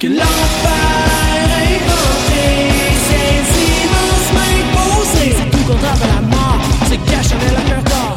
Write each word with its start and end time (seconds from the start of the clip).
que 0.00 0.06
l'enfer 0.06 0.70
est 1.62 1.82
compté. 1.90 2.46
Ces 3.06 3.40
immenses 3.60 4.30
mains 4.34 4.62
c'est 5.12 5.50
tout 5.50 5.64
contraire 5.64 5.98
la 6.14 6.20
mort, 6.22 6.60
c'est 6.88 6.98
caché 7.10 7.34
avec 7.34 7.52
la 7.52 7.62
cœur 7.70 7.82
d'or. 7.84 8.16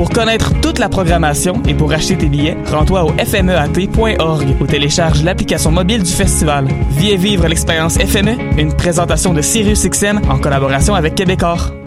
Pour 0.00 0.08
connaître 0.08 0.58
toute 0.62 0.78
la 0.78 0.88
programmation 0.88 1.62
et 1.68 1.74
pour 1.74 1.92
acheter 1.92 2.16
tes 2.16 2.30
billets, 2.30 2.56
rends-toi 2.64 3.04
au 3.04 3.12
fmeat.org 3.18 4.46
ou 4.58 4.66
télécharge 4.66 5.22
l'application 5.22 5.70
mobile 5.70 6.02
du 6.02 6.10
festival. 6.10 6.68
Viens 6.92 7.18
vivre 7.18 7.46
l'expérience 7.46 7.98
FME, 7.98 8.38
une 8.56 8.72
présentation 8.74 9.34
de 9.34 9.42
Sirius 9.42 9.86
XM 9.86 10.22
en 10.30 10.38
collaboration 10.38 10.94
avec 10.94 11.16
Québecor. 11.16 11.79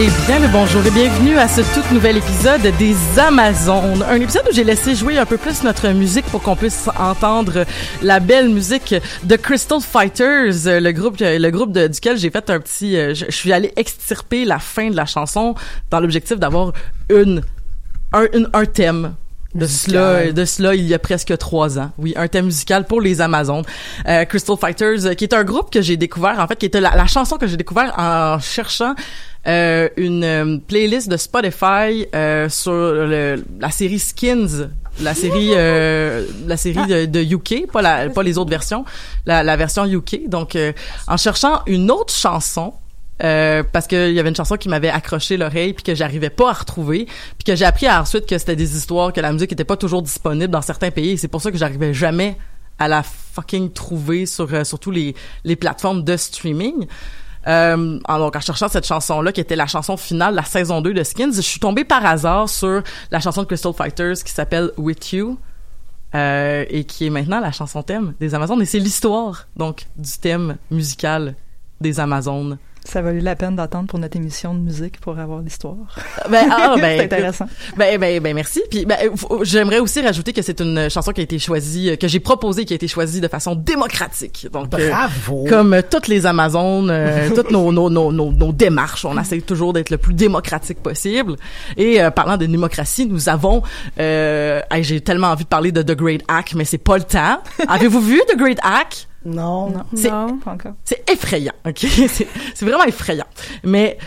Et 0.00 0.06
bien 0.28 0.38
le 0.38 0.46
bonjour 0.52 0.86
et 0.86 0.92
bienvenue 0.92 1.36
à 1.38 1.48
ce 1.48 1.60
tout 1.74 1.82
nouvel 1.92 2.18
épisode 2.18 2.60
des 2.78 2.94
Amazones. 3.18 4.04
Un 4.08 4.20
épisode 4.20 4.44
où 4.48 4.54
j'ai 4.54 4.62
laissé 4.62 4.94
jouer 4.94 5.18
un 5.18 5.26
peu 5.26 5.36
plus 5.36 5.64
notre 5.64 5.88
musique 5.88 6.24
pour 6.26 6.40
qu'on 6.40 6.54
puisse 6.54 6.88
entendre 6.96 7.64
la 8.00 8.20
belle 8.20 8.48
musique 8.48 8.94
de 9.24 9.34
Crystal 9.34 9.80
Fighters, 9.80 10.54
le 10.80 10.92
groupe, 10.92 11.16
le 11.18 11.50
groupe 11.50 11.76
duquel 11.76 12.16
j'ai 12.16 12.30
fait 12.30 12.48
un 12.48 12.60
petit, 12.60 12.96
euh, 12.96 13.12
je, 13.12 13.24
suis 13.30 13.52
allé 13.52 13.72
extirper 13.74 14.44
la 14.44 14.60
fin 14.60 14.88
de 14.88 14.94
la 14.94 15.04
chanson 15.04 15.56
dans 15.90 15.98
l'objectif 15.98 16.38
d'avoir 16.38 16.72
une, 17.10 17.42
un, 18.12 18.26
une- 18.32 18.48
un 18.52 18.66
thème. 18.66 19.14
De 19.54 19.66
cela, 19.66 20.32
de 20.32 20.44
cela, 20.44 20.74
il 20.74 20.86
y 20.86 20.92
a 20.94 20.98
presque 20.98 21.36
trois 21.38 21.78
ans. 21.78 21.90
Oui, 21.98 22.12
un 22.16 22.28
thème 22.28 22.44
musical 22.46 22.84
pour 22.84 23.00
les 23.00 23.20
Amazones. 23.22 23.64
Euh, 24.06 24.24
Crystal 24.26 24.56
Fighters, 24.60 25.06
euh, 25.06 25.14
qui 25.14 25.24
est 25.24 25.32
un 25.32 25.42
groupe 25.42 25.70
que 25.72 25.80
j'ai 25.80 25.96
découvert, 25.96 26.38
en 26.38 26.46
fait, 26.46 26.56
qui 26.56 26.66
était 26.66 26.80
la, 26.82 26.94
la 26.94 27.06
chanson 27.06 27.38
que 27.38 27.46
j'ai 27.46 27.56
découvert 27.56 27.94
en 27.98 28.38
cherchant 28.40 28.94
euh, 29.46 29.88
une 29.96 30.22
euh, 30.24 30.58
playlist 30.66 31.08
de 31.08 31.16
Spotify 31.16 32.06
euh, 32.14 32.48
sur 32.50 32.72
le- 32.72 33.42
la 33.58 33.70
série 33.70 33.98
Skins, 33.98 34.68
la 35.00 35.14
série, 35.14 35.52
euh, 35.54 36.26
la 36.46 36.56
série 36.58 36.86
de, 36.86 37.06
de 37.06 37.20
UK, 37.34 37.70
pas 37.72 37.80
la, 37.80 38.10
pas 38.10 38.22
les 38.22 38.36
autres 38.36 38.50
versions, 38.50 38.84
la, 39.24 39.42
la 39.42 39.56
version 39.56 39.86
UK. 39.86 40.28
Donc, 40.28 40.56
euh, 40.56 40.72
en 41.06 41.16
cherchant 41.16 41.62
une 41.66 41.90
autre 41.90 42.12
chanson. 42.12 42.74
Euh, 43.22 43.62
parce 43.72 43.86
qu'il 43.86 44.12
y 44.12 44.20
avait 44.20 44.28
une 44.28 44.36
chanson 44.36 44.56
qui 44.56 44.68
m'avait 44.68 44.90
accroché 44.90 45.36
l'oreille 45.36 45.72
puis 45.72 45.82
que 45.82 45.94
j'arrivais 45.94 46.30
pas 46.30 46.50
à 46.50 46.52
retrouver 46.52 47.06
puis 47.06 47.44
que 47.44 47.56
j'ai 47.56 47.64
appris 47.64 47.90
ensuite 47.90 48.26
que 48.26 48.38
c'était 48.38 48.56
des 48.56 48.76
histoires 48.76 49.12
que 49.12 49.20
la 49.20 49.32
musique 49.32 49.52
était 49.52 49.64
pas 49.64 49.76
toujours 49.76 50.02
disponible 50.02 50.52
dans 50.52 50.62
certains 50.62 50.90
pays 50.90 51.12
et 51.12 51.16
c'est 51.16 51.28
pour 51.28 51.42
ça 51.42 51.50
que 51.50 51.58
j'arrivais 51.58 51.92
jamais 51.92 52.36
à 52.78 52.86
la 52.86 53.02
fucking 53.02 53.72
trouver 53.72 54.26
sur 54.26 54.52
euh, 54.54 54.64
sur 54.64 54.78
tous 54.78 54.90
les 54.90 55.14
les 55.44 55.56
plateformes 55.56 56.04
de 56.04 56.16
streaming 56.16 56.86
euh, 57.46 57.98
donc, 58.08 58.36
en 58.36 58.40
cherchant 58.40 58.68
cette 58.68 58.86
chanson-là, 58.86 59.32
qui 59.32 59.40
était 59.40 59.56
la 59.56 59.66
chanson 59.66 59.96
finale 59.96 60.32
de 60.32 60.36
la 60.36 60.44
saison 60.44 60.82
2 60.82 60.92
de 60.92 61.02
Skins, 61.02 61.32
je 61.34 61.40
suis 61.40 61.60
tombée 61.60 61.84
par 61.84 62.04
hasard 62.04 62.48
sur 62.48 62.82
la 63.10 63.20
chanson 63.20 63.42
de 63.42 63.46
Crystal 63.46 63.72
Fighters 63.72 64.16
qui 64.24 64.32
s'appelle 64.32 64.70
With 64.76 65.12
You, 65.12 65.38
euh, 66.14 66.64
et 66.68 66.84
qui 66.84 67.06
est 67.06 67.10
maintenant 67.10 67.40
la 67.40 67.52
chanson 67.52 67.82
thème 67.82 68.14
des 68.20 68.34
Amazones. 68.34 68.62
Et 68.62 68.66
c'est 68.66 68.78
l'histoire, 68.78 69.46
donc, 69.56 69.86
du 69.96 70.10
thème 70.18 70.56
musical 70.70 71.34
des 71.80 72.00
Amazones. 72.00 72.58
Ça 72.88 73.02
valut 73.02 73.20
la 73.20 73.36
peine 73.36 73.54
d'attendre 73.54 73.86
pour 73.86 73.98
notre 73.98 74.16
émission 74.16 74.54
de 74.54 74.60
musique 74.60 74.98
pour 75.00 75.18
avoir 75.18 75.40
l'histoire. 75.40 75.76
Ben, 76.30 76.48
ah, 76.50 76.74
ben, 76.80 76.98
c'est 76.98 77.04
intéressant. 77.04 77.46
Ben, 77.76 77.98
ben, 77.98 78.22
ben, 78.22 78.34
merci. 78.34 78.62
Puis, 78.70 78.84
ben, 78.84 78.96
euh, 79.02 79.38
j'aimerais 79.42 79.78
aussi 79.78 80.00
rajouter 80.00 80.32
que 80.32 80.42
c'est 80.42 80.60
une 80.60 80.88
chanson 80.90 81.12
qui 81.12 81.20
a 81.20 81.24
été 81.24 81.38
choisie, 81.38 81.90
euh, 81.90 81.96
que 81.96 82.08
j'ai 82.08 82.20
proposée, 82.20 82.64
qui 82.64 82.72
a 82.72 82.76
été 82.76 82.88
choisie 82.88 83.20
de 83.20 83.28
façon 83.28 83.54
démocratique. 83.54 84.46
Donc, 84.52 84.72
euh, 84.74 84.90
Bravo! 84.90 85.44
comme 85.48 85.82
toutes 85.90 86.08
les 86.08 86.26
Amazones, 86.26 86.90
euh, 86.90 87.28
toutes 87.34 87.50
nos, 87.50 87.72
nos, 87.72 87.90
nos, 87.90 88.12
nos, 88.12 88.32
nos 88.32 88.52
démarches, 88.52 89.04
on 89.04 89.18
essaie 89.18 89.40
toujours 89.40 89.72
d'être 89.72 89.90
le 89.90 89.98
plus 89.98 90.14
démocratique 90.14 90.82
possible. 90.82 91.36
Et 91.76 92.00
euh, 92.00 92.10
parlant 92.10 92.36
de 92.36 92.46
démocratie, 92.46 93.06
nous 93.06 93.28
avons, 93.28 93.62
euh, 93.98 94.60
hey, 94.70 94.82
j'ai 94.82 95.00
tellement 95.00 95.28
envie 95.28 95.44
de 95.44 95.48
parler 95.48 95.72
de 95.72 95.82
The 95.82 95.96
Great 95.96 96.22
Hack, 96.28 96.54
mais 96.54 96.64
c'est 96.64 96.78
pas 96.78 96.96
le 96.96 97.04
temps. 97.04 97.40
Avez-vous 97.68 98.00
vu 98.00 98.20
The 98.32 98.36
Great 98.36 98.58
Hack? 98.62 99.08
Non. 99.28 99.70
Non, 99.70 99.84
C'est- 99.94 100.10
non, 100.10 100.38
pas 100.38 100.52
encore. 100.52 100.72
C'est 100.84 101.08
effrayant, 101.10 101.52
ok? 101.66 101.78
C'est 102.08 102.26
c'est 102.54 102.64
vraiment 102.64 102.84
effrayant. 102.84 103.26
Mais 103.64 103.98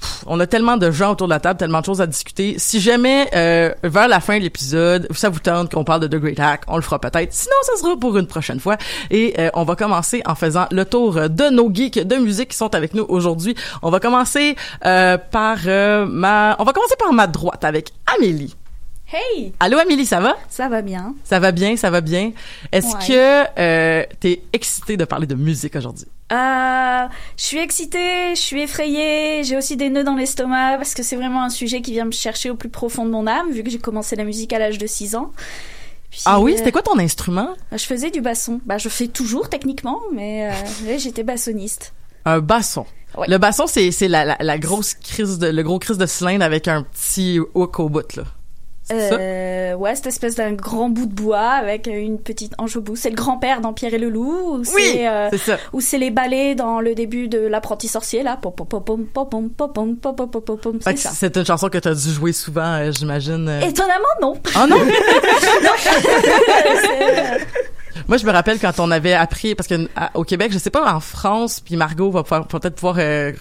pff, 0.00 0.24
on 0.26 0.38
a 0.40 0.46
tellement 0.46 0.76
de 0.76 0.90
gens 0.90 1.12
autour 1.12 1.26
de 1.28 1.32
la 1.32 1.40
table, 1.40 1.58
tellement 1.58 1.80
de 1.80 1.86
choses 1.86 2.00
à 2.00 2.06
discuter. 2.06 2.56
Si 2.58 2.80
jamais 2.80 3.28
euh, 3.34 3.72
vers 3.82 4.08
la 4.08 4.20
fin 4.20 4.36
de 4.38 4.42
l'épisode, 4.42 5.08
ça 5.12 5.28
vous 5.30 5.38
tente 5.40 5.72
qu'on 5.72 5.84
parle 5.84 6.00
de 6.00 6.06
The 6.06 6.20
Great 6.20 6.38
Hack, 6.38 6.62
on 6.68 6.76
le 6.76 6.82
fera 6.82 6.98
peut-être. 7.00 7.32
Sinon, 7.32 7.54
ça 7.62 7.80
sera 7.82 7.96
pour 7.96 8.16
une 8.18 8.26
prochaine 8.26 8.60
fois. 8.60 8.76
Et 9.10 9.34
euh, 9.38 9.48
on 9.54 9.64
va 9.64 9.74
commencer 9.76 10.22
en 10.26 10.34
faisant 10.34 10.66
le 10.70 10.84
tour 10.84 11.14
de 11.14 11.50
nos 11.50 11.72
geeks 11.72 12.00
de 12.06 12.16
musique 12.16 12.50
qui 12.50 12.56
sont 12.56 12.74
avec 12.74 12.92
nous 12.94 13.06
aujourd'hui. 13.08 13.54
On 13.82 13.90
va 13.90 13.98
commencer 14.00 14.54
euh, 14.84 15.16
par 15.18 15.58
euh, 15.66 16.04
ma, 16.06 16.56
on 16.58 16.64
va 16.64 16.72
commencer 16.72 16.96
par 16.98 17.12
ma 17.14 17.26
droite 17.26 17.64
avec 17.64 17.90
Amélie. 18.18 18.54
Hey! 19.12 19.52
Allô 19.60 19.78
Amélie, 19.78 20.04
ça 20.04 20.18
va? 20.18 20.36
Ça 20.48 20.68
va 20.68 20.82
bien. 20.82 21.14
Ça 21.22 21.38
va 21.38 21.52
bien, 21.52 21.76
ça 21.76 21.90
va 21.90 22.00
bien. 22.00 22.32
Est-ce 22.72 22.88
Ouais. 22.88 23.06
que 23.06 23.60
euh, 23.60 24.04
t'es 24.18 24.42
excitée 24.52 24.96
de 24.96 25.04
parler 25.04 25.28
de 25.28 25.36
musique 25.36 25.76
aujourd'hui? 25.76 26.06
Euh, 26.32 27.06
je 27.36 27.42
suis 27.44 27.58
excitée, 27.58 28.34
je 28.34 28.40
suis 28.40 28.62
effrayée, 28.62 29.44
j'ai 29.44 29.56
aussi 29.56 29.76
des 29.76 29.90
nœuds 29.90 30.02
dans 30.02 30.16
l'estomac 30.16 30.76
parce 30.78 30.94
que 30.94 31.04
c'est 31.04 31.14
vraiment 31.14 31.44
un 31.44 31.50
sujet 31.50 31.82
qui 31.82 31.92
vient 31.92 32.04
me 32.06 32.10
chercher 32.10 32.50
au 32.50 32.56
plus 32.56 32.68
profond 32.68 33.04
de 33.04 33.10
mon 33.10 33.28
âme 33.28 33.52
vu 33.52 33.62
que 33.62 33.70
j'ai 33.70 33.78
commencé 33.78 34.16
la 34.16 34.24
musique 34.24 34.52
à 34.52 34.58
l'âge 34.58 34.78
de 34.78 34.86
6 34.88 35.14
ans. 35.14 35.30
Puis, 36.10 36.22
Ah 36.24 36.40
oui, 36.40 36.54
euh, 36.54 36.56
c'était 36.56 36.72
quoi 36.72 36.82
ton 36.82 36.98
instrument? 36.98 37.50
Je 37.70 37.84
faisais 37.84 38.10
du 38.10 38.20
basson. 38.20 38.60
Bah, 38.66 38.78
je 38.78 38.88
fais 38.88 39.06
toujours 39.06 39.48
techniquement, 39.48 40.00
mais 40.12 40.50
euh, 40.50 40.98
j'étais 40.98 41.22
bassoniste. 41.22 41.92
Un 42.24 42.40
basson. 42.40 42.86
Ouais. 43.16 43.28
Le 43.28 43.38
basson, 43.38 43.68
c'est 43.68 43.92
c'est 43.92 44.08
la, 44.08 44.24
la, 44.24 44.36
la 44.40 44.58
grosse 44.58 44.94
crise 44.94 45.38
de 45.38 45.46
le 45.46 45.62
gros 45.62 45.78
crise 45.78 45.96
de 45.96 46.06
cylindre 46.06 46.44
avec 46.44 46.66
un 46.66 46.82
petit 46.82 47.38
hook 47.54 47.78
au 47.78 47.88
bout 47.88 48.16
là. 48.16 48.24
Euh, 48.92 49.74
ouais, 49.74 49.94
cette 49.96 50.06
espèce 50.06 50.36
d'un 50.36 50.52
grand 50.52 50.88
bout 50.88 51.06
de 51.06 51.12
bois 51.12 51.50
avec 51.50 51.88
une 51.88 52.18
petite 52.18 52.52
ange 52.58 52.76
au 52.76 52.80
bout. 52.80 52.96
C'est 52.96 53.10
le 53.10 53.16
grand-père 53.16 53.60
dans 53.60 53.72
Pierre 53.72 53.94
et 53.94 53.98
le 53.98 54.08
Loup. 54.08 54.58
Ou 54.58 54.62
oui, 54.74 55.00
c'est 55.30 55.38
ça. 55.38 55.58
Ou 55.72 55.80
c'est 55.80 55.98
les 55.98 56.10
ballets 56.10 56.54
dans 56.54 56.80
le 56.80 56.94
début 56.94 57.28
de 57.28 57.38
L'apprenti 57.46 57.88
sorcier, 57.88 58.22
là. 58.22 58.38
C'est 60.96 61.36
une 61.36 61.44
chanson 61.44 61.68
que 61.68 61.78
tu 61.78 61.88
as 61.88 61.94
dû 61.94 62.10
jouer 62.10 62.32
souvent, 62.32 62.90
j'imagine. 62.92 63.60
Étonnamment, 63.62 64.04
non. 64.20 64.34
Oh 64.56 64.66
non! 64.68 64.78
non. 64.78 65.72
Moi, 68.08 68.16
je 68.18 68.26
me 68.26 68.32
rappelle 68.32 68.58
quand 68.58 68.78
on 68.80 68.90
avait 68.90 69.12
appris, 69.14 69.54
parce 69.54 69.68
que 69.68 69.88
à- 69.96 70.10
au 70.14 70.24
Québec, 70.24 70.50
je 70.52 70.58
sais 70.58 70.70
pas 70.70 70.92
en 70.92 71.00
France, 71.00 71.60
puis 71.64 71.76
Margot 71.76 72.10
va, 72.10 72.22
peut-être 72.22 72.74
pouvoir 72.74 72.96
euh, 72.98 73.32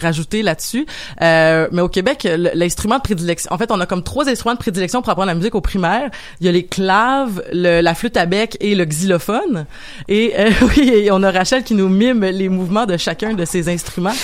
rajouter 0.00 0.42
là-dessus, 0.42 0.86
euh, 1.22 1.68
mais 1.72 1.82
au 1.82 1.88
Québec, 1.88 2.26
l'instrument 2.54 2.96
de 2.96 3.02
prédilection, 3.02 3.52
en 3.52 3.58
fait, 3.58 3.70
on 3.70 3.80
a 3.80 3.86
comme 3.86 4.02
trois 4.02 4.28
instruments 4.28 4.54
de 4.54 4.58
prédilection 4.58 5.02
pour 5.02 5.10
apprendre 5.10 5.28
la 5.28 5.34
musique 5.34 5.54
au 5.54 5.60
primaire. 5.60 6.10
Il 6.40 6.46
y 6.46 6.48
a 6.48 6.52
les 6.52 6.66
claves, 6.66 7.42
le- 7.52 7.80
la 7.80 7.94
flûte 7.94 8.16
à 8.16 8.26
bec 8.26 8.56
et 8.60 8.74
le 8.74 8.84
xylophone. 8.84 9.66
Et 10.08 10.34
euh, 10.38 10.50
oui, 10.76 10.88
et 10.88 11.10
on 11.10 11.22
a 11.22 11.30
Rachel 11.30 11.62
qui 11.64 11.74
nous 11.74 11.88
mime 11.88 12.24
les 12.24 12.48
mouvements 12.48 12.86
de 12.86 12.96
chacun 12.96 13.34
de 13.34 13.44
ces 13.44 13.68
instruments. 13.68 14.14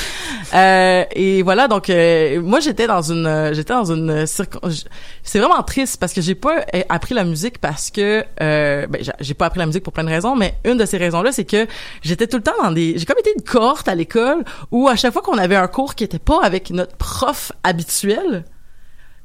Euh, 0.55 1.05
et 1.13 1.43
voilà, 1.43 1.69
donc 1.69 1.91
euh, 1.91 2.41
moi 2.41 2.61
j'étais 2.61 2.87
dans 2.87 3.03
une, 3.11 3.51
j'étais 3.53 3.73
dans 3.73 3.93
une 3.93 4.25
C'est 4.27 5.39
vraiment 5.39 5.63
triste 5.63 5.99
parce 5.99 6.13
que 6.13 6.21
j'ai 6.21 6.35
pas 6.35 6.65
euh, 6.75 6.83
appris 6.89 7.15
la 7.15 7.25
musique 7.25 7.59
parce 7.59 7.91
que, 7.91 8.25
ben, 8.39 8.89
j'ai- 9.21 9.35
pas 9.35 9.47
appris 9.47 9.59
musique 9.67 9.83
pour 9.83 9.93
plein 9.93 10.05
de 10.05 10.09
raisons, 10.09 10.37
mais 10.37 10.55
une 10.65 10.77
de 10.77 10.85
ces 10.85 10.97
raisons-là, 10.97 11.33
c'est 11.33 11.45
que 11.45 11.67
j'étais 12.03 12.27
tout 12.27 12.37
le 12.37 12.43
temps 12.43 12.53
dans 12.63 12.73
des, 12.73 12.99
j'ai 12.99 13.05
comme 13.05 13.19
été 13.19 13.33
une 13.37 13.43
cohorte 13.43 13.89
à 13.89 13.95
l'école 13.95 14.45
où 14.71 14.89
à 14.89 14.97
chaque 14.97 15.13
fois 15.13 15.23
qu'on 15.23 15.39
avait 15.39 15.57
un 15.57 15.69
cours 15.69 15.95
qui 15.95 16.05
était 16.05 16.19
pas 16.19 16.41
avec 16.43 16.71
notre 16.71 16.97
prof 16.97 17.53
habituel, 17.63 18.45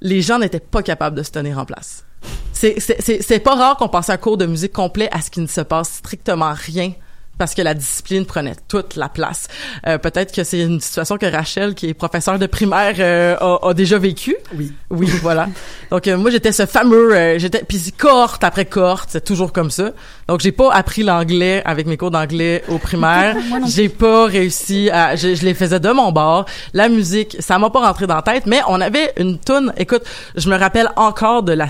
les 0.02 0.22
gens 0.22 0.40
n'étaient 0.40 0.60
pas 0.60 0.84
capables 0.84 1.18
de 1.18 1.24
se 1.24 1.32
tenir 1.32 1.58
en 1.58 1.66
place. 1.66 2.06
C'est 2.54 3.44
pas 3.44 3.56
rare 3.56 3.78
qu'on 3.78 3.88
passe 3.88 4.10
un 4.10 4.18
cours 4.18 4.38
de 4.38 4.46
musique 4.46 4.74
complet 4.74 5.10
à 5.12 5.22
ce 5.22 5.30
qu'il 5.30 5.44
ne 5.44 5.48
se 5.48 5.62
passe 5.62 5.94
strictement 5.94 6.54
rien 6.54 6.94
parce 7.40 7.56
que 7.56 7.62
la 7.64 7.74
discipline 7.74 8.26
prenait 8.26 8.56
toute 8.68 8.98
la 8.98 9.10
place. 9.10 9.48
Euh, 9.88 9.98
peut-être 9.98 10.36
que 10.36 10.44
c'est 10.44 10.60
une 10.60 10.82
situation 10.82 11.18
que 11.18 11.26
Rachel, 11.26 11.74
qui 11.74 11.88
est 11.88 11.94
professeure 11.94 12.38
de 12.38 12.46
primaire, 12.46 12.96
euh, 13.00 13.36
a, 13.40 13.70
a 13.70 13.74
déjà 13.74 13.98
vécu. 13.98 14.36
Oui. 14.56 14.74
Oui, 14.92 15.08
voilà. 15.22 15.48
Donc 15.90 16.08
euh, 16.08 16.18
moi 16.18 16.32
j'étais 16.32 16.52
ce 16.52 16.66
fameux, 16.66 17.16
euh, 17.16 17.40
j'étais 17.40 17.64
puis 17.68 17.94
cohorte 17.98 18.44
après 18.44 18.66
cohorte, 18.66 19.10
c'est 19.14 19.24
toujours 19.24 19.54
comme 19.54 19.72
ça. 19.72 19.92
Donc 20.28 20.42
j'ai 20.42 20.52
pas 20.52 20.72
appris 20.74 21.02
l'anglais 21.02 21.62
avec 21.66 21.88
mes 21.88 21.96
cours 21.96 22.12
d'anglais 22.12 22.64
au 22.68 22.78
primaire. 22.78 23.38
J'ai 23.68 23.88
pas 23.88 24.26
réussi 24.26 24.90
à, 24.90 25.16
je, 25.16 25.34
je 25.34 25.46
les 25.46 25.54
faisais 25.54 25.80
de 25.80 25.90
mon 25.90 26.12
bord. 26.12 26.46
La 26.74 26.90
musique, 26.90 27.38
ça 27.40 27.58
m'a 27.58 27.70
pas 27.70 27.80
rentré 27.80 28.06
dans 28.06 28.16
la 28.16 28.22
tête, 28.22 28.46
mais 28.46 28.60
on 28.68 28.82
avait 28.82 29.14
une 29.18 29.40
tune. 29.40 29.74
Écoute, 29.78 30.04
je 30.36 30.50
me 30.50 30.58
rappelle 30.58 30.90
encore 30.98 31.44
de 31.44 31.54
la 31.54 31.68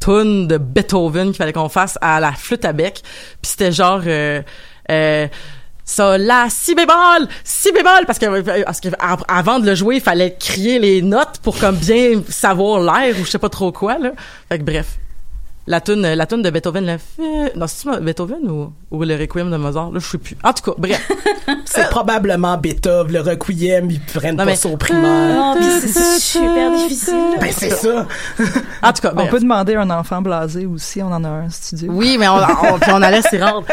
tune 0.00 0.48
de 0.48 0.58
Beethoven 0.58 1.28
qu'il 1.28 1.36
fallait 1.36 1.52
qu'on 1.52 1.68
fasse 1.68 1.96
à 2.00 2.18
la 2.20 2.32
flûte 2.32 2.64
à 2.64 2.72
bec. 2.72 3.02
Puis 3.40 3.52
c'était 3.52 3.72
genre 3.72 4.02
euh, 4.90 5.26
ça, 5.84 6.18
la, 6.18 6.46
si 6.48 6.74
bémol, 6.74 7.28
si 7.44 7.70
bémol, 7.72 8.06
parce 8.06 8.18
que, 8.18 8.40
parce 8.64 8.80
que 8.80 8.88
av- 8.98 9.24
avant 9.28 9.58
de 9.60 9.66
le 9.66 9.74
jouer, 9.76 9.96
il 9.96 10.00
fallait 10.02 10.34
crier 10.38 10.78
les 10.80 11.00
notes 11.02 11.38
pour 11.42 11.58
comme 11.58 11.76
bien 11.76 12.22
savoir 12.28 12.80
l'air 12.80 13.14
ou 13.20 13.24
je 13.24 13.30
sais 13.30 13.38
pas 13.38 13.48
trop 13.48 13.70
quoi, 13.72 13.98
là. 13.98 14.10
Fait 14.48 14.58
que 14.58 14.64
bref. 14.64 14.96
La 15.68 15.80
tune, 15.80 16.02
la 16.02 16.26
tune 16.26 16.42
de 16.42 16.50
Beethoven, 16.50 16.86
le 16.86 16.96
fait, 16.96 17.56
non, 17.56 17.66
c'est 17.66 18.00
Beethoven 18.00 18.48
ou, 18.48 18.72
ou 18.92 19.02
le 19.02 19.16
Requiem 19.16 19.50
de 19.50 19.56
Mozart, 19.56 19.90
là, 19.90 19.98
je 19.98 20.06
sais 20.06 20.18
plus. 20.18 20.36
En 20.44 20.52
tout 20.52 20.62
cas, 20.70 20.76
bref. 20.78 21.10
C'est 21.64 21.88
probablement 21.90 22.56
Beethoven, 22.56 23.12
le 23.12 23.20
Requiem, 23.20 23.90
ils 23.90 24.00
prennent 24.00 24.36
Non, 24.36 24.44
pas 24.44 24.50
mais- 24.50 24.54
ça 24.56 24.68
au 24.68 24.76
primaire. 24.76 25.34
Non, 25.34 25.56
puis 25.56 25.64
c'est 25.80 26.20
super 26.20 26.70
difficile. 26.76 27.14
Ben, 27.40 27.50
c'est 27.50 27.70
ça. 27.70 28.06
En 28.80 28.92
tout 28.92 29.02
cas, 29.02 29.10
On 29.10 29.16
bref. 29.16 29.30
peut 29.30 29.40
demander 29.40 29.74
à 29.74 29.80
un 29.80 29.90
enfant 29.90 30.22
blasé 30.22 30.66
aussi, 30.66 31.02
on 31.02 31.08
en 31.12 31.24
a 31.24 31.28
un 31.28 31.50
studio. 31.50 31.90
Oui, 31.92 32.16
mais 32.16 32.28
on, 32.28 32.36
on, 32.36 32.78
on 32.88 33.02
allait 33.02 33.22
s'y 33.22 33.38
rendre. 33.42 33.66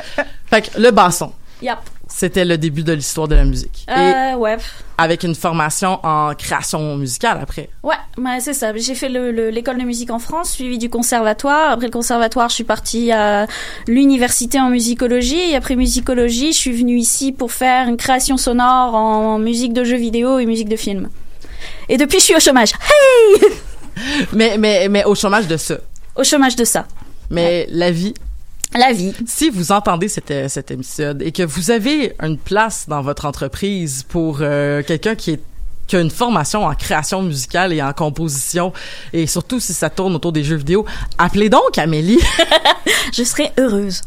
Fait 0.53 0.61
que 0.69 0.79
le 0.79 0.91
basson, 0.91 1.31
Yep. 1.61 1.77
c'était 2.07 2.45
le 2.45 2.57
début 2.57 2.83
de 2.83 2.93
l'histoire 2.93 3.27
de 3.27 3.35
la 3.35 3.45
musique. 3.45 3.85
Et 3.87 3.91
Euh, 3.91 4.35
ouais. 4.35 4.57
avec 4.97 5.23
une 5.23 5.33
formation 5.33 5.99
en 6.03 6.35
création 6.35 6.95
musicale 6.97 7.39
après. 7.41 7.69
Ouais, 7.81 7.95
ouais, 8.17 8.39
c'est 8.39 8.53
ça. 8.53 8.75
J'ai 8.75 8.93
fait 8.95 9.09
le- 9.09 9.31
le- 9.31 9.49
l'école 9.49 9.77
de 9.79 9.83
musique 9.83 10.11
en 10.11 10.19
France, 10.19 10.51
suivi 10.51 10.77
du 10.77 10.89
conservatoire. 10.89 11.71
Après 11.71 11.87
le 11.87 11.91
conservatoire, 11.91 12.49
je 12.49 12.55
suis 12.55 12.63
partie 12.65 13.11
à 13.11 13.47
l'université 13.87 14.59
en 14.59 14.69
musicologie. 14.69 15.51
Et 15.51 15.55
après 15.55 15.75
musicologie, 15.75 16.51
je 16.53 16.57
suis 16.57 16.71
venue 16.73 16.97
ici 16.97 17.31
pour 17.31 17.51
faire 17.51 17.87
une 17.87 17.97
création 17.97 18.37
sonore 18.37 18.93
en 18.95 19.39
musique 19.39 19.73
de 19.73 19.83
jeux 19.83 19.97
vidéo 19.97 20.37
et 20.39 20.45
musique 20.45 20.69
de 20.69 20.75
film. 20.75 21.09
Et 21.89 21.97
depuis, 21.97 22.19
je 22.19 22.25
suis 22.25 22.35
au 22.35 22.39
chômage. 22.39 22.73
Hey 22.73 23.51
Mais, 24.33 24.57
mais, 24.57 24.87
mais 24.89 25.03
au 25.05 25.15
chômage 25.15 25.47
de 25.47 25.55
ça. 25.57 25.75
Au 26.15 26.23
chômage 26.23 26.55
de 26.55 26.63
ça. 26.65 26.85
Mais 27.29 27.67
la 27.71 27.89
vie, 27.91 28.13
La 28.75 28.91
vie. 28.91 29.13
si 29.27 29.49
vous 29.49 29.71
entendez 29.71 30.07
cet, 30.07 30.33
cet 30.49 30.71
épisode 30.71 31.21
et 31.21 31.31
que 31.31 31.43
vous 31.43 31.71
avez 31.71 32.15
une 32.21 32.37
place 32.37 32.85
dans 32.87 33.01
votre 33.01 33.25
entreprise 33.25 34.03
pour 34.07 34.39
euh, 34.41 34.81
quelqu'un 34.83 35.15
qui 35.15 35.31
est 35.31 35.41
qui 35.85 35.97
a 35.97 35.99
une 35.99 36.09
formation 36.09 36.65
en 36.65 36.73
création 36.75 37.21
musicale 37.21 37.73
et 37.73 37.81
en 37.81 37.91
composition 37.91 38.71
et 39.11 39.27
surtout 39.27 39.59
si 39.59 39.73
ça 39.73 39.89
tourne 39.89 40.15
autour 40.15 40.31
des 40.31 40.43
jeux 40.43 40.55
vidéo, 40.55 40.85
appelez 41.17 41.49
donc 41.49 41.77
Amélie. 41.77 42.19
Je 43.13 43.23
serai 43.23 43.51
heureuse. 43.59 44.01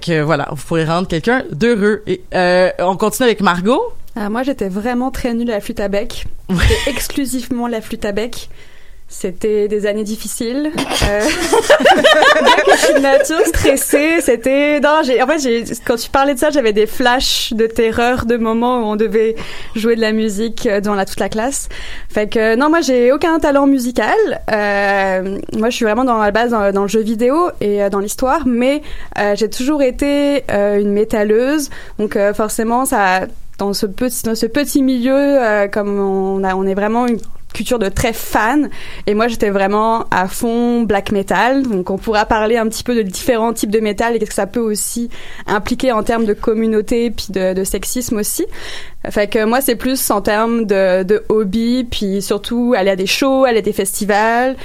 Que 0.00 0.22
voilà, 0.22 0.48
vous 0.50 0.62
pourrez 0.64 0.84
rendre 0.84 1.06
quelqu'un 1.06 1.44
d'heureux. 1.52 2.02
Et 2.06 2.22
euh, 2.34 2.70
on 2.78 2.96
continue 2.96 3.26
avec 3.26 3.42
Margot. 3.42 3.82
Euh, 4.16 4.30
moi, 4.30 4.42
j'étais 4.44 4.68
vraiment 4.68 5.10
très 5.10 5.34
nulle 5.34 5.50
à 5.50 5.54
la 5.54 5.60
flûte 5.60 5.80
à 5.80 5.88
bec. 5.88 6.26
Exclusivement 6.86 7.66
la 7.66 7.80
flûte 7.80 8.04
à 8.04 8.12
bec. 8.12 8.48
C'était 9.16 9.68
des 9.68 9.86
années 9.86 10.02
difficiles. 10.02 10.72
Euh... 11.08 11.20
de 12.94 13.00
nature 13.00 13.46
stressée, 13.46 14.20
c'était... 14.20 14.80
Non, 14.80 15.02
j'ai... 15.04 15.22
En 15.22 15.26
fait, 15.28 15.38
j'ai... 15.38 15.64
quand 15.86 15.94
tu 15.94 16.10
parlais 16.10 16.34
de 16.34 16.38
ça, 16.38 16.50
j'avais 16.50 16.72
des 16.72 16.86
flashs 16.86 17.52
de 17.52 17.66
terreur 17.66 18.26
de 18.26 18.36
moments 18.36 18.80
où 18.80 18.82
on 18.82 18.96
devait 18.96 19.36
jouer 19.76 19.94
de 19.94 20.00
la 20.00 20.10
musique 20.12 20.66
euh, 20.66 20.80
devant 20.80 20.96
la, 20.96 21.04
toute 21.04 21.20
la 21.20 21.28
classe. 21.28 21.68
Fait 22.10 22.28
que 22.28 22.56
non, 22.56 22.68
moi, 22.68 22.80
j'ai 22.80 23.12
aucun 23.12 23.38
talent 23.38 23.68
musical. 23.68 24.16
Euh... 24.52 25.38
Moi, 25.56 25.70
je 25.70 25.76
suis 25.76 25.84
vraiment 25.84 26.04
dans 26.04 26.18
la 26.18 26.32
base 26.32 26.50
dans, 26.50 26.72
dans 26.72 26.82
le 26.82 26.88
jeu 26.88 27.00
vidéo 27.00 27.50
et 27.60 27.84
euh, 27.84 27.90
dans 27.90 28.00
l'histoire, 28.00 28.42
mais 28.46 28.82
euh, 29.18 29.36
j'ai 29.36 29.48
toujours 29.48 29.80
été 29.82 30.42
une 30.50 30.92
métalleuse. 30.92 31.70
Donc 31.98 32.18
forcément, 32.34 32.84
ça 32.84 33.26
dans 33.58 33.72
ce 33.72 33.86
petit 33.86 34.24
dans 34.24 34.34
ce 34.34 34.46
petit 34.46 34.82
milieu 34.82 35.38
comme 35.72 35.98
on 35.98 36.42
a 36.42 36.56
on 36.56 36.66
est 36.66 36.74
vraiment 36.74 37.06
une 37.06 37.20
culture 37.54 37.78
de 37.78 37.88
très 37.88 38.12
fan. 38.12 38.68
Et 39.06 39.14
moi 39.14 39.28
j'étais 39.28 39.48
vraiment 39.48 40.04
à 40.10 40.28
fond 40.28 40.82
black 40.82 41.12
metal. 41.12 41.62
Donc 41.62 41.88
on 41.88 41.96
pourra 41.96 42.26
parler 42.26 42.58
un 42.58 42.68
petit 42.68 42.84
peu 42.84 42.94
de 42.94 43.02
différents 43.02 43.54
types 43.54 43.70
de 43.70 43.80
métal 43.80 44.14
et 44.14 44.18
qu'est-ce 44.18 44.30
que 44.30 44.34
ça 44.34 44.46
peut 44.46 44.60
aussi 44.60 45.08
impliquer 45.46 45.92
en 45.92 46.02
termes 46.02 46.26
de 46.26 46.34
communauté 46.34 47.10
puis 47.10 47.28
de, 47.30 47.54
de 47.54 47.64
sexisme 47.64 48.18
aussi. 48.18 48.44
Fait 49.08 49.28
que 49.28 49.44
moi 49.44 49.62
c'est 49.62 49.76
plus 49.76 50.10
en 50.10 50.20
termes 50.20 50.66
de, 50.66 51.02
de 51.02 51.24
hobby 51.30 51.84
puis 51.84 52.20
surtout 52.20 52.74
aller 52.76 52.90
à 52.90 52.96
des 52.96 53.06
shows 53.06 53.44
aller 53.44 53.58
à 53.58 53.62
des 53.62 53.72
festivals 53.72 54.56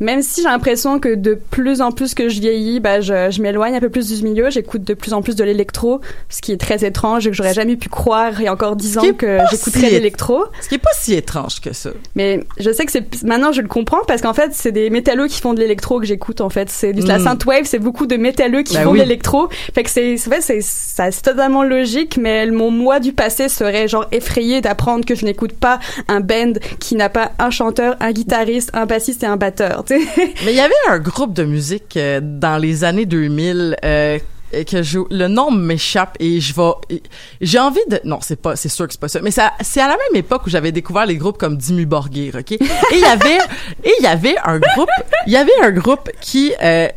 même 0.00 0.22
si 0.22 0.42
j'ai 0.42 0.48
l'impression 0.48 0.98
que 0.98 1.14
de 1.14 1.34
plus 1.50 1.80
en 1.80 1.92
plus 1.92 2.14
que 2.14 2.28
je 2.28 2.40
vieillis, 2.40 2.80
bah, 2.80 3.00
je, 3.00 3.30
je 3.30 3.40
m'éloigne 3.42 3.74
un 3.76 3.80
peu 3.80 3.90
plus 3.90 4.08
du 4.08 4.24
milieu, 4.24 4.50
j'écoute 4.50 4.82
de 4.82 4.94
plus 4.94 5.12
en 5.12 5.22
plus 5.22 5.36
de 5.36 5.44
l'électro, 5.44 6.00
ce 6.28 6.40
qui 6.40 6.52
est 6.52 6.56
très 6.60 6.84
étrange 6.84 7.26
et 7.26 7.30
que 7.30 7.36
j'aurais 7.36 7.54
jamais 7.54 7.76
pu 7.76 7.88
croire 7.88 8.32
il 8.40 8.44
y 8.44 8.48
a 8.48 8.52
encore 8.52 8.76
dix 8.76 8.98
ans 8.98 9.02
que 9.16 9.38
j'écouterais 9.50 9.86
si- 9.88 9.90
l'électro. 9.92 10.44
Ce 10.62 10.68
qui 10.68 10.74
est 10.76 10.78
pas 10.78 10.90
si 10.94 11.14
étrange 11.14 11.60
que 11.60 11.72
ça. 11.72 11.90
Mais 12.16 12.44
je 12.58 12.70
sais 12.72 12.84
que 12.86 12.92
c'est 12.92 13.22
maintenant 13.24 13.52
je 13.52 13.60
le 13.60 13.68
comprends 13.68 14.00
parce 14.08 14.22
qu'en 14.22 14.34
fait 14.34 14.50
c'est 14.54 14.72
des 14.72 14.90
métalleux 14.90 15.26
qui 15.28 15.40
font 15.40 15.54
de 15.54 15.60
l'électro 15.60 16.00
que 16.00 16.06
j'écoute 16.06 16.40
en 16.40 16.48
fait. 16.50 16.70
C'est 16.70 16.92
de 16.92 17.06
la 17.06 17.18
Mm. 17.18 17.24
synthwave, 17.24 17.64
c'est 17.64 17.78
beaucoup 17.78 18.06
de 18.06 18.16
métalleux 18.16 18.62
qui 18.62 18.74
Ben 18.74 18.84
font 18.84 18.92
oui. 18.92 18.98
de 18.98 19.02
l'électro. 19.04 19.48
Fait 19.74 19.82
que 19.82 19.90
c'est 19.90 20.14
en 20.26 20.30
fait 20.30 20.40
c'est 20.40 20.60
ça 20.62 21.10
c'est 21.10 21.22
totalement 21.22 21.62
logique, 21.62 22.16
mais 22.16 22.46
mon 22.50 22.70
moi 22.70 23.00
du 23.00 23.12
passé 23.12 23.48
serait 23.48 23.86
genre 23.88 24.06
effrayé 24.12 24.60
d'apprendre 24.60 25.04
que 25.04 25.14
je 25.14 25.24
n'écoute 25.26 25.52
pas 25.52 25.78
un 26.08 26.20
band 26.20 26.54
qui 26.78 26.94
n'a 26.96 27.08
pas 27.10 27.32
un 27.38 27.50
chanteur, 27.50 27.96
un 28.00 28.12
guitariste, 28.12 28.70
un 28.72 28.86
bassiste 28.86 29.22
et 29.22 29.26
un 29.26 29.36
batteur. 29.36 29.84
Tu 29.90 30.06
sais. 30.06 30.34
Mais 30.44 30.52
il 30.52 30.56
y 30.56 30.60
avait 30.60 30.74
un 30.88 30.98
groupe 30.98 31.32
de 31.32 31.44
musique 31.44 31.96
euh, 31.96 32.20
dans 32.22 32.58
les 32.58 32.84
années 32.84 33.06
2000 33.06 33.76
euh, 33.84 34.18
que 34.66 34.82
je, 34.82 34.98
le 35.10 35.28
nom 35.28 35.50
m'échappe 35.50 36.16
et 36.18 36.40
je 36.40 36.54
vais 36.54 37.00
j'ai 37.40 37.58
envie 37.58 37.80
de 37.88 38.00
non 38.04 38.18
c'est 38.20 38.40
pas 38.40 38.56
c'est 38.56 38.68
sûr 38.68 38.86
que 38.86 38.92
c'est 38.92 39.00
pas 39.00 39.08
ça 39.08 39.20
mais 39.22 39.30
ça 39.30 39.52
c'est 39.60 39.80
à 39.80 39.86
la 39.86 39.96
même 39.96 40.16
époque 40.16 40.46
où 40.46 40.50
j'avais 40.50 40.72
découvert 40.72 41.06
les 41.06 41.16
groupes 41.16 41.38
comme 41.38 41.56
Dimmu 41.56 41.86
Borgir 41.86 42.34
ok? 42.36 42.52
Et 42.52 42.58
il 42.92 43.00
y 43.00 43.04
avait 43.04 43.38
et 43.84 43.92
il 43.98 44.02
y 44.02 44.06
avait 44.06 44.36
un 44.44 44.58
groupe 44.58 44.88
il 45.26 45.32
y 45.32 45.36
avait 45.36 45.52
un 45.62 45.70
groupe 45.70 46.10
qui 46.20 46.52
euh, 46.62 46.88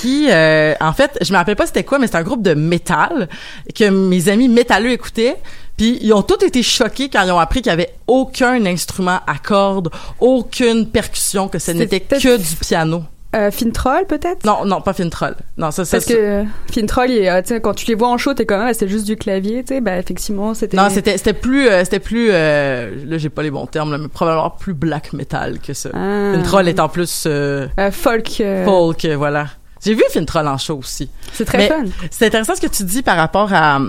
qui 0.00 0.28
euh, 0.30 0.74
en 0.80 0.92
fait 0.92 1.18
je 1.20 1.32
me 1.32 1.38
rappelle 1.38 1.56
pas 1.56 1.66
c'était 1.66 1.84
quoi 1.84 1.98
mais 1.98 2.06
c'est 2.06 2.16
un 2.16 2.22
groupe 2.22 2.42
de 2.42 2.54
métal 2.54 3.28
que 3.74 3.88
mes 3.90 4.28
amis 4.28 4.48
métalleux 4.48 4.92
écoutaient 4.92 5.36
puis 5.80 5.98
ils 6.02 6.12
ont 6.12 6.20
tous 6.20 6.44
été 6.44 6.62
choqués 6.62 7.08
quand 7.08 7.22
ils 7.24 7.30
ont 7.32 7.38
appris 7.38 7.62
qu'il 7.62 7.70
y 7.70 7.72
avait 7.72 7.94
aucun 8.06 8.66
instrument 8.66 9.20
à 9.26 9.38
cordes, 9.42 9.88
aucune 10.20 10.86
percussion, 10.86 11.48
que 11.48 11.58
ce 11.58 11.70
n'était 11.70 12.00
que 12.00 12.36
du 12.36 12.56
piano. 12.56 13.04
Euh, 13.34 13.50
Fintroll 13.50 14.04
peut-être? 14.06 14.44
Non, 14.44 14.66
non, 14.66 14.82
pas 14.82 14.92
Fintroll. 14.92 15.36
Non, 15.56 15.70
ça, 15.70 15.84
Parce 15.90 16.04
que 16.04 16.44
Fintroll, 16.70 17.10
il, 17.10 17.26
euh, 17.26 17.60
quand 17.60 17.72
tu 17.72 17.86
les 17.86 17.94
vois 17.94 18.08
en 18.08 18.18
show, 18.18 18.34
t'es 18.34 18.44
quand 18.44 18.62
même, 18.62 18.74
c'est 18.74 18.88
juste 18.88 19.06
du 19.06 19.16
clavier, 19.16 19.62
tu 19.64 19.74
sais, 19.76 19.80
bah 19.80 19.96
effectivement, 19.96 20.52
c'était. 20.52 20.76
Non, 20.76 20.90
c'était 20.90 21.16
c'était 21.16 21.32
plus 21.32 21.66
euh, 21.68 21.82
c'était 21.84 22.00
plus 22.00 22.28
euh, 22.30 22.90
là 23.06 23.16
j'ai 23.16 23.30
pas 23.30 23.42
les 23.42 23.50
bons 23.50 23.66
termes 23.66 23.92
là, 23.92 23.96
mais 23.96 24.08
probablement 24.08 24.50
plus 24.50 24.74
black 24.74 25.14
metal 25.14 25.60
que 25.60 25.72
ça. 25.72 25.88
Ah. 25.94 26.32
Fintroll 26.34 26.68
est 26.68 26.80
en 26.80 26.90
plus 26.90 27.24
euh, 27.26 27.68
Euh, 27.78 27.90
folk. 27.90 28.42
folk, 28.66 29.06
voilà. 29.16 29.46
J'ai 29.84 29.94
vu 29.94 30.02
Fintroll 30.10 30.46
en 30.48 30.58
show 30.58 30.78
aussi. 30.78 31.08
C'est 31.32 31.44
très 31.44 31.58
Mais 31.58 31.68
fun. 31.68 31.84
C'est 32.10 32.26
intéressant 32.26 32.54
ce 32.54 32.60
que 32.60 32.66
tu 32.66 32.84
dis 32.84 33.02
par 33.02 33.16
rapport 33.16 33.52
à 33.52 33.80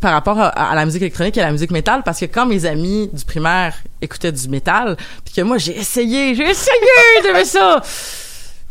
par 0.00 0.12
rapport 0.12 0.40
à, 0.40 0.48
à 0.48 0.74
la 0.74 0.86
musique 0.86 1.02
électronique 1.02 1.36
et 1.36 1.42
à 1.42 1.46
la 1.46 1.52
musique 1.52 1.70
métal 1.70 2.02
parce 2.02 2.18
que 2.18 2.24
quand 2.24 2.46
mes 2.46 2.64
amis 2.64 3.10
du 3.12 3.24
primaire 3.26 3.74
écoutaient 4.00 4.32
du 4.32 4.48
métal 4.48 4.96
puis 5.22 5.34
que 5.34 5.42
moi 5.42 5.58
j'ai 5.58 5.76
essayé 5.78 6.34
j'ai 6.34 6.48
essayé 6.48 7.20
de 7.22 7.28
faire 7.28 7.46
ça 7.46 7.82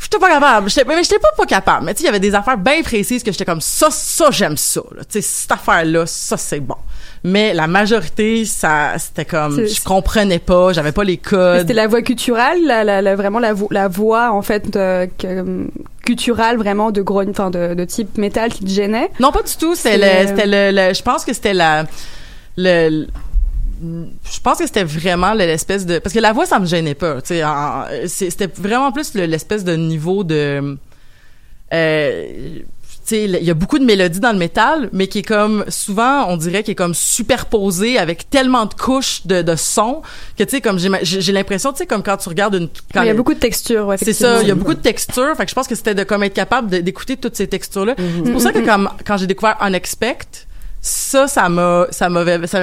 j'étais 0.01 0.17
pas 0.19 0.29
capable. 0.29 0.69
J'étais 0.69 0.85
mais 0.87 1.03
j'étais 1.03 1.19
pas 1.19 1.29
pas 1.37 1.45
capable. 1.45 1.85
Mais 1.85 1.93
tu 1.93 1.99
sais 1.99 2.03
il 2.03 2.07
y 2.07 2.09
avait 2.09 2.19
des 2.19 2.35
affaires 2.35 2.57
bien 2.57 2.81
précises 2.81 3.23
que 3.23 3.31
j'étais 3.31 3.45
comme 3.45 3.61
ça 3.61 3.87
ça 3.91 4.29
j'aime 4.31 4.57
ça 4.57 4.81
tu 4.99 5.03
sais 5.09 5.21
cette 5.21 5.51
affaire 5.51 5.85
là 5.85 6.05
ça 6.05 6.37
c'est 6.37 6.59
bon. 6.59 6.75
Mais 7.23 7.53
la 7.53 7.67
majorité 7.67 8.45
ça 8.45 8.93
c'était 8.97 9.25
comme 9.25 9.65
je 9.67 9.83
comprenais 9.83 10.39
pas 10.39 10.73
j'avais 10.73 10.91
pas 10.91 11.03
les 11.03 11.17
codes. 11.17 11.59
C'était 11.61 11.73
la 11.73 11.87
voix 11.87 12.01
culturelle, 12.01 12.65
la, 12.65 12.83
la, 12.83 13.01
la- 13.01 13.15
vraiment 13.15 13.37
la, 13.39 13.53
vo- 13.53 13.67
la 13.71 13.87
voix 13.87 14.31
en 14.31 14.41
fait 14.41 14.71
de, 14.71 15.07
que, 15.19 15.67
culturelle 16.03 16.57
vraiment 16.57 16.89
de 16.91 17.01
gros, 17.03 17.21
enfin 17.29 17.51
de, 17.51 17.75
de 17.75 17.85
type 17.85 18.17
métal 18.17 18.51
qui 18.51 18.63
te 18.65 18.69
gênait. 18.69 19.11
Non, 19.19 19.31
pas 19.31 19.43
du 19.43 19.55
tout. 19.55 19.75
C'était 19.75 19.97
le, 19.97 20.45
le, 20.71 20.71
le- 20.89 20.93
je 20.95 21.01
pense 21.03 21.23
que 21.23 21.33
c'était 21.33 21.53
la, 21.53 21.85
le, 22.57 23.05
je 23.81 24.39
pense 24.43 24.59
que 24.59 24.65
c'était 24.65 24.83
vraiment 24.83 25.33
le- 25.33 25.39
l'espèce 25.45 25.85
de, 25.85 25.99
parce 25.99 26.13
que 26.13 26.19
la 26.19 26.33
voix, 26.33 26.45
ça 26.45 26.59
me 26.59 26.65
gênait 26.65 26.95
pas. 26.95 27.21
Tu 27.21 27.35
sais, 28.07 28.29
c'était 28.29 28.49
vraiment 28.55 28.91
plus 28.91 29.13
le- 29.15 29.25
l'espèce 29.25 29.63
de 29.63 29.75
niveau 29.75 30.23
de, 30.23 30.77
euh, 31.73 32.25
tu 33.03 33.17
sais, 33.17 33.23
il 33.23 33.43
y 33.43 33.49
a 33.49 33.53
beaucoup 33.55 33.79
de 33.79 33.83
mélodies 33.83 34.19
dans 34.19 34.31
le 34.31 34.37
métal, 34.37 34.89
mais 34.93 35.07
qui 35.07 35.19
est 35.19 35.23
comme 35.23 35.65
souvent, 35.69 36.25
on 36.29 36.37
dirait, 36.37 36.63
qui 36.63 36.71
est 36.71 36.75
comme 36.75 36.93
superposé 36.93 37.97
avec 37.97 38.29
tellement 38.29 38.65
de 38.67 38.73
couches 38.73 39.25
de, 39.25 39.41
de 39.41 39.55
sons 39.55 40.01
que 40.37 40.43
tu 40.43 40.51
sais, 40.51 40.61
comme 40.61 40.77
j'ai 40.77 41.31
l'impression, 41.31 41.71
tu 41.71 41.79
sais, 41.79 41.85
comme 41.87 42.03
quand 42.03 42.17
tu 42.17 42.29
regardes 42.29 42.55
une, 42.55 42.69
quand 42.93 43.01
il 43.01 43.07
y 43.07 43.09
a 43.09 43.13
beaucoup 43.15 43.33
de 43.33 43.39
textures, 43.39 43.87
ouais, 43.87 43.97
c'est 43.97 44.13
ça, 44.13 44.41
il 44.43 44.47
y 44.47 44.51
a 44.51 44.55
beaucoup 44.55 44.75
de 44.75 44.79
textures. 44.81 45.35
Fait 45.35 45.45
que 45.45 45.49
je 45.49 45.55
pense 45.55 45.67
que 45.67 45.75
c'était 45.75 45.95
de 45.95 46.03
comme 46.03 46.23
être 46.23 46.33
capable 46.35 46.69
d'écouter 46.69 47.17
toutes 47.17 47.35
ces 47.35 47.47
textures-là. 47.47 47.95
Mhm. 47.97 48.21
C'est 48.25 48.31
pour 48.31 48.41
ça 48.41 48.51
que 48.53 48.59
quand, 48.59 48.85
quand 49.05 49.17
j'ai 49.17 49.27
découvert 49.27 49.57
Unexpect, 49.61 50.47
ça, 50.81 51.27
ça 51.27 51.47
m'a, 51.47 51.85
ça 51.91 52.09
m'avait, 52.09 52.47
ça 52.47 52.59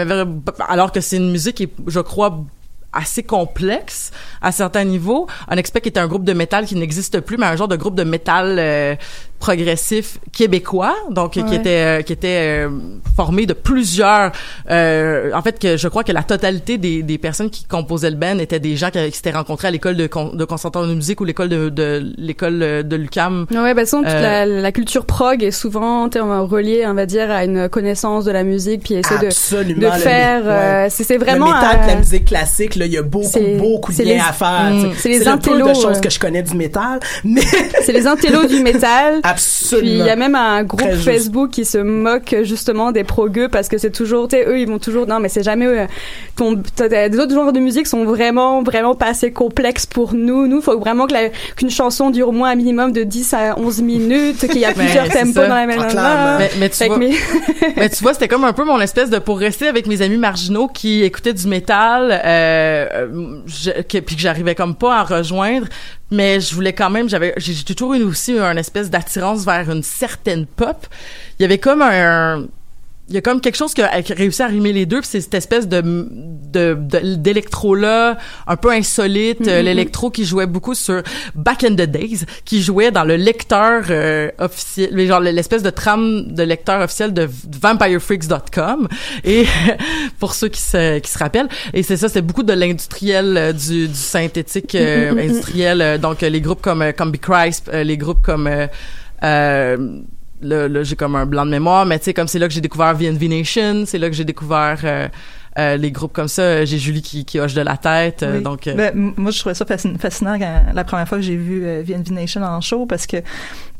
alors 0.68 0.90
que 0.90 1.00
c'est 1.00 1.16
une 1.16 1.30
musique 1.30 1.56
qui 1.56 1.62
est, 1.64 1.72
je 1.86 2.00
crois, 2.00 2.44
assez 2.92 3.22
complexe 3.22 4.10
à 4.42 4.50
certains 4.50 4.84
niveaux. 4.84 5.28
Unexpect 5.48 5.86
était 5.86 6.00
un 6.00 6.08
groupe 6.08 6.24
de 6.24 6.32
métal 6.32 6.66
qui 6.66 6.74
n'existe 6.74 7.20
plus, 7.20 7.36
mais 7.36 7.46
un 7.46 7.56
genre 7.56 7.68
de 7.68 7.76
groupe 7.76 7.94
de 7.94 8.04
métal 8.04 8.58
euh, 8.58 8.96
progressif 9.38 10.18
québécois, 10.32 10.94
donc 11.10 11.32
qui 11.32 11.42
Ouais. 11.42 11.56
était 11.56 11.68
euh, 12.00 12.02
qui 12.02 12.12
était 12.12 12.66
euh, 12.66 12.68
formé 13.16 13.46
de 13.46 13.52
plusieurs. 13.52 14.32
euh, 14.70 15.30
en 15.32 15.42
fait, 15.42 15.58
que 15.58 15.76
je 15.76 15.88
crois 15.88 16.04
que 16.04 16.12
la 16.12 16.22
totalité 16.22 16.76
des, 16.78 17.02
des 17.02 17.18
personnes 17.18 17.48
qui 17.50 17.64
composaient 17.64 18.10
le 18.10 18.16
band 18.16 18.38
étaient 18.38 18.60
des 18.60 18.76
gens 18.76 18.90
qui, 18.90 18.98
qui 19.10 19.16
s'étaient 19.16 19.30
rencontrés 19.30 19.68
à 19.68 19.70
l'école 19.70 19.96
de, 19.96 20.06
con- 20.06 20.32
de 20.34 20.44
conservatoire 20.44 20.86
de 20.86 20.94
musique 20.94 21.20
ou 21.20 21.24
l'école 21.24 21.48
de, 21.48 21.68
de 21.68 22.12
l'école 22.18 22.62
euh, 22.62 22.82
de 22.82 22.96
l'UCAM. 22.96 23.46
Ouais, 23.50 23.74
bah, 23.74 23.84
toute 23.86 24.04
Euh, 24.06 24.20
la, 24.22 24.46
la 24.46 24.72
culture 24.72 25.06
prog 25.06 25.42
est 25.42 25.50
souvent 25.50 26.08
reliée, 26.08 26.84
on 26.86 26.94
va 26.94 27.06
dire, 27.06 27.30
à 27.30 27.44
une 27.44 27.68
connaissance 27.68 28.24
de 28.24 28.30
la 28.32 28.42
musique, 28.44 28.82
puis 28.82 28.94
essayer 28.94 29.20
de, 29.20 29.26
Absolument, 29.26 29.80
de 29.94 30.00
faire. 30.00 30.42
mé- 30.42 30.46
euh, 30.46 30.82
ouais. 30.84 30.90
c'est 30.90 31.04
c'est 31.04 31.16
vraiment. 31.18 31.46
le 31.46 31.52
métal, 31.54 31.80
euh, 31.82 31.86
la 31.86 31.96
musique 31.96 32.24
classique, 32.26 32.74
là, 32.76 32.86
il 32.86 32.92
y 32.92 32.98
a 32.98 33.02
beaucoup, 33.02 33.26
c'est- 33.32 33.56
beaucoup 33.56 33.92
de 33.92 33.96
c'est 33.96 34.04
liens 34.04 34.14
les- 34.14 34.20
à 34.20 34.32
faire. 34.32 34.70
Mm. 34.72 34.82
tu 34.90 34.96
sais. 34.96 35.02
C'est 35.02 35.08
les 35.10 35.18
le 35.18 35.24
peu 35.24 35.30
de 35.30 35.62
intellos, 35.62 35.74
choses 35.80 36.00
que 36.00 36.10
je 36.10 36.18
connais 36.18 36.42
du 36.42 36.54
métal, 36.56 37.00
mais 37.24 37.40
c'est 37.82 37.92
les 37.92 38.06
intellos 38.06 38.46
du 38.46 38.62
métal. 38.62 39.20
Absolument. 39.30 39.88
Puis 39.88 39.98
il 40.00 40.06
y 40.06 40.10
a 40.10 40.16
même 40.16 40.34
un 40.34 40.62
groupe. 40.64 40.82
Facebook 40.92 41.50
qui 41.50 41.64
se 41.64 41.78
moque 41.78 42.34
justement 42.42 42.92
des 42.92 43.04
progueux 43.04 43.48
parce 43.48 43.68
que 43.68 43.78
c'est 43.78 43.90
toujours, 43.90 44.28
tu 44.28 44.36
sais, 44.36 44.44
eux 44.46 44.58
ils 44.60 44.68
vont 44.68 44.78
toujours, 44.78 45.06
non 45.06 45.20
mais 45.20 45.28
c'est 45.28 45.42
jamais 45.42 45.66
eux. 45.66 45.86
Ton, 46.36 46.52
des 46.78 47.18
autres 47.18 47.34
genres 47.34 47.52
de 47.52 47.60
musique 47.60 47.86
sont 47.86 48.04
vraiment, 48.04 48.62
vraiment 48.62 48.94
pas 48.94 49.06
assez 49.06 49.32
complexes 49.32 49.86
pour 49.86 50.14
nous. 50.14 50.46
Nous, 50.46 50.60
faut 50.60 50.78
vraiment 50.78 51.06
que 51.06 51.12
la- 51.14 51.28
qu'une 51.56 51.70
chanson 51.70 52.10
dure 52.10 52.28
au 52.28 52.32
moins 52.32 52.50
un 52.50 52.54
minimum 52.54 52.92
de 52.92 53.02
10 53.02 53.34
à 53.34 53.58
11 53.58 53.82
minutes, 53.82 54.46
qu'il 54.48 54.58
y 54.58 54.64
a 54.64 54.72
plusieurs 54.74 55.08
tempos 55.08 55.32
ça. 55.34 55.48
dans 55.48 55.54
la 55.54 55.66
même 55.66 55.80
Ah, 55.82 55.86
clairement. 55.88 56.38
Mais- 56.38 56.50
mais 56.58 56.68
tu 56.70 56.84
vois- 56.86 56.98
mes- 56.98 57.16
mais 57.76 57.88
tu 57.90 58.02
vois, 58.02 58.14
c'était 58.14 58.28
comme 58.28 58.44
un 58.44 58.52
peu 58.52 58.64
mon 58.64 58.80
espèce 58.80 59.10
de 59.10 59.18
pour 59.18 59.38
rester 59.38 59.68
avec 59.68 59.86
mes 59.86 60.02
amis 60.02 60.16
marginaux 60.16 60.68
qui 60.68 61.02
écoutaient 61.02 61.34
du 61.34 61.46
métal, 61.48 62.10
euh, 62.12 62.86
euh, 62.92 63.08
je- 63.46 63.82
que- 63.82 63.98
puis 63.98 64.16
que 64.16 64.22
j'arrivais 64.22 64.54
comme 64.54 64.74
pas 64.74 64.96
à 64.98 65.02
rejoindre. 65.04 65.66
Mais 66.10 66.40
je 66.40 66.54
voulais 66.54 66.72
quand 66.72 66.88
même, 66.88 67.06
j'avais, 67.06 67.34
j'ai 67.36 67.74
toujours 67.74 67.92
eu 67.92 68.02
aussi 68.02 68.32
une 68.38 68.56
espèce 68.56 68.88
d'attirance 68.88 69.17
vers 69.44 69.70
une 69.70 69.82
certaine 69.82 70.46
pop. 70.46 70.86
Il 71.38 71.42
y 71.42 71.44
avait 71.44 71.58
comme 71.58 71.82
un, 71.82 72.46
il 73.08 73.14
y 73.14 73.18
a 73.18 73.22
comme 73.22 73.40
quelque 73.40 73.56
chose 73.56 73.72
qui 73.72 73.80
a, 73.80 73.90
réussi 74.10 74.42
à 74.42 74.46
rimer 74.48 74.72
les 74.72 74.84
deux, 74.84 75.00
puis 75.00 75.08
c'est 75.10 75.20
cette 75.22 75.34
espèce 75.34 75.66
de 75.66 75.82
d'électro 76.50 77.74
là, 77.74 78.16
un 78.46 78.56
peu 78.56 78.70
insolite, 78.70 79.40
Mhm. 79.40 79.64
l'électro 79.64 80.10
qui 80.10 80.24
jouait 80.24 80.46
beaucoup 80.46 80.74
sur 80.74 81.02
Back 81.34 81.64
in 81.64 81.72
the 81.74 81.82
Days, 81.82 82.20
qui 82.44 82.62
jouait 82.62 82.90
dans 82.90 83.04
le 83.04 83.16
lecteur 83.16 83.84
euh, 83.90 84.30
officiel, 84.38 85.06
genre 85.06 85.20
l'espèce 85.20 85.62
de 85.62 85.70
trame 85.70 86.32
de 86.32 86.42
lecteur 86.42 86.80
officiel 86.82 87.12
de 87.12 87.28
vampirefreaks.com 87.60 88.88
et 89.24 89.44
pour 90.18 90.34
ceux 90.34 90.48
qui 90.48 90.60
se 90.60 90.98
qui 90.98 91.10
se 91.10 91.18
rappellent 91.18 91.48
et 91.74 91.82
c'est 91.82 91.96
ça 91.96 92.08
c'est 92.08 92.22
beaucoup 92.22 92.42
de 92.42 92.52
l'industriel 92.52 93.36
euh, 93.36 93.52
du, 93.52 93.88
du 93.88 93.94
synthétique 93.94 94.74
euh, 94.74 95.10
Mhm, 95.10 95.16
mhm, 95.18 95.24
mhm. 95.24 95.30
industriel 95.30 96.00
donc 96.00 96.20
les 96.22 96.40
groupes 96.40 96.62
comme 96.62 96.84
Combi 96.96 97.20
euh, 97.72 97.84
les 97.84 97.96
groupes 97.96 98.22
comme 98.22 98.48
euh, 99.22 99.76
euh, 99.76 100.00
là, 100.40 100.68
là, 100.68 100.82
j'ai 100.84 100.96
comme 100.96 101.16
un 101.16 101.26
blanc 101.26 101.44
de 101.44 101.50
mémoire, 101.50 101.84
mais 101.86 101.98
tu 101.98 102.06
sais, 102.06 102.14
comme 102.14 102.28
c'est 102.28 102.38
là 102.38 102.46
que 102.48 102.54
j'ai 102.54 102.60
découvert 102.60 102.94
VNV 102.94 103.28
Nation, 103.28 103.84
c'est 103.86 103.98
là 103.98 104.08
que 104.08 104.14
j'ai 104.14 104.24
découvert 104.24 104.78
euh, 104.84 105.08
euh, 105.58 105.76
les 105.76 105.90
groupes 105.90 106.12
comme 106.12 106.28
ça. 106.28 106.64
J'ai 106.64 106.78
Julie 106.78 107.02
qui, 107.02 107.24
qui 107.24 107.40
hoche 107.40 107.54
de 107.54 107.62
la 107.62 107.76
tête, 107.76 108.22
euh, 108.22 108.36
Oui. 108.36 108.42
donc... 108.44 108.66
euh, 108.68 108.74
Ben, 108.74 109.12
moi, 109.16 109.32
je 109.32 109.40
trouvais 109.40 109.54
ça 109.56 109.64
fascin- 109.64 109.98
fascinant 109.98 110.38
quand- 110.38 110.62
la 110.72 110.84
première 110.84 111.08
fois 111.08 111.18
que 111.18 111.24
j'ai 111.24 111.34
vu 111.36 111.64
euh, 111.64 111.82
VNV 111.84 112.12
Nation 112.12 112.42
en 112.42 112.60
show 112.60 112.86
parce 112.86 113.06
que, 113.08 113.16
tu 113.16 113.24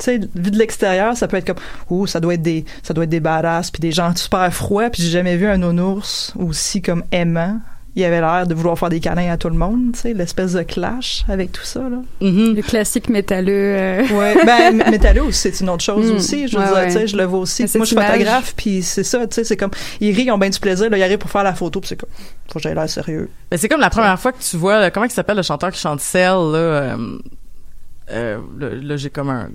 sais, 0.01 0.19
vu 0.35 0.51
de 0.51 0.59
l'extérieur, 0.59 1.17
ça 1.17 1.29
peut 1.29 1.37
être 1.37 1.47
comme, 1.47 1.63
oh, 1.91 2.07
ça 2.09 2.19
doit 2.19 2.35
être 2.35 2.43
des, 2.43 2.65
ça 2.83 2.93
doit 2.95 3.05
être 3.05 3.11
des 3.11 3.21
badass 3.21 3.71
puis 3.71 3.81
des 3.81 3.93
gens 3.93 4.15
super 4.17 4.53
froids 4.53 4.91
puis 4.91 5.03
j'ai 5.03 5.11
jamais 5.11 5.37
vu 5.37 5.47
un 5.47 5.59
nounours 5.59 6.33
aussi 6.37 6.83
comme 6.83 7.05
aimant. 7.13 7.61
Il 7.97 8.05
avait 8.05 8.21
l'air 8.21 8.47
de 8.47 8.55
vouloir 8.55 8.79
faire 8.79 8.91
des 8.91 9.01
câlins 9.01 9.33
à 9.33 9.37
tout 9.37 9.49
le 9.49 9.57
monde, 9.57 9.93
tu 9.95 10.01
sais, 10.01 10.15
l'espèce 10.15 10.53
de 10.53 10.63
clash 10.63 11.25
avec 11.29 11.51
tout 11.51 11.65
ça, 11.65 11.81
là. 11.81 11.97
Le 12.21 12.61
classique 12.63 13.09
métalleux. 13.09 13.75
euh. 13.77 14.03
Ouais, 14.13 14.37
ben 14.47 14.77
métalleux 14.91 15.23
aussi, 15.25 15.51
c'est 15.53 15.61
une 15.65 15.71
autre 15.71 15.83
chose 15.83 16.13
Mm. 16.13 16.15
aussi. 16.15 16.47
Je 16.47 16.57
veux 16.57 16.63
Ouais, 16.63 16.69
dire, 16.69 16.77
ouais. 16.77 16.87
tu 16.87 16.93
sais, 16.93 17.07
je 17.09 17.17
le 17.17 17.25
vois 17.25 17.41
aussi. 17.41 17.63
Moi, 17.63 17.85
je 17.85 17.85
suis 17.87 17.97
photographe, 17.97 18.55
puis 18.57 18.83
c'est 18.83 19.03
ça, 19.03 19.27
tu 19.27 19.35
sais, 19.35 19.45
c'est 19.45 19.57
comme 19.57 19.71
ils 20.01 20.15
rient, 20.15 20.27
ils 20.27 20.31
ont 20.31 20.39
bien 20.39 20.51
du 20.51 20.61
plaisir, 20.61 20.89
là, 20.91 20.97
ils 20.99 21.03
arrivent 21.03 21.19
pour 21.19 21.31
faire 21.31 21.43
la 21.43 21.55
photo, 21.55 21.81
puis 21.81 21.89
c'est 21.89 21.97
comme 21.97 22.11
faut 22.49 22.59
que 22.59 22.63
j'aille 22.63 22.75
l'air 22.75 22.89
sérieux. 22.89 23.29
Mais 23.51 23.57
c'est 23.57 23.69
comme 23.69 23.81
la 23.81 23.91
première 23.91 24.21
fois 24.21 24.31
que 24.33 24.41
tu 24.43 24.57
vois, 24.57 24.79
là, 24.79 24.91
comment 24.93 25.07
il 25.07 25.11
s'appelle 25.11 25.37
le 25.39 25.43
chanteur 25.43 25.73
qui 25.73 25.81
chante 25.81 26.01
Cell, 26.01 26.29
là, 26.35 26.59
euh, 26.59 26.97
euh, 28.11 28.39
là, 28.61 28.69
là, 28.81 28.97
j'ai 28.97 29.11
comme 29.11 29.31
un, 29.31 29.49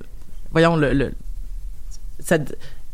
voyons, 0.51 0.75
le, 0.75 0.91
le 0.91 1.11
ça- 2.19 2.37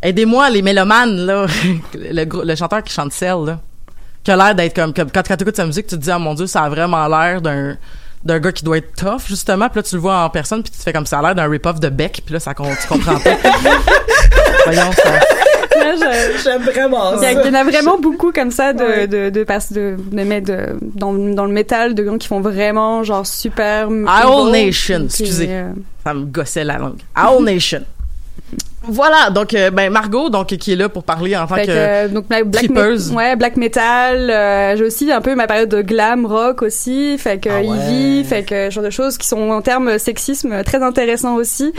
aidez-moi 0.03 0.49
les 0.51 0.61
mélomanes, 0.61 1.15
là, 1.25 1.47
le, 1.95 2.43
le 2.45 2.55
chanteur 2.55 2.83
qui 2.83 2.93
chante 2.93 3.13
Cell, 3.13 3.37
là, 3.45 3.59
qui 4.23 4.31
a 4.31 4.35
l'air 4.35 4.55
d'être 4.55 4.75
comme, 4.75 4.93
comme 4.93 5.09
quand, 5.11 5.23
quand 5.27 5.35
tu 5.37 5.43
écoutes 5.43 5.55
sa 5.55 5.65
musique, 5.65 5.87
tu 5.87 5.95
te 5.95 6.01
dis, 6.01 6.11
ah 6.11 6.19
mon 6.19 6.33
dieu, 6.33 6.47
ça 6.47 6.63
a 6.63 6.69
vraiment 6.69 7.07
l'air 7.07 7.41
d'un, 7.41 7.77
d'un 8.23 8.39
gars 8.39 8.51
qui 8.51 8.63
doit 8.63 8.77
être 8.77 8.93
tough, 8.95 9.21
justement, 9.27 9.69
puis 9.69 9.79
là, 9.79 9.83
tu 9.83 9.95
le 9.95 10.01
vois 10.01 10.17
en 10.23 10.29
personne, 10.29 10.61
puis 10.61 10.71
tu 10.71 10.77
te 10.77 10.83
fais 10.83 10.91
comme 10.93 11.05
ça 11.05 11.19
a 11.19 11.21
l'air 11.21 11.35
d'un 11.35 11.49
rip-off 11.49 11.79
de 11.79 11.89
Beck, 11.89 12.21
puis 12.25 12.33
là, 12.33 12.39
ça, 12.39 12.53
tu 12.53 12.87
comprends 12.87 13.17
pas. 13.19 13.29
voyons, 14.65 14.91
ça. 14.91 15.11
J'aime 16.43 16.61
vraiment 16.63 17.15
Il 17.15 17.23
y, 17.23 17.25
a- 17.25 17.33
ça. 17.33 17.41
il 17.41 17.47
y 17.47 17.49
en 17.49 17.53
a 17.53 17.63
vraiment 17.63 17.97
beaucoup 17.97 18.31
comme 18.33 18.51
ça 18.51 18.73
de 18.73 18.83
Ouais. 18.83 19.07
de 19.07 19.29
de, 19.29 19.43
de, 19.45 19.95
de, 20.11 20.23
mettre 20.23 20.47
de- 20.47 20.77
dans 20.81 21.13
dans 21.13 21.45
le 21.45 21.53
métal 21.53 21.95
de 21.95 22.03
gens 22.05 22.17
qui 22.17 22.27
font 22.27 22.41
vraiment 22.41 23.03
genre 23.03 23.25
super 23.25 23.87
Owl 23.89 24.51
Nation, 24.51 25.05
excusez. 25.05 25.47
euh, 25.49 25.71
Ça 26.03 26.13
me 26.13 26.25
gossait 26.25 26.65
la 26.65 26.77
langue. 26.77 26.99
Owl 27.17 27.43
Nation. 27.45 27.81
Voilà, 28.89 29.29
donc 29.29 29.53
euh, 29.53 29.69
ben 29.71 29.91
Margot, 29.91 30.29
donc 30.29 30.47
qui 30.47 30.73
est 30.73 30.75
là 30.75 30.89
pour 30.89 31.03
parler 31.03 31.35
en 31.37 31.45
tant 31.47 31.55
Fait 31.55 31.61
que, 31.61 31.67
que, 31.67 31.71
euh, 31.75 32.07
donc 32.07 32.25
la 32.29 32.43
black 32.43 32.65
ouais 33.15 33.35
black 33.35 33.55
metal 33.57 34.29
euh, 34.29 34.75
j'ai 34.75 34.83
aussi 34.83 35.11
un 35.11 35.21
peu 35.21 35.35
ma 35.35 35.47
période 35.47 35.69
de 35.69 35.81
glam 35.81 36.25
rock 36.25 36.61
aussi 36.61 37.17
fait 37.17 37.39
que 37.39 37.49
Ah 37.49 37.59
ouais. 37.61 37.67
Ivy 37.67 38.23
fait 38.25 38.43
que 38.43 38.69
ce 38.69 38.73
genre 38.75 38.83
de 38.83 38.89
choses 38.89 39.17
qui 39.17 39.27
sont 39.27 39.49
en 39.51 39.61
termes 39.61 39.97
sexisme 39.99 40.63
très 40.63 40.81
intéressants 40.83 41.35
aussi 41.35 41.73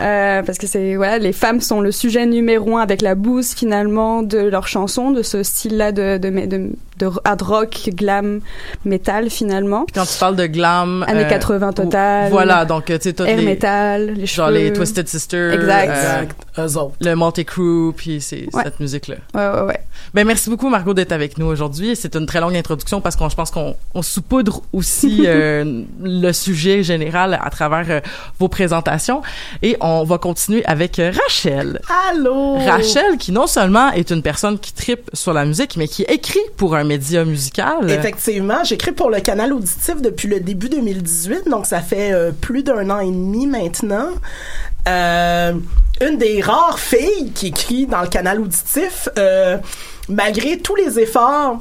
euh, 0.00 0.42
parce 0.42 0.58
que 0.58 0.66
c'est 0.66 0.96
voilà 0.96 1.18
les 1.18 1.32
femmes 1.32 1.60
sont 1.60 1.80
le 1.80 1.92
sujet 1.92 2.26
numéro 2.26 2.76
un 2.76 2.82
avec 2.82 3.02
la 3.02 3.14
bouse 3.14 3.54
finalement 3.54 4.22
de 4.22 4.38
leurs 4.38 4.66
chansons 4.68 5.10
de 5.10 5.22
ce 5.22 5.42
style 5.42 5.76
là 5.76 5.92
de 5.92 6.18
de, 6.18 6.28
de, 6.46 6.70
de 6.98 7.10
hard 7.24 7.42
rock 7.42 7.90
glam 7.94 8.40
metal 8.84 9.30
finalement 9.30 9.84
Puis 9.86 9.94
quand 9.94 10.06
tu 10.06 10.18
parles 10.18 10.36
de 10.36 10.46
glam 10.46 11.04
années 11.08 11.24
euh, 11.24 11.28
80 11.28 11.72
total 11.72 12.30
Voilà, 12.30 12.64
donc 12.64 12.90
euh, 12.90 12.98
tu 13.00 13.10
sais 13.16 13.36
les 13.36 13.44
metal 13.44 14.06
les 14.14 14.26
genre 14.26 14.48
cheveux 14.48 14.58
les 14.58 14.72
Twisted 14.72 15.08
Sisters, 15.08 15.52
Exact. 15.52 15.88
euh, 15.90 15.92
Exact. 16.22 16.36
Eux 16.58 16.76
autres. 16.76 16.94
le 17.00 17.14
Multi 17.14 17.44
Crew, 17.44 17.92
puis 17.96 18.20
c'est 18.20 18.46
Ouais. 18.52 18.62
cette 18.64 18.80
musique 18.80 19.08
là. 19.08 19.16
ouais 19.34 19.60
ouais 19.60 19.66
ouais 19.68 19.80
Ben 20.14 20.26
merci 20.26 20.50
beaucoup 20.50 20.68
Margot 20.68 20.94
d'être 20.94 21.12
avec 21.12 21.38
nous 21.38 21.46
aujourd'hui. 21.46 21.94
C'est 21.96 22.14
une 22.16 22.26
très 22.26 22.40
longue 22.40 22.56
introduction 22.56 23.00
parce 23.00 23.16
qu'on 23.16 23.28
je 23.28 23.36
pense 23.36 23.50
qu'on 23.50 23.74
on 23.94 24.02
saupoudre 24.02 24.62
aussi 24.72 25.22
euh, 25.26 25.82
le 26.02 26.32
sujet 26.32 26.82
général 26.82 27.38
à 27.42 27.50
travers 27.50 27.86
euh, 27.90 28.00
vos 28.38 28.48
présentations 28.48 29.22
et 29.62 29.76
on 29.80 30.04
va 30.04 30.18
continuer 30.18 30.64
avec 30.66 30.98
euh, 30.98 31.12
Rachel. 31.24 31.80
Allô? 32.10 32.54
Rachel 32.58 33.16
qui 33.18 33.32
non 33.32 33.46
seulement 33.46 33.90
est 33.92 34.10
une 34.10 34.22
personne 34.22 34.58
qui 34.58 34.72
tripe 34.72 35.10
sur 35.12 35.32
la 35.32 35.44
musique 35.44 35.76
mais 35.76 35.88
qui 35.88 36.02
écrit 36.02 36.38
pour 36.56 36.74
un 36.74 36.84
média 36.84 37.24
musical. 37.24 37.90
Effectivement, 37.90 38.64
j'écris 38.64 38.92
pour 38.92 39.10
le 39.10 39.20
canal 39.20 39.52
auditif 39.52 40.00
depuis 40.02 40.28
le 40.28 40.40
début 40.40 40.68
2018, 40.68 41.48
donc 41.48 41.66
ça 41.66 41.80
fait 41.80 42.12
euh, 42.12 42.30
plus 42.32 42.62
d'un 42.62 42.88
an 42.90 43.00
et 43.00 43.06
demi 43.06 43.46
maintenant. 43.46 44.08
Euh, 44.88 45.52
une 46.00 46.16
des 46.18 46.40
rares 46.40 46.78
filles 46.78 47.32
qui 47.34 47.48
écrit 47.48 47.86
dans 47.86 48.00
le 48.02 48.08
canal 48.08 48.40
auditif, 48.40 49.08
euh, 49.18 49.58
malgré 50.08 50.58
tous 50.58 50.76
les 50.76 50.98
efforts. 50.98 51.58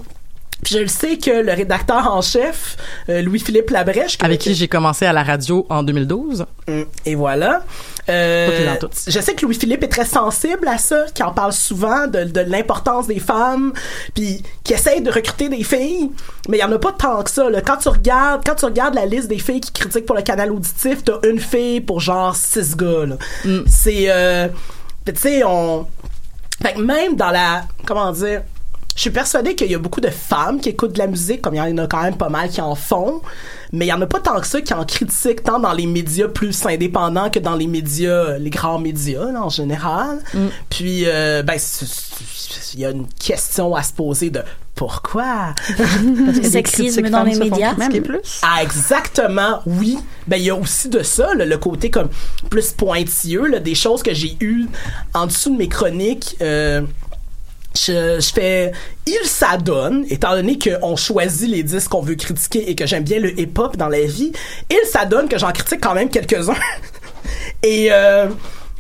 Puis 0.64 0.76
je 0.76 0.80
le 0.80 0.88
sais 0.88 1.18
que 1.18 1.32
le 1.32 1.52
rédacteur 1.54 2.12
en 2.12 2.22
chef, 2.22 2.78
euh, 3.10 3.22
Louis-Philippe 3.22 3.70
Labrèche, 3.70 4.18
avec 4.22 4.40
qui 4.40 4.56
j'ai 4.56 4.68
commencé 4.68 5.06
à 5.06 5.14
la 5.14 5.24
radio 5.24 5.66
en 5.70 5.84
2012. 5.84 6.46
Mm, 6.68 6.82
Et 7.06 7.16
voilà. 7.16 7.64
Euh, 8.10 8.76
je 9.08 9.20
sais 9.20 9.36
que 9.36 9.46
Louis-Philippe 9.46 9.84
est 9.84 9.90
très 9.90 10.06
sensible 10.06 10.68
à 10.68 10.78
ça, 10.78 11.06
qui 11.14 11.24
en 11.24 11.32
parle 11.32 11.54
souvent 11.54 12.08
de, 12.08 12.24
de 12.24 12.42
l'importance 12.42 13.08
des 13.08 13.20
femmes, 13.20 13.74
puis 14.14 14.42
qui 14.64 14.74
essaye 14.74 15.02
de 15.02 15.12
recruter 15.12 15.50
des 15.50 15.64
filles, 15.64 16.12
mais 16.48 16.58
il 16.58 16.62
y 16.62 16.64
en 16.64 16.72
a 16.72 16.80
pas 16.80 16.94
tant 16.94 17.22
que 17.24 17.30
ça. 17.30 17.50
Là. 17.50 17.62
Quand 17.62 17.78
tu 17.78 17.90
regardes, 17.90 18.46
quand 18.46 18.56
tu 18.56 18.66
regardes 18.66 18.96
la 18.96 19.06
liste 19.06 19.28
des 19.28 19.40
filles 19.40 19.62
qui 19.62 19.72
critiquent 19.72 20.06
pour 20.06 20.16
le 20.16 20.22
canal 20.22 20.52
auditif, 20.52 21.04
t'as 21.04 21.20
une 21.30 21.40
fille 21.40 21.82
pour 21.82 22.00
genre 22.00 22.36
six 22.36 22.76
gars. 22.76 23.18
Mm. 23.44 23.60
C'est, 23.68 24.06
euh, 24.08 24.48
tu 25.06 25.14
sais, 25.16 25.44
on, 25.44 25.86
fait 26.62 26.74
que 26.74 26.82
même 26.82 27.16
dans 27.16 27.30
la, 27.30 27.66
comment 27.86 28.12
dire, 28.12 28.44
je 28.98 29.02
suis 29.02 29.12
persuadée 29.12 29.54
qu'il 29.54 29.70
y 29.72 29.76
a 29.76 29.78
beaucoup 29.78 30.02
de 30.02 30.10
femmes 30.10 30.60
qui 30.60 30.70
écoutent 30.70 30.94
de 30.94 30.98
la 30.98 31.06
musique, 31.06 31.44
comme 31.44 31.54
il 31.54 31.58
y 31.58 31.62
en 31.62 31.78
a 31.78 31.86
quand 31.86 32.02
même 32.02 32.18
pas 32.18 32.30
mal 32.30 32.50
qui 32.50 32.62
en 32.62 32.74
font, 32.74 33.22
mais 33.72 33.86
il 33.86 33.90
y 33.90 33.94
en 33.94 34.02
a 34.02 34.08
pas 34.08 34.20
tant 34.20 34.40
que 34.40 34.48
ça 34.48 34.60
qui 34.60 34.74
en 34.74 34.86
critiquent 34.86 35.44
tant 35.44 35.60
dans 35.60 35.72
les 35.74 35.86
médias 35.86 36.28
plus 36.28 36.66
indépendants 36.66 37.30
que 37.30 37.38
dans 37.38 37.56
les 37.56 37.68
médias, 37.68 38.40
les 38.40 38.50
grands 38.50 38.80
médias 38.80 39.32
là, 39.32 39.44
en 39.44 39.50
général. 39.50 40.18
Puis, 40.72 41.04
euh, 41.06 41.44
ben, 41.44 41.60
il 42.74 42.80
y 42.80 42.86
a 42.86 42.90
une 42.90 43.06
question 43.08 43.76
à 43.76 43.84
se 43.84 43.94
poser 43.94 44.32
de 44.32 44.42
pourquoi? 44.74 45.54
Des 46.34 46.44
Sexisme 46.44 47.10
dans 47.10 47.24
les 47.24 47.36
médias? 47.36 47.76
critiquer 47.76 48.02
plus. 48.02 48.42
Ah, 48.42 48.64
exactement, 48.64 49.62
oui. 49.68 50.00
Ben, 50.26 50.38
il 50.38 50.44
y 50.46 50.50
a 50.50 50.56
aussi 50.56 50.90
de 50.90 51.04
ça, 51.04 51.36
là, 51.36 51.46
le 51.46 51.58
côté 51.58 51.92
comme 51.92 52.10
plus 52.50 52.72
pointilleux, 52.72 53.46
là, 53.48 53.60
des 53.60 53.76
choses 53.76 54.02
que 54.02 54.14
j'ai 54.16 54.38
eues 54.40 54.66
en 55.14 55.28
dessous 55.28 55.52
de 55.52 55.58
mes 55.58 55.68
chroniques. 55.68 56.36
euh, 56.42 56.82
je, 57.78 58.20
je 58.20 58.34
fais 58.34 58.72
il 59.06 59.20
s'adonne 59.26 60.06
étant 60.10 60.32
donné 60.32 60.58
qu'on 60.58 60.96
choisit 60.96 61.50
les 61.50 61.64
disques 61.64 61.90
qu'on 61.90 62.02
veut 62.02 62.16
critiquer 62.16 62.70
et 62.70 62.76
que 62.76 62.86
j'aime 62.86 63.04
bien 63.04 63.20
le 63.20 63.40
hip-hop 63.40 63.78
dans 63.78 63.88
la 63.90 64.02
vie 64.02 64.32
il 64.70 64.88
s'adonne 64.90 65.28
que 65.30 65.38
j'en 65.38 65.52
critique 65.52 65.80
quand 65.82 65.94
même 65.94 66.10
quelques-uns 66.10 66.56
et 67.64 67.90
euh, 67.92 68.28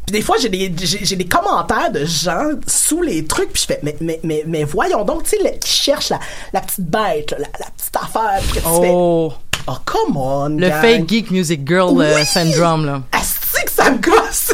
puis 0.06 0.14
des 0.14 0.22
fois 0.22 0.38
j'ai 0.42 0.50
des 0.50 0.72
j'ai, 0.82 1.16
des 1.16 1.26
commentaires 1.28 1.92
de 1.92 2.06
gens 2.06 2.52
sous 2.66 3.02
les 3.02 3.26
trucs 3.26 3.52
puis 3.54 3.62
je 3.64 3.68
fais 3.68 3.80
mais 3.84 3.96
mais 4.02 4.20
mais, 4.24 4.44
mais 4.48 4.64
voyons 4.64 5.04
donc 5.04 5.24
tu 5.24 5.38
sais 5.38 5.58
qui 5.60 5.72
cherche 5.72 6.10
la, 6.10 6.20
la 6.54 6.62
petite 6.62 6.86
bête 6.90 7.32
la, 7.32 7.48
la 7.60 7.68
petite 7.78 7.96
affaire 7.96 8.40
puis 8.42 8.60
que 8.62 8.66
tu 8.66 8.82
fais 8.82 8.92
Oh, 8.92 9.34
oh 9.68 9.74
come 9.86 10.18
on 10.18 10.50
le 10.50 10.70
gang. 10.70 10.82
fake 10.82 11.10
geek 11.10 11.32
music 11.32 11.68
girl 11.68 12.02
euh, 12.02 12.16
Oui! 12.16 12.26
syndrome 12.26 12.86
là. 12.86 13.02
Asti 13.12 13.64
que 13.66 13.72
ça 13.72 13.92
me 13.92 13.98
gosse 13.98 14.54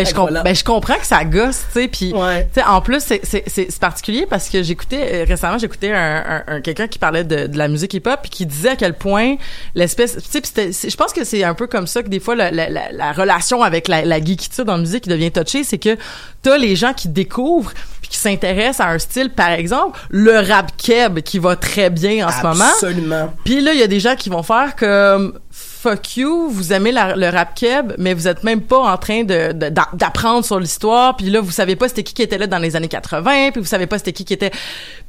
Ben 0.00 0.06
je, 0.06 0.14
com- 0.14 0.22
voilà. 0.22 0.42
ben 0.42 0.54
je 0.54 0.64
comprends 0.64 0.96
que 0.98 1.06
ça 1.06 1.24
gosse, 1.24 1.64
tu 1.72 1.80
sais, 1.82 1.88
puis 1.88 2.12
Ouais. 2.12 2.48
tu 2.54 2.60
sais 2.60 2.66
en 2.66 2.80
plus 2.80 3.00
c'est 3.00 3.78
particulier 3.78 4.26
parce 4.28 4.48
que 4.48 4.62
j'écoutais 4.62 5.22
euh, 5.22 5.24
récemment 5.26 5.58
j'écoutais 5.58 5.92
un, 5.92 6.24
un, 6.46 6.54
un- 6.56 6.60
quelqu'un 6.60 6.86
qui 6.88 6.98
parlait 6.98 7.24
de, 7.24 7.46
de 7.46 7.58
la 7.58 7.68
musique 7.68 7.94
hip-hop 7.94 8.20
puis 8.22 8.30
qui 8.30 8.46
disait 8.46 8.70
à 8.70 8.76
quel 8.76 8.94
point 8.94 9.36
l'espèce 9.74 10.16
tu 10.30 10.40
sais 10.72 10.88
je 10.90 10.96
pense 10.96 11.12
que 11.12 11.24
c'est 11.24 11.42
un 11.44 11.54
peu 11.54 11.66
comme 11.66 11.86
ça 11.86 12.02
que 12.02 12.08
des 12.08 12.20
fois 12.20 12.34
la, 12.34 12.50
la, 12.50 12.68
la, 12.68 12.92
la 12.92 13.12
relation 13.12 13.62
avec 13.62 13.88
la, 13.88 14.04
la 14.04 14.18
geekitude 14.22 14.68
en 14.70 14.78
musique 14.78 15.04
qui 15.04 15.08
devient 15.10 15.30
touchée, 15.32 15.64
c'est 15.64 15.78
que 15.78 15.96
t'as 16.42 16.56
les 16.58 16.76
gens 16.76 16.92
qui 16.92 17.08
découvrent 17.08 17.72
puis 18.00 18.10
qui 18.10 18.18
s'intéressent 18.18 18.80
à 18.86 18.90
un 18.90 18.98
style 18.98 19.30
par 19.30 19.50
exemple 19.50 19.98
le 20.10 20.38
rap 20.38 20.72
keb 20.76 21.20
qui 21.20 21.38
va 21.38 21.56
très 21.56 21.90
bien 21.90 22.28
en 22.28 22.30
ce 22.30 22.42
moment 22.42 22.64
absolument 22.72 23.32
puis 23.44 23.60
là, 23.60 23.72
il 23.72 23.80
y 23.80 23.82
a 23.82 23.86
des 23.88 24.00
gens 24.00 24.14
qui 24.16 24.28
vont 24.28 24.42
faire 24.42 24.76
comme 24.76 25.38
fuck 25.86 26.16
you, 26.16 26.48
vous 26.50 26.72
aimez 26.72 26.90
le 26.90 27.30
rap 27.30 27.54
keb, 27.54 27.92
mais 27.96 28.12
vous 28.12 28.26
êtes 28.26 28.42
même 28.42 28.60
pas 28.60 28.92
en 28.92 28.96
train 28.96 29.22
d'apprendre 29.22 30.44
sur 30.44 30.58
l'histoire. 30.58 31.16
Puis 31.16 31.30
là, 31.30 31.40
vous 31.40 31.52
savez 31.52 31.76
pas 31.76 31.86
c'était 31.86 32.02
qui 32.02 32.12
qui 32.12 32.22
était 32.22 32.38
là 32.38 32.48
dans 32.48 32.58
les 32.58 32.74
années 32.74 32.88
80, 32.88 33.52
puis 33.52 33.60
vous 33.60 33.68
savez 33.68 33.86
pas 33.86 33.98
c'était 33.98 34.12
qui 34.12 34.24
qui 34.24 34.34
était. 34.34 34.50
Puis 34.50 34.60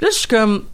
là, 0.02 0.10
je 0.12 0.18
suis 0.18 0.28
comme 0.28 0.66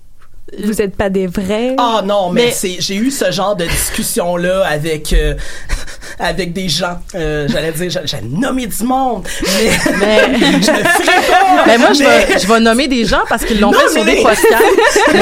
vous 0.63 0.81
êtes 0.81 0.95
pas 0.95 1.09
des 1.09 1.25
vrais? 1.27 1.75
Ah 1.77 2.01
non, 2.05 2.29
mais, 2.31 2.45
Mais- 2.45 2.51
c'est 2.51 2.75
j'ai 2.79 2.95
eu 2.95 3.09
ce 3.11 3.31
genre 3.31 3.55
de 3.55 3.65
discussion 3.65 4.35
là 4.37 4.63
avec 4.67 5.11
euh, 5.13 5.33
avec 6.19 6.53
des 6.53 6.69
gens. 6.69 6.99
Euh, 7.15 7.47
J'allais 7.49 7.71
dire, 7.71 7.89
j'a- 7.89 8.05
j'ai 8.05 8.21
nommé 8.21 8.67
du 8.67 8.83
monde, 8.83 9.27
mais, 9.41 9.71
Mais- 9.99 10.37
je 10.61 10.67
pas. 10.67 11.65
ben 11.65 11.79
moi, 11.79 11.93
je 11.93 12.03
mais- 12.03 12.25
vais, 12.25 12.39
je 12.39 12.47
vais 12.47 12.59
nommer 12.59 12.87
des 12.87 13.05
gens 13.05 13.21
parce 13.27 13.43
qu'ils 13.45 13.59
l'ont 13.59 13.71
fait 13.73 13.89
sur 13.89 14.03
mais- 14.03 14.15
des 14.17 14.21
podcasts. 14.21 14.45
mais, 15.13 15.19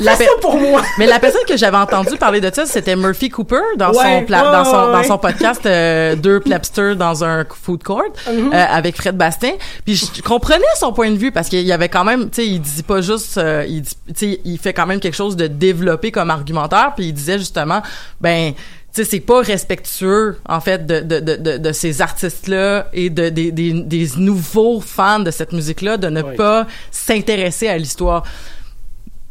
la 0.00 0.16
pe- 0.16 0.24
ça 0.24 0.30
pour 0.40 0.56
moi. 0.58 0.82
mais 0.98 1.06
la 1.06 1.20
personne 1.20 1.44
que 1.46 1.56
j'avais 1.56 1.76
entendu 1.76 2.16
parler 2.16 2.40
de 2.40 2.50
ça, 2.52 2.66
c'était 2.66 2.96
Murphy 2.96 3.28
Cooper 3.28 3.56
dans 3.76 3.90
Ouais, 3.92 4.20
son 4.20 4.24
pla- 4.24 4.44
ouais, 4.46 4.52
dans 4.52 4.64
son 4.64 4.86
ouais, 4.86 4.92
dans 4.92 5.02
son 5.04 5.18
podcast 5.18 5.60
euh, 5.66 6.16
deux 6.16 6.40
plebsters 6.40 6.96
dans 6.96 7.22
un 7.22 7.44
food 7.62 7.82
court 7.82 8.02
euh, 8.28 8.50
avec 8.52 8.96
Fred 8.96 9.16
Bastien. 9.16 9.52
Puis 9.84 9.94
je 10.16 10.22
comprenais 10.22 10.64
son 10.80 10.92
point 10.92 11.10
de 11.10 11.16
vue 11.16 11.30
parce 11.32 11.48
qu'il 11.48 11.60
y 11.60 11.72
avait 11.72 11.88
quand 11.88 12.04
même, 12.04 12.30
tu 12.30 12.42
sais, 12.42 12.46
il 12.48 12.60
dit 12.60 12.82
pas 12.82 13.00
juste, 13.02 13.38
euh, 13.38 13.64
il 13.68 13.82
dit- 13.82 14.40
il 14.54 14.58
fait 14.58 14.72
quand 14.72 14.86
même 14.86 15.00
quelque 15.00 15.16
chose 15.16 15.36
de 15.36 15.46
développé 15.48 16.10
comme 16.12 16.30
argumentaire. 16.30 16.92
Puis 16.96 17.06
il 17.08 17.12
disait 17.12 17.38
justement, 17.38 17.82
ben 18.20 18.52
tu 18.52 19.02
sais, 19.02 19.04
c'est 19.10 19.20
pas 19.20 19.40
respectueux, 19.40 20.38
en 20.48 20.60
fait, 20.60 20.86
de, 20.86 21.00
de, 21.00 21.18
de, 21.18 21.56
de, 21.58 21.72
ces 21.72 22.00
artistes-là 22.00 22.86
et 22.92 23.10
de, 23.10 23.28
des, 23.28 23.50
des, 23.50 23.72
des 23.72 24.08
nouveaux 24.18 24.80
fans 24.80 25.18
de 25.18 25.32
cette 25.32 25.52
musique-là 25.52 25.96
de 25.96 26.08
ne 26.08 26.22
Oui. 26.22 26.36
pas 26.36 26.68
s'intéresser 26.92 27.66
à 27.66 27.76
l'histoire. 27.76 28.22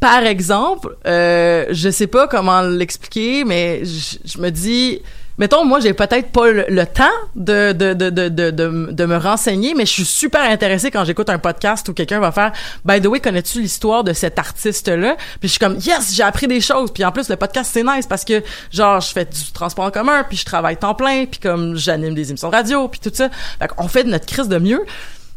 Par 0.01 0.23
exemple, 0.25 0.97
euh, 1.07 1.65
je 1.71 1.89
sais 1.89 2.07
pas 2.07 2.27
comment 2.27 2.61
l'expliquer, 2.61 3.45
mais 3.45 3.83
je 3.85 4.37
me 4.37 4.49
dis, 4.49 4.99
mettons, 5.37 5.65
moi, 5.65 5.79
j'ai 5.79 5.93
peut-être 5.93 6.31
pas 6.31 6.51
le, 6.51 6.85
temps 6.85 7.03
de 7.35 7.71
de, 7.71 7.93
de, 7.93 8.09
de, 8.09 8.49
de, 8.49 9.05
me 9.05 9.17
renseigner, 9.17 9.73
mais 9.73 9.85
je 9.85 9.91
suis 9.91 10.05
super 10.05 10.43
intéressée 10.43 10.91
quand 10.91 11.03
j'écoute 11.05 11.29
un 11.29 11.39
podcast 11.39 11.87
où 11.89 11.93
quelqu'un 11.93 12.19
va 12.19 12.31
faire 12.31 12.51
«By 12.85 13.01
the 13.01 13.07
way, 13.07 13.19
connais-tu 13.19 13.61
l'histoire 13.61 14.03
de 14.03 14.13
cet 14.13 14.39
artiste-là?» 14.39 15.15
Puis 15.39 15.43
je 15.43 15.47
suis 15.47 15.59
comme 15.59 15.75
«Yes, 15.79 16.13
j'ai 16.13 16.23
appris 16.23 16.47
des 16.47 16.61
choses!» 16.61 16.91
Puis 16.93 17.03
en 17.03 17.11
plus, 17.11 17.29
le 17.29 17.35
podcast, 17.35 17.71
c'est 17.73 17.83
nice 17.83 18.05
parce 18.07 18.25
que, 18.25 18.43
genre, 18.71 18.99
je 18.99 19.11
fais 19.11 19.25
du 19.25 19.51
transport 19.53 19.85
en 19.85 19.91
commun, 19.91 20.23
puis 20.27 20.37
je 20.37 20.45
travaille 20.45 20.77
temps 20.77 20.95
plein, 20.95 21.25
puis 21.25 21.39
comme 21.39 21.75
j'anime 21.75 22.13
des 22.13 22.29
émissions 22.29 22.49
de 22.49 22.55
radio, 22.55 22.87
puis 22.87 22.99
tout 22.99 23.11
ça. 23.13 23.29
Fait 23.59 23.67
qu'on 23.67 23.87
fait 23.87 24.03
de 24.03 24.09
notre 24.09 24.25
crise 24.25 24.47
de 24.47 24.57
mieux. 24.57 24.83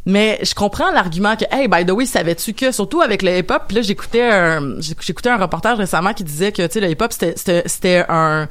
Mais 0.09 0.39
je 0.43 0.55
comprends 0.55 0.93
l'argument 0.93 1.35
que 1.35 1.45
hey 1.51 1.67
by 1.67 1.85
the 1.85 1.91
way 1.91 2.07
savais-tu 2.07 2.53
que 2.53 2.71
surtout 2.71 3.03
avec 3.03 3.23
le 3.23 3.39
hip 3.39 3.47
hop 3.51 3.65
puis 3.67 3.75
là 3.75 3.83
j'écoutais 3.83 4.23
un 4.23 4.77
j'écoutais 4.79 5.31
un 5.31 5.37
reportage 5.37 5.79
récemment 5.79 6.15
qui 6.15 6.23
disait 6.23 6.53
que 6.53 6.65
tu 6.65 6.75
sais 6.75 6.81
le 6.81 6.89
hip 6.89 6.99
hop 7.01 7.13
c'était 7.13 7.65
c'était 7.67 8.05
un 8.09 8.47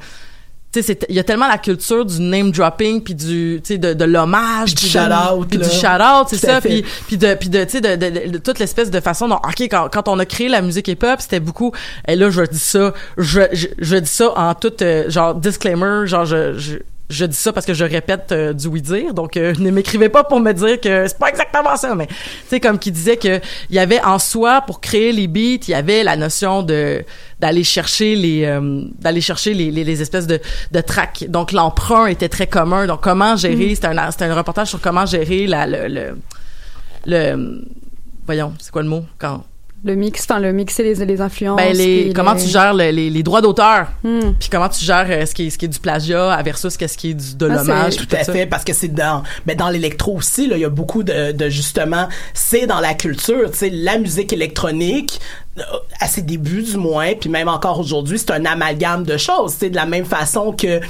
tu 0.80 0.86
sais 0.86 0.98
il 1.08 1.14
y 1.14 1.18
a 1.18 1.24
tellement 1.24 1.48
la 1.48 1.58
culture 1.58 2.04
du 2.04 2.20
name 2.20 2.50
dropping 2.50 3.02
puis 3.02 3.14
du 3.14 3.60
tu 3.64 3.74
sais 3.74 3.78
de, 3.78 3.94
de 3.94 4.04
l'hommage 4.04 4.74
Du 4.74 4.82
puis 4.82 4.84
de- 4.86 4.90
shout-out, 4.98 5.48
puis 5.48 5.58
là. 5.58 5.66
du 5.66 5.70
shout 5.74 5.86
out 5.86 6.26
c'est 6.28 6.36
ça 6.46 6.60
puis 6.60 6.84
puis 7.06 7.16
de 7.16 7.34
puis 7.34 7.48
de 7.48 7.64
tu 7.64 7.70
sais 7.70 7.80
de, 7.80 7.96
de, 7.96 8.30
de- 8.32 8.38
toute 8.38 8.58
l'espèce 8.58 8.90
de 8.90 9.00
façon 9.00 9.28
dont 9.28 9.36
ok 9.36 9.60
quand, 9.62 9.88
quand 9.92 10.08
on 10.08 10.18
a 10.18 10.24
créé 10.26 10.48
la 10.48 10.62
musique 10.62 10.88
hip 10.88 11.02
hop 11.02 11.20
c'était 11.20 11.40
beaucoup 11.40 11.72
et 12.08 12.16
là 12.16 12.30
je 12.30 12.42
dis 12.42 12.58
ça 12.58 12.92
je, 13.18 13.40
je 13.52 13.66
je 13.78 13.96
dis 13.96 14.08
ça 14.10 14.32
en 14.38 14.54
tout 14.54 14.72
euh, 14.82 15.08
genre 15.10 15.34
disclaimer 15.34 16.06
genre 16.06 16.24
je, 16.24 16.58
je 16.58 16.76
je 17.08 17.24
dis 17.24 17.36
ça 17.36 17.52
parce 17.52 17.66
que 17.66 17.74
je 17.74 17.84
répète 17.84 18.32
euh, 18.32 18.52
du 18.52 18.66
oui 18.66 18.82
dire 18.82 19.14
donc 19.14 19.36
euh, 19.36 19.54
ne 19.58 19.70
m'écrivez 19.70 20.08
pas 20.08 20.24
pour 20.24 20.40
me 20.40 20.52
dire 20.52 20.80
que 20.80 21.06
c'est 21.06 21.18
pas 21.18 21.28
exactement 21.28 21.76
ça 21.76 21.94
mais 21.94 22.06
tu 22.06 22.14
sais 22.48 22.60
comme 22.60 22.78
qui 22.78 22.90
disait 22.90 23.16
que 23.16 23.40
il 23.70 23.76
y 23.76 23.78
avait 23.78 24.02
en 24.02 24.18
soi 24.18 24.62
pour 24.62 24.80
créer 24.80 25.12
les 25.12 25.28
beats 25.28 25.66
il 25.66 25.70
y 25.70 25.74
avait 25.74 26.02
la 26.02 26.16
notion 26.16 26.62
de 26.62 27.04
d'aller 27.40 27.64
chercher 27.64 28.16
les 28.16 28.44
euh, 28.44 28.82
d'aller 28.98 29.20
chercher 29.20 29.54
les, 29.54 29.70
les, 29.70 29.84
les 29.84 30.02
espèces 30.02 30.26
de 30.26 30.40
de 30.72 30.80
tracks. 30.80 31.26
Donc 31.28 31.52
l'emprunt 31.52 32.06
était 32.06 32.28
très 32.28 32.46
commun. 32.46 32.86
Donc 32.86 33.02
comment 33.02 33.36
gérer 33.36 33.66
Mm. 33.72 33.74
c'était 33.74 33.86
un 33.88 34.10
c'était 34.10 34.24
un 34.24 34.34
reportage 34.34 34.68
sur 34.68 34.80
comment 34.80 35.06
gérer 35.06 35.46
la 35.46 35.66
le 35.66 35.88
le, 35.88 36.18
le 37.06 37.64
voyons 38.24 38.54
c'est 38.58 38.70
quoi 38.70 38.82
le 38.82 38.88
mot? 38.88 39.04
Quand 39.18 39.44
Le 39.84 39.94
mix, 39.94 40.22
enfin 40.28 40.40
le 40.40 40.52
mixer 40.52 40.82
les, 40.82 41.04
les 41.06 41.20
influences. 41.20 41.56
ben 41.58 41.76
les 41.76 42.12
comment 42.12 42.32
les- 42.32 42.42
tu 42.42 42.48
gères 42.48 42.74
le- 42.74 42.90
les, 42.90 43.08
les 43.08 43.22
droits 43.22 43.40
d'auteur? 43.40 43.86
Hmm. 44.02 44.32
puis 44.40 44.48
comment 44.50 44.68
tu 44.68 44.84
gères 44.84 45.06
euh, 45.08 45.26
ce 45.26 45.34
qui 45.34 45.46
est 45.46 45.50
ce 45.50 45.58
qui 45.58 45.66
est 45.66 45.68
du 45.68 45.78
plagiat 45.78 46.42
versus 46.42 46.76
qu'est-ce 46.76 46.98
qui 46.98 47.10
est 47.10 47.14
du 47.14 47.36
de 47.36 47.46
Ah, 47.48 47.54
l'hommage 47.54 47.96
tout 47.96 48.08
à 48.16 48.24
ça? 48.24 48.32
fait 48.32 48.46
parce 48.46 48.64
que 48.64 48.72
c'est 48.72 48.88
dans 48.88 49.22
mais 49.46 49.54
dans 49.54 49.68
l'électro 49.68 50.16
aussi 50.16 50.48
là 50.48 50.56
il 50.56 50.62
y 50.62 50.64
a 50.64 50.70
beaucoup 50.70 51.04
de, 51.04 51.30
de 51.30 51.48
justement 51.48 52.08
c'est 52.34 52.66
dans 52.66 52.80
la 52.80 52.94
culture 52.94 53.48
tu 53.52 53.58
sais 53.58 53.70
la 53.70 53.98
musique 53.98 54.32
électronique 54.32 55.20
euh, 55.58 55.62
à 56.00 56.08
ses 56.08 56.22
débuts 56.22 56.62
du 56.62 56.78
moins 56.78 57.12
puis 57.14 57.30
même 57.30 57.46
encore 57.48 57.78
aujourd'hui 57.78 58.18
c'est 58.18 58.32
un 58.32 58.44
amalgame 58.44 59.04
de 59.04 59.16
choses 59.16 59.54
c'est 59.56 59.70
de 59.70 59.76
la 59.76 59.86
même 59.86 60.06
façon 60.06 60.52
que 60.52 60.80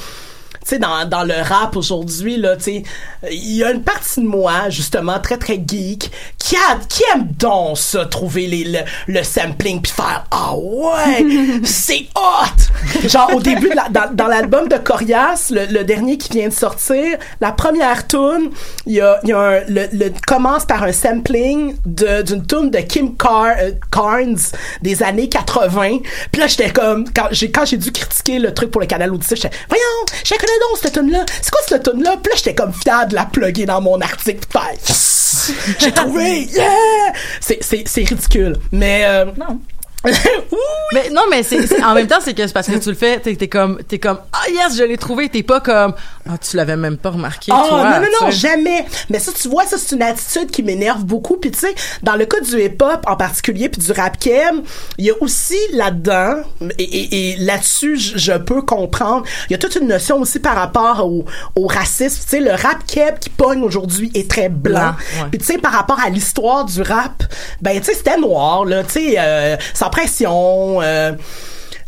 sais, 0.69 0.79
dans, 0.79 1.09
dans 1.09 1.25
le 1.25 1.35
rap 1.43 1.77
aujourd'hui, 1.77 2.37
là, 2.37 2.57
tu 2.57 2.63
sais, 2.65 2.83
il 3.31 3.57
y 3.57 3.65
a 3.65 3.71
une 3.73 3.83
partie 3.83 4.21
de 4.21 4.27
moi, 4.27 4.69
justement, 4.71 5.19
très, 5.21 5.37
très 5.39 5.55
geek, 5.57 6.11
qui, 6.39 6.57
a, 6.57 6.79
qui 6.89 7.03
aime 7.15 7.29
donc 7.39 7.79
ça, 7.79 8.05
trouver 8.07 8.47
les, 8.47 8.65
le, 8.65 8.79
le 9.09 9.23
sampling, 9.23 9.81
puis 9.81 9.93
faire 9.93 10.25
«Ah 10.31 10.55
ouais, 10.57 11.27
c'est 11.65 12.07
hot!» 12.15 13.07
Genre, 13.09 13.31
au 13.35 13.41
début, 13.41 13.69
de 13.69 13.75
la- 13.77 13.89
dans, 13.91 14.13
dans 14.13 14.27
l'album 14.27 14.69
de 14.69 14.77
Corias, 14.77 15.49
le, 15.51 15.67
le 15.73 15.85
dernier 15.85 16.19
qui 16.19 16.31
vient 16.39 16.49
de 16.49 16.53
sortir, 16.55 17.19
la 17.41 17.53
première 17.53 18.07
tune, 18.07 18.51
il 18.87 18.95
y 18.95 19.01
a, 19.01 19.21
il 19.25 19.31
y 19.31 19.33
a 19.33 19.39
un, 19.39 19.61
le, 19.69 19.87
le- 19.93 20.13
commence 20.27 20.65
par 20.65 20.83
un 20.83 20.93
sampling 20.93 21.77
de- 21.85 22.23
d'une 22.23 22.47
tune 22.47 22.71
de 22.71 22.79
Kim 22.81 23.17
Car, 23.17 23.55
euh, 23.59 23.73
Carnes 23.91 24.37
des 24.83 25.03
années 25.03 25.29
80. 25.29 25.99
Puis 26.33 26.41
là, 26.41 26.47
j'étais 26.47 26.71
comme, 26.71 27.05
quand 27.15 27.29
j'ai, 27.31 27.51
quand 27.51 27.65
j'ai 27.65 27.77
dû 27.77 27.91
critiquer 27.93 28.39
le 28.39 28.53
truc 28.55 28.71
pour 28.71 28.81
le 28.81 28.87
canal 28.87 29.13
auditif, 29.13 29.37
j'étais, 29.41 29.57
voyons, 29.69 29.83
je 30.25 30.31
connais 30.35 30.56
donc, 30.61 30.79
cette 30.83 30.95
tune-là. 30.95 31.25
C'est 31.43 31.51
quoi 31.51 31.61
cette 31.67 31.83
tune-là? 31.85 32.17
Puis 32.23 32.31
là, 32.31 32.37
j'étais 32.37 32.55
comme 32.55 32.73
fier 32.73 33.07
de 33.07 33.15
la 33.15 33.25
plugger 33.25 33.67
dans 33.67 33.81
mon 33.81 34.01
article. 34.01 34.41
J'ai 35.79 35.93
trouvé! 35.93 36.45
Yeah! 36.45 37.13
C'est, 37.41 37.59
c'est, 37.63 37.85
c'est 37.87 38.05
ridicule. 38.05 38.57
Mais, 38.73 39.05
euh, 39.05 39.27
non. 39.37 39.61
Mais 40.93 41.11
non, 41.11 41.23
mais 41.29 41.43
c'est 41.43 41.83
en 41.83 41.95
même 41.95 42.07
temps, 42.07 42.19
c'est 42.21 42.33
que 42.33 42.47
c'est 42.47 42.53
parce 42.53 42.69
que 42.69 42.77
tu 42.79 42.91
le 42.91 42.95
fais, 42.95 43.19
t'es 43.19 43.35
t'es 43.35 43.49
comme 43.49 43.83
t'es 43.89 43.99
comme 43.99 44.19
ah 44.33 44.49
yes, 44.49 44.77
je 44.79 44.85
l'ai 44.85 44.97
trouvé. 44.97 45.29
T'es 45.29 45.43
pas 45.43 45.61
comme 45.61 45.95
ah 46.29 46.39
tu 46.39 46.57
l'avais 46.57 46.77
même 46.77 46.97
pas 46.97 47.11
remarqué. 47.11 47.51
Toi, 47.51 47.67
non 47.69 48.01
non 48.01 48.07
non 48.21 48.31
sais. 48.31 48.49
jamais. 48.49 48.87
Mais 49.11 49.19
ça 49.19 49.33
tu 49.33 49.49
vois 49.49 49.65
ça 49.67 49.79
c'est 49.79 49.97
une 49.97 50.03
attitude 50.03 50.51
qui 50.51 50.63
m'énerve 50.63 51.05
beaucoup 51.05 51.37
puis 51.39 51.51
tu 51.51 51.59
sais 51.59 51.75
dans 52.03 52.15
le 52.15 52.25
cas 52.25 52.41
du 52.41 52.63
hip 52.63 52.81
hop 52.81 53.05
en 53.07 53.17
particulier 53.17 53.69
puis 53.69 53.83
du 53.83 53.93
rap 53.93 54.19
keb, 54.19 54.57
il 54.99 55.07
y 55.07 55.11
a 55.11 55.15
aussi 55.21 55.59
là-dedans 55.73 56.37
et, 56.79 56.83
et, 56.85 57.33
et 57.33 57.37
là-dessus 57.39 57.97
je, 57.99 58.19
je 58.19 58.33
peux 58.33 58.63
comprendre, 58.63 59.25
il 59.49 59.53
y 59.53 59.55
a 59.57 59.59
toute 59.59 59.75
une 59.75 59.89
notion 59.89 60.21
aussi 60.21 60.39
par 60.39 60.55
rapport 60.55 61.05
au, 61.05 61.25
au 61.57 61.67
racisme, 61.67 62.23
tu 62.23 62.29
sais 62.29 62.41
le 62.41 62.53
rap 62.53 62.87
keb 62.87 63.19
qui 63.19 63.31
pogne 63.31 63.63
aujourd'hui 63.63 64.11
est 64.15 64.31
très 64.31 64.49
blanc. 64.49 64.95
Ouais. 65.17 65.29
Puis 65.31 65.39
tu 65.41 65.47
sais 65.47 65.59
par 65.59 65.73
rapport 65.73 65.99
à 66.01 66.11
l'histoire 66.11 66.65
du 66.65 66.81
rap, 66.83 67.25
ben 67.61 67.79
tu 67.81 67.87
sais 67.87 67.95
c'était 67.95 68.19
noir 68.19 68.65
là, 68.65 68.85
tu 68.85 68.93
sais 68.93 69.15
euh, 69.19 69.57
sans 69.75 69.91
pression 69.97 70.83
euh, 70.83 71.13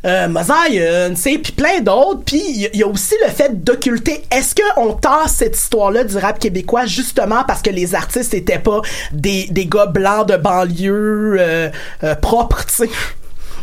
euh, 0.07 0.29
Mosaïen, 0.29 1.13
tu 1.15 1.39
puis 1.41 1.53
plein 1.53 1.81
d'autres. 1.81 2.23
Puis 2.25 2.41
il 2.47 2.79
y, 2.79 2.83
a 2.83 2.87
aussi 2.87 3.15
le 3.25 3.31
fait 3.31 3.65
d'occulter. 3.65 4.23
Est-ce 4.31 4.55
qu'on 4.55 4.95
tasse 4.95 5.37
cette 5.37 5.57
histoire-là 5.57 6.05
du 6.05 6.17
rap 6.17 6.39
québécois 6.39 6.87
justement 6.87 7.45
parce 7.47 7.63
que 7.63 7.71
les 7.71 7.95
artistes 7.95 8.33
étaient 8.33 8.61
pas 8.61 8.81
des, 9.13 9.47
des 9.51 9.67
gars 9.67 9.87
blancs 9.87 10.27
de 10.29 10.37
banlieue 10.37 11.37
euh, 11.39 11.69
euh, 12.05 12.15
propres, 12.15 12.65
tu 12.67 12.75
sais? 12.87 12.91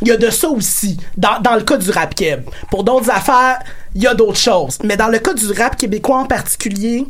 Il 0.01 0.09
y 0.09 0.11
a 0.11 0.17
de 0.17 0.29
ça 0.29 0.49
aussi, 0.49 0.97
dans, 1.15 1.39
dans 1.41 1.55
le 1.55 1.61
cas 1.61 1.77
du 1.77 1.89
rap 1.89 2.13
keb. 2.13 2.41
Pour 2.69 2.83
d'autres 2.83 3.09
affaires, 3.09 3.59
il 3.95 4.03
y 4.03 4.07
a 4.07 4.13
d'autres 4.13 4.37
choses. 4.37 4.77
Mais 4.83 4.97
dans 4.97 5.07
le 5.07 5.19
cas 5.19 5.33
du 5.33 5.49
rap 5.53 5.77
québécois 5.77 6.17
en 6.17 6.25
particulier, 6.25 7.05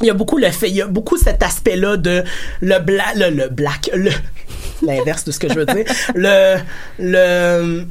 il 0.00 0.06
y 0.06 0.10
a 0.10 0.14
beaucoup 0.14 0.38
le 0.38 0.50
fait, 0.50 0.70
il 0.70 0.76
y 0.76 0.82
a 0.82 0.86
beaucoup 0.86 1.18
cet 1.18 1.42
aspect-là 1.42 1.98
de 1.98 2.24
le 2.62 2.78
black, 2.78 3.16
le, 3.16 3.28
le 3.28 3.48
black, 3.48 3.90
le, 3.92 4.10
l'inverse 4.82 5.24
de 5.24 5.32
ce 5.32 5.38
que 5.38 5.48
je 5.48 5.54
veux 5.54 5.66
dire. 5.66 5.84
Le, 6.14 6.56
le, 6.98 7.86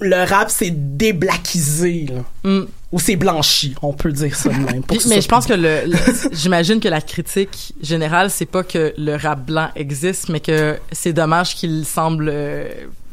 le 0.00 0.24
rap, 0.28 0.50
c'est 0.50 0.70
déblackisé, 0.96 2.06
là. 2.44 2.50
Ou 2.92 2.98
c'est 2.98 3.16
blanchi, 3.16 3.74
on 3.80 3.94
peut 3.94 4.12
dire 4.12 4.36
ça 4.36 4.50
même. 4.50 4.82
pour 4.82 4.98
Puis- 4.98 5.08
mais 5.08 5.22
je 5.22 5.28
pense 5.28 5.46
que 5.46 5.54
le, 5.54 5.86
le- 5.86 5.98
j'imagine 6.32 6.78
que 6.78 6.88
la 6.88 7.00
critique 7.00 7.72
générale, 7.82 8.28
c'est 8.30 8.44
pas 8.44 8.62
que 8.64 8.92
le 8.98 9.16
rap 9.16 9.46
blanc 9.46 9.68
existe, 9.76 10.28
mais 10.28 10.40
que 10.40 10.78
c'est 10.92 11.14
dommage 11.14 11.54
qu'il 11.54 11.86
semble 11.86 12.28
euh, 12.30 12.68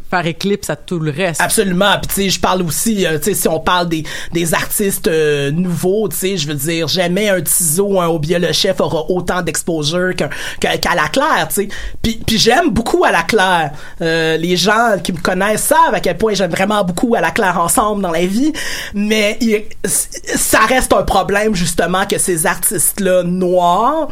faire 0.10 0.26
éclipse 0.26 0.70
à 0.70 0.76
tout 0.76 1.00
le 1.00 1.12
reste. 1.12 1.40
Absolument. 1.42 1.94
Puis 2.02 2.08
tu 2.08 2.14
sais, 2.24 2.30
je 2.30 2.40
parle 2.40 2.62
aussi, 2.64 3.06
euh, 3.06 3.18
tu 3.20 3.26
sais, 3.26 3.34
si 3.34 3.48
on 3.48 3.60
parle 3.60 3.90
des, 3.90 4.04
des 4.34 4.54
artistes 4.54 5.08
euh, 5.08 5.52
nouveaux, 5.52 6.08
tu 6.10 6.16
sais, 6.18 6.38
je 6.38 6.48
veux 6.48 6.56
dire, 6.56 6.88
jamais 6.88 7.30
un 7.30 7.42
Tizo 7.42 8.00
un 8.00 8.08
Obia 8.08 8.40
le 8.40 8.52
chef 8.52 8.80
aura 8.82 9.10
autant 9.10 9.42
d'exposure 9.42 10.14
qu'à 10.16 10.96
la 10.96 11.08
Claire, 11.10 11.48
tu 11.50 11.56
sais. 11.56 11.68
Puis, 12.02 12.20
puis 12.26 12.38
j'aime 12.38 12.70
beaucoup 12.72 13.04
à 13.04 13.12
la 13.12 13.24
Claire. 13.24 13.72
Euh, 14.02 14.38
les 14.38 14.58
gens 14.58 14.96
qui 15.04 15.14
me 15.14 15.20
connaissent 15.20 15.64
savent 15.66 15.94
à 15.94 16.00
quel 16.00 16.18
point 16.18 16.34
j'aime 16.34 16.52
vraiment 16.52 16.84
beaucoup 16.84 17.14
à 17.16 17.22
la 17.22 17.32
Claire 17.32 17.60
ensemble 17.60 18.02
dans 18.02 18.12
la 18.12 18.26
vie. 18.26 18.52
Mais 18.94 19.38
il- 19.42 19.64
ça 19.86 20.60
reste 20.62 20.94
un 20.94 21.04
problème 21.04 21.54
justement 21.56 22.06
que 22.06 22.18
ces 22.18 22.46
artistes-là 22.46 23.24
noirs 23.24 24.08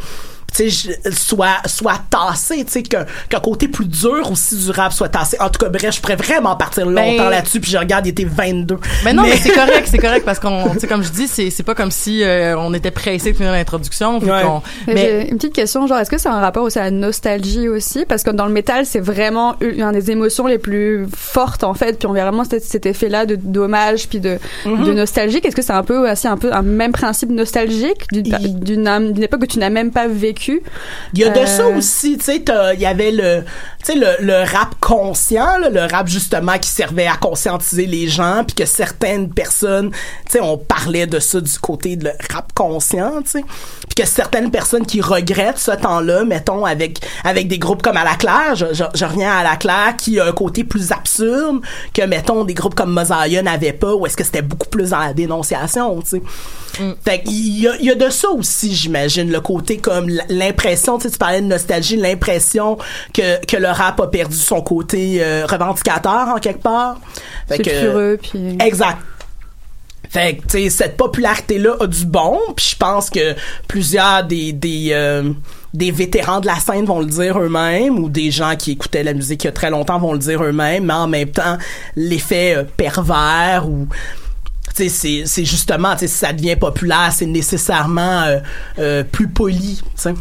soit, 1.12 1.58
soit 1.66 2.00
tassé, 2.10 2.64
tu 2.66 2.72
sais, 2.72 2.84
qu'un 2.84 3.06
côté 3.42 3.68
plus 3.68 3.86
dur 3.86 4.32
aussi 4.32 4.56
du 4.58 4.72
rap 4.72 4.92
soit 4.94 5.10
tassé. 5.10 5.38
En 5.40 5.50
tout 5.50 5.60
cas, 5.60 5.70
bref, 5.70 5.96
je 5.96 6.02
pourrais 6.02 6.16
vraiment 6.16 6.56
partir 6.56 6.86
longtemps 6.86 7.24
Ben- 7.26 7.30
là-dessus, 7.30 7.60
puis 7.60 7.72
je 7.72 7.78
regarde, 7.78 8.06
il 8.06 8.10
était 8.10 8.26
22. 8.26 8.78
Mais 9.06 9.14
non, 9.14 9.24
mais, 9.24 9.38
c'est 9.38 9.52
correct, 9.54 9.88
c'est 9.90 9.98
correct 9.98 10.24
parce 10.26 10.40
qu'on, 10.40 10.70
tu 10.74 10.80
sais, 10.80 10.88
comme 10.88 11.04
je 11.04 11.10
dis, 11.12 11.28
c'est 11.28 11.50
c'est 11.50 11.64
pas 11.64 11.76
comme 11.76 11.92
si 11.92 12.24
euh, 12.24 12.58
on 12.58 12.74
était 12.74 12.92
pressé 12.92 13.32
de 13.32 13.38
finir 13.38 13.52
l'introduction. 13.52 14.20
Ouais. 14.20 14.42
qu'on- 14.44 14.62
Mais 14.88 15.28
une 15.30 15.38
petite 15.38 15.54
question, 15.54 15.86
genre, 15.88 16.00
est-ce 16.00 16.10
que 16.10 16.18
c'est 16.18 16.30
un 16.30 16.40
rapport 16.40 16.64
aussi 16.64 16.80
à 16.80 16.84
la 16.84 16.92
nostalgie 16.92 17.68
aussi? 17.70 18.06
Parce 18.06 18.24
que 18.24 18.32
dans 18.32 18.46
le 18.46 18.54
métal, 18.54 18.86
c'est 18.86 19.00
vraiment 19.00 19.56
une 19.62 19.92
des 19.92 20.12
émotions 20.12 20.48
les 20.48 20.58
plus 20.58 21.06
fortes, 21.16 21.64
en 21.64 21.74
fait, 21.74 21.98
puis 22.00 22.08
on 22.08 22.14
verra 22.14 22.32
vraiment 22.32 22.44
cet, 22.44 22.64
cet 22.64 22.86
effet-là 22.86 23.26
de 23.26 23.36
d'hommage 23.36 24.08
puis 24.08 24.20
de, 24.20 24.38
Mhm. 24.66 24.84
de 24.86 24.94
nostalgique. 24.94 25.46
Est-ce 25.46 25.56
que 25.56 25.62
c'est 25.62 25.72
un 25.74 25.84
peu 25.84 26.10
aussi 26.12 26.28
un 26.28 26.38
peu 26.38 26.52
un 26.54 26.62
même 26.62 26.92
principe 26.92 27.30
nostalgique 27.30 28.06
d'une 28.12 28.24
d'une 28.60 28.88
âme- 28.88 29.14
d'une 29.14 29.24
époque 29.24 29.42
que 29.42 29.46
tu 29.46 29.60
n'as 29.60 29.70
même 29.70 29.92
pas 29.92 30.08
vécu? 30.08 30.37
Il 31.14 31.20
y 31.20 31.24
a 31.24 31.30
de 31.30 31.40
Euh, 31.40 31.46
ça 31.46 31.68
aussi, 31.68 32.18
tu 32.18 32.26
sais, 32.26 32.44
il 32.76 32.80
y 32.80 32.86
avait 32.86 33.12
le, 33.12 33.44
tu 33.84 33.94
sais, 33.94 33.96
le, 33.96 34.08
le 34.26 34.44
rap 34.44 34.76
conscient, 34.80 35.58
là, 35.60 35.70
le 35.70 35.82
rap 35.92 36.08
justement 36.08 36.58
qui 36.58 36.70
servait 36.70 37.08
à 37.08 37.16
conscientiser 37.18 37.86
les 37.86 38.08
gens, 38.08 38.44
puis 38.46 38.56
que 38.56 38.66
certaines 38.66 39.30
personnes, 39.30 39.92
tu 39.92 39.98
sais, 40.34 40.40
on 40.42 40.58
parlait 40.58 41.08
de 41.08 41.20
ça 41.20 41.42
du 41.42 41.60
côté 41.60 41.96
de 41.96 42.06
le 42.06 42.12
rap 42.34 42.54
conscient, 42.54 43.22
tu 43.24 43.30
sais, 43.32 43.42
puis 43.88 44.04
que 44.04 44.06
certaines 44.08 44.52
personnes 44.52 44.86
qui 44.86 45.02
regrettent 45.02 45.58
ce 45.58 45.72
temps-là, 45.72 46.24
mettons 46.26 46.66
avec 46.66 47.00
avec 47.24 47.48
des 47.48 47.58
groupes 47.60 47.82
comme 47.82 47.98
à 47.98 48.04
la 48.04 48.16
Claire, 48.16 48.56
je, 48.56 48.68
je, 48.74 48.84
je 48.94 49.06
reviens 49.06 49.32
à 49.32 49.44
la 49.44 49.56
Claire 49.56 49.96
qui 49.98 50.20
a 50.20 50.26
un 50.26 50.32
côté 50.32 50.64
plus 50.64 50.92
absurde 50.92 51.62
que 51.94 52.02
mettons 52.04 52.44
des 52.44 52.54
groupes 52.54 52.76
comme 52.76 52.92
Mosaïen 52.92 53.44
n'avaient 53.44 53.74
pas, 53.74 53.94
ou 53.94 54.06
est-ce 54.06 54.16
que 54.18 54.24
c'était 54.24 54.42
beaucoup 54.42 54.70
plus 54.70 54.92
dans 54.92 55.00
la 55.00 55.14
dénonciation, 55.14 56.02
tu 56.02 56.10
sais. 56.10 56.22
Fait 57.04 57.24
qu'il 57.24 57.60
y 57.60 57.68
a, 57.68 57.76
il 57.80 57.86
y 57.86 57.90
a 57.92 57.96
de 57.96 58.10
ça 58.10 58.30
aussi, 58.30 58.76
j'imagine, 58.76 59.32
le 59.32 59.42
côté 59.42 59.78
comme 59.78 60.10
l- 60.10 60.24
l'impression, 60.30 60.98
tu 60.98 61.04
sais, 61.04 61.12
tu 61.12 61.18
parlais 61.18 61.42
de 61.42 61.48
nostalgie, 61.48 61.98
l'impression 61.98 62.78
que, 63.14 63.46
que 63.46 63.58
le 63.58 63.68
rap 63.68 64.00
a 64.00 64.08
perdu 64.08 64.36
son 64.38 64.62
côté 64.62 65.18
euh, 65.22 65.46
revendicateur 65.46 66.30
en 66.30 66.38
quelque 66.40 66.62
part. 66.62 67.00
Fait 67.48 67.58
que- 67.60 67.70
Sulfureux, 67.70 68.20
puis... 68.22 68.58
Exact. 68.60 68.98
Fait 70.10 70.38
que, 70.38 70.42
tu 70.44 70.50
sais, 70.64 70.70
cette 70.70 70.96
popularité-là 70.96 71.76
a 71.82 71.86
du 71.88 72.06
bon, 72.06 72.40
puis 72.56 72.70
je 72.72 72.78
pense 72.78 73.10
que 73.10 73.36
plusieurs 73.68 74.24
des, 74.24 74.54
des, 74.54 74.90
euh, 74.92 75.32
des 75.74 75.92
vétérans 75.92 76.40
de 76.40 76.46
la 76.48 76.56
scène 76.56 76.86
vont 76.86 77.00
le 77.02 77.08
dire 77.08 77.38
eux-mêmes, 77.38 78.00
ou 78.00 78.08
des 78.08 78.32
gens 78.32 78.56
qui 78.56 78.72
écoutaient 78.72 79.04
la 79.04 79.14
musique 79.14 79.44
il 79.44 79.48
y 79.48 79.50
a 79.50 79.52
très 79.52 79.70
longtemps 79.70 80.00
vont 80.00 80.14
le 80.14 80.20
dire 80.20 80.42
eux-mêmes, 80.42 80.86
mais 80.86 80.94
en 80.94 81.08
même 81.08 81.30
temps, 81.30 81.58
l'effet 81.98 82.56
euh, 82.56 82.64
pervers 82.78 83.68
ou 83.68 83.88
c'est 84.76 84.90
c'est 84.90 85.46
justement 85.46 85.98
si 85.98 86.08
ça 86.08 86.34
devient 86.34 86.56
populaire 86.56 87.12
c'est 87.12 87.26
nécessairement 87.26 88.22
euh, 88.24 88.40
euh, 88.80 89.04
plus 89.04 89.28
poli 89.28 89.82
Fait 89.96 90.14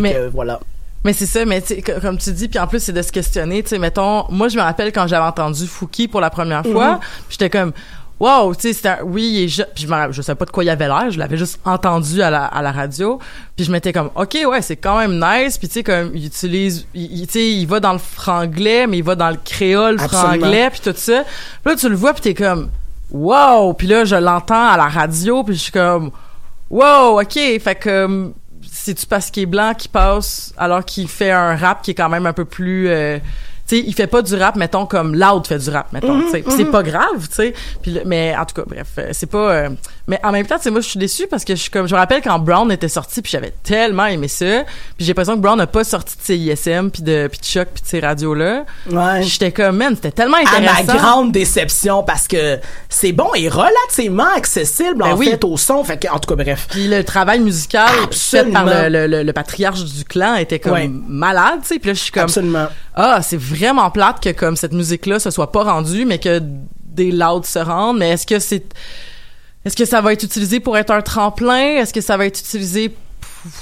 Mais- 0.00 0.12
que, 0.12 0.18
euh, 0.18 0.30
voilà 0.32 0.60
Mais 1.04 1.12
c'est 1.12 1.26
ça, 1.26 1.44
mais 1.44 1.62
comme 2.00 2.16
tu 2.18 2.32
dis, 2.32 2.48
puis 2.48 2.58
en 2.58 2.66
plus 2.66 2.80
c'est 2.82 2.92
de 2.92 3.02
se 3.02 3.12
questionner, 3.12 3.62
tu 3.62 3.68
sais, 3.70 3.78
mettons, 3.78 4.24
moi 4.30 4.48
je 4.48 4.56
me 4.56 4.62
rappelle 4.62 4.90
quand 4.90 5.06
j'avais 5.06 5.26
entendu 5.26 5.66
Fouki 5.66 6.08
pour 6.08 6.20
la 6.22 6.30
première 6.30 6.62
fois, 6.64 6.92
Mhm. 6.94 7.00
j'étais 7.28 7.50
comme, 7.50 7.72
wow, 8.18 8.54
tu 8.54 8.62
sais, 8.62 8.72
c'était, 8.72 8.88
un- 8.88 9.02
oui, 9.04 9.22
il 9.34 9.44
est 9.44 9.48
je, 9.48 9.62
puis 9.74 9.86
je 10.12 10.22
savais 10.22 10.36
pas 10.36 10.46
de 10.46 10.50
quoi 10.50 10.64
il 10.64 10.70
avait 10.70 10.86
l'air, 10.88 11.10
je 11.10 11.18
l'avais 11.18 11.36
juste 11.36 11.60
entendu 11.66 12.22
à 12.22 12.30
la, 12.30 12.46
à 12.46 12.62
la 12.62 12.72
radio, 12.72 13.18
puis 13.54 13.66
je 13.66 13.70
m'étais 13.72 13.92
comme, 13.92 14.10
ok, 14.14 14.38
ouais, 14.48 14.62
c'est 14.62 14.76
quand 14.76 14.96
même 14.96 15.20
nice, 15.22 15.58
puis 15.58 15.68
tu 15.68 15.74
sais, 15.74 15.82
comme, 15.82 16.10
il 16.14 16.24
utilise, 16.24 16.86
il, 16.94 17.18
il- 17.20 17.26
tu 17.26 17.32
sais, 17.34 17.50
il 17.50 17.66
va 17.66 17.80
dans 17.80 17.92
le 17.92 17.98
franglais, 17.98 18.86
mais 18.86 18.96
il 18.98 19.04
va 19.04 19.14
dans 19.14 19.28
le 19.30 19.36
créole 19.44 19.98
Absolument. 20.00 20.38
franglais, 20.38 20.70
puis 20.70 20.80
tout 20.80 20.94
ça, 20.96 21.24
puis 21.62 21.74
là 21.74 21.76
tu 21.78 21.88
le 21.90 21.96
vois, 21.96 22.14
puis 22.14 22.22
t'es 22.22 22.34
comme, 22.34 22.70
wow! 23.10 23.72
Puis 23.74 23.86
là, 23.86 24.04
je 24.04 24.16
l'entends 24.16 24.68
à 24.68 24.76
la 24.76 24.88
radio, 24.88 25.42
puis 25.44 25.54
je 25.54 25.60
suis 25.60 25.72
comme, 25.72 26.10
wow, 26.70 27.20
ok. 27.20 27.32
Fait 27.60 27.78
que, 27.78 27.88
euh, 27.88 28.28
c'est-tu 28.70 29.06
parce 29.06 29.30
qu'il 29.30 29.44
est 29.44 29.46
blanc 29.46 29.72
qui 29.76 29.88
passe 29.88 30.52
alors 30.56 30.84
qu'il 30.84 31.08
fait 31.08 31.30
un 31.30 31.56
rap 31.56 31.82
qui 31.82 31.92
est 31.92 31.94
quand 31.94 32.08
même 32.08 32.26
un 32.26 32.32
peu 32.32 32.44
plus... 32.44 32.88
euh, 32.88 33.18
tu 33.66 33.76
sais, 33.76 33.82
il 33.86 33.94
fait 33.94 34.06
pas 34.06 34.20
du 34.20 34.34
rap, 34.34 34.56
mettons, 34.56 34.84
comme 34.84 35.14
Loud 35.14 35.46
fait 35.46 35.58
du 35.58 35.70
rap, 35.70 35.90
mettons. 35.92 36.20
Puis 36.30 36.44
c'est 36.50 36.64
pas 36.66 36.82
grave, 36.82 37.28
tu 37.28 37.34
sais. 37.34 37.54
Mais 38.04 38.34
en 38.36 38.44
tout 38.44 38.54
cas, 38.56 38.64
bref, 38.66 38.88
euh, 38.98 39.08
c'est 39.12 39.30
pas... 39.30 39.52
euh, 39.52 39.70
mais 40.06 40.20
en 40.22 40.32
même 40.32 40.46
temps, 40.46 40.56
tu 40.56 40.64
sais, 40.64 40.70
moi, 40.70 40.80
je 40.80 40.88
suis 40.88 40.98
déçue 40.98 41.26
parce 41.26 41.44
que 41.44 41.54
je 41.54 41.60
suis 41.62 41.70
comme... 41.70 41.86
Je 41.88 41.94
me 41.94 41.98
rappelle 41.98 42.20
quand 42.20 42.38
Brown 42.38 42.70
était 42.70 42.88
sorti, 42.88 43.22
puis 43.22 43.30
j'avais 43.32 43.54
tellement 43.62 44.04
aimé 44.06 44.28
ça. 44.28 44.64
Puis 44.96 45.06
j'ai 45.06 45.08
l'impression 45.08 45.34
que 45.36 45.40
Brown 45.40 45.56
n'a 45.56 45.66
pas 45.66 45.82
sorti 45.84 46.16
de 46.16 46.22
ses 46.22 46.36
ISM, 46.36 46.90
puis 46.90 47.02
de, 47.02 47.26
puis 47.30 47.40
de 47.40 47.44
Choc, 47.44 47.68
puis 47.72 47.82
de 47.82 47.88
ces 47.88 48.00
radios-là. 48.00 48.64
Ouais. 48.90 49.22
J'étais 49.22 49.50
comme, 49.52 49.76
man, 49.78 49.94
c'était 49.94 50.10
tellement 50.12 50.36
À 50.36 50.40
intéressant. 50.58 50.84
ma 50.86 50.98
grande 50.98 51.32
déception, 51.32 52.02
parce 52.02 52.28
que 52.28 52.58
c'est 52.88 53.12
bon 53.12 53.28
et 53.34 53.48
relativement 53.48 54.28
accessible, 54.36 54.96
Ben 54.98 55.12
en 55.14 55.16
oui. 55.16 55.30
fait, 55.30 55.42
au 55.44 55.56
son. 55.56 55.82
Fait 55.84 55.96
que, 55.98 56.08
en 56.08 56.18
tout 56.18 56.28
cas, 56.34 56.42
bref. 56.42 56.66
Puis 56.70 56.86
le 56.88 57.02
travail 57.02 57.40
musical 57.40 57.88
fait 58.10 58.50
par 58.52 58.62
Absolument. 58.62 58.64
le, 58.64 58.88
le, 58.88 59.06
le- 59.06 59.22
le 59.22 59.32
patriarche 59.32 59.84
du 59.84 60.04
clan 60.04 60.34
était 60.36 60.58
comme 60.58 60.72
Ouais. 60.72 60.90
malade, 61.08 61.60
tu 61.62 61.68
sais. 61.68 61.78
Puis 61.78 61.88
là, 61.88 61.94
je 61.94 62.00
suis 62.00 62.12
comme, 62.12 62.24
Absolument. 62.24 62.66
ah, 62.94 63.20
c'est 63.22 63.40
vraiment 63.40 63.90
plate 63.90 64.20
que 64.22 64.30
comme 64.30 64.56
cette 64.56 64.72
musique-là 64.74 65.18
se 65.18 65.30
soit 65.30 65.50
pas 65.50 65.62
rendue, 65.64 66.04
mais 66.04 66.18
que 66.18 66.40
des 66.84 67.10
louds 67.10 67.42
se 67.44 67.58
rendent. 67.58 67.98
Mais 67.98 68.10
est-ce 68.10 68.26
que 68.26 68.38
c'est, 68.38 68.64
est-ce 69.64 69.76
que 69.76 69.84
ça 69.84 70.00
va 70.00 70.12
être 70.12 70.22
utilisé 70.22 70.60
pour 70.60 70.76
être 70.76 70.90
un 70.90 71.00
tremplin? 71.02 71.76
Est-ce 71.76 71.92
que 71.92 72.00
ça 72.00 72.16
va 72.16 72.26
être 72.26 72.38
utilisé 72.38 72.94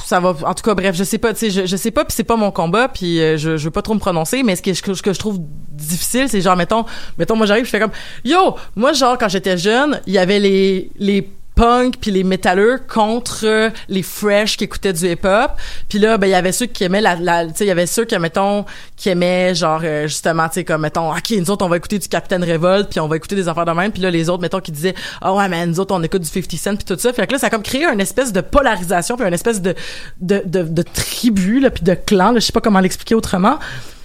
ça 0.04 0.20
va 0.20 0.34
en 0.46 0.54
tout 0.54 0.62
cas 0.62 0.74
bref 0.74 0.94
je 0.94 1.02
sais 1.02 1.18
pas 1.18 1.32
tu 1.32 1.40
sais 1.40 1.50
je, 1.50 1.66
je 1.66 1.76
sais 1.76 1.90
pas 1.90 2.04
puis 2.04 2.14
c'est 2.14 2.22
pas 2.22 2.36
mon 2.36 2.52
combat 2.52 2.86
puis 2.86 3.20
euh, 3.20 3.36
je, 3.36 3.56
je 3.56 3.64
veux 3.64 3.72
pas 3.72 3.82
trop 3.82 3.94
me 3.94 3.98
prononcer 3.98 4.44
mais 4.44 4.54
ce 4.54 4.62
que, 4.62 4.74
ce 4.74 5.02
que 5.02 5.12
je 5.12 5.18
trouve 5.18 5.40
difficile 5.70 6.28
c'est 6.28 6.40
genre 6.40 6.56
mettons 6.56 6.84
mettons 7.18 7.34
moi 7.34 7.46
j'arrive 7.46 7.64
je 7.64 7.70
fais 7.70 7.80
comme 7.80 7.90
yo 8.24 8.54
moi 8.76 8.92
genre 8.92 9.18
quand 9.18 9.28
j'étais 9.28 9.58
jeune 9.58 10.00
il 10.06 10.12
y 10.12 10.18
avait 10.18 10.38
les 10.38 10.90
les 10.98 11.28
punk 11.62 11.98
puis 12.00 12.10
les 12.10 12.24
métalleux 12.24 12.80
contre 12.92 13.44
euh, 13.44 13.70
les 13.88 14.02
fresh 14.02 14.56
qui 14.56 14.64
écoutaient 14.64 14.92
du 14.92 15.08
hip 15.08 15.20
hop 15.22 15.52
puis 15.88 16.00
là 16.00 16.18
ben 16.18 16.26
il 16.26 16.30
y 16.30 16.34
avait 16.34 16.50
ceux 16.50 16.66
qui 16.66 16.82
aimaient 16.82 17.00
la, 17.00 17.14
la 17.14 17.46
tu 17.46 17.52
sais 17.54 17.64
il 17.64 17.68
y 17.68 17.70
avait 17.70 17.86
ceux 17.86 18.04
qui 18.04 18.18
mettons 18.18 18.64
qui 18.96 19.10
aimaient 19.10 19.54
genre 19.54 19.80
euh, 19.84 20.08
justement 20.08 20.48
tu 20.48 20.54
sais 20.54 20.64
comme 20.64 20.80
mettons 20.80 21.12
ok 21.12 21.30
nous 21.30 21.50
autres 21.52 21.64
on 21.64 21.68
va 21.68 21.76
écouter 21.76 22.00
du 22.00 22.08
Captain 22.08 22.40
Revolt 22.40 22.90
puis 22.90 22.98
on 22.98 23.06
va 23.06 23.14
écouter 23.14 23.36
des 23.36 23.46
affaires 23.46 23.64
de 23.64 23.70
même 23.70 23.92
puis 23.92 24.02
là 24.02 24.10
les 24.10 24.28
autres 24.28 24.42
mettons 24.42 24.58
qui 24.58 24.72
disaient 24.72 24.96
ah 25.20 25.32
ouais 25.34 25.48
mais 25.48 25.64
nous 25.64 25.78
autres 25.78 25.94
on 25.94 26.02
écoute 26.02 26.22
du 26.22 26.28
50 26.28 26.50
Cent 26.50 26.74
puis 26.74 26.84
tout 26.84 26.98
ça 26.98 27.12
fait 27.12 27.28
que 27.28 27.32
là 27.32 27.38
ça 27.38 27.46
a 27.46 27.50
comme 27.50 27.62
créé 27.62 27.84
une 27.84 28.00
espèce 28.00 28.32
de 28.32 28.40
polarisation 28.40 29.16
puis 29.16 29.24
une 29.24 29.32
espèce 29.32 29.62
de 29.62 29.76
de 30.20 30.42
de, 30.44 30.62
de 30.64 30.82
tribu 30.82 31.60
là 31.60 31.70
puis 31.70 31.84
de 31.84 31.94
clan 31.94 32.32
je 32.34 32.40
sais 32.40 32.52
pas 32.52 32.60
comment 32.60 32.80
l'expliquer 32.80 33.14
autrement. 33.14 33.60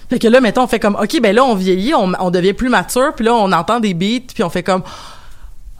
Fait 0.08 0.20
que 0.20 0.28
là 0.28 0.40
mettons 0.40 0.62
on 0.62 0.68
fait 0.68 0.78
comme 0.78 0.94
ok 0.94 1.20
ben 1.20 1.34
là 1.34 1.44
on 1.44 1.56
vieillit 1.56 1.94
on, 1.94 2.12
on 2.20 2.30
devient 2.30 2.52
plus 2.52 2.68
mature 2.68 3.14
puis 3.16 3.24
là 3.24 3.34
on 3.34 3.50
entend 3.50 3.80
des 3.80 3.94
beats 3.94 4.32
puis 4.32 4.44
on 4.44 4.48
fait 4.48 4.62
comme 4.62 4.84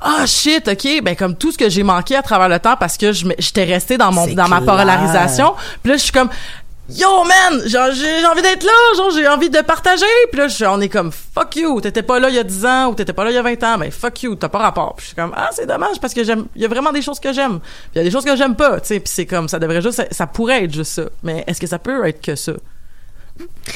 ah 0.00 0.26
shit, 0.26 0.68
ok, 0.68 1.02
ben 1.02 1.16
comme 1.16 1.36
tout 1.36 1.50
ce 1.52 1.58
que 1.58 1.68
j'ai 1.68 1.82
manqué 1.82 2.14
à 2.16 2.22
travers 2.22 2.48
le 2.48 2.58
temps 2.58 2.76
parce 2.76 2.96
que 2.96 3.12
j'étais 3.12 3.64
resté 3.64 3.96
dans 3.96 4.12
mon 4.12 4.26
dans 4.34 4.48
ma 4.48 4.60
polarisation. 4.66 5.54
Puis 5.82 5.90
là 5.92 5.96
je 5.98 6.02
suis 6.02 6.12
comme 6.12 6.28
Yo 6.90 7.22
man, 7.24 7.60
j'ai 7.66 7.76
envie 7.78 8.40
d'être 8.40 8.64
là, 8.64 8.72
genre 8.96 9.10
j'ai 9.10 9.28
envie 9.28 9.50
de 9.50 9.60
partager. 9.60 10.06
Puis 10.30 10.40
là 10.40 10.48
je- 10.48 10.64
on 10.64 10.80
est 10.80 10.88
comme 10.88 11.10
fuck 11.12 11.54
you, 11.56 11.80
t'étais 11.82 12.02
pas 12.02 12.18
là 12.18 12.30
il 12.30 12.36
y 12.36 12.38
a 12.38 12.44
10 12.44 12.64
ans 12.64 12.86
ou 12.86 12.94
t'étais 12.94 13.12
pas 13.12 13.24
là 13.24 13.30
il 13.30 13.34
y 13.34 13.38
a 13.38 13.42
20 13.42 13.62
ans, 13.64 13.76
ben 13.76 13.90
fuck 13.90 14.22
you, 14.22 14.34
t'as 14.36 14.48
pas 14.48 14.58
rapport. 14.58 14.94
Puis 14.96 15.02
je 15.04 15.06
suis 15.08 15.16
comme 15.16 15.32
ah 15.36 15.50
c'est 15.52 15.66
dommage 15.66 16.00
parce 16.00 16.14
que 16.14 16.24
j'aime 16.24 16.46
il 16.56 16.62
y 16.62 16.64
a 16.64 16.68
vraiment 16.68 16.92
des 16.92 17.02
choses 17.02 17.20
que 17.20 17.32
j'aime. 17.32 17.58
Il 17.94 17.98
y 17.98 18.00
a 18.00 18.04
des 18.04 18.10
choses 18.10 18.24
que 18.24 18.34
j'aime 18.36 18.54
pas, 18.54 18.80
tu 18.80 18.86
sais, 18.86 19.00
puis 19.00 19.12
c'est 19.14 19.26
comme 19.26 19.48
ça 19.48 19.58
devrait 19.58 19.82
juste 19.82 19.96
ça, 19.96 20.04
ça 20.10 20.26
pourrait 20.26 20.64
être 20.64 20.72
juste 20.72 20.92
ça. 20.92 21.02
Mais 21.22 21.44
est-ce 21.46 21.60
que 21.60 21.66
ça 21.66 21.78
peut 21.78 22.06
être 22.06 22.22
que 22.22 22.36
ça? 22.36 22.52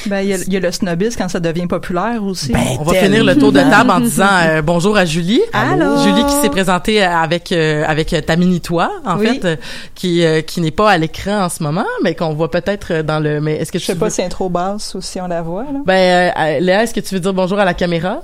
Ben, 0.07 0.21
il 0.21 0.29
y, 0.29 0.33
a- 0.33 0.37
il 0.37 0.51
y 0.51 0.57
a 0.57 0.59
le 0.59 0.71
snobisme 0.71 1.17
quand 1.17 1.29
ça 1.29 1.39
devient 1.39 1.67
populaire 1.67 2.21
aussi. 2.23 2.51
Ben, 2.51 2.59
On 2.79 2.83
va 2.83 2.93
finir 2.95 3.23
le 3.23 3.37
tour 3.37 3.51
de 3.51 3.59
table 3.59 3.91
en 3.91 3.99
disant 3.99 4.25
euh, 4.43 4.61
bonjour 4.61 4.97
à 4.97 5.05
Julie. 5.05 5.41
Allô? 5.53 5.97
Julie 6.03 6.25
qui 6.25 6.33
s'est 6.41 6.49
présentée 6.49 7.03
euh, 7.03 7.09
avec 7.15 7.51
euh, 7.51 7.85
avec 7.87 8.11
euh, 8.11 8.19
ta 8.21 8.35
mini 8.35 8.59
toi 8.59 8.91
en 9.05 9.17
Oui. 9.17 9.27
fait, 9.27 9.45
euh, 9.45 9.55
qui 9.95 10.25
euh, 10.25 10.41
qui 10.41 10.59
n'est 10.61 10.71
pas 10.71 10.89
à 10.91 10.97
l'écran 10.97 11.43
en 11.45 11.49
ce 11.49 11.61
moment, 11.63 11.85
mais 12.03 12.15
qu'on 12.15 12.33
voit 12.33 12.51
peut-être 12.51 13.01
dans 13.03 13.19
le. 13.19 13.39
Mais 13.39 13.53
est-ce 13.57 13.71
que 13.71 13.79
Je 13.79 13.85
sais 13.85 13.95
pas 13.95 14.05
veux- 14.05 14.11
si 14.11 14.21
elle 14.21 14.27
est 14.27 14.29
trop 14.29 14.49
basse 14.49 14.93
ou 14.95 15.01
si 15.01 15.21
on 15.21 15.27
la 15.27 15.41
voit, 15.41 15.63
là. 15.63 15.79
Ben 15.85 16.33
Léa, 16.61 16.83
est-ce 16.83 16.93
que 16.93 16.99
tu 16.99 17.13
veux 17.13 17.21
dire 17.21 17.33
bonjour 17.33 17.59
à 17.59 17.65
la 17.65 17.73
caméra? 17.73 18.21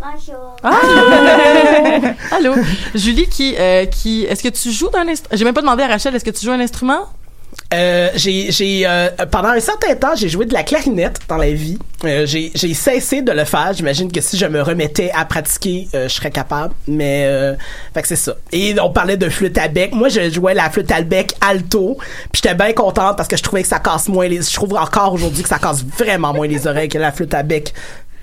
Bonjour. 0.00 0.56
Ah! 0.64 0.76
Allô? 2.32 2.54
Julie 2.94 3.26
qui 3.26 3.54
euh, 3.58 3.84
qui 3.86 4.24
est-ce 4.24 4.42
que 4.42 4.48
tu 4.48 4.70
joues 4.72 4.90
d'un 4.90 5.06
instrument 5.08 5.36
J'ai 5.36 5.44
même 5.44 5.54
pas 5.54 5.60
demandé 5.60 5.82
à 5.84 5.88
Rachel, 5.88 6.14
est-ce 6.16 6.24
que 6.24 6.30
tu 6.30 6.44
joues 6.44 6.52
un 6.52 6.60
instrument? 6.60 7.02
Euh, 7.72 8.10
j'ai, 8.14 8.50
j'ai 8.52 8.86
euh, 8.86 9.08
pendant 9.30 9.48
un 9.48 9.60
certain 9.60 9.94
temps, 9.94 10.14
j'ai 10.14 10.28
joué 10.28 10.46
de 10.46 10.52
la 10.52 10.62
clarinette 10.62 11.20
dans 11.28 11.36
la 11.36 11.50
vie. 11.50 11.78
Euh, 12.04 12.26
j'ai, 12.26 12.50
cessé 12.74 13.22
de 13.22 13.32
le 13.32 13.44
faire. 13.44 13.72
J'imagine 13.72 14.10
que 14.10 14.20
si 14.20 14.36
je 14.36 14.46
me 14.46 14.60
remettais 14.60 15.10
à 15.14 15.24
pratiquer, 15.24 15.88
euh, 15.94 16.08
je 16.08 16.14
serais 16.14 16.30
capable. 16.30 16.74
Mais 16.88 17.24
euh, 17.26 17.54
fait 17.94 18.02
que 18.02 18.08
c'est 18.08 18.16
ça. 18.16 18.34
Et 18.50 18.74
on 18.80 18.90
parlait 18.90 19.16
de 19.16 19.28
flûte 19.28 19.56
à 19.58 19.68
bec. 19.68 19.92
Moi, 19.94 20.08
je 20.08 20.30
jouais 20.30 20.54
la 20.54 20.70
flûte 20.70 20.90
à 20.90 21.02
bec 21.02 21.34
alto. 21.40 21.96
Puis 22.32 22.42
j'étais 22.42 22.54
bien 22.54 22.72
contente 22.72 23.16
parce 23.16 23.28
que 23.28 23.36
je 23.36 23.42
trouvais 23.42 23.62
que 23.62 23.68
ça 23.68 23.78
casse 23.78 24.08
moins 24.08 24.26
les. 24.26 24.42
Je 24.42 24.52
trouve 24.52 24.74
encore 24.74 25.12
aujourd'hui 25.12 25.42
que 25.42 25.48
ça 25.48 25.58
casse 25.58 25.84
vraiment 25.84 26.32
moins 26.32 26.48
les 26.48 26.66
oreilles 26.66 26.88
que 26.88 26.98
la 26.98 27.12
flûte 27.12 27.34
à 27.34 27.42
bec 27.42 27.72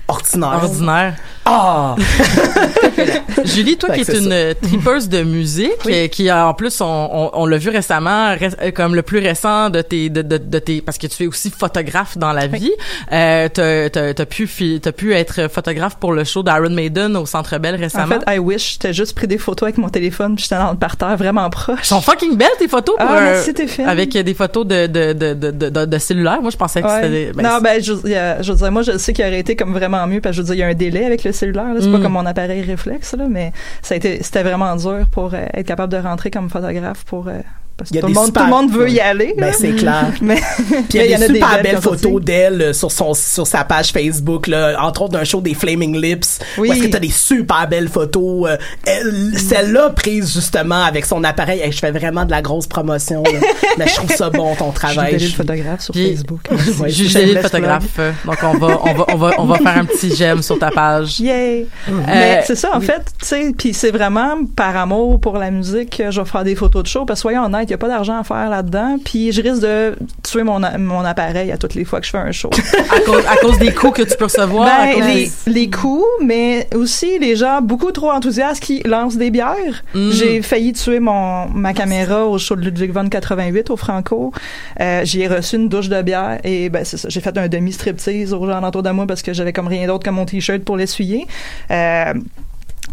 ordinaire. 0.10 0.60
Ordinaire. 0.64 1.14
Ah. 1.46 1.96
Julie, 3.46 3.78
toi 3.78 3.90
qui 3.96 4.02
es 4.02 4.04
une 4.18 4.30
ça. 4.30 4.36
euh, 4.36 4.54
tripeuse 4.62 5.10
de 5.10 5.24
musique, 5.24 5.72
euh, 5.88 6.08
qui 6.08 6.30
a 6.30 6.48
en 6.48 6.54
plus, 6.54 6.82
on, 6.82 6.86
on, 6.86 7.30
on 7.34 7.46
l'a 7.46 7.58
vu 7.58 7.70
récemment, 7.70 8.36
ré- 8.36 8.50
euh, 8.62 8.72
comme 8.72 8.94
le 8.96 9.02
plus 9.02 9.20
récent 9.20 9.70
de 9.70 9.82
tes, 9.82 10.10
de, 10.10 10.22
de, 10.22 10.38
de 10.38 10.60
tes, 10.60 10.82
parce 10.82 10.98
que 10.98 11.08
tu 11.08 11.24
es 11.24 11.28
aussi 11.28 11.50
photographe 11.50 12.18
dans 12.18 12.34
la 12.34 12.48
vie. 12.48 12.72
Euh, 13.12 13.48
t'as, 13.50 14.26
pu, 14.26 14.80
t'as 14.82 14.92
pu 14.92 15.14
être 15.14 15.50
photographe 15.50 15.96
pour 16.00 16.14
le 16.14 16.24
show 16.24 16.44
d'Iron 16.44 16.70
Maiden 16.70 17.16
au 17.18 17.26
Centre 17.26 17.58
Bell 17.58 17.76
En 17.76 17.80
récemment. 17.80 18.16
fait, 18.26 18.36
I 18.36 18.40
wish, 18.40 18.74
j'étais 18.74 18.94
juste 18.94 19.16
pris 19.16 19.28
des 19.28 19.38
photos 19.38 19.64
avec 19.68 19.78
mon 19.78 19.90
téléphone, 19.90 20.36
puis 20.36 20.44
j'étais 20.44 20.62
dans 20.62 20.72
le 20.72 20.78
parterre 20.78 21.18
vraiment 21.18 21.50
proche. 21.50 21.80
Elles 21.80 21.86
sont 21.86 22.02
fucking 22.02 22.36
belles 22.38 22.48
tes 22.60 22.68
photos 22.68 22.96
pour, 22.98 23.06
Ah, 23.10 23.18
euh, 23.18 23.44
merci, 23.48 23.82
avec 23.82 24.16
euh, 24.16 24.24
des 24.24 24.34
photos 24.34 24.66
de 24.68 24.88
de, 24.88 25.14
de, 25.14 25.34
de, 25.34 25.86
de, 25.86 25.98
cellulaire. 25.98 26.42
Moi, 26.42 26.52
je 26.52 26.58
pensais 26.58 26.82
que 26.82 26.88
Ouais. 26.88 27.02
c'était 27.04 27.32
ben, 27.34 27.44
non, 27.44 27.60
ben, 27.62 27.82
je, 27.82 27.94
a- 28.16 28.42
je 28.42 28.54
dire, 28.54 28.72
moi, 28.72 28.82
je 28.82 28.98
sais 28.98 29.14
qu'il 29.14 29.26
aurait 29.26 29.40
été 29.40 29.56
comme 29.56 29.74
vraiment 29.74 29.99
mieux, 30.08 30.22
parce 30.22 30.36
que 30.36 30.42
je 30.44 30.48
veux 30.48 30.56
dire, 30.56 30.56
il 30.56 30.60
y 30.60 30.64
a 30.64 30.68
un 30.68 30.74
délai 30.74 31.06
avec 31.06 31.24
le 31.24 31.32
cellulaire. 31.32 31.74
C'est 31.80 31.88
Mm. 31.88 31.92
pas 31.94 32.00
comme 32.00 32.14
mon 32.14 32.26
appareil 32.26 32.62
réflexe, 32.62 33.14
là, 33.16 33.28
mais 33.30 33.52
ça 33.82 33.94
a 33.94 33.98
été, 33.98 34.22
c'était 34.24 34.44
vraiment 34.44 34.76
dur 34.76 35.06
pour 35.12 35.34
euh, 35.34 35.46
être 35.54 35.66
capable 35.68 35.92
de 35.94 35.98
rentrer 35.98 36.30
comme 36.32 36.50
photographe 36.50 37.04
pour, 37.06 37.28
euh, 37.28 37.40
parce 37.80 37.90
Il 37.92 37.96
y 37.98 38.00
que 38.00 38.06
a 38.06 38.08
tout 38.08 38.08
le, 38.08 38.14
des 38.14 38.20
monde, 38.20 38.26
super- 38.28 38.44
tout 38.44 38.50
le 38.50 38.56
monde 38.56 38.72
veut 38.72 38.90
y 38.90 39.00
aller. 39.00 39.34
Ben, 39.38 39.48
là. 39.48 39.54
c'est 39.54 39.72
clair. 39.76 40.06
Mais, 40.22 40.36
Puis 40.36 40.76
il 40.94 41.00
mais 41.00 41.10
y 41.10 41.14
a 41.16 41.18
des 41.18 41.26
super 41.28 41.62
belles 41.64 41.82
photos 41.82 42.22
d'elle 42.22 42.62
euh, 42.62 42.74
sur 42.74 42.92
son 42.92 43.14
sur 43.14 43.48
sa 43.48 43.64
page 43.64 43.92
Facebook 43.92 44.48
là, 44.48 44.76
entre 44.82 45.04
autres 45.04 45.14
d'un 45.14 45.24
show 45.24 45.42
des 45.42 45.54
Flaming 45.54 45.96
Lips. 46.00 46.40
Oui. 46.58 46.70
Est-ce 46.70 46.84
que 46.84 46.88
t'as 46.88 47.00
des 47.00 47.10
super 47.10 47.68
belles 47.68 47.90
photos. 47.90 48.50
euh, 48.50 48.58
elle- 48.86 49.34
celle-là 49.40 49.90
prise 49.92 50.32
justement 50.34 50.84
avec 50.84 51.06
son 51.06 51.24
appareil. 51.24 51.62
Hey, 51.62 51.72
je 51.72 51.80
fais 51.80 51.92
vraiment 51.92 52.26
de 52.26 52.32
la 52.32 52.42
grosse 52.42 52.68
promotion. 52.68 53.24
là. 53.24 53.40
Mais 53.78 53.88
je 53.88 53.96
trouve 53.96 54.12
ça 54.12 54.30
bon 54.30 54.54
ton 54.56 54.72
travail. 54.72 55.18
Je- 55.20 55.26
le 55.28 55.32
photographe 55.32 55.82
sur 55.82 55.94
Puis- 55.94 56.12
Facebook. 56.12 56.42
Ouais, 56.80 56.90
le 56.90 57.08
shameless 57.10 57.42
photographe. 57.44 57.84
euh, 58.00 58.12
Donc 58.26 58.38
on 58.44 58.58
va, 58.58 58.80
on 58.84 58.94
va, 58.94 59.06
on 59.14 59.16
va, 59.18 59.32
on 59.40 59.46
va 59.46 59.58
faire 59.58 59.78
un 59.78 59.86
petit 59.86 60.14
j'aime 60.16 60.42
sur 60.42 60.58
ta 60.60 60.70
page. 60.72 61.20
Yay! 61.20 61.68
Euh, 61.88 61.92
Mais 62.08 62.44
c'est 62.46 62.56
ça, 62.56 62.76
en 62.76 62.80
oui. 62.80 62.86
fait, 62.86 63.02
tu 63.20 63.26
sais, 63.26 63.52
puis 63.58 63.74
c'est 63.74 63.92
vraiment 63.92 64.44
par 64.56 64.76
amour 64.78 65.20
pour 65.20 65.38
la 65.38 65.52
musique 65.52 65.98
que 65.98 66.12
je 66.12 66.22
vais 66.22 66.28
faire 66.28 66.44
des 66.44 66.56
photos 66.56 66.84
de 66.84 66.88
show, 66.88 67.06
parce 67.06 67.20
que 67.20 67.22
soyons 67.24 67.44
honnêtes, 67.46 67.69
il 67.70 67.74
n'y 67.74 67.76
a 67.76 67.78
pas 67.78 67.88
d'argent 67.88 68.18
à 68.20 68.24
faire 68.24 68.50
là-dedans, 68.50 68.98
puis 69.04 69.32
je 69.32 69.42
risque 69.42 69.62
de 69.62 69.96
tuer 70.24 70.44
mon, 70.44 70.60
mon 70.80 71.02
appareil 71.02 71.52
à 71.52 71.58
toutes 71.58 71.76
les 71.76 71.86
fois 71.86 72.00
que 72.00 72.06
je 72.06 72.12
fais 72.12 72.18
un 72.18 72.32
show. 72.32 72.50
à 72.96 73.00
cause, 73.02 73.24
à 73.28 73.36
cause 73.38 73.60
des 73.60 73.74
coups 73.74 73.94
que 73.98 74.02
tu 74.04 74.16
peux 74.18 74.26
recevoir. 74.26 74.68
à 74.68 74.86
Ben, 74.86 74.94
cause 74.96 75.06
les, 75.06 75.26
des- 75.26 75.60
les 75.60 75.70
coups, 75.70 76.06
mais 76.24 76.68
aussi 76.76 77.20
les 77.20 77.36
gens 77.36 77.62
beaucoup 77.62 77.92
trop 77.92 78.12
enthousiastes 78.12 78.62
qui 78.64 78.82
lancent 78.86 79.18
des 79.18 79.32
bières. 79.32 79.84
Mm. 79.94 80.12
J'ai 80.12 80.42
failli 80.42 80.74
tuer 80.74 81.00
mon 81.00 81.48
ma 81.50 81.74
caméra 81.74 82.26
au 82.26 82.38
show 82.38 82.56
de 82.56 82.62
Ludwig 82.62 82.92
von 82.92 83.08
88 83.08 83.70
au 83.70 83.78
Franco. 83.78 84.32
Euh, 84.80 85.06
J'y 85.06 85.22
ai 85.22 85.28
reçu 85.28 85.56
une 85.56 85.70
douche 85.70 85.90
de 85.90 86.02
bière 86.02 86.40
et 86.44 86.70
ben 86.70 86.84
c'est 86.84 86.98
ça. 86.98 87.10
J'ai 87.10 87.22
fait 87.22 87.38
un 87.38 87.48
demi 87.48 87.72
striptease 87.72 88.34
aux 88.34 88.46
gens 88.48 88.64
autour 88.64 88.84
de 88.84 88.90
moi 88.90 89.06
parce 89.08 89.22
que 89.22 89.34
j'avais 89.34 89.54
comme 89.54 89.68
rien 89.68 89.88
d'autre 89.88 90.04
que 90.04 90.10
mon 90.10 90.26
t-shirt 90.26 90.64
pour 90.64 90.78
l'essuyer. 90.78 91.28
Euh, 91.72 92.14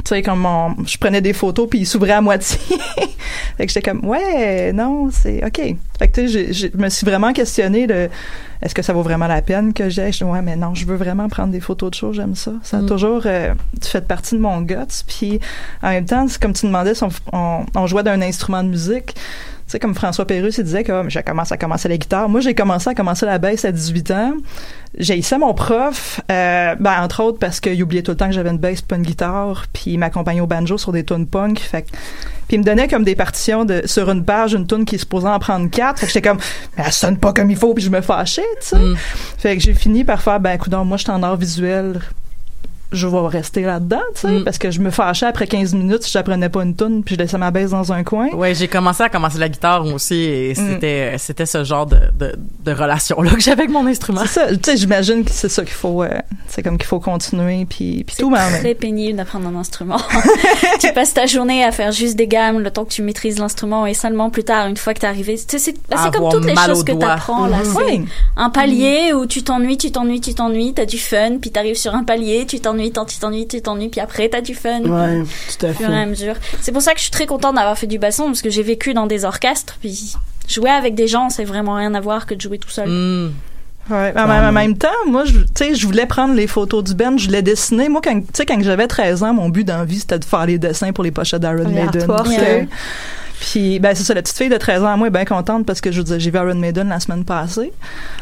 tu 0.06 0.14
sais, 0.14 0.22
comme 0.22 0.46
je 0.86 0.96
prenais 0.98 1.20
des 1.20 1.32
photos 1.32 1.66
puis 1.68 1.80
il 1.80 1.86
s'ouvrait 1.86 2.12
à 2.12 2.20
moitié. 2.20 2.58
fait 3.56 3.66
que 3.66 3.72
j'étais 3.72 3.90
comme, 3.90 4.04
ouais, 4.06 4.72
non, 4.72 5.10
c'est 5.10 5.44
OK. 5.44 5.60
Fait 5.98 6.08
que 6.08 6.12
tu 6.20 6.20
sais, 6.22 6.28
j'ai- 6.28 6.52
j'ai- 6.52 6.70
je 6.72 6.78
me 6.78 6.88
suis 6.88 7.04
vraiment 7.04 7.32
questionné 7.32 7.86
de, 7.88 8.08
est-ce 8.62 8.74
que 8.74 8.82
ça 8.82 8.92
vaut 8.92 9.02
vraiment 9.02 9.26
la 9.26 9.42
peine 9.42 9.72
que 9.72 9.88
j'aille? 9.88 10.12
Je 10.12 10.18
dis, 10.18 10.24
ouais, 10.24 10.42
mais 10.42 10.54
non, 10.56 10.74
je 10.74 10.86
veux 10.86 10.94
vraiment 10.96 11.28
prendre 11.28 11.50
des 11.52 11.60
photos 11.60 11.90
de 11.90 11.94
choses, 11.96 12.16
j'aime 12.16 12.36
ça. 12.36 12.52
Ça 12.62 12.78
a 12.78 12.82
Mm. 12.82 12.86
toujours 12.86 13.22
euh, 13.26 13.52
fait 13.82 14.06
partie 14.06 14.36
de 14.36 14.40
mon 14.40 14.60
guts. 14.60 14.76
Puis 15.08 15.40
en 15.82 15.88
même 15.90 16.04
temps, 16.06 16.26
comme 16.40 16.52
tu 16.52 16.66
demandais 16.66 16.94
si 16.94 17.02
on, 17.02 17.08
on, 17.32 17.66
on 17.74 17.86
jouait 17.88 18.02
d'un 18.04 18.22
instrument 18.22 18.62
de 18.62 18.68
musique. 18.68 19.14
Tu 19.66 19.72
sais, 19.72 19.78
comme 19.80 19.96
François 19.96 20.26
Pérusse, 20.28 20.58
il 20.58 20.64
disait 20.64 20.84
que 20.84 20.92
oh, 20.92 21.04
j'ai 21.08 21.24
commencé 21.24 21.52
à 21.52 21.56
commencer 21.56 21.88
la 21.88 21.96
guitare. 21.96 22.28
Moi, 22.28 22.40
j'ai 22.40 22.54
commencé 22.54 22.88
à 22.88 22.94
commencer 22.94 23.26
la 23.26 23.38
basse 23.38 23.64
à 23.64 23.72
18 23.72 24.10
ans. 24.12 24.32
J'ai 24.96 25.18
essayé 25.18 25.40
mon 25.40 25.54
prof, 25.54 26.20
euh, 26.30 26.76
ben, 26.78 27.02
entre 27.02 27.20
autres 27.24 27.40
parce 27.40 27.58
qu'il 27.58 27.82
oubliait 27.82 28.02
tout 28.02 28.12
le 28.12 28.16
temps 28.16 28.28
que 28.28 28.32
j'avais 28.32 28.50
une 28.50 28.58
basse 28.58 28.80
pas 28.80 28.94
une 28.94 29.02
guitare, 29.02 29.64
puis 29.72 29.90
il 29.94 29.98
m'accompagnait 29.98 30.40
au 30.40 30.46
banjo 30.46 30.78
sur 30.78 30.92
des 30.92 31.04
tunes 31.04 31.26
punk. 31.26 31.58
Fait 31.58 31.82
que- 31.82 31.88
puis 32.46 32.54
il 32.56 32.58
me 32.60 32.64
donnait 32.64 32.86
comme 32.86 33.02
des 33.02 33.16
partitions 33.16 33.64
de 33.64 33.82
sur 33.86 34.08
une 34.08 34.24
page, 34.24 34.52
une 34.54 34.68
tune 34.68 34.84
qui 34.84 35.00
se 35.00 35.04
posait 35.06 35.26
en 35.26 35.40
prendre 35.40 35.68
quatre. 35.68 35.98
Fait 35.98 36.06
que 36.06 36.12
j'étais 36.12 36.28
comme, 36.28 36.38
mais 36.78 36.84
elle 36.86 36.92
sonne 36.92 37.18
pas 37.18 37.32
comme 37.32 37.50
il 37.50 37.56
faut, 37.56 37.74
puis 37.74 37.82
je 37.82 37.90
me 37.90 38.00
fâchais, 38.02 38.42
tu 38.60 38.68
sais. 38.68 38.78
Mm. 38.78 38.96
Fait 39.36 39.56
que 39.56 39.62
j'ai 39.64 39.74
fini 39.74 40.04
par 40.04 40.22
faire, 40.22 40.38
ben, 40.38 40.52
écoute, 40.52 40.72
moi, 40.72 40.96
je 40.96 41.02
suis 41.02 41.10
en 41.12 41.24
art 41.24 41.36
visuel. 41.36 41.98
Je 42.92 43.06
vais 43.08 43.26
rester 43.26 43.62
là-dedans, 43.62 44.00
tu 44.14 44.20
sais, 44.22 44.28
Mm. 44.28 44.44
parce 44.44 44.58
que 44.58 44.70
je 44.70 44.80
me 44.80 44.90
fâchais 44.90 45.26
après 45.26 45.46
15 45.46 45.74
minutes 45.74 46.04
si 46.04 46.10
j'apprenais 46.12 46.48
pas 46.48 46.62
une 46.62 46.74
tune 46.76 47.02
puis 47.04 47.16
je 47.16 47.20
laissais 47.20 47.36
ma 47.38 47.50
baisse 47.50 47.70
dans 47.70 47.92
un 47.92 48.04
coin. 48.04 48.28
Ouais, 48.28 48.54
j'ai 48.54 48.68
commencé 48.68 49.02
à 49.02 49.08
commencer 49.08 49.38
la 49.38 49.48
guitare 49.48 49.84
moi 49.84 49.94
aussi 49.94 50.14
et 50.14 50.52
Mm. 50.52 50.54
c'était 50.72 51.14
c'était 51.18 51.46
ce 51.46 51.64
genre 51.64 51.86
de, 51.86 51.98
de, 52.18 52.34
de 52.64 52.72
relation 52.72 53.20
là 53.22 53.32
que 53.32 53.40
j'avais 53.40 53.62
avec 53.62 53.70
mon 53.70 53.86
instrument. 53.86 54.22
C'est 54.26 54.40
ça, 54.40 54.46
tu 54.48 54.58
sais, 54.62 54.76
j'imagine 54.76 55.24
que 55.24 55.30
c'est 55.32 55.48
ça 55.48 55.62
qu'il 55.64 55.74
faut, 55.74 56.02
euh, 56.02 56.08
c'est 56.48 56.62
comme 56.62 56.78
qu'il 56.78 56.86
faut 56.86 57.00
continuer 57.00 57.64
puis, 57.68 58.04
puis 58.04 58.16
tout, 58.18 58.30
même- 58.30 58.60
très 58.60 58.74
pénible 58.74 59.16
d'apprendre 59.18 59.48
un 59.48 59.56
instrument. 59.56 59.98
tu 60.80 60.92
passes 60.92 61.14
ta 61.14 61.26
journée 61.26 61.64
à 61.64 61.72
faire 61.72 61.92
juste 61.92 62.16
des 62.16 62.26
gammes 62.28 62.60
le 62.60 62.70
temps 62.70 62.84
que 62.84 62.92
tu 62.92 63.02
maîtrises 63.02 63.38
l'instrument 63.38 63.86
et 63.86 63.94
seulement 63.94 64.30
plus 64.30 64.44
tard, 64.44 64.66
une 64.68 64.76
fois 64.76 64.94
que 64.94 65.00
t'es 65.00 65.06
arrivé, 65.06 65.34
tu 65.36 65.42
sais, 65.48 65.58
c'est 65.58 65.74
bah, 65.88 65.96
c'est 66.04 66.12
comme 66.16 66.30
toutes 66.30 66.44
les 66.44 66.54
choses 66.54 66.84
que 66.84 66.92
t'apprends 66.92 67.46
là. 67.46 67.58
Mhm. 67.58 67.64
C'est 67.64 67.84
Oui. 67.84 68.04
un 68.36 68.50
palier 68.50 69.12
où 69.14 69.26
tu 69.26 69.42
t'ennuies, 69.42 69.76
tu 69.78 69.90
t'ennuies, 69.90 70.20
tu 70.20 70.34
t'ennuies, 70.34 70.72
t'as 70.74 70.84
du 70.86 70.98
fun, 70.98 71.38
puis 71.40 71.50
t'arrives 71.50 71.76
sur 71.76 71.94
un 71.94 72.04
palier, 72.04 72.44
tu 72.46 72.60
t'ennuies, 72.60 72.75
tant 72.92 73.04
tu 73.04 73.18
t'ennuies, 73.18 73.46
tu 73.48 73.60
t'ennuies, 73.62 73.88
puis 73.88 74.00
après 74.00 74.28
t'as 74.28 74.40
du 74.40 74.54
fun. 74.54 74.80
Ouais, 74.82 75.22
tout 75.58 75.66
à 75.66 75.70
Au 75.70 75.72
fur 75.74 75.90
et 75.90 75.94
à 75.96 76.00
fait. 76.04 76.06
mesure. 76.06 76.34
C'est 76.60 76.72
pour 76.72 76.82
ça 76.82 76.92
que 76.92 76.98
je 76.98 77.02
suis 77.04 77.10
très 77.12 77.26
contente 77.26 77.54
d'avoir 77.56 77.76
fait 77.78 77.86
du 77.86 77.98
basson 77.98 78.24
parce 78.26 78.42
que 78.42 78.50
j'ai 78.50 78.62
vécu 78.62 78.94
dans 78.94 79.06
des 79.06 79.24
orchestres, 79.24 79.76
puis 79.80 80.14
jouer 80.48 80.70
avec 80.70 80.94
des 80.94 81.06
gens, 81.08 81.28
c'est 81.30 81.44
vraiment 81.44 81.74
rien 81.74 81.94
à 81.94 82.00
voir 82.00 82.26
que 82.26 82.34
de 82.34 82.40
jouer 82.40 82.58
tout 82.58 82.70
seul. 82.70 82.88
Mm. 82.88 83.32
Ouais, 83.88 84.12
en, 84.16 84.28
en 84.28 84.50
même 84.52 84.76
temps, 84.76 84.88
moi, 85.06 85.24
je- 85.24 85.38
tu 85.38 85.46
sais, 85.54 85.74
je 85.76 85.86
voulais 85.86 86.06
prendre 86.06 86.34
les 86.34 86.48
photos 86.48 86.82
du 86.82 86.94
band, 86.94 87.16
je 87.18 87.26
voulais 87.26 87.42
dessiner. 87.42 87.88
Moi, 87.88 88.00
quand, 88.02 88.18
tu 88.20 88.26
sais, 88.32 88.44
quand 88.44 88.60
j'avais 88.60 88.88
13 88.88 89.22
ans, 89.22 89.32
mon 89.32 89.48
but 89.48 89.62
dans 89.62 89.78
la 89.78 89.84
vie, 89.84 90.00
c'était 90.00 90.18
de 90.18 90.24
faire 90.24 90.44
les 90.44 90.58
dessins 90.58 90.90
pour 90.92 91.04
les 91.04 91.12
pochettes 91.12 91.40
d'Iron 91.40 91.68
Maiden. 91.68 92.04
Puis, 93.40 93.78
ben, 93.80 93.94
c'est 93.94 94.02
ça, 94.04 94.14
la 94.14 94.22
petite 94.22 94.36
fille 94.36 94.48
de 94.48 94.56
13 94.56 94.82
ans, 94.84 94.96
moi, 94.96 95.08
est 95.08 95.10
bien 95.10 95.24
contente 95.24 95.66
parce 95.66 95.80
que, 95.80 95.92
je 95.92 95.98
veux 95.98 96.04
dire, 96.04 96.18
j'ai 96.18 96.30
vu 96.30 96.36
Iron 96.38 96.54
Maiden 96.54 96.88
la 96.88 97.00
semaine 97.00 97.24
passée. 97.24 97.72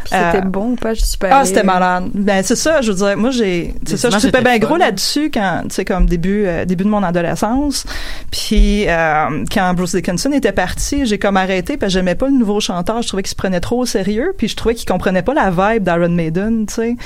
C'était 0.04 0.38
Euh, 0.38 0.40
bon 0.42 0.72
ou 0.72 0.76
pas? 0.76 0.94
Je 0.94 1.04
suis 1.04 1.16
pas 1.18 1.28
Ah, 1.30 1.44
c'était 1.44 1.62
malade. 1.62 2.10
Ben, 2.14 2.42
c'est 2.42 2.56
ça, 2.56 2.80
je 2.82 2.90
veux 2.92 2.96
dire, 2.98 3.16
moi, 3.16 3.30
j'ai, 3.30 3.74
c'est 3.86 3.96
ça, 3.96 4.10
je 4.10 4.26
étaient 4.26 4.42
bien 4.42 4.58
gros 4.58 4.70
folles. 4.70 4.80
là-dessus 4.80 5.30
quand, 5.32 5.62
tu 5.68 5.74
sais, 5.76 5.84
comme 5.84 6.06
début, 6.06 6.44
euh, 6.46 6.64
début 6.64 6.84
de 6.84 6.88
mon 6.88 7.02
adolescence. 7.02 7.84
Puis, 8.30 8.88
euh, 8.88 9.44
quand 9.52 9.72
Bruce 9.74 9.94
Dickinson 9.94 10.32
était 10.32 10.52
parti, 10.52 11.06
j'ai 11.06 11.18
comme 11.18 11.36
arrêté 11.36 11.76
parce 11.76 11.92
que 11.92 11.98
j'aimais 12.00 12.14
pas 12.16 12.26
le 12.26 12.36
nouveau 12.36 12.60
chanteur. 12.60 13.02
Je 13.02 13.08
trouvais 13.08 13.22
qu'il 13.22 13.30
se 13.30 13.36
prenait 13.36 13.60
trop 13.60 13.80
au 13.82 13.86
sérieux. 13.86 14.32
Puis, 14.36 14.48
je 14.48 14.56
trouvais 14.56 14.74
qu'il 14.74 14.88
comprenait 14.88 15.22
pas 15.22 15.34
la 15.34 15.50
vibe 15.50 15.84
d'Iron 15.84 16.08
Maiden, 16.10 16.66
tu 16.66 16.74
sais. 16.74 16.96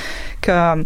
Comme, 0.44 0.84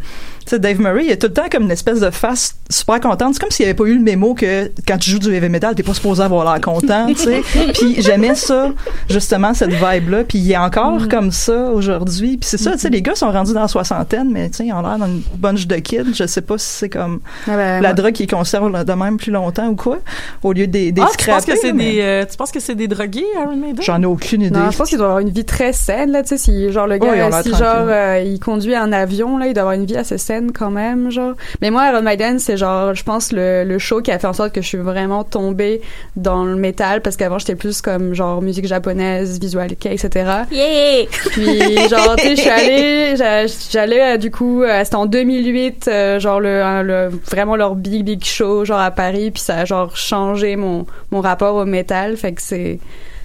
sais, 0.56 0.58
Dave 0.60 0.80
Murray, 0.80 1.04
il 1.06 1.12
a 1.12 1.16
tout 1.16 1.26
le 1.28 1.32
temps 1.32 1.48
comme 1.50 1.64
une 1.64 1.70
espèce 1.70 2.00
de 2.00 2.10
face 2.10 2.54
super 2.70 3.00
contente. 3.00 3.34
C'est 3.34 3.40
comme 3.40 3.50
s'il 3.50 3.64
avait 3.66 3.74
pas 3.74 3.84
eu 3.84 3.94
le 3.96 4.02
mémo 4.02 4.34
que 4.34 4.70
quand 4.86 4.98
tu 4.98 5.10
joues 5.10 5.18
du 5.18 5.34
heavy 5.34 5.48
metal, 5.48 5.74
t'es 5.74 5.82
pas 5.82 5.94
supposé 5.94 6.22
avoir 6.22 6.44
l'air 6.50 6.60
content, 6.60 7.06
tu 7.08 7.14
sais. 7.16 7.42
Puis 7.74 7.96
j'aimais 7.98 8.34
ça, 8.34 8.70
justement, 9.08 9.54
cette 9.54 9.72
vibe-là. 9.72 10.24
Puis 10.24 10.38
il 10.38 10.52
est 10.52 10.56
encore 10.56 11.08
comme 11.08 11.30
ça 11.32 11.70
aujourd'hui. 11.70 12.36
Puis 12.38 12.48
c'est 12.48 12.58
ça, 12.58 12.72
tu 12.72 12.78
sais, 12.78 12.88
les 12.90 13.02
gars 13.02 13.14
sont 13.14 13.30
rendus 13.30 13.52
dans 13.52 13.62
la 13.62 13.68
soixantaine, 13.68 14.30
mais 14.30 14.48
tu 14.50 14.58
sais, 14.58 14.66
ils 14.66 14.72
ont 14.72 14.82
l'air 14.82 14.96
d'une 14.98 15.22
bunch 15.36 15.66
de 15.66 15.76
kids. 15.76 16.14
Je 16.14 16.26
sais 16.26 16.40
pas 16.42 16.58
si 16.58 16.66
c'est 16.68 16.88
comme 16.88 17.20
Ah 17.46 17.56
ben, 17.56 17.80
la 17.82 17.88
moi- 17.88 17.92
drogue 17.94 18.12
qui 18.12 18.26
conserve 18.26 18.84
de 18.84 18.92
même 18.92 19.16
plus 19.16 19.32
longtemps 19.32 19.68
ou 19.68 19.76
quoi, 19.76 19.98
au 20.42 20.52
lieu 20.52 20.66
des, 20.66 20.92
des 20.92 21.02
Ah, 21.02 21.08
tu 21.18 21.26
penses 21.26 21.44
que 21.44 21.52
scrappés, 21.52 21.58
c'est 21.62 21.72
mais 21.72 21.92
des 21.92 22.00
euh, 22.02 22.24
tu 22.30 22.36
penses 22.36 22.50
que 22.52 22.60
c'est 22.60 22.74
des 22.74 22.88
drogués 22.88 23.24
Iron 23.34 23.56
Maiden? 23.56 23.82
J'en 23.82 24.00
ai 24.02 24.06
aucune 24.06 24.42
idée. 24.42 24.58
Non, 24.58 24.70
je 24.70 24.76
pense 24.78 24.88
qu'il 24.88 24.98
doit 24.98 25.06
avoir 25.08 25.20
une 25.20 25.30
vie 25.30 25.44
très 25.44 25.72
saine, 25.72 26.10
là, 26.12 26.22
tu 26.22 26.28
sais, 26.30 26.38
si, 26.38 26.70
genre, 26.72 26.86
le 26.86 26.98
Oh, 27.00 27.04
gars, 27.04 27.42
si, 27.42 27.50
genre, 27.50 27.86
euh, 27.88 28.22
il 28.24 28.38
conduit 28.38 28.74
un 28.74 28.92
avion, 28.92 29.38
là, 29.38 29.46
il 29.46 29.54
doit 29.54 29.62
avoir 29.62 29.74
une 29.74 29.86
vie 29.86 29.96
assez 29.96 30.18
saine, 30.18 30.41
quand 30.50 30.70
même, 30.70 31.10
genre. 31.10 31.34
Mais 31.60 31.70
moi, 31.70 31.88
Iron 31.90 32.02
Maiden, 32.02 32.38
c'est 32.38 32.56
genre, 32.56 32.94
je 32.94 33.04
pense, 33.04 33.30
le, 33.30 33.62
le 33.64 33.78
show 33.78 34.00
qui 34.00 34.10
a 34.10 34.18
fait 34.18 34.26
en 34.26 34.32
sorte 34.32 34.52
que 34.52 34.60
je 34.62 34.66
suis 34.66 34.78
vraiment 34.78 35.22
tombée 35.22 35.80
dans 36.16 36.44
le 36.44 36.56
métal, 36.56 37.02
parce 37.02 37.16
qu'avant, 37.16 37.38
j'étais 37.38 37.54
plus 37.54 37.80
comme, 37.82 38.14
genre, 38.14 38.42
musique 38.42 38.66
japonaise, 38.66 39.38
visual 39.38 39.76
kei, 39.76 39.92
etc. 39.94 40.30
Yeah! 40.50 41.06
Puis 41.30 41.88
genre 41.88 42.16
tu 42.16 42.22
sais 42.22 42.36
je 42.36 42.40
suis 42.40 42.50
allée 42.50 43.16
j'a- 43.16 43.46
j'allais 43.70 44.14
euh, 44.14 44.16
du 44.16 44.30
coup 44.30 44.62
euh, 44.62 44.80
c'était 44.84 44.96
en 44.96 45.06
2008 45.06 45.88
euh, 45.88 46.18
genre 46.20 46.40
le, 46.40 46.82
le 46.82 47.08
vraiment 47.30 47.56
leur 47.56 47.74
big 47.74 48.04
big 48.04 48.24
show 48.24 48.64
genre 48.64 48.78
à 48.80 48.90
Paris 48.90 49.30
puis 49.30 49.42
ça 49.42 49.58
a 49.58 49.64
genre 49.64 49.96
changé 49.96 50.56
mon 50.56 50.86
mon 51.10 51.20
rapport 51.20 51.54
au 51.56 51.64
métal 51.64 52.16
fait 52.16 52.32
que 52.32 52.42
c'est 52.42 52.78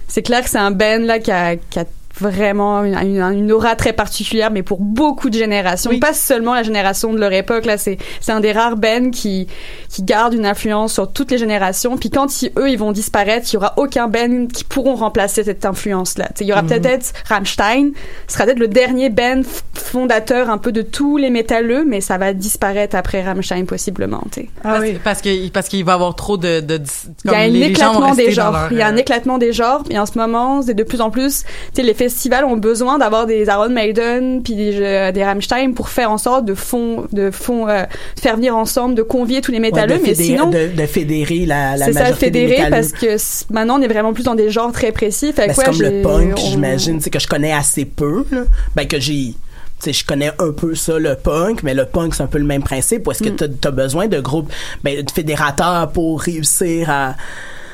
c'est 0.08 0.22
clair 0.22 0.44
que 0.44 0.50
c'est 0.50 0.58
un 0.58 0.72
band 0.72 1.00
là 1.00 1.20
qui 1.20 1.32
a, 1.32 1.56
qui 1.56 1.80
a 1.80 1.86
vraiment 2.20 2.84
une, 2.84 2.96
une, 2.98 3.22
une 3.22 3.52
aura 3.52 3.76
très 3.76 3.94
particulière 3.94 4.52
mais 4.52 4.64
pour 4.64 4.80
beaucoup 4.80 5.30
de 5.30 5.38
générations 5.38 5.92
Oui. 5.92 6.00
pas 6.00 6.14
seulement 6.14 6.54
la 6.56 6.64
génération 6.64 7.14
de 7.14 7.20
leur 7.20 7.32
époque 7.34 7.66
là 7.66 7.78
c'est 7.78 7.98
c'est 8.22 8.32
un 8.32 8.40
des 8.40 8.52
rares 8.52 8.76
bands 8.78 9.12
qui 9.12 9.48
qui 9.90 10.04
garde 10.04 10.34
une 10.34 10.46
influence 10.46 10.94
sur 10.94 11.12
toutes 11.12 11.32
les 11.32 11.38
générations 11.38 11.98
puis 11.98 12.10
quand 12.10 12.42
ils- 12.42 12.52
eux 12.58 12.70
ils 12.70 12.78
vont 12.78 12.92
disparaître 12.92 13.48
il 13.52 13.54
y 13.54 13.58
aura 13.58 13.74
aucun 13.78 14.08
band 14.08 14.48
qui 14.54 14.64
pourront 14.64 14.96
remplacer 14.96 15.44
cette 15.44 15.66
influence 15.66 16.18
là 16.18 16.30
il 16.40 16.48
y 16.48 16.52
aura 16.52 16.62
Mhm. 16.64 16.70
peut-être 16.70 17.14
Rammstein 17.28 17.92
ce 18.28 18.34
sera 18.34 18.46
peut-être 18.46 18.60
le 18.60 18.68
dernier 18.68 19.10
band 19.10 19.42
f- 19.42 19.62
fondateur 19.74 20.50
un 20.50 20.58
peu 20.58 20.72
de 20.72 20.82
tous 20.82 21.18
les 21.18 21.30
métalleux 21.30 21.86
mais 21.88 22.02
ça 22.02 22.18
va 22.18 22.34
disparaître 22.34 22.96
après 22.96 23.22
Rammstein 23.24 23.66
possiblement 23.66 24.24
tu 24.32 24.42
sais 24.42 24.50
Ah 24.64 24.70
parce, 24.74 24.82
oui. 24.82 25.00
parce 25.04 25.22
que 25.22 25.48
parce 25.50 25.68
qu'il 25.70 25.84
va 25.86 25.94
y 25.94 25.96
avoir 25.96 26.16
trop 26.16 26.38
de, 26.38 26.60
de, 26.62 26.78
de- 26.78 26.84
il 27.26 27.32
y 27.32 27.34
a 27.34 27.38
un 27.40 27.48
les- 27.48 27.70
les 27.70 27.76
gens 27.76 27.94
vont 27.94 28.14
éclatement 28.14 28.16
des 28.16 28.32
genres. 28.32 28.52
leur, 28.52 28.72
Il 28.72 28.78
y 28.78 28.82
a 28.82 28.88
un 28.88 28.96
éclatement 28.98 29.38
des 29.38 29.54
genres. 29.54 29.84
Et 29.90 29.98
en 30.00 30.06
ce 30.06 30.18
moment, 30.18 30.62
c'est 30.62 30.74
de 30.74 30.84
plus 30.84 31.02
en 31.02 31.10
plus, 31.10 31.44
tu 31.44 31.48
sais, 31.74 31.84
les 31.84 31.94
festivals 32.10 32.46
ont 32.46 32.58
besoin 32.58 32.98
d'avoir 32.98 33.26
des 33.26 33.44
Iron 33.46 33.70
Maiden 33.70 34.42
puis 34.44 34.56
des, 34.56 34.78
euh, 34.82 35.12
des 35.12 35.24
Rammstein 35.24 35.74
pour 35.74 35.90
faire 35.90 36.12
en 36.12 36.18
sorte 36.18 36.46
de 36.46 36.54
fond, 36.54 37.06
de 37.12 37.32
fond, 37.32 37.68
euh, 37.68 37.84
faire 38.22 38.36
venir 38.36 38.56
ensemble, 38.56 38.96
de 38.96 39.02
convier 39.04 39.42
tous 39.42 39.52
les 39.52 39.60
métalleux. 39.60 39.96
Ouais, 39.96 40.02
mais 40.04 40.10
fédérer- 40.14 40.24
sinon, 40.38 40.50
de, 40.50 40.68
de 40.76 40.86
fédérer 40.86 41.46
la, 41.46 41.78
la 41.78 41.86
c'est 41.88 41.94
ça, 41.94 42.00
majorité 42.04 42.30
des 42.32 42.58
parce 42.70 42.92
que 42.92 43.18
maintenant 43.54 43.80
on 43.80 43.82
est 43.82 43.88
vraiment 43.88 44.14
plus 44.14 44.24
dans 44.24 44.36
des 44.36 44.50
genres 44.50 44.72
très 44.72 44.92
précis. 44.92 45.34
Fait 45.34 45.48
Ben, 45.48 45.54
c'est 45.54 45.66
comme 45.66 45.82
le 45.82 46.02
punk, 46.02 46.34
on- 46.38 46.50
j'imagine, 46.50 46.98
tu 46.98 47.04
sais, 47.06 47.10
que 47.10 47.20
je 47.20 47.28
connais 47.28 47.54
assez 47.54 47.86
peu, 47.86 48.26
là. 48.32 48.42
Ben, 48.76 48.88
que 48.88 49.00
j'ai, 49.00 49.34
tu 49.34 49.36
sais, 49.80 49.94
je 49.94 50.06
connais 50.06 50.32
un 50.40 50.52
peu 50.52 50.74
ça, 50.76 50.98
le 51.00 51.16
punk, 51.16 51.64
mais 51.64 51.74
le 51.74 51.86
punk, 51.86 52.16
c'est 52.16 52.24
un 52.24 52.28
peu 52.28 52.38
le 52.40 52.46
même 52.46 52.64
principe. 52.64 53.08
Où 53.08 53.12
est-ce 53.12 53.22
que 53.24 53.30
Mm. 53.30 53.36
t'as 53.62 53.68
as 53.70 53.72
besoin 53.72 54.08
de 54.08 54.20
groupes, 54.20 54.52
ben, 54.84 55.04
de 55.04 55.12
fédérateurs 55.12 55.90
pour 55.92 56.22
réussir 56.22 56.90
à, 56.90 57.16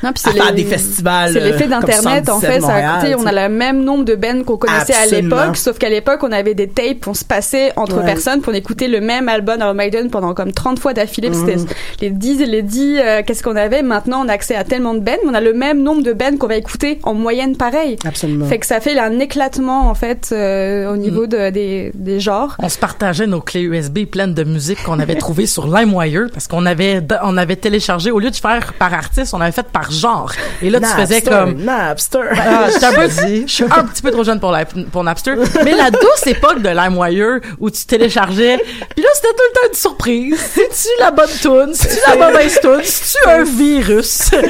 Non, 0.03 0.11
puis 0.13 0.21
à 0.25 0.31
c'est 0.31 0.37
faire 0.37 0.51
les- 0.53 0.63
des 0.63 0.69
festivals. 0.69 1.31
C'est 1.33 1.39
l'effet 1.39 1.65
euh, 1.65 1.67
d'Internet, 1.67 2.29
en 2.29 2.39
fait. 2.39 2.59
Ça, 2.61 2.67
77 2.67 2.83
tu 3.01 3.07
sais, 3.07 3.15
on 3.15 3.19
a 3.19 3.23
Montréal, 3.31 3.51
le 3.51 3.57
même 3.57 3.83
nombre 3.83 4.03
de 4.05 4.15
bands 4.15 4.43
qu'on 4.45 4.57
connaissait 4.57 4.93
à 4.93 5.05
l'époque, 5.05 5.57
sauf 5.57 5.77
qu'à 5.77 5.89
l'époque, 5.89 6.19
on 6.23 6.31
avait 6.31 6.53
des 6.53 6.67
tapes, 6.67 7.07
on 7.07 7.13
se 7.13 7.23
passait 7.25 7.71
entre 7.77 7.97
Ouais. 7.99 8.05
personnes 8.05 8.41
pour 8.41 8.53
écouter 8.53 8.87
le 8.87 8.99
même 9.01 9.29
album 9.29 9.59
Iron 9.61 9.73
Maiden 9.73 10.09
pendant 10.09 10.33
comme 10.33 10.51
30 10.51 10.79
fois 10.79 10.93
d'affilée. 10.93 11.29
puis 11.29 11.39
Mhm. 11.39 11.57
C'était 11.59 11.65
les 12.01 12.09
10 12.09 12.41
et 12.41 12.45
les 12.45 12.61
10, 12.61 12.97
euh, 12.99 13.21
qu'est-ce 13.25 13.41
qu'on 13.43 13.55
avait? 13.55 13.81
Maintenant, 13.81 14.23
on 14.25 14.29
a 14.29 14.33
accès 14.33 14.55
à 14.55 14.63
tellement 14.63 14.93
de 14.93 14.99
bands, 14.99 15.13
mais 15.23 15.29
on 15.31 15.33
a 15.33 15.41
le 15.41 15.53
même 15.53 15.81
nombre 15.81 16.03
de 16.03 16.13
bands 16.13 16.35
qu'on 16.37 16.47
va 16.47 16.55
écouter 16.57 16.99
en 17.03 17.13
moyenne 17.13 17.55
pareil. 17.55 17.97
Absolument. 18.05 18.45
Fait 18.47 18.59
que 18.59 18.65
ça 18.65 18.79
fait 18.79 18.97
un 18.99 19.19
éclatement, 19.19 19.89
en 19.89 19.93
fait, 19.95 20.29
euh, 20.31 20.91
au 20.91 20.95
Mm. 20.95 20.99
niveau 20.99 21.27
de, 21.27 21.49
des, 21.49 21.91
des 21.93 22.19
genres. 22.19 22.55
On 22.59 22.69
se 22.69 22.77
partageait 22.77 23.27
nos 23.27 23.39
clés 23.41 23.61
USB 23.61 24.05
pleines 24.05 24.33
de 24.33 24.43
musique 24.43 24.83
qu'on 24.83 24.99
avait 24.99 25.15
trouvées 25.15 25.45
sur 25.45 25.67
LimeWire 25.67 26.27
parce 26.33 26.47
qu'on 26.47 26.65
avait 26.65 27.01
on 27.23 27.37
avait 27.37 27.55
téléchargé 27.55 28.11
au 28.11 28.19
lieu 28.19 28.29
de 28.31 28.35
faire 28.35 28.73
par 28.79 28.93
artiste, 28.93 29.33
on 29.33 29.41
avait 29.41 29.51
fait 29.51 29.67
par 29.67 29.91
genre. 29.93 30.31
Et 30.61 30.69
là 30.69 30.79
tu 30.79 30.83
Napster, 30.85 31.01
faisais 31.01 31.21
comme 31.21 31.61
Napster. 31.63 32.19
Ah, 32.37 32.67
j'étais 32.71 32.85
un 32.85 32.93
peu, 32.93 33.07
je 33.47 33.51
suis 33.51 33.63
un 33.63 33.83
petit 33.85 34.01
peu 34.01 34.11
trop 34.11 34.23
jeune 34.23 34.39
pour, 34.39 34.51
la, 34.51 34.65
pour 34.65 35.03
Napster. 35.03 35.35
Mais 35.63 35.75
la 35.75 35.91
douce 35.91 36.25
époque 36.27 36.61
de 36.61 36.69
LimeWire 36.69 37.39
où 37.59 37.69
tu 37.69 37.85
téléchargeais, 37.85 38.57
puis 38.95 39.03
là 39.03 39.09
c'était 39.15 39.27
tout 39.29 39.43
le 39.49 39.53
temps 39.53 39.67
une 39.69 39.75
surprise. 39.77 40.39
C'est-tu 40.53 40.87
la 40.99 41.11
bonne 41.11 41.29
tune? 41.41 41.73
C'est-tu 41.73 41.99
la 42.09 42.27
mauvaise 42.27 42.59
tune? 42.61 42.81
C'est-tu 42.83 43.29
un 43.29 43.43
virus? 43.43 44.31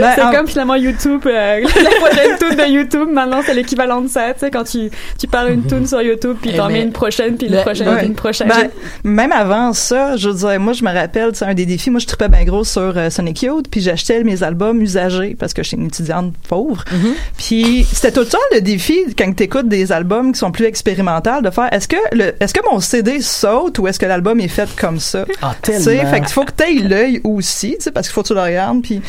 Ben, 0.00 0.12
C'est 0.14 0.22
en- 0.22 0.30
comme 0.32 0.46
finalement 0.48 0.74
YouTube, 0.74 1.22
euh, 1.26 1.60
la 1.82 1.90
prochaine 2.00 2.36
tune 2.38 2.56
de 2.56 2.70
YouTube, 2.70 3.08
maintenant 3.10 3.40
c'est 3.44 3.54
l'équivalent 3.54 4.00
de 4.02 4.08
ça, 4.08 4.32
tu 4.34 4.40
sais, 4.40 4.50
quand 4.50 4.64
tu, 4.64 4.90
tu 5.18 5.26
parles 5.26 5.52
une 5.52 5.66
tune 5.66 5.86
sur 5.86 6.02
YouTube, 6.02 6.36
puis 6.40 6.50
Eh, 6.52 6.56
t'en 6.56 6.68
mets 6.68 6.82
une 6.82 6.92
prochaine, 6.92 7.36
puis 7.36 7.46
une 7.46 7.60
prochaine, 7.62 7.88
ouais. 7.88 7.98
puis 7.98 8.06
une 8.06 8.14
prochaine. 8.14 8.48
Ben, 8.48 8.70
même 9.04 9.32
avant 9.32 9.72
ça, 9.72 10.16
je 10.16 10.28
veux 10.28 10.34
dire, 10.34 10.60
moi, 10.60 10.72
je 10.72 10.84
me 10.84 10.92
rappelle, 10.92 11.30
c'est 11.34 11.44
un 11.44 11.54
des 11.54 11.66
défis. 11.66 11.90
Moi, 11.90 12.00
je 12.00 12.06
tripais 12.06 12.28
bien 12.28 12.44
gros 12.44 12.64
sur 12.64 12.92
euh, 12.96 13.08
Sonic 13.10 13.42
Youth, 13.42 13.66
puis 13.70 13.80
j'achetais 13.80 14.22
mes 14.26 14.42
albums 14.42 14.80
usagés 14.82 15.34
parce 15.38 15.54
que 15.54 15.62
j'étais 15.62 15.76
une 15.76 15.86
étudiante 15.86 16.34
pauvre. 16.48 16.84
Mm-hmm. 16.84 17.12
Puis 17.38 17.86
c'était 17.90 18.12
tout 18.12 18.24
temps 18.24 18.38
le 18.52 18.60
défi 18.60 18.98
quand 19.16 19.32
t'écoutes 19.34 19.68
des 19.68 19.92
albums 19.92 20.32
qui 20.32 20.38
sont 20.38 20.52
plus 20.52 20.66
expérimentaux 20.66 21.40
de 21.42 21.50
faire 21.50 21.72
est-ce 21.72 21.88
que 21.88 21.96
le 22.12 22.34
est-ce 22.40 22.52
que 22.52 22.60
mon 22.70 22.80
CD 22.80 23.20
saute 23.20 23.78
ou 23.78 23.88
est-ce 23.88 23.98
que 23.98 24.06
l'album 24.06 24.38
est 24.40 24.48
fait 24.48 24.68
comme 24.76 25.00
ça? 25.00 25.24
Ah, 25.40 25.54
Tu 25.62 25.72
sais, 25.72 25.82
tellement. 25.96 26.10
fait 26.10 26.20
qu'il 26.20 26.28
faut 26.28 26.44
que 26.44 26.52
t'aies 26.52 26.74
l'œil 26.74 27.20
aussi, 27.24 27.76
tu 27.78 27.84
sais, 27.84 27.90
parce 27.90 28.06
qu'il 28.08 28.14
faut 28.14 28.22
que 28.22 28.28
tu 28.28 28.34
le 28.34 28.40
regardes 28.40 28.82
puis 28.82 29.00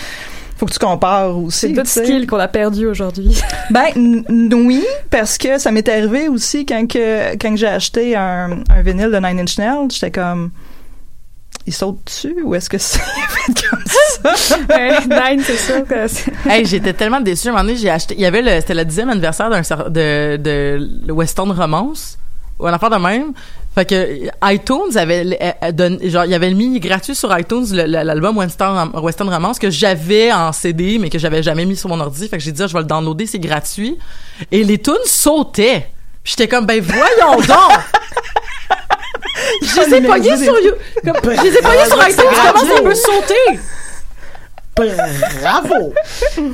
faut 0.57 0.65
que 0.65 0.73
tu 0.73 0.79
compares 0.79 1.37
aussi. 1.37 1.59
c'est 1.59 1.69
d'autres 1.69 1.89
tu 1.91 2.03
skills 2.03 2.25
qu'on 2.25 2.39
a 2.39 2.47
perdus 2.47 2.87
aujourd'hui. 2.87 3.39
Ben 3.69 4.23
oui, 4.53 4.83
parce 5.09 5.37
que 5.37 5.59
ça 5.59 5.71
m'est 5.71 5.87
arrivé 5.89 6.29
aussi 6.29 6.65
quand 6.65 6.87
que 6.87 7.35
quand 7.35 7.55
j'ai 7.55 7.67
acheté 7.67 8.15
un, 8.15 8.59
un 8.69 8.81
vinyle 8.81 9.11
de 9.11 9.17
Nine 9.17 9.41
Inch 9.41 9.57
Nails, 9.57 9.89
j'étais 9.91 10.11
comme 10.11 10.51
il 11.67 11.73
saute 11.73 11.99
dessus 12.05 12.35
ou 12.43 12.55
est-ce 12.55 12.69
que 12.69 12.77
c'est 12.77 12.99
comme 13.69 13.83
ça? 13.85 14.57
Nine, 15.05 15.41
c'est 15.43 15.57
sûr 15.57 15.85
que 15.85 16.49
hey, 16.49 16.65
j'étais 16.65 16.93
tellement 16.93 17.19
déçue. 17.19 17.47
À 17.47 17.51
un 17.51 17.53
moment 17.55 17.65
donné, 17.65 17.77
j'ai 17.77 17.89
acheté, 17.89 18.15
il 18.15 18.21
y 18.21 18.25
avait 18.25 18.41
le, 18.41 18.51
c'était 18.61 18.73
le 18.73 18.85
dixième 18.85 19.09
anniversaire 19.09 19.49
d'un, 19.49 19.61
de, 19.61 20.37
de, 20.37 20.89
le 21.05 21.13
Western 21.13 21.51
Romance. 21.51 22.17
Ou 22.59 22.65
un 22.65 22.73
affaire 22.73 22.89
de 22.89 22.95
même. 22.95 23.33
Fait 23.75 23.85
que 23.85 24.29
iTunes 24.51 24.97
avait 24.97 25.23
euh, 25.63 25.69
euh, 25.79 26.09
genre 26.09 26.25
il 26.25 26.31
y 26.31 26.33
avait 26.33 26.51
mis 26.55 26.79
gratuit 26.79 27.13
sur 27.13 27.37
iTunes 27.37 27.67
le- 27.71 27.83
le- 27.83 28.01
l'album 28.03 28.35
Western, 28.37 28.89
Western 28.95 29.29
Romance 29.29 29.59
que 29.59 29.69
j'avais 29.69 30.33
en 30.33 30.51
CD 30.51 30.97
mais 30.99 31.11
que 31.11 31.19
j'avais 31.19 31.43
jamais 31.43 31.65
mis 31.65 31.75
sur 31.75 31.87
mon 31.89 31.99
ordi. 31.99 32.27
Fait 32.27 32.37
que 32.37 32.43
j'ai 32.43 32.51
dit 32.51 32.63
ah, 32.63 32.67
je 32.67 32.73
vais 32.73 32.79
le 32.79 32.85
downloader, 32.87 33.27
c'est 33.27 33.37
gratuit. 33.37 33.95
Et 34.51 34.63
les 34.63 34.79
tunes 34.79 34.95
sautaient. 35.05 35.87
J'étais 36.23 36.47
comme 36.47 36.65
ben 36.65 36.81
voyons 36.81 37.35
donc. 37.41 37.47
Je 39.61 39.89
les 39.89 39.97
ai 39.97 40.01
pognés 40.01 40.37
sur 40.37 40.59
You. 40.59 40.73
Je 41.03 41.41
les 41.43 41.57
ai 41.57 41.61
pognés 41.61 41.85
sur 41.85 42.07
iTunes, 42.07 42.25
je 42.31 42.51
commence 42.51 42.79
à 42.79 42.81
me 42.81 42.93
sauter. 42.95 43.59
Bravo! 45.41 45.93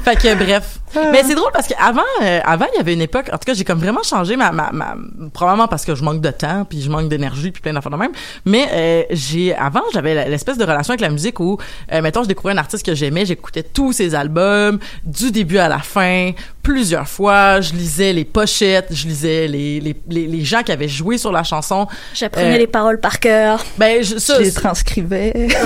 Fait 0.06 0.16
que 0.16 0.36
bref. 0.36 0.64
Mais 1.12 1.24
c'est 1.24 1.36
drôle 1.36 1.52
parce 1.54 1.68
qu'avant, 1.68 2.02
euh, 2.22 2.39
avant 2.46 2.66
il 2.74 2.78
y 2.78 2.80
avait 2.80 2.94
une 2.94 3.02
époque. 3.02 3.28
En 3.32 3.38
tout 3.38 3.46
cas, 3.46 3.54
j'ai 3.54 3.64
comme 3.64 3.80
vraiment 3.80 4.04
changé 4.04 4.36
ma, 4.36 4.52
ma, 4.52 4.70
ma 4.72 4.96
probablement 5.34 5.68
parce 5.68 5.86
que 5.86 5.96
je 5.96 6.04
manque 6.04 6.22
de 6.22 6.30
temps, 6.32 6.66
puis 6.66 6.82
je 6.82 6.89
manque 6.89 7.10
d'énergie, 7.10 7.52
puis 7.52 7.62
plein 7.62 7.74
d'affaires 7.74 7.91
de 7.91 7.98
même. 7.98 8.12
Mais 8.46 8.68
euh, 8.72 9.04
j'ai 9.12 9.56
avant, 9.56 9.82
j'avais 9.94 10.28
l'espèce 10.30 10.58
de 10.58 10.64
relation 10.64 10.91
avec 10.91 11.02
la 11.02 11.10
musique 11.10 11.39
où, 11.39 11.58
euh, 11.91 12.02
mettons, 12.02 12.24
je 12.24 12.28
découvrais 12.28 12.54
un 12.54 12.58
artiste 12.58 12.86
que 12.86 12.96
j'aimais, 12.96 13.26
j'écoutais 13.26 13.64
tous 13.64 13.94
ses 13.94 14.16
albums 14.16 14.80
du 15.04 15.32
début 15.32 15.58
à 15.58 15.68
la 15.70 15.80
fin, 15.80 16.32
plusieurs 16.62 17.08
fois. 17.08 17.62
Je 17.62 17.74
lisais 17.74 18.14
les 18.14 18.26
pochettes, 18.26 18.88
je 18.91 19.08
lisais 19.08 19.48
les 19.48 19.80
les, 19.80 19.96
les, 20.10 20.28
les 20.28 20.44
gens 20.46 20.62
qui 20.64 20.72
avaient 20.72 20.88
joué 20.88 21.18
sur 21.18 21.32
la 21.32 21.44
chanson. 21.44 21.88
J'apprenais 22.14 22.56
Euh, 22.56 22.58
les 22.58 22.68
paroles 22.68 23.00
par 23.00 23.20
cœur. 23.20 23.64
Ben, 23.78 24.04
je, 24.04 24.18
ça, 24.18 24.38
Je 24.38 24.44
les 24.44 24.52
transcrivais. 24.54 25.34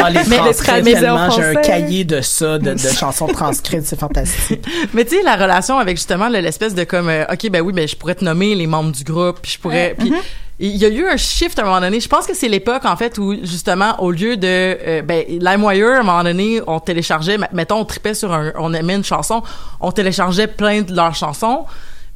Ah, 0.00 0.10
les 0.10 0.20
Mais- 0.28 0.36
transcrits, 0.36 0.82
mais 0.84 0.94
j'ai 0.96 1.06
un 1.06 1.54
cahier 1.56 2.04
de 2.04 2.20
ça, 2.20 2.58
de, 2.58 2.72
de 2.74 2.78
chansons 2.78 3.26
transcrites, 3.26 3.84
c'est 3.84 3.98
fantastique. 3.98 4.64
Mais 4.94 5.04
tu 5.04 5.16
sais 5.16 5.22
la 5.22 5.36
relation 5.36 5.78
avec 5.78 5.96
justement 5.96 6.28
le- 6.28 6.40
l'espèce 6.40 6.74
de 6.74 6.84
comme 6.84 7.08
euh, 7.08 7.24
OK 7.32 7.50
ben 7.50 7.60
oui 7.62 7.72
ben 7.72 7.86
je 7.86 7.96
pourrais 7.96 8.14
te 8.14 8.24
nommer 8.24 8.54
les 8.54 8.66
membres 8.66 8.92
du 8.92 9.04
groupe 9.04 9.40
puis 9.42 9.52
je 9.52 9.58
pourrais 9.58 9.94
puis 9.98 10.12
il 10.60 10.76
y 10.76 10.84
a 10.84 10.88
eu 10.88 11.06
un 11.06 11.16
shift 11.16 11.56
à 11.60 11.62
un 11.62 11.66
moment 11.66 11.80
donné. 11.80 12.00
Je 12.00 12.08
pense 12.08 12.26
que 12.26 12.34
c'est 12.34 12.48
l'époque 12.48 12.84
en 12.84 12.96
fait 12.96 13.16
où 13.18 13.32
justement 13.44 13.94
au 14.02 14.10
lieu 14.10 14.36
de 14.36 14.46
euh, 14.46 15.02
ben 15.02 15.24
LimeWire 15.28 15.88
à 15.96 15.98
un 16.00 16.02
moment 16.02 16.24
donné 16.24 16.60
on 16.66 16.80
téléchargeait 16.80 17.38
mettons 17.52 17.76
on 17.78 17.84
tripait 17.84 18.14
sur 18.14 18.32
un 18.32 18.52
on 18.58 18.72
aimait 18.74 18.96
une 18.96 19.04
chanson, 19.04 19.42
on 19.80 19.92
téléchargeait 19.92 20.48
plein 20.48 20.82
de 20.82 20.94
leurs 20.94 21.14
chansons. 21.14 21.64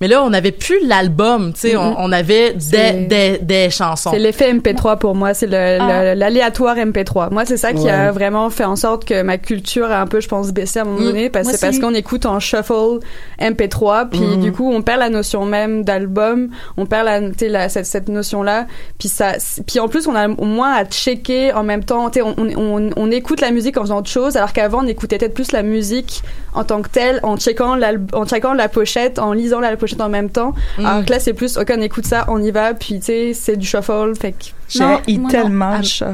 Mais 0.02 0.08
là, 0.08 0.20
on 0.24 0.30
n'avait 0.30 0.50
plus 0.50 0.84
l'album, 0.84 1.52
tu 1.52 1.60
sais, 1.60 1.76
on, 1.76 1.94
on 1.96 2.10
avait 2.10 2.54
des, 2.54 3.06
des, 3.06 3.38
des 3.40 3.70
chansons. 3.70 4.10
C'est 4.12 4.18
l'effet 4.18 4.52
MP3 4.52 4.98
pour 4.98 5.14
moi, 5.14 5.32
c'est 5.32 5.46
le- 5.46 5.78
Ah. 5.80 6.12
le- 6.12 6.18
l'aléatoire 6.18 6.76
MP3. 6.76 7.30
Moi, 7.30 7.44
c'est 7.46 7.56
ça 7.56 7.72
qui 7.72 7.84
Ouais. 7.84 7.90
a 7.92 8.10
vraiment 8.10 8.50
fait 8.50 8.64
en 8.64 8.74
sorte 8.74 9.04
que 9.04 9.22
ma 9.22 9.38
culture 9.38 9.86
a 9.92 10.00
un 10.00 10.08
peu, 10.08 10.20
je 10.20 10.26
pense, 10.26 10.50
baissé 10.50 10.80
à 10.80 10.82
un 10.82 10.86
moment 10.86 10.98
Mm. 10.98 11.04
donné, 11.04 11.30
parce 11.30 11.48
c'est 11.48 11.60
parce 11.60 11.78
qu'on 11.78 11.94
écoute 11.94 12.26
en 12.26 12.40
shuffle 12.40 12.98
MP3, 13.38 14.06
puis 14.10 14.18
Mm. 14.20 14.40
du 14.40 14.50
coup, 14.52 14.72
on 14.72 14.82
perd 14.82 14.98
la 14.98 15.08
notion 15.08 15.44
même 15.44 15.84
d'album, 15.84 16.48
on 16.76 16.86
perd 16.86 17.04
la, 17.06 17.20
tu 17.20 17.26
sais, 17.38 17.48
la, 17.48 17.68
cette, 17.68 17.86
cette 17.86 18.08
notion-là, 18.08 18.66
puis 18.98 19.08
ça, 19.08 19.34
puis 19.66 19.78
en 19.78 19.86
plus, 19.88 20.08
on 20.08 20.14
a 20.16 20.28
au 20.28 20.44
moins 20.44 20.72
à 20.74 20.84
checker 20.84 21.52
en 21.52 21.62
même 21.62 21.84
temps, 21.84 22.10
tu 22.10 22.18
sais, 22.20 22.24
on, 22.26 22.34
on, 22.38 22.50
on, 22.56 22.90
on 22.96 23.10
écoute 23.10 23.40
la 23.40 23.52
musique 23.52 23.76
en 23.78 23.82
faisant 23.82 23.98
autre 23.98 24.10
chose, 24.10 24.36
alors 24.36 24.52
qu'avant, 24.52 24.80
on 24.82 24.86
écoutait 24.88 25.18
peut-être 25.18 25.34
plus 25.34 25.52
la 25.52 25.62
musique 25.62 26.22
en 26.54 26.64
tant 26.64 26.82
que 26.82 26.88
telle, 26.88 27.20
en 27.22 27.36
checkant, 27.36 27.78
en 28.12 28.26
checkant 28.26 28.54
la 28.54 28.68
pochette, 28.68 29.18
en 29.18 29.32
lisant 29.32 29.60
la 29.60 29.76
pochette 29.76 29.91
en 30.00 30.08
même 30.08 30.30
temps. 30.30 30.54
Mm. 30.78 30.86
Alors 30.86 31.04
que 31.04 31.10
là, 31.10 31.20
c'est 31.20 31.34
plus, 31.34 31.56
ok, 31.56 31.72
on 31.76 31.80
écoute 31.80 32.06
ça, 32.06 32.24
on 32.28 32.42
y 32.42 32.50
va, 32.50 32.74
puis 32.74 32.98
tu 33.00 33.06
sais, 33.06 33.32
c'est 33.34 33.56
du 33.56 33.66
shuffle, 33.66 34.14
fait 34.18 34.32
que 34.32 34.46
J'ai 34.72 35.18
tellement 35.28 35.78
le 35.78 35.84
ça, 35.84 36.12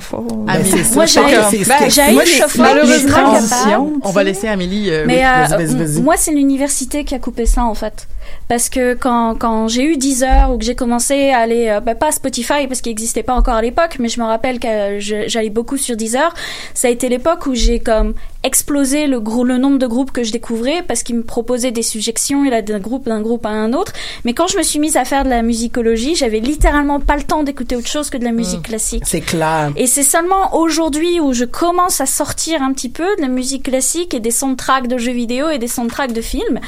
Moi, 2.12 2.24
j'ai- 2.24 2.38
le 2.38 2.62
malheureusement, 2.62 3.92
on 4.02 4.10
va 4.10 4.24
laisser 4.24 4.48
Amélie 4.48 4.90
euh, 4.90 5.04
Mais 5.06 5.22
oui. 5.24 5.64
euh, 5.64 6.00
moi, 6.02 6.16
c'est 6.16 6.32
l'université 6.32 7.04
qui 7.04 7.14
a 7.14 7.18
coupé 7.18 7.46
ça 7.46 7.64
en 7.64 7.74
fait. 7.74 8.08
Parce 8.48 8.68
que 8.68 8.94
quand, 8.94 9.36
quand 9.38 9.68
j'ai 9.68 9.84
eu 9.84 9.96
10 9.96 10.22
heures 10.22 10.50
ou 10.52 10.58
que 10.58 10.64
j'ai 10.64 10.74
commencé 10.74 11.30
à 11.30 11.38
aller, 11.38 11.68
euh, 11.68 11.80
bah, 11.80 11.94
pas 11.94 12.12
Spotify 12.12 12.66
parce 12.66 12.80
qu'il 12.80 12.90
n'existait 12.90 13.22
pas 13.22 13.34
encore 13.34 13.54
à 13.54 13.62
l'époque, 13.62 13.96
mais 13.98 14.08
je 14.08 14.20
me 14.20 14.26
rappelle 14.26 14.58
que 14.58 14.98
j'allais 14.98 15.50
beaucoup 15.50 15.76
sur 15.76 15.96
10 15.96 16.16
heures, 16.16 16.34
ça 16.74 16.88
a 16.88 16.90
été 16.90 17.08
l'époque 17.08 17.46
où 17.46 17.54
j'ai 17.54 17.78
comme 17.80 18.14
explosé 18.44 19.06
le, 19.06 19.20
gros, 19.20 19.44
le 19.44 19.58
nombre 19.58 19.78
de 19.78 19.86
groupes 19.86 20.12
que 20.12 20.22
je 20.22 20.32
découvrais 20.32 20.82
parce 20.86 21.02
qu'ils 21.02 21.16
me 21.16 21.22
proposaient 21.24 21.72
des 21.72 21.82
suggestions 21.82 22.44
et 22.44 22.50
là 22.50 22.62
d'un 22.62 22.78
groupe 22.78 23.06
d'un 23.06 23.20
groupe 23.20 23.44
à 23.46 23.50
un 23.50 23.72
autre. 23.72 23.92
Mais 24.24 24.32
quand 24.32 24.46
je 24.46 24.56
me 24.56 24.62
suis 24.62 24.78
mise 24.78 24.96
à 24.96 25.04
faire 25.04 25.24
de 25.24 25.30
la 25.30 25.42
musicologie, 25.42 26.14
j'avais 26.14 26.40
littéralement 26.40 27.00
pas 27.00 27.16
le 27.16 27.22
temps 27.24 27.42
d'écouter 27.42 27.76
autre 27.76 27.88
chose 27.88 28.10
que 28.10 28.16
de 28.16 28.24
la 28.24 28.32
musique 28.32 28.47
classique. 28.56 29.04
C'est 29.06 29.20
clair. 29.20 29.70
Et 29.76 29.86
c'est 29.86 30.02
seulement 30.02 30.56
aujourd'hui 30.56 31.20
où 31.20 31.32
je 31.32 31.44
commence 31.44 32.00
à 32.00 32.06
sortir 32.06 32.62
un 32.62 32.72
petit 32.72 32.88
peu 32.88 33.04
de 33.16 33.22
la 33.22 33.28
musique 33.28 33.64
classique 33.64 34.14
et 34.14 34.20
des 34.20 34.30
soundtracks 34.30 34.88
de 34.88 34.98
jeux 34.98 35.12
vidéo 35.12 35.50
et 35.50 35.58
des 35.58 35.68
soundtracks 35.68 36.12
de 36.12 36.20
films. 36.22 36.60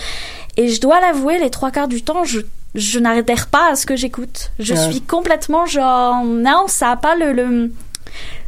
Et 0.56 0.68
je 0.68 0.80
dois 0.80 1.00
l'avouer, 1.00 1.38
les 1.38 1.50
trois 1.50 1.70
quarts 1.70 1.88
du 1.88 2.02
temps, 2.02 2.24
je, 2.24 2.40
je 2.74 2.98
n'adhère 2.98 3.46
pas 3.48 3.70
à 3.72 3.76
ce 3.76 3.86
que 3.86 3.96
j'écoute. 3.96 4.50
Je 4.58 4.74
Ouais. 4.74 4.90
suis 4.90 5.00
complètement 5.00 5.66
genre, 5.66 6.22
non, 6.24 6.64
ça 6.66 6.90
a 6.90 6.96
pas 6.96 7.14
le, 7.16 7.32
le 7.32 7.72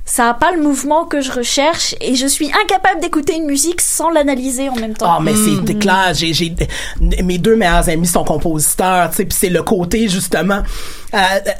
ça 0.04 0.30
a 0.30 0.34
pas 0.34 0.50
le 0.50 0.60
mouvement 0.60 1.04
que 1.04 1.20
je 1.20 1.30
recherche 1.30 1.94
et 2.00 2.16
je 2.16 2.26
suis 2.26 2.50
incapable 2.64 3.00
d'écouter 3.00 3.36
une 3.36 3.46
musique 3.46 3.80
sans 3.80 4.10
l'analyser 4.10 4.68
en 4.68 4.74
même 4.74 4.94
temps. 4.94 5.06
Ah, 5.08 5.20
mais 5.22 5.32
c'est 5.36 5.78
clair. 5.78 6.10
J'ai, 6.12 6.34
j'ai, 6.34 6.52
mes 7.22 7.38
deux 7.38 7.54
meilleurs 7.54 7.88
amis 7.88 8.08
sont 8.08 8.24
compositeurs, 8.24 9.10
tu 9.10 9.16
sais, 9.18 9.24
puis 9.24 9.38
c'est 9.40 9.48
le 9.48 9.62
côté, 9.62 10.08
justement, 10.08 10.60
euh, 11.14 11.16
euh, 11.18 11.50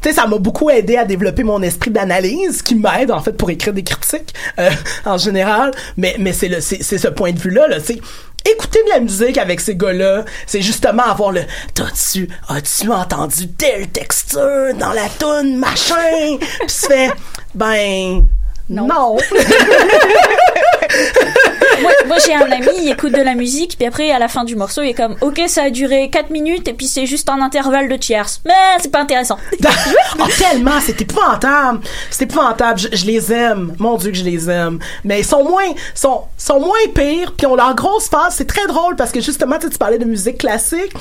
tu 0.00 0.08
sais, 0.08 0.14
ça 0.14 0.26
m'a 0.26 0.38
beaucoup 0.38 0.70
aidé 0.70 0.96
à 0.96 1.04
développer 1.04 1.44
mon 1.44 1.62
esprit 1.62 1.90
d'analyse, 1.90 2.62
qui 2.62 2.74
m'aide, 2.74 3.10
en 3.10 3.20
fait, 3.20 3.32
pour 3.32 3.50
écrire 3.50 3.72
des 3.72 3.82
critiques, 3.82 4.34
euh, 4.58 4.70
en 5.04 5.18
général. 5.18 5.72
Mais, 5.96 6.16
mais 6.18 6.32
c'est 6.32 6.48
le, 6.48 6.60
c'est, 6.60 6.82
c'est 6.82 6.98
ce 6.98 7.08
point 7.08 7.32
de 7.32 7.38
vue-là, 7.38 7.68
là, 7.68 7.80
tu 7.80 7.94
sais. 7.94 8.00
Écouter 8.48 8.78
de 8.84 8.90
la 8.90 9.00
musique 9.00 9.36
avec 9.36 9.60
ces 9.60 9.74
gars-là, 9.74 10.24
c'est 10.46 10.62
justement 10.62 11.02
avoir 11.02 11.32
le 11.32 11.42
T'as-tu, 11.74 12.28
as-tu 12.48 12.90
entendu 12.90 13.48
telle 13.48 13.88
texture 13.88 14.72
dans 14.78 14.92
la 14.92 15.08
toune, 15.18 15.58
machin? 15.58 16.38
Puis 16.38 16.68
tu 16.68 16.86
fais 16.86 17.10
Ben. 17.54 18.26
Non. 18.70 18.86
moi, 21.82 21.90
moi, 22.06 22.16
j'ai 22.24 22.34
un 22.34 22.50
ami, 22.50 22.68
il 22.82 22.90
écoute 22.90 23.12
de 23.12 23.20
la 23.22 23.34
musique, 23.34 23.76
puis 23.78 23.86
après, 23.86 24.10
à 24.10 24.18
la 24.18 24.28
fin 24.28 24.44
du 24.44 24.56
morceau, 24.56 24.82
il 24.82 24.90
est 24.90 24.94
comme, 24.94 25.16
ok, 25.20 25.40
ça 25.48 25.64
a 25.64 25.70
duré 25.70 26.10
4 26.10 26.30
minutes, 26.30 26.68
et 26.68 26.72
puis 26.74 26.86
c'est 26.86 27.06
juste 27.06 27.28
un 27.28 27.40
intervalle 27.40 27.88
de 27.88 27.96
tierce. 27.96 28.40
Mais 28.44 28.52
c'est 28.80 28.90
pas 28.90 29.00
intéressant. 29.00 29.38
oh, 30.18 30.24
tellement, 30.38 30.80
c'est 30.80 31.00
épouvantable. 31.00 31.80
C'est 32.10 32.24
épouvantable. 32.24 32.78
Je, 32.78 32.88
je 32.92 33.06
les 33.06 33.32
aime. 33.32 33.74
Mon 33.78 33.96
Dieu 33.96 34.10
que 34.10 34.16
je 34.16 34.24
les 34.24 34.48
aime. 34.50 34.78
Mais 35.04 35.20
ils 35.20 35.24
sont 35.26 35.44
moins, 35.44 35.66
sont, 35.94 36.22
sont 36.36 36.60
moins 36.60 36.78
pires, 36.94 37.32
puis 37.36 37.46
ont 37.46 37.54
leur 37.56 37.74
grosse 37.74 38.08
phase. 38.08 38.34
C'est 38.36 38.46
très 38.48 38.66
drôle 38.66 38.96
parce 38.96 39.10
que 39.12 39.20
justement, 39.20 39.58
tu 39.58 39.68
parlais 39.70 39.98
de 39.98 40.04
musique 40.04 40.38
classique. 40.38 40.92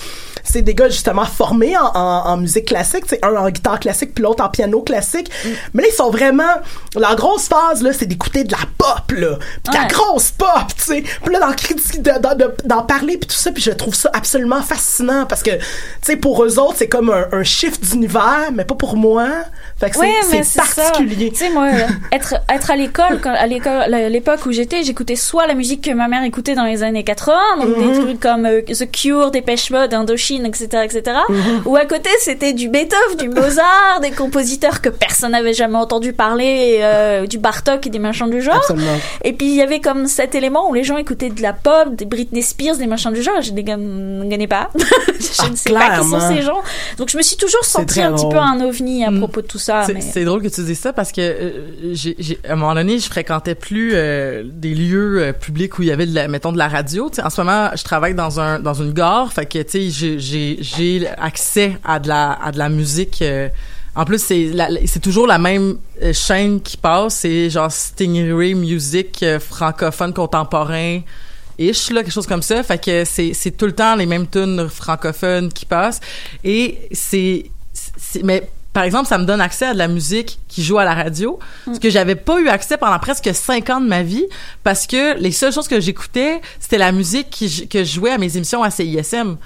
C'est 0.43 0.61
des 0.61 0.73
gars 0.75 0.87
justement 0.89 1.25
formés 1.25 1.75
en, 1.77 1.85
en, 1.93 2.27
en 2.29 2.37
musique 2.37 2.65
classique. 2.65 3.03
C'est 3.07 3.23
un 3.25 3.35
en 3.35 3.49
guitare 3.49 3.79
classique, 3.79 4.13
puis 4.13 4.23
l'autre 4.23 4.43
en 4.43 4.49
piano 4.49 4.81
classique. 4.81 5.29
Mais 5.73 5.83
là, 5.83 5.89
ils 5.91 5.95
sont 5.95 6.09
vraiment, 6.09 6.43
leur 6.95 7.15
grosse 7.15 7.47
phase 7.47 7.81
là, 7.83 7.91
c'est 7.93 8.05
d'écouter 8.05 8.43
de 8.43 8.51
la 8.53 8.59
pop 8.77 9.11
là, 9.11 9.37
puis 9.63 9.71
de 9.73 9.77
la 9.77 9.81
Ouais. 9.83 9.87
grosse 9.89 10.31
pop, 10.31 10.66
tu 10.75 10.83
sais. 10.83 11.01
Puis 11.23 11.33
là, 11.33 11.39
d'en 11.39 12.35
de- 12.35 12.43
de- 12.63 12.85
parler, 12.87 13.17
puis 13.17 13.27
tout 13.27 13.35
ça, 13.35 13.51
puis 13.51 13.61
je 13.63 13.71
trouve 13.71 13.95
ça 13.95 14.09
absolument 14.13 14.61
fascinant 14.61 15.25
parce 15.25 15.43
que, 15.43 15.51
tu 15.51 15.61
sais, 16.01 16.15
pour 16.15 16.43
eux 16.43 16.59
autres, 16.59 16.75
c'est 16.77 16.87
comme 16.87 17.09
un, 17.09 17.25
un 17.31 17.43
shift 17.43 17.83
d'univers, 17.83 18.49
mais 18.53 18.63
pas 18.65 18.75
pour 18.75 18.95
moi. 18.95 19.27
Fait 19.79 19.89
que 19.89 19.95
c'est- 19.95 20.01
Ouais, 20.01 20.43
particulier. 20.55 21.29
Tu 21.31 21.37
sais, 21.37 21.49
moi, 21.49 21.69
être, 22.11 22.35
être 22.53 22.71
à 22.71 22.75
l'école, 22.75 23.19
à 23.25 23.47
l'école, 23.47 23.89
l'époque 24.09 24.45
où 24.45 24.51
j'étais, 24.51 24.83
j'écoutais 24.83 25.15
soit 25.15 25.47
la 25.47 25.53
musique 25.53 25.83
que 25.83 25.91
ma 25.91 26.07
mère 26.07 26.23
écoutait 26.23 26.55
dans 26.55 26.65
les 26.65 26.83
années 26.83 27.03
80, 27.03 27.35
donc 27.61 27.77
Mhm. 27.77 27.91
des 27.93 27.99
trucs 27.99 28.19
comme 28.19 28.45
euh, 28.45 28.61
The 28.61 28.89
Cure, 28.91 29.31
Dépêche 29.31 29.69
Mode, 29.71 29.93
Indochine, 29.93 30.45
etc., 30.45 30.67
etc. 30.83 31.17
Mhm. 31.29 31.61
Ou 31.65 31.75
à 31.75 31.85
côté, 31.85 32.09
c'était 32.21 32.53
du 32.53 32.69
Beethoven, 32.69 33.17
du 33.19 33.29
Mozart, 33.29 33.99
des 34.01 34.11
compositeurs 34.11 34.81
que 34.81 34.89
personne 34.89 35.31
n'avait 35.31 35.53
jamais 35.53 35.77
entendu 35.77 36.13
parler, 36.13 36.79
euh, 36.81 37.27
du 37.27 37.37
Bartok 37.37 37.85
et 37.87 37.89
des 37.89 37.99
machins 37.99 38.29
du 38.29 38.41
genre. 38.41 38.55
Absolument. 38.55 38.97
Et 39.23 39.33
puis 39.33 39.47
il 39.47 39.55
y 39.55 39.61
avait 39.61 39.79
comme 39.81 40.07
cet 40.07 40.33
élément 40.35 40.56
où 40.69 40.73
les 40.73 40.83
gens 40.83 40.97
écoutaient 40.97 41.29
de 41.29 41.41
la 41.41 41.53
pop, 41.53 41.95
des 41.95 42.05
Britney 42.05 42.41
Spears, 42.41 42.77
des 42.77 42.87
machins 42.87 43.11
du 43.11 43.21
genre. 43.21 43.41
Je 43.41 43.51
ne 43.51 44.29
connais 44.29 44.47
pas. 44.47 44.69
je 44.77 45.27
Ah, 45.39 45.49
ne 45.49 45.55
sais 45.55 45.71
pas 45.71 45.99
qui 45.99 46.07
sont 46.07 46.19
ces 46.19 46.41
gens. 46.41 46.61
Donc 46.97 47.09
je 47.09 47.17
me 47.17 47.21
suis 47.21 47.37
toujours 47.37 47.63
sentie 47.63 47.85
très 47.85 48.01
un 48.01 48.13
petit 48.13 48.27
peu 48.29 48.37
un 48.37 48.59
ovni 48.61 49.05
à 49.05 49.11
propos 49.11 49.41
de 49.41 49.47
tout 49.47 49.59
ça. 49.59 49.83
C'est 49.85 50.15
mais... 50.15 50.25
drôle 50.25 50.41
que 50.41 50.47
tu 50.47 50.63
dises 50.63 50.79
ça 50.79 50.93
parce 50.93 51.11
que 51.11 51.21
euh, 51.21 51.93
j'ai, 51.93 52.39
à 52.47 52.53
un 52.53 52.55
moment 52.55 52.73
donné, 52.73 52.99
je 52.99 53.07
fréquentais 53.07 53.55
plus 53.55 53.91
euh, 53.93 54.43
des 54.45 54.73
lieux 54.73 55.21
euh, 55.21 55.33
publics 55.33 55.77
où 55.79 55.83
il 55.83 55.89
y 55.89 55.91
avait 55.91 56.05
de 56.05 56.15
la, 56.15 56.27
mettons 56.27 56.51
de 56.51 56.57
la 56.57 56.67
radio. 56.67 57.09
En 57.23 57.29
ce 57.29 57.41
moment, 57.41 57.69
je 57.75 57.83
travaille 57.83 58.15
dans 58.15 58.39
un 58.39 58.59
dans 58.59 58.73
une 58.73 58.93
gare, 58.93 59.31
fait 59.31 59.45
que 59.45 59.59
tu 59.59 59.91
sais, 59.91 60.57
j'ai 60.59 61.07
accès 61.17 61.77
à 61.83 61.99
de 61.99 62.07
la 62.07 62.31
à 62.31 62.51
de 62.51 62.57
la 62.57 62.69
musique. 62.69 63.23
En 63.97 64.05
plus, 64.05 64.19
c'est 64.19 64.99
toujours 65.01 65.25
la 65.25 65.39
même 65.39 65.77
euh, 66.03 66.13
chaîne 66.13 66.61
qui 66.61 66.77
passe, 66.77 67.15
c'est 67.15 67.49
genre 67.49 67.71
Stingray 67.71 68.53
Music 68.53 69.23
euh, 69.23 69.39
francophone 69.39 70.13
contemporain. 70.13 70.99
Ish, 71.57 71.89
là, 71.89 72.03
quelque 72.03 72.13
chose 72.13 72.27
comme 72.27 72.43
ça. 72.43 72.61
Fait 72.61 72.77
que 72.77 73.03
c'est, 73.05 73.57
tout 73.57 73.65
le 73.65 73.71
temps 73.71 73.95
les 73.95 74.05
mêmes 74.05 74.27
tunes 74.27 74.69
francophones 74.69 75.51
qui 75.51 75.65
passent. 75.65 75.99
Et 76.43 76.77
c'est, 76.91 77.49
mais 78.23 78.47
par 78.71 78.83
exemple, 78.83 79.07
ça 79.07 79.17
me 79.17 79.25
donne 79.25 79.41
accès 79.41 79.65
à 79.65 79.73
de 79.73 79.79
la 79.79 79.87
musique 79.87 80.37
qui 80.47 80.63
joue 80.63 80.77
à 80.77 80.85
la 80.85 80.93
radio, 80.93 81.39
ce 81.65 81.79
que 81.79 81.89
j'avais 81.89 82.13
pas 82.13 82.39
eu 82.39 82.49
accès 82.49 82.77
pendant 82.77 82.99
presque 82.99 83.33
cinq 83.33 83.71
ans 83.71 83.81
de 83.81 83.87
ma 83.87 84.03
vie, 84.03 84.27
parce 84.63 84.85
que 84.85 85.17
les 85.17 85.31
seules 85.31 85.51
choses 85.51 85.67
que 85.67 85.79
j'écoutais, 85.79 86.39
c'était 86.59 86.77
la 86.77 86.91
musique 86.91 87.31
qui, 87.31 87.67
que 87.67 87.79
je 87.79 87.91
jouais 87.95 88.11
à 88.11 88.19
mes 88.19 88.37
émissions 88.37 88.61
à 88.61 88.69
CISM. 88.69 89.37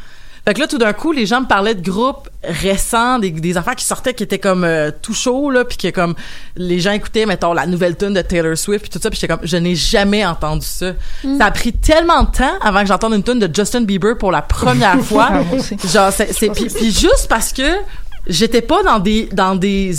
Fait 0.46 0.56
que 0.56 0.60
là, 0.60 0.68
tout 0.68 0.80
d'un 0.80 0.94
coup, 0.94 1.12
les 1.12 1.28
gens 1.28 1.42
me 1.42 1.46
parlaient 1.46 1.76
de 1.76 1.88
groupes 1.88 2.28
récents, 2.44 3.20
des, 3.20 3.30
des 3.30 3.58
affaires 3.58 3.76
qui 3.76 3.86
sortaient 3.86 4.16
qui 4.16 4.24
étaient 4.24 4.40
comme 4.40 4.64
euh, 4.64 4.90
tout 5.02 5.14
chaud, 5.14 5.52
là, 5.52 5.66
puis 5.66 5.78
que 5.78 5.90
comme 5.90 6.16
les 6.56 6.80
gens 6.80 6.94
écoutaient, 6.94 7.28
mettons, 7.28 7.54
la 7.54 7.68
nouvelle 7.68 7.96
tune 7.96 8.14
de 8.14 8.22
Taylor 8.22 8.58
Swift, 8.58 8.82
puis 8.82 8.90
tout 8.90 9.00
ça, 9.02 9.12
puis 9.12 9.20
j'étais 9.20 9.32
comme, 9.32 9.46
je 9.46 9.58
n'ai 9.58 9.76
jamais 9.76 10.26
entendu 10.26 10.66
ça. 10.66 10.94
Ça 11.38 11.46
a 11.46 11.52
pris 11.52 11.74
tellement 11.74 12.24
de 12.24 12.32
temps 12.32 12.54
avant 12.62 12.82
que 12.82 12.88
j'entende 12.88 13.14
une 13.14 13.24
tune 13.24 13.40
de 13.40 13.54
Justin 13.54 13.82
Bieber 13.82 14.18
pour 14.18 14.32
la 14.32 14.42
première 14.42 15.00
fois. 15.04 15.30
Ah. 15.32 15.88
Genre, 15.88 16.12
c'est, 16.12 16.34
c'est 16.34 16.50
puis, 16.50 16.66
puis 16.66 16.92
juste 16.92 17.28
parce 17.30 17.54
que 17.54 17.78
j'étais 18.26 18.62
pas 18.62 18.82
dans 18.84 19.00
des 19.00 19.30
dans 19.32 19.56
des 19.56 19.94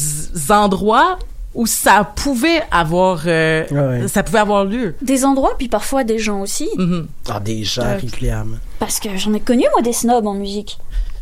endroits 0.51 1.19
où 1.55 1.67
ça 1.67 2.05
pouvait 2.17 2.63
avoir 2.71 3.23
euh, 3.27 3.65
Ouais. 3.71 4.09
ça 4.09 4.23
pouvait 4.23 4.39
avoir 4.39 4.65
lieu. 4.65 4.95
Des 5.03 5.25
endroits, 5.25 5.55
puis 5.59 5.69
parfois 5.69 6.05
des 6.05 6.19
gens 6.19 6.41
aussi. 6.41 6.69
Mhm. 6.77 7.07
Ah, 7.29 7.41
des 7.41 7.63
gens, 7.65 7.83
Euh. 7.83 8.45
Parce 8.79 8.99
que 9.01 9.17
j'en 9.17 9.33
ai 9.35 9.41
connu, 9.41 9.65
moi, 9.73 9.83
des 9.83 9.93
snobs 9.93 10.27
en 10.27 10.35
musique. 10.35 10.79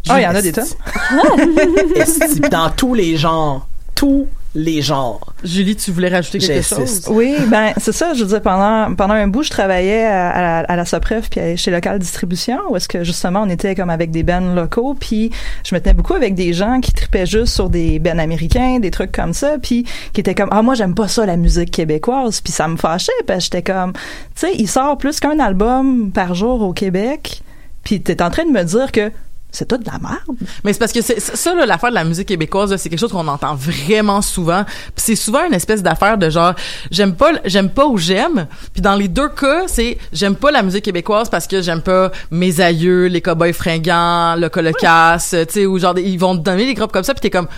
Ah, 0.09 0.21
il 0.21 0.25
y 0.25 0.27
en 0.27 0.35
a 0.35 0.41
des 0.43 0.53
tonnes. 0.53 0.65
Dans 2.51 2.71
tous 2.71 2.95
les 2.95 3.17
genres? 3.17 3.67
Tous 3.95 4.27
les 4.55 4.83
genres. 4.83 5.21
Julie, 5.45 5.77
tu 5.77 5.93
voulais 5.93 6.09
rajouter 6.09 6.39
quelque 6.39 6.55
J'insiste. 6.55 7.07
chose? 7.07 7.15
Oui, 7.17 7.37
ben 7.47 7.73
c'est 7.77 7.93
ça. 7.93 8.15
Je 8.15 8.23
veux 8.25 8.29
dire, 8.31 8.43
pendant 8.43 8.93
pendant 8.97 9.15
un 9.15 9.29
bout, 9.29 9.45
je 9.45 9.51
travaillais 9.51 10.05
à, 10.05 10.31
à 10.31 10.43
la, 10.43 10.59
à 10.61 10.77
la 10.77 10.85
Sopref 10.85 11.31
puis 11.31 11.57
chez 11.57 11.71
Local 11.71 11.99
Distribution, 12.01 12.59
où 12.69 12.77
est-ce 12.77 12.89
que 12.89 13.05
justement 13.05 13.43
on 13.43 13.49
était 13.49 13.77
comme 13.77 13.91
avec 13.91 14.11
des 14.11 14.25
bands 14.25 14.55
locaux, 14.55 14.95
puis 14.99 15.31
je 15.65 15.75
me 15.75 15.81
tenais 15.81 15.95
beaucoup 15.95 16.15
avec 16.15 16.35
des 16.35 16.53
gens 16.53 16.81
qui 16.81 16.93
tripaient 16.93 17.27
juste 17.27 17.55
sur 17.55 17.71
des 17.71 18.01
bands 18.01 18.19
américains, 18.19 18.81
des 18.81 18.91
trucs 18.91 19.13
comme 19.13 19.35
ça, 19.35 19.57
puis 19.63 19.85
qui 20.13 20.21
étaient 20.21 20.35
comme 20.35 20.51
ah 20.51 20.63
moi 20.63 20.75
j'aime 20.75 20.95
pas 20.97 21.07
ça 21.07 21.27
la 21.27 21.37
musique 21.37 21.71
québécoise, 21.71 22.41
puis 22.41 22.53
ça 22.53 22.67
me 22.67 22.77
fâchait 22.77 23.13
parce 23.27 23.49
que 23.49 23.57
j'étais 23.57 23.73
comme 23.73 23.93
tu 23.93 24.01
sais 24.35 24.53
il 24.59 24.69
sort 24.69 24.99
plus 24.99 25.21
qu'un 25.21 25.39
album 25.39 26.11
par 26.11 26.35
jour 26.35 26.63
au 26.63 26.73
Québec, 26.73 27.43
puis 27.85 28.01
t'es 28.01 28.21
en 28.21 28.31
train 28.31 28.45
de 28.47 28.51
me 28.51 28.65
dire 28.65 28.91
que 28.91 29.13
c'est 29.53 29.67
tout 29.67 29.77
de 29.77 29.87
la 29.87 29.99
merde. 29.99 30.37
Mais 30.65 30.73
c'est 30.73 30.79
parce 30.79 30.93
que 30.93 31.03
c'est 31.03 31.21
ça 31.21 31.55
là, 31.55 31.67
l'affaire 31.67 31.91
de 31.91 31.95
la 31.95 32.05
musique 32.05 32.29
québécoise, 32.29 32.75
c'est 32.77 32.89
quelque 32.89 32.99
chose 32.99 33.13
qu'on 33.13 33.29
entend 33.29 33.55
vraiment 33.55 34.23
souvent. 34.23 34.65
C'est 34.97 35.17
souvent 35.17 35.45
une 35.47 35.55
espèce 35.55 35.83
d'affaire 35.83 36.19
de 36.19 36.31
genre 36.31 36.55
j'aime 36.91 37.15
pas 37.15 37.33
j'aime 37.45 37.71
pas 37.71 37.87
ou 37.87 37.99
j'aime. 37.99 38.47
Puis 38.73 38.83
dans 38.83 38.95
les 38.95 39.09
deux 39.09 39.29
cas, 39.29 39.65
c'est 39.67 39.99
j'aime 40.13 40.37
pas 40.37 40.51
la 40.51 40.63
musique 40.63 40.85
québécoise 40.85 41.29
parce 41.29 41.47
que 41.47 41.63
j'aime 41.63 41.83
pas 41.83 42.11
mes 42.31 42.61
aïeux, 42.61 43.07
les 43.07 43.21
cowboys 43.21 43.53
fringants, 43.53 44.37
le 44.37 44.49
colocasse, 44.49 45.31
tu 45.31 45.53
sais 45.53 45.67
ou 45.67 45.79
genre 45.79 45.99
ils 45.99 46.19
vont 46.19 46.37
te 46.37 46.43
donner 46.43 46.67
des 46.67 46.75
groupes 46.75 46.93
comme 46.93 47.05
ça 47.05 47.15
puis 47.15 47.21
t'es 47.21 47.31
comme 47.31 47.49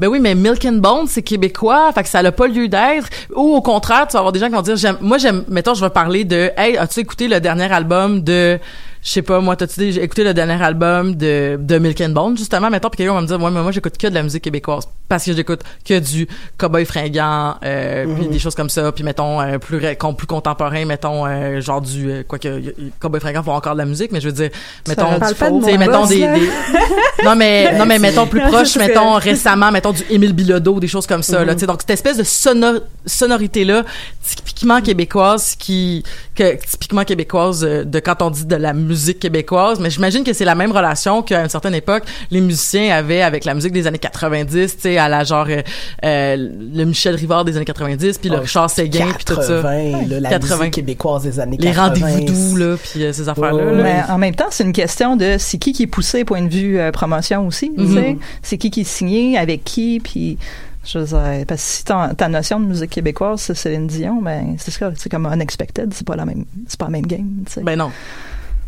ben 0.00 0.08
oui, 0.08 0.18
mais 0.18 0.34
Milk 0.34 0.64
and 0.64 0.78
Bone, 0.78 1.06
c'est 1.06 1.20
québécois, 1.20 1.92
fait 1.92 2.02
que 2.04 2.08
ça 2.08 2.22
n'a 2.22 2.32
pas 2.32 2.46
lieu 2.46 2.68
d'être. 2.68 3.10
Ou 3.36 3.56
au 3.56 3.60
contraire, 3.60 4.06
tu 4.06 4.14
vas 4.14 4.20
avoir 4.20 4.32
des 4.32 4.38
gens 4.38 4.46
qui 4.46 4.54
vont 4.54 4.62
dire, 4.62 4.76
j'aime, 4.76 4.96
moi 5.02 5.18
j'aime, 5.18 5.44
mettons, 5.46 5.74
je 5.74 5.84
vais 5.84 5.90
parler 5.90 6.24
de, 6.24 6.50
hey, 6.56 6.78
as-tu 6.78 7.00
écouté 7.00 7.28
le 7.28 7.38
dernier 7.38 7.70
album 7.70 8.22
de, 8.22 8.58
je 9.02 9.10
sais 9.10 9.22
pas, 9.22 9.40
moi, 9.40 9.56
t'as-tu 9.56 9.80
dit, 9.80 9.92
j'ai 9.92 10.02
écouté 10.02 10.24
le 10.24 10.34
dernier 10.34 10.62
album 10.62 11.14
de, 11.14 11.56
de 11.58 11.78
Milk 11.78 12.00
and 12.02 12.10
Bone, 12.10 12.36
justement, 12.36 12.68
mettons, 12.70 12.90
puis 12.90 12.98
quelqu'un 12.98 13.14
va 13.14 13.20
me 13.22 13.26
dire, 13.26 13.40
ouais, 13.42 13.50
mais 13.50 13.62
moi 13.62 13.72
j'écoute 13.72 13.96
que 13.96 14.06
de 14.06 14.14
la 14.14 14.22
musique 14.22 14.42
québécoise, 14.44 14.86
parce 15.08 15.24
que 15.24 15.32
j'écoute 15.32 15.60
que 15.84 15.98
du 15.98 16.28
cowboy 16.58 16.84
fringant, 16.84 17.56
euh, 17.64 18.14
puis 18.14 18.28
des 18.28 18.38
choses 18.38 18.54
comme 18.54 18.68
ça, 18.68 18.92
puis 18.92 19.02
mettons, 19.02 19.40
euh, 19.40 19.58
plus, 19.58 19.78
plus 19.80 20.26
contemporain, 20.26 20.84
mettons, 20.84 21.26
euh, 21.26 21.60
genre 21.60 21.80
du, 21.80 22.10
euh, 22.10 22.22
quoi 22.28 22.38
que, 22.38 22.74
cowboy 23.00 23.20
fringant 23.20 23.42
font 23.42 23.54
encore 23.54 23.72
de 23.72 23.78
la 23.78 23.86
musique, 23.86 24.12
mais 24.12 24.20
je 24.20 24.26
veux 24.28 24.34
dire, 24.34 24.50
mettons, 24.86 25.14
du 25.14 25.18
pas 25.20 25.30
de 25.30 25.34
faux, 25.34 25.50
mon 25.50 25.60
tu 25.60 25.70
sais, 25.72 25.78
mettons 25.78 26.00
boss, 26.00 26.08
des, 26.10 26.20
non 27.24 27.36
mais 27.36 27.76
non 27.78 27.86
mais 27.86 27.98
mettons 27.98 28.26
plus 28.26 28.40
proche 28.40 28.76
mettons 28.76 29.14
récemment 29.14 29.70
mettons 29.70 29.92
du 29.92 30.02
Émile 30.10 30.32
Bilodeau 30.32 30.80
des 30.80 30.88
choses 30.88 31.06
comme 31.06 31.22
ça 31.22 31.44
là 31.44 31.52
Mhm. 31.52 31.54
tu 31.54 31.60
sais 31.60 31.66
donc 31.66 31.80
cette 31.80 31.90
espèce 31.90 32.16
de 32.16 32.22
sonor- 32.24 32.80
sonorité 33.06 33.64
là 33.64 33.84
typiquement 34.24 34.80
québécoise 34.80 35.54
qui 35.58 36.02
que 36.34 36.56
typiquement 36.64 37.04
québécoise 37.04 37.64
euh, 37.64 37.84
de 37.84 37.98
quand 38.00 38.22
on 38.22 38.30
dit 38.30 38.46
de 38.46 38.56
la 38.56 38.72
musique 38.72 38.89
québécoise 39.18 39.80
mais 39.80 39.90
j'imagine 39.90 40.24
que 40.24 40.32
c'est 40.32 40.44
la 40.44 40.54
même 40.54 40.72
relation 40.72 41.22
qu'à 41.22 41.42
une 41.42 41.48
certaine 41.48 41.74
époque 41.74 42.04
les 42.30 42.40
musiciens 42.40 42.94
avaient 42.96 43.22
avec 43.22 43.44
la 43.44 43.54
musique 43.54 43.72
des 43.72 43.86
années 43.86 43.98
90 43.98 44.74
tu 44.76 44.80
sais 44.82 44.98
à 44.98 45.08
la 45.08 45.24
genre 45.24 45.46
euh, 45.48 45.62
euh, 46.04 46.36
le 46.74 46.84
Michel 46.84 47.14
Rivard 47.14 47.44
des 47.44 47.56
années 47.56 47.64
90 47.64 48.18
puis 48.18 48.28
le 48.30 48.36
Ah, 48.36 48.40
Richard 48.40 48.70
Séguin 48.70 49.12
puis 49.14 49.24
tout 49.24 49.34
ça 49.34 49.62
80, 49.62 50.06
là, 50.08 50.20
la 50.20 50.28
80. 50.30 50.56
musique 50.58 50.74
québécoise 50.74 51.22
des 51.22 51.38
années 51.40 51.56
les 51.58 51.72
80. 51.72 51.82
rendez-vous 51.88 52.24
doux 52.24 52.56
là 52.56 52.76
puis 52.82 53.04
euh, 53.04 53.12
ces 53.12 53.28
affaires 53.28 53.52
là, 53.52 53.64
Ouais. 53.64 53.82
Mais 53.82 54.02
en 54.08 54.18
même 54.18 54.34
temps, 54.34 54.46
c'est 54.50 54.64
une 54.64 54.72
question 54.72 55.16
de 55.16 55.36
c'est 55.38 55.58
qui 55.58 55.72
qui 55.72 55.84
est 55.84 55.86
poussé 55.86 56.24
point 56.24 56.42
de 56.42 56.48
vue 56.48 56.78
euh, 56.78 56.90
promotion 56.92 57.46
aussi. 57.46 57.70
tu 57.76 57.80
Mhm. 57.82 57.94
sais. 57.94 58.16
C'est 58.42 58.58
qui 58.58 58.70
qui 58.70 58.80
est 58.82 58.84
signé, 58.84 59.38
avec 59.38 59.64
qui, 59.64 60.00
puis 60.02 60.38
je 60.84 60.98
veux 60.98 61.04
dire, 61.04 61.44
parce 61.46 61.60
que 61.62 61.68
si 61.68 61.84
ta, 61.84 62.12
ta 62.16 62.28
notion 62.28 62.58
de 62.58 62.64
musique 62.66 62.90
québécoise 62.90 63.40
c'est 63.40 63.54
Céline 63.54 63.86
Dion, 63.86 64.20
ben 64.22 64.54
c'est 64.58 64.70
ça, 64.70 64.90
c'est 64.96 65.10
comme 65.10 65.26
unexpected, 65.26 65.92
c'est 65.94 66.06
pas 66.06 66.16
la 66.16 66.24
même, 66.24 66.44
c'est 66.66 66.78
pas 66.78 66.86
la 66.86 66.90
même 66.92 67.06
game. 67.06 67.28
tu 67.46 67.52
sais. 67.52 67.60
Ben 67.62 67.76
non. 67.76 67.90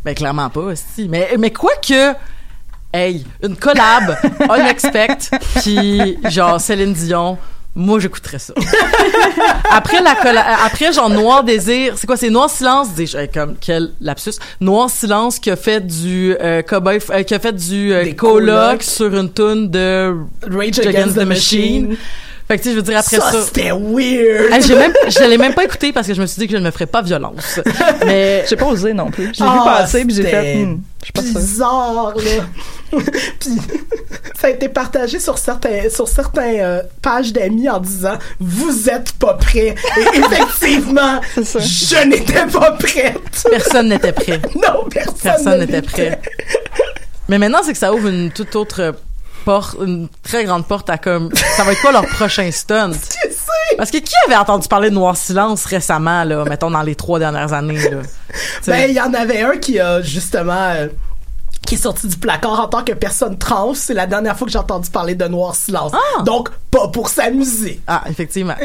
Ben 0.04 0.14
clairement 0.14 0.50
pas, 0.50 0.74
si. 0.74 1.08
Mais, 1.08 1.30
mais 1.38 1.50
quoi 1.52 1.72
que, 1.86 2.12
hey, 2.92 3.24
une 3.42 3.56
collab, 3.56 4.16
unexpect, 4.50 5.30
puis 5.62 6.18
genre 6.28 6.60
Céline 6.60 6.92
Dion, 6.92 7.38
moi 7.74 8.00
j'écouterais 8.00 8.38
ça. 8.40 8.52
après 9.70 10.02
la 10.02 10.14
colla- 10.16 10.64
après 10.64 10.92
genre 10.92 11.08
Noir 11.08 11.44
Désir, 11.44 11.94
c'est 11.96 12.06
quoi, 12.06 12.16
c'est 12.16 12.30
Noir 12.30 12.50
Silence, 12.50 12.88
euh, 13.14 13.26
comme 13.32 13.54
quel 13.60 13.92
lapsus, 14.00 14.32
Noir 14.60 14.90
Silence 14.90 15.38
qui 15.38 15.50
a 15.50 15.56
fait 15.56 15.80
du 15.86 16.34
euh, 16.40 16.62
cowboy, 16.62 16.98
euh, 17.10 17.22
qui 17.22 17.34
a 17.34 17.38
fait 17.38 17.52
du 17.52 17.92
euh, 17.92 18.12
colocs. 18.12 18.82
sur 18.82 19.14
une 19.16 19.32
tune 19.32 19.70
de 19.70 20.14
Rage 20.50 20.78
Against, 20.80 21.16
the 21.16 21.24
Machine. 21.24 21.96
Fait 22.52 22.58
que 22.58 22.64
tu 22.64 22.68
sais, 22.68 22.74
je 22.74 22.80
veux 22.80 22.82
dire 22.82 22.98
après 22.98 23.16
ça, 23.16 23.32
ça. 23.32 23.42
c'était 23.46 23.70
weird. 23.70 24.52
Hey, 24.52 24.60
j'ai 24.60 24.74
même, 24.74 24.92
je 25.08 25.20
l'ai 25.20 25.38
même 25.38 25.54
pas 25.54 25.64
écouté 25.64 25.90
parce 25.90 26.06
que 26.06 26.12
je 26.12 26.20
me 26.20 26.26
suis 26.26 26.38
dit 26.38 26.46
que 26.48 26.52
je 26.52 26.58
ne 26.58 26.66
me 26.66 26.70
ferais 26.70 26.84
pas 26.84 27.00
violence. 27.00 27.60
Mais 28.04 28.44
J'ai 28.48 28.56
pas 28.56 28.66
osé 28.66 28.92
non 28.92 29.10
plus. 29.10 29.30
J'ai 29.32 29.42
vu 29.42 29.50
Ah, 29.50 29.78
passer 29.80 30.04
puis 30.04 30.14
j'ai 30.14 30.24
fait, 30.24 30.56
hmm, 30.56 30.82
je 31.02 31.22
suis 31.22 31.32
bizarre 31.34 32.12
là. 32.14 32.44
Puis 33.40 33.58
ça 34.38 34.48
a 34.48 34.50
été 34.50 34.68
partagé 34.68 35.18
sur 35.18 35.38
certains 35.38 35.88
sur 35.88 36.06
certains 36.06 36.56
euh, 36.58 36.82
pages 37.00 37.32
d'amis 37.32 37.70
en 37.70 37.80
disant 37.80 38.18
vous 38.38 38.90
êtes 38.90 39.12
pas 39.12 39.32
prêts. 39.32 39.74
Et 39.96 40.18
effectivement, 40.18 41.22
je 41.38 42.06
n'étais 42.06 42.46
pas 42.48 42.72
prête. 42.72 43.46
personne 43.48 43.88
n'était 43.88 44.12
prêt. 44.12 44.42
Non, 44.56 44.84
personne, 44.90 45.14
Personne 45.22 45.52
ne 45.54 45.64
n'était 45.64 45.80
prêt. 45.80 46.20
Mais 47.30 47.38
maintenant, 47.38 47.60
c'est 47.64 47.72
que 47.72 47.78
ça 47.78 47.94
ouvre 47.94 48.08
une 48.08 48.30
toute 48.30 48.54
autre 48.56 48.94
porte, 49.42 49.76
une 49.80 50.08
très 50.22 50.44
grande 50.44 50.66
porte 50.66 50.90
à 50.90 50.98
comme, 50.98 51.30
ça 51.34 51.64
va 51.64 51.72
être 51.72 51.80
quoi 51.80 51.92
leur 51.92 52.06
prochain 52.06 52.50
stunt? 52.50 52.92
Tu 53.12 53.30
sais. 53.30 53.76
Parce 53.76 53.90
que 53.90 53.98
qui 53.98 54.14
avait 54.26 54.36
entendu 54.36 54.68
parler 54.68 54.90
de 54.90 54.94
Noir 54.94 55.16
Silence 55.16 55.64
récemment, 55.64 56.24
là, 56.24 56.44
mettons 56.44 56.70
dans 56.70 56.82
les 56.82 56.94
trois 56.94 57.18
dernières 57.18 57.52
années, 57.52 57.78
là? 57.90 57.98
Ben, 58.66 58.88
il 58.88 58.94
y 58.94 59.00
en 59.00 59.12
avait 59.12 59.42
un 59.42 59.56
qui 59.58 59.78
a 59.78 60.00
justement 60.00 60.70
euh, 60.74 60.88
qui 61.66 61.74
est 61.74 61.78
sorti 61.78 62.06
du 62.06 62.16
placard 62.16 62.60
en 62.60 62.68
tant 62.68 62.82
que 62.82 62.92
personne 62.92 63.38
trans. 63.38 63.74
C'est 63.74 63.94
la 63.94 64.06
dernière 64.06 64.36
fois 64.36 64.46
que 64.46 64.52
j'ai 64.52 64.58
entendu 64.58 64.90
parler 64.90 65.14
de 65.14 65.26
Noir 65.26 65.54
Silence. 65.54 65.92
Ah! 65.94 66.22
Donc, 66.22 66.50
pas 66.70 66.88
pour 66.88 67.08
s'amuser. 67.08 67.80
Ah, 67.86 68.04
effectivement. 68.08 68.56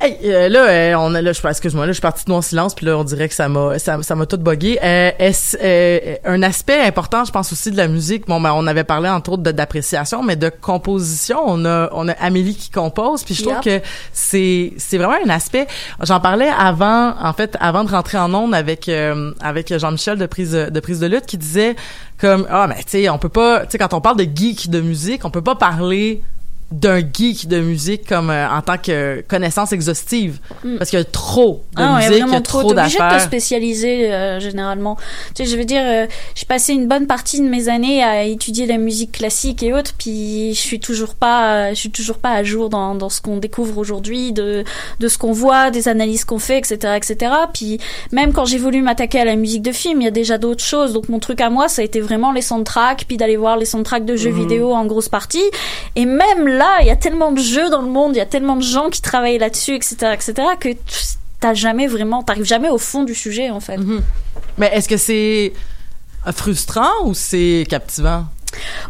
Hey, 0.00 0.18
euh, 0.24 0.48
là, 0.48 0.68
euh, 0.68 0.94
on 0.98 1.14
a, 1.14 1.22
là, 1.22 1.32
je, 1.32 1.46
excuse-moi, 1.48 1.86
là, 1.86 1.92
je 1.92 1.94
suis 1.94 2.02
partie 2.02 2.24
de 2.24 2.30
Noir 2.30 2.42
Silence, 2.42 2.74
puis 2.74 2.84
là, 2.84 2.98
on 2.98 3.04
dirait 3.04 3.28
que 3.28 3.34
ça 3.34 3.48
m'a, 3.48 3.78
ça, 3.78 4.02
ça 4.02 4.14
m'a 4.16 4.26
tout 4.26 4.36
bugué. 4.36 4.78
Euh, 4.82 5.12
est-ce, 5.18 5.56
euh, 5.62 6.16
un 6.24 6.42
aspect 6.42 6.78
important, 6.80 7.24
je 7.24 7.30
pense 7.30 7.52
aussi 7.52 7.70
de 7.70 7.76
la 7.76 7.86
musique. 7.86 8.26
Bon, 8.26 8.40
ben, 8.40 8.52
on 8.54 8.66
avait 8.66 8.84
parlé 8.84 9.08
entre 9.08 9.32
autres 9.32 9.42
d'appréciation, 9.44 10.22
mais 10.22 10.34
de 10.36 10.50
composition. 10.50 11.38
On 11.46 11.64
a, 11.64 11.88
on 11.92 12.08
a 12.08 12.12
Amélie 12.14 12.56
qui 12.56 12.70
compose, 12.70 13.22
puis 13.22 13.34
je 13.34 13.42
trouve 13.42 13.54
Yep. 13.64 13.82
que 13.82 13.86
c'est, 14.12 14.72
c'est 14.78 14.98
vraiment 14.98 15.16
un 15.24 15.30
aspect. 15.30 15.68
J'en 16.02 16.18
parlais 16.20 16.50
avant, 16.58 17.14
en 17.18 17.32
fait, 17.32 17.56
avant 17.60 17.84
de 17.84 17.90
rentrer 17.90 18.18
en 18.18 18.34
onde 18.34 18.52
avec, 18.54 18.88
euh, 18.88 19.30
avec 19.40 19.78
Jean-Michel 19.78 20.18
de 20.18 20.26
prise, 20.26 20.52
de 20.52 20.80
prise 20.80 20.98
de 20.98 21.06
lutte, 21.06 21.24
qui 21.26 21.38
disait 21.38 21.76
comme, 22.18 22.46
ah, 22.50 22.66
mais 22.66 22.76
tu 22.82 22.82
sais, 22.88 23.08
on 23.08 23.18
peut 23.18 23.28
pas, 23.28 23.60
tu 23.60 23.70
sais, 23.70 23.78
quand 23.78 23.94
on 23.94 24.00
parle 24.00 24.16
de 24.16 24.26
geek 24.34 24.68
de 24.70 24.80
musique, 24.80 25.24
on 25.24 25.30
peut 25.30 25.40
pas 25.40 25.54
parler 25.54 26.22
d'un 26.72 27.00
geek 27.00 27.46
de 27.46 27.60
musique 27.60 28.06
comme 28.08 28.30
euh, 28.30 28.48
en 28.48 28.60
tant 28.62 28.78
que 28.78 29.22
connaissance 29.28 29.72
exhaustive 29.72 30.38
Mm. 30.64 30.76
parce 30.78 30.90
qu'il 30.90 30.98
y 30.98 31.02
a 31.02 31.04
trop 31.04 31.62
de 31.76 31.82
Ah, 31.82 31.96
musique, 31.98 32.24
il 32.26 32.32
y 32.32 32.36
a 32.36 32.40
trop. 32.40 32.60
trop 32.62 32.72
T'es 32.74 32.78
obligé 32.80 32.96
de 32.96 33.02
te 33.02 33.02
d'affaires. 33.02 33.20
spécialiser 33.20 34.12
euh, 34.12 34.40
généralement. 34.40 34.96
Tu 35.34 35.44
sais, 35.44 35.50
je 35.50 35.56
veux 35.56 35.64
dire, 35.64 35.82
euh, 35.84 36.06
j'ai 36.34 36.46
passé 36.46 36.72
une 36.72 36.88
bonne 36.88 37.06
partie 37.06 37.40
de 37.40 37.46
mes 37.48 37.68
années 37.68 38.02
à 38.02 38.22
étudier 38.24 38.66
la 38.66 38.78
musique 38.78 39.12
classique 39.12 39.62
et 39.62 39.72
autres, 39.72 39.92
puis 39.98 40.54
je 40.54 40.60
suis 40.60 40.80
toujours 40.80 41.14
pas, 41.14 41.70
je 41.74 41.78
suis 41.78 41.90
toujours 41.90 42.18
pas 42.18 42.30
à 42.32 42.42
jour 42.42 42.70
dans, 42.70 42.94
dans 42.94 43.08
ce 43.08 43.20
qu'on 43.20 43.36
découvre 43.36 43.78
aujourd'hui, 43.78 44.32
de 44.32 44.64
de 45.00 45.08
ce 45.08 45.18
qu'on 45.18 45.32
voit, 45.32 45.70
des 45.70 45.88
analyses 45.88 46.24
qu'on 46.24 46.38
fait, 46.38 46.58
etc., 46.58 46.94
etc. 46.96 47.32
Puis 47.52 47.78
même 48.12 48.32
quand 48.32 48.44
j'ai 48.46 48.58
voulu 48.58 48.80
m'attaquer 48.82 49.20
à 49.20 49.24
la 49.24 49.36
musique 49.36 49.62
de 49.62 49.72
film, 49.72 50.00
il 50.00 50.04
y 50.04 50.08
a 50.08 50.12
déjà 50.12 50.38
d'autres 50.38 50.64
choses. 50.64 50.92
Donc 50.92 51.08
mon 51.08 51.18
truc 51.18 51.40
à 51.40 51.50
moi, 51.50 51.68
ça 51.68 51.82
a 51.82 51.84
été 51.84 52.00
vraiment 52.00 52.32
les 52.32 52.42
soundtracks, 52.42 53.04
puis 53.06 53.16
d'aller 53.16 53.36
voir 53.36 53.56
les 53.56 53.66
soundtracks 53.66 54.04
de 54.04 54.16
jeux 54.16 54.30
Mhm. 54.30 54.38
vidéo 54.40 54.72
en 54.72 54.86
grosse 54.86 55.08
partie. 55.08 55.44
Et 55.96 56.06
même 56.06 56.46
là, 56.56 56.78
il 56.80 56.86
y 56.86 56.90
a 56.90 56.96
tellement 56.96 57.32
de 57.32 57.40
jeux 57.40 57.70
dans 57.70 57.82
le 57.82 57.88
monde, 57.88 58.14
il 58.14 58.18
y 58.18 58.22
a 58.22 58.26
tellement 58.26 58.56
de 58.56 58.62
gens 58.62 58.90
qui 58.90 59.02
travaillent 59.02 59.38
là-dessus, 59.38 59.74
etc., 59.74 60.12
etc., 60.12 60.34
que 60.58 60.68
t'as 61.40 61.54
jamais 61.54 61.86
vraiment, 61.86 62.22
t'arrives 62.22 62.44
jamais 62.44 62.70
au 62.70 62.78
fond 62.78 63.04
du 63.04 63.14
sujet, 63.14 63.50
en 63.50 63.60
fait. 63.60 63.76
Mhm. 63.76 64.02
Mais 64.58 64.70
est-ce 64.74 64.88
que 64.88 64.96
c'est 64.96 65.52
frustrant 66.32 67.04
ou 67.04 67.14
c'est 67.14 67.66
captivant? 67.68 68.26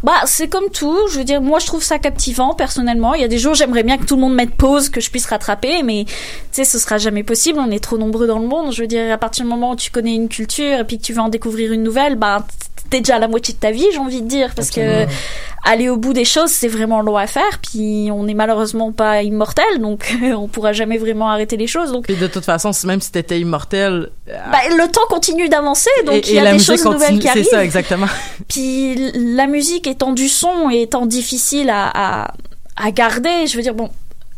Bah, 0.03 0.21
c'est 0.25 0.47
comme 0.47 0.69
tout. 0.69 0.97
Je 1.11 1.17
veux 1.17 1.23
dire, 1.23 1.41
moi, 1.41 1.59
je 1.59 1.65
trouve 1.65 1.83
ça 1.83 1.99
captivant, 1.99 2.53
personnellement. 2.53 3.13
Il 3.13 3.21
y 3.21 3.23
a 3.23 3.27
des 3.27 3.37
jours, 3.37 3.55
j'aimerais 3.55 3.83
bien 3.83 3.97
que 3.97 4.05
tout 4.05 4.15
le 4.15 4.21
monde 4.21 4.35
mette 4.35 4.55
pause, 4.55 4.89
que 4.89 5.01
je 5.01 5.09
puisse 5.09 5.25
rattraper, 5.25 5.83
mais, 5.83 6.05
tu 6.05 6.13
sais, 6.51 6.65
ce 6.65 6.79
sera 6.79 6.97
jamais 6.97 7.23
possible. 7.23 7.59
On 7.59 7.71
est 7.71 7.83
trop 7.83 7.97
nombreux 7.97 8.27
dans 8.27 8.39
le 8.39 8.47
monde. 8.47 8.73
Je 8.73 8.81
veux 8.81 8.87
dire, 8.87 9.11
à 9.11 9.17
partir 9.17 9.45
du 9.45 9.49
moment 9.49 9.71
où 9.71 9.75
tu 9.75 9.91
connais 9.91 10.15
une 10.15 10.29
culture 10.29 10.79
et 10.79 10.83
puis 10.83 10.97
que 10.97 11.03
tu 11.03 11.13
veux 11.13 11.21
en 11.21 11.29
découvrir 11.29 11.71
une 11.71 11.83
nouvelle, 11.83 12.15
bah, 12.15 12.45
t'es 12.89 12.99
déjà 12.99 13.15
à 13.15 13.19
la 13.19 13.27
moitié 13.27 13.53
de 13.53 13.59
ta 13.59 13.71
vie, 13.71 13.85
j'ai 13.91 13.99
envie 13.99 14.21
de 14.21 14.27
dire, 14.27 14.53
parce 14.55 14.69
que, 14.69 15.05
aller 15.65 15.89
au 15.89 15.97
bout 15.97 16.13
des 16.13 16.23
choses, 16.25 16.51
c'est 16.51 16.67
vraiment 16.67 17.01
long 17.01 17.17
à 17.17 17.27
faire. 17.27 17.59
Puis 17.61 18.09
on 18.11 18.23
n'est 18.23 18.33
malheureusement 18.33 18.91
pas 18.91 19.23
immortel, 19.23 19.79
donc 19.79 20.15
on 20.37 20.47
pourra 20.47 20.71
jamais 20.71 20.97
vraiment 20.97 21.29
arrêter 21.29 21.57
les 21.57 21.67
choses. 21.67 21.91
Donc 21.91 22.05
Puis 22.05 22.15
de 22.15 22.27
toute 22.27 22.45
façon, 22.45 22.71
même 22.85 23.01
si 23.01 23.11
t'étais 23.11 23.39
immortel, 23.39 24.11
bah, 24.27 24.59
le 24.69 24.91
temps 24.91 25.05
continue 25.09 25.49
d'avancer, 25.49 25.89
donc 26.05 26.27
il 26.27 26.35
y 26.35 26.39
a 26.39 26.43
la 26.43 26.53
des 26.53 26.59
choses 26.59 26.85
nouvelles 26.85 26.99
continue, 26.99 27.19
qui 27.19 27.25
c'est 27.25 27.31
arrivent. 27.31 27.49
ça 27.49 27.63
exactement. 27.63 28.07
Puis 28.47 29.11
la 29.15 29.47
étant 29.87 30.13
du 30.13 30.27
son 30.29 30.69
et 30.69 30.83
étant 30.83 31.05
difficile 31.05 31.69
à 31.69 32.31
garder, 32.91 33.47
je 33.47 33.55
veux 33.55 33.63
dire, 33.63 33.75
bon, 33.75 33.89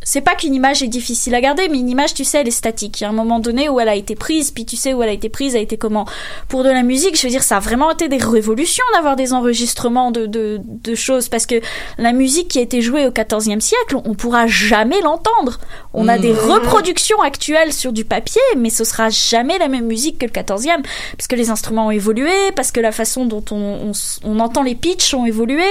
c'est 0.09 0.21
pas 0.21 0.35
qu'une 0.35 0.55
image 0.55 0.81
est 0.81 0.87
difficile 0.87 1.35
à 1.35 1.41
garder, 1.41 1.67
mais 1.67 1.79
une 1.79 1.89
image, 1.89 2.13
tu 2.13 2.23
sais, 2.23 2.37
elle 2.37 2.47
est 2.47 2.51
statique. 2.51 3.01
Il 3.01 3.03
y 3.03 3.05
a 3.05 3.09
un 3.09 3.11
moment 3.13 3.39
donné 3.39 3.67
où 3.67 3.77
elle 3.81 3.89
a 3.89 3.95
été 3.95 4.15
prise, 4.15 4.51
puis 4.51 4.65
tu 4.65 4.77
sais 4.77 4.93
où 4.93 5.03
elle 5.03 5.09
a 5.09 5.11
été 5.11 5.27
prise, 5.27 5.53
elle 5.53 5.59
a 5.59 5.63
été 5.63 5.75
comment? 5.75 6.05
Pour 6.47 6.63
de 6.63 6.69
la 6.69 6.81
musique, 6.81 7.17
je 7.17 7.23
veux 7.23 7.29
dire, 7.29 7.43
ça 7.43 7.57
a 7.57 7.59
vraiment 7.59 7.91
été 7.91 8.07
des 8.07 8.15
révolutions 8.15 8.85
d'avoir 8.93 9.17
des 9.17 9.33
enregistrements 9.33 10.11
de, 10.11 10.25
de, 10.25 10.61
de 10.63 10.95
choses, 10.95 11.27
parce 11.27 11.45
que 11.45 11.55
la 11.97 12.13
musique 12.13 12.47
qui 12.47 12.59
a 12.59 12.61
été 12.61 12.81
jouée 12.81 13.05
au 13.05 13.11
XIVe 13.11 13.59
siècle, 13.59 13.97
on 14.05 14.13
pourra 14.13 14.47
jamais 14.47 15.01
l'entendre. 15.01 15.59
On 15.93 16.07
a 16.07 16.17
Mm. 16.17 16.21
des 16.21 16.31
reproductions 16.31 17.21
actuelles 17.21 17.73
sur 17.73 17.91
du 17.91 18.05
papier, 18.05 18.41
mais 18.55 18.69
ce 18.69 18.85
sera 18.85 19.09
jamais 19.09 19.57
la 19.57 19.67
même 19.67 19.87
musique 19.87 20.19
que 20.19 20.25
le 20.25 20.31
XIVe, 20.31 20.83
parce 21.17 21.27
que 21.27 21.35
les 21.35 21.49
instruments 21.49 21.87
ont 21.87 21.91
évolué, 21.91 22.31
parce 22.55 22.71
que 22.71 22.79
la 22.79 22.93
façon 22.93 23.25
dont 23.25 23.43
on, 23.51 23.89
on, 23.89 23.91
on 24.23 24.39
entend 24.39 24.63
les 24.63 24.75
pitchs 24.75 25.13
ont 25.13 25.25
évolué, 25.25 25.65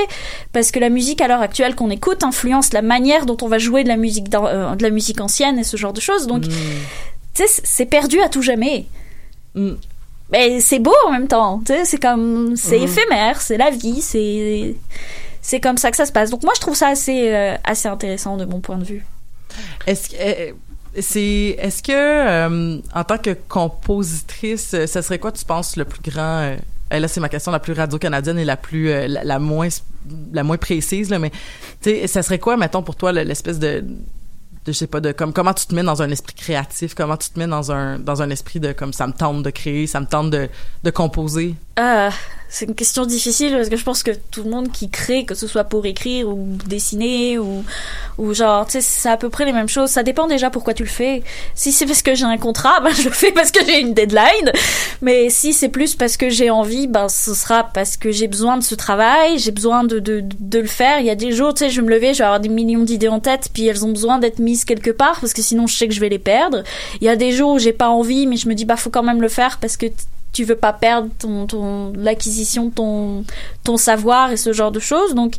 parce 0.53 0.73
que 0.73 0.79
la 0.79 0.91
musique 0.91 1.23
à 1.23 1.29
l'heure 1.29 1.41
actuelle 1.41 1.75
qu'on 1.75 1.89
écoute 1.91 2.23
influence 2.23 2.75
la 2.75 2.83
manière 2.83 3.25
dont 3.25 3.39
on 3.41 3.49
va 3.49 3.57
jouer 3.57 3.83
de 3.83 3.89
la 3.89 3.97
musique, 3.97 4.26
euh, 4.35 4.75
de 4.75 4.83
la 4.83 4.91
musique 4.91 5.21
ancienne 5.21 5.59
et 5.59 5.65
ce 5.65 5.77
genre 5.77 5.93
de 5.93 6.01
choses. 6.01 6.27
Donc, 6.27 6.43
tu 6.45 6.51
sais, 7.35 7.61
c'est 7.65 7.87
perdu 7.87 8.21
à 8.21 8.29
tout 8.29 8.43
jamais. 8.43 8.87
Mais 10.33 10.61
c'est 10.61 10.79
beau 10.81 10.95
en 11.07 11.13
même 11.13 11.29
temps. 11.29 11.61
Tu 11.65 11.73
sais, 11.73 11.85
c'est 11.85 11.99
comme, 12.03 12.57
c'est 12.57 12.79
Mhm. 12.79 12.85
éphémère, 12.85 13.41
c'est 13.41 13.57
la 13.57 13.71
vie, 13.71 14.01
c'est, 14.03 14.75
c'est 15.41 15.61
comme 15.61 15.79
ça 15.79 15.91
que 15.91 15.97
ça 15.97 16.05
se 16.07 16.13
passe. 16.13 16.31
Donc 16.31 16.43
moi, 16.43 16.53
je 16.57 16.61
trouve 16.61 16.75
ça 16.75 16.89
assez, 16.89 17.31
euh, 17.33 17.55
assez 17.65 17.89
intéressant 17.89 18.37
de 18.37 18.45
mon 18.45 18.61
point 18.61 18.77
de 18.79 18.85
vue. 18.85 19.05
Est-ce 19.87 20.09
que 20.11 20.17
euh, 20.19 20.53
c'est 21.01 21.57
est-ce 21.59 21.83
que 21.83 21.93
euh, 21.93 22.79
en 22.95 23.05
tant 23.05 23.19
que 23.19 23.31
compositrice, 23.49 24.75
ça 24.87 25.03
serait 25.03 25.19
quoi 25.19 25.31
tu 25.33 25.45
penses 25.45 25.77
le 25.77 25.85
plus 25.85 26.01
grand 26.11 26.39
euh, 26.41 26.57
euh, 26.93 26.99
là 26.99 27.07
c'est 27.09 27.21
ma 27.21 27.29
question 27.29 27.53
la 27.53 27.59
plus 27.61 27.73
radio 27.75 27.99
canadienne 27.99 28.39
et 28.39 28.45
la 28.45 28.57
plus 28.57 28.91
euh, 28.91 29.07
la, 29.07 29.23
la 29.25 29.39
moins 29.39 29.69
la 30.33 30.43
moins 30.43 30.57
précise 30.57 31.11
là 31.11 31.19
mais 31.19 31.31
tu 31.83 31.91
sais 31.91 32.07
ça 32.07 32.23
serait 32.23 32.39
quoi 32.39 32.57
mettons 32.57 32.83
pour 32.83 32.97
toi 32.97 33.13
le- 33.13 33.23
l'espèce 33.23 33.59
de 33.59 33.85
de 34.67 34.73
je 34.73 34.79
sais 34.79 34.87
pas 34.87 35.01
de 35.01 35.13
comme 35.13 35.33
comment 35.33 35.55
tu 35.55 35.67
te 35.67 35.75
mets 35.75 35.83
dans 35.83 36.03
un 36.03 36.11
esprit 36.11 36.35
créatif 36.35 36.95
comment 36.95 37.17
tu 37.17 37.31
te 37.31 37.39
mets 37.39 37.47
dans 37.47 37.73
un 37.73 37.99
dans 37.99 38.23
un 38.23 38.31
esprit 38.31 38.61
de 38.61 38.73
comme 38.73 38.93
ça 38.93 39.07
me 39.07 39.13
tente 39.13 39.43
de 39.43 39.51
créer 39.51 39.87
ça 39.87 40.01
me 40.01 40.07
tente 40.07 40.31
de 40.31 40.49
de 40.83 40.91
composer 40.91 41.55
Ah, 41.77 42.11
c'est 42.49 42.65
une 42.65 42.75
question 42.75 43.05
difficile 43.05 43.53
parce 43.53 43.69
que 43.69 43.77
je 43.77 43.85
pense 43.85 44.03
que 44.03 44.13
tout 44.31 44.45
le 44.45 44.51
monde 44.51 44.71
qui 44.73 44.89
crée, 44.89 45.27
que 45.27 45.35
ce 45.35 45.47
soit 45.47 45.65
pour 45.65 45.85
écrire 45.85 46.29
ou 46.29 46.57
dessiner 46.67 47.39
ou, 47.39 47.65
ou 48.17 48.33
genre, 48.33 48.65
tu 48.67 48.73
sais, 48.73 48.81
c'est 48.81 49.11
à 49.11 49.19
peu 49.19 49.29
près 49.29 49.45
les 49.45 49.53
mêmes 49.53 49.69
choses. 49.69 49.91
Ça 49.91 50.03
dépend 50.03 50.27
déjà 50.27 50.49
pourquoi 50.49 50.73
tu 50.73 50.85
le 50.85 50.89
fais. 50.89 51.23
Si 51.55 51.73
c'est 51.73 51.85
parce 51.85 52.01
que 52.01 52.15
j'ai 52.15 52.25
un 52.25 52.39
contrat, 52.39 52.81
ben 52.85 52.95
je 52.95 53.09
le 53.09 53.15
fais 53.15 53.33
parce 53.33 53.51
que 53.51 53.63
j'ai 53.67 53.81
une 53.81 53.93
deadline. 53.93 54.53
Mais 55.03 55.29
si 55.29 55.53
c'est 55.53 55.69
plus 55.69 55.97
parce 55.97 56.17
que 56.17 56.31
j'ai 56.31 56.49
envie, 56.49 56.87
ben 56.87 57.09
ce 57.11 57.35
sera 57.35 57.65
parce 57.65 57.99
que 57.99 58.11
j'ai 58.11 58.29
besoin 58.29 58.57
de 58.57 58.63
ce 58.63 58.75
travail, 58.75 59.39
j'ai 59.39 59.51
besoin 59.51 59.85
de, 59.85 59.99
de, 59.99 60.23
de 60.23 60.59
le 60.61 60.67
faire. 60.67 61.01
Il 61.01 61.07
y 61.07 61.11
a 61.11 61.15
des 61.17 61.33
jours, 61.33 61.53
tu 61.53 61.65
sais, 61.65 61.71
je 61.71 61.81
vais 61.81 61.87
me 61.87 61.93
lever, 61.93 62.15
je 62.15 62.19
vais 62.19 62.25
avoir 62.25 62.41
des 62.41 62.49
millions 62.49 62.85
d'idées 62.85 63.09
en 63.09 63.21
tête, 63.21 63.51
puis 63.53 63.67
elles 63.67 63.85
ont 63.85 63.91
besoin 63.91 64.19
d'être 64.19 64.39
mises 64.39 64.65
quelque 64.65 64.93
part 64.93 65.21
parce 65.21 65.35
que 65.35 65.43
sinon 65.43 65.67
je 65.67 65.77
sais 65.77 65.89
que 65.89 65.95
je 65.95 66.01
vais 66.01 66.09
les 66.09 66.19
perdre. 66.19 66.63
Il 67.01 67.05
y 67.05 67.11
a 67.11 67.17
des 67.17 67.33
jours 67.33 67.51
où 67.55 67.59
j'ai 67.59 67.73
pas 67.75 67.89
envie, 67.91 68.27
mais 68.27 68.37
je 68.37 68.49
me 68.49 68.55
dis, 68.55 68.65
bah 68.65 68.77
faut 68.77 68.91
quand 68.91 69.03
même 69.03 69.21
le 69.21 69.29
faire 69.29 69.59
parce 69.61 69.77
que 69.77 69.87
tu 70.37 70.45
veux 70.45 70.57
pas 70.57 70.75
perdre 70.75 71.09
ton, 71.19 71.47
ton 71.47 71.95
l'acquisition 71.97 72.67
de 72.67 72.71
ton 72.75 73.25
ton 73.65 73.79
savoir 73.79 74.33
et 74.33 74.37
ce 74.37 74.53
genre 74.53 74.71
de 74.71 74.81
choses. 74.81 75.15
Donc 75.15 75.37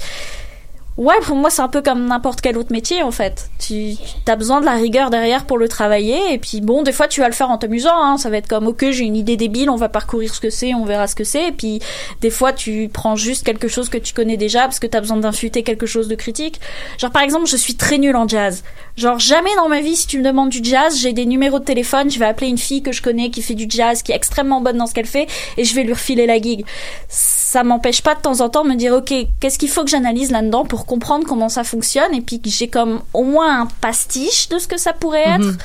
ouais 0.98 1.14
pour 1.22 1.36
moi 1.36 1.52
c'est 1.52 1.62
un 1.62 1.68
peu 1.68 1.84
comme 1.84 2.08
n'importe 2.08 2.42
quel 2.42 2.58
autre 2.58 2.72
métier 2.72 3.04
en 3.04 3.12
fait. 3.12 3.52
Tu 3.60 3.96
as 4.28 4.36
besoin 4.36 4.60
de 4.60 4.66
la 4.66 4.74
rigueur 4.74 5.12
derrière 5.12 5.46
pour 5.46 5.60
le 5.60 5.70
travailler. 5.70 6.34
Et 6.34 6.40
puis 6.40 6.62
bon 6.62 6.82
des 6.82 6.92
fois 6.92 7.08
tu 7.08 7.22
vas 7.22 7.28
le 7.28 7.36
faire 7.36 7.52
en 7.52 7.60
t'amusant 7.60 7.94
hein. 7.94 8.18
ça 8.18 8.32
va 8.32 8.38
être 8.38 8.48
comme 8.48 8.66
ok 8.66 8.90
j'ai 8.90 9.04
une 9.04 9.16
idée 9.16 9.38
débile 9.38 9.70
on 9.70 9.76
va 9.76 9.88
parcourir 9.88 10.34
ce 10.34 10.40
que 10.40 10.50
c'est 10.50 10.74
on 10.74 10.84
verra 10.84 11.06
ce 11.06 11.14
que 11.14 11.24
c'est. 11.24 11.50
Et 11.50 11.52
puis 11.52 11.80
des 12.22 12.32
fois 12.32 12.54
tu 12.54 12.90
prends 12.92 13.16
juste 13.16 13.46
quelque 13.46 13.68
chose 13.68 13.90
que 13.90 14.00
tu 14.00 14.16
connais 14.16 14.38
déjà 14.38 14.62
parce 14.62 14.80
que 14.80 14.88
tu 14.88 14.98
as 14.98 15.02
besoin 15.02 15.18
d'infuter 15.18 15.62
quelque 15.62 15.86
chose 15.86 16.08
de 16.08 16.16
critique. 16.16 16.60
Genre 16.98 17.12
par 17.12 17.22
exemple 17.22 17.46
je 17.46 17.56
suis 17.56 17.76
très 17.76 18.00
nulle 18.00 18.16
en 18.16 18.28
jazz 18.28 18.64
genre 18.98 19.20
jamais 19.20 19.56
dans 19.56 19.70
ma 19.70 19.82
vie 19.82 19.96
si 19.96 20.08
tu 20.08 20.18
me 20.18 20.24
demandes 20.24 20.50
du 20.50 20.60
jazz 20.64 20.98
j'ai 21.00 21.14
des 21.14 21.26
numéros 21.26 21.60
de 21.60 21.64
téléphone 21.64 22.10
je 22.10 22.18
vais 22.18 22.26
appeler 22.26 22.48
une 22.48 22.58
fille 22.58 22.82
que 22.82 22.92
je 22.92 23.02
connais 23.02 23.30
qui 23.30 23.42
fait 23.42 23.54
du 23.54 23.68
jazz 23.70 24.02
qui 24.02 24.12
est 24.12 24.16
extrêmement 24.16 24.60
bonne 24.60 24.78
dans 24.78 24.88
ce 24.88 24.94
qu'elle 24.94 25.06
fait 25.06 25.28
et 25.58 25.64
je 25.64 25.76
vais 25.76 25.84
lui 25.84 25.94
refiler 25.94 26.26
la 26.26 26.42
gig. 26.42 26.66
Ça 27.08 27.64
m'empêche 27.64 28.02
pas 28.02 28.16
de 28.16 28.22
temps 28.22 28.42
en 28.42 28.50
temps 28.50 28.64
de 28.64 28.70
me 28.70 28.76
dire 28.76 28.94
ok 28.94 29.14
qu'est-ce 29.40 29.58
qu'il 29.60 29.70
faut 29.70 29.84
que 29.84 29.90
j'analyse 29.90 30.32
là-dedans 30.32 30.66
pour 30.66 30.86
comprendre 30.86 31.26
comment 31.28 31.50
ça 31.50 31.64
fonctionne 31.64 32.14
et 32.14 32.22
puis 32.22 32.42
que 32.42 32.50
j'ai 32.50 32.68
comme 32.68 33.02
au 33.14 33.24
moins 33.24 33.62
un 33.62 33.68
pastiche 33.82 34.50
de 34.50 34.58
ce 34.58 34.68
que 34.68 34.78
ça 34.78 34.94
pourrait 34.94 35.28
être. 35.28 35.46
Mhm. 35.46 35.58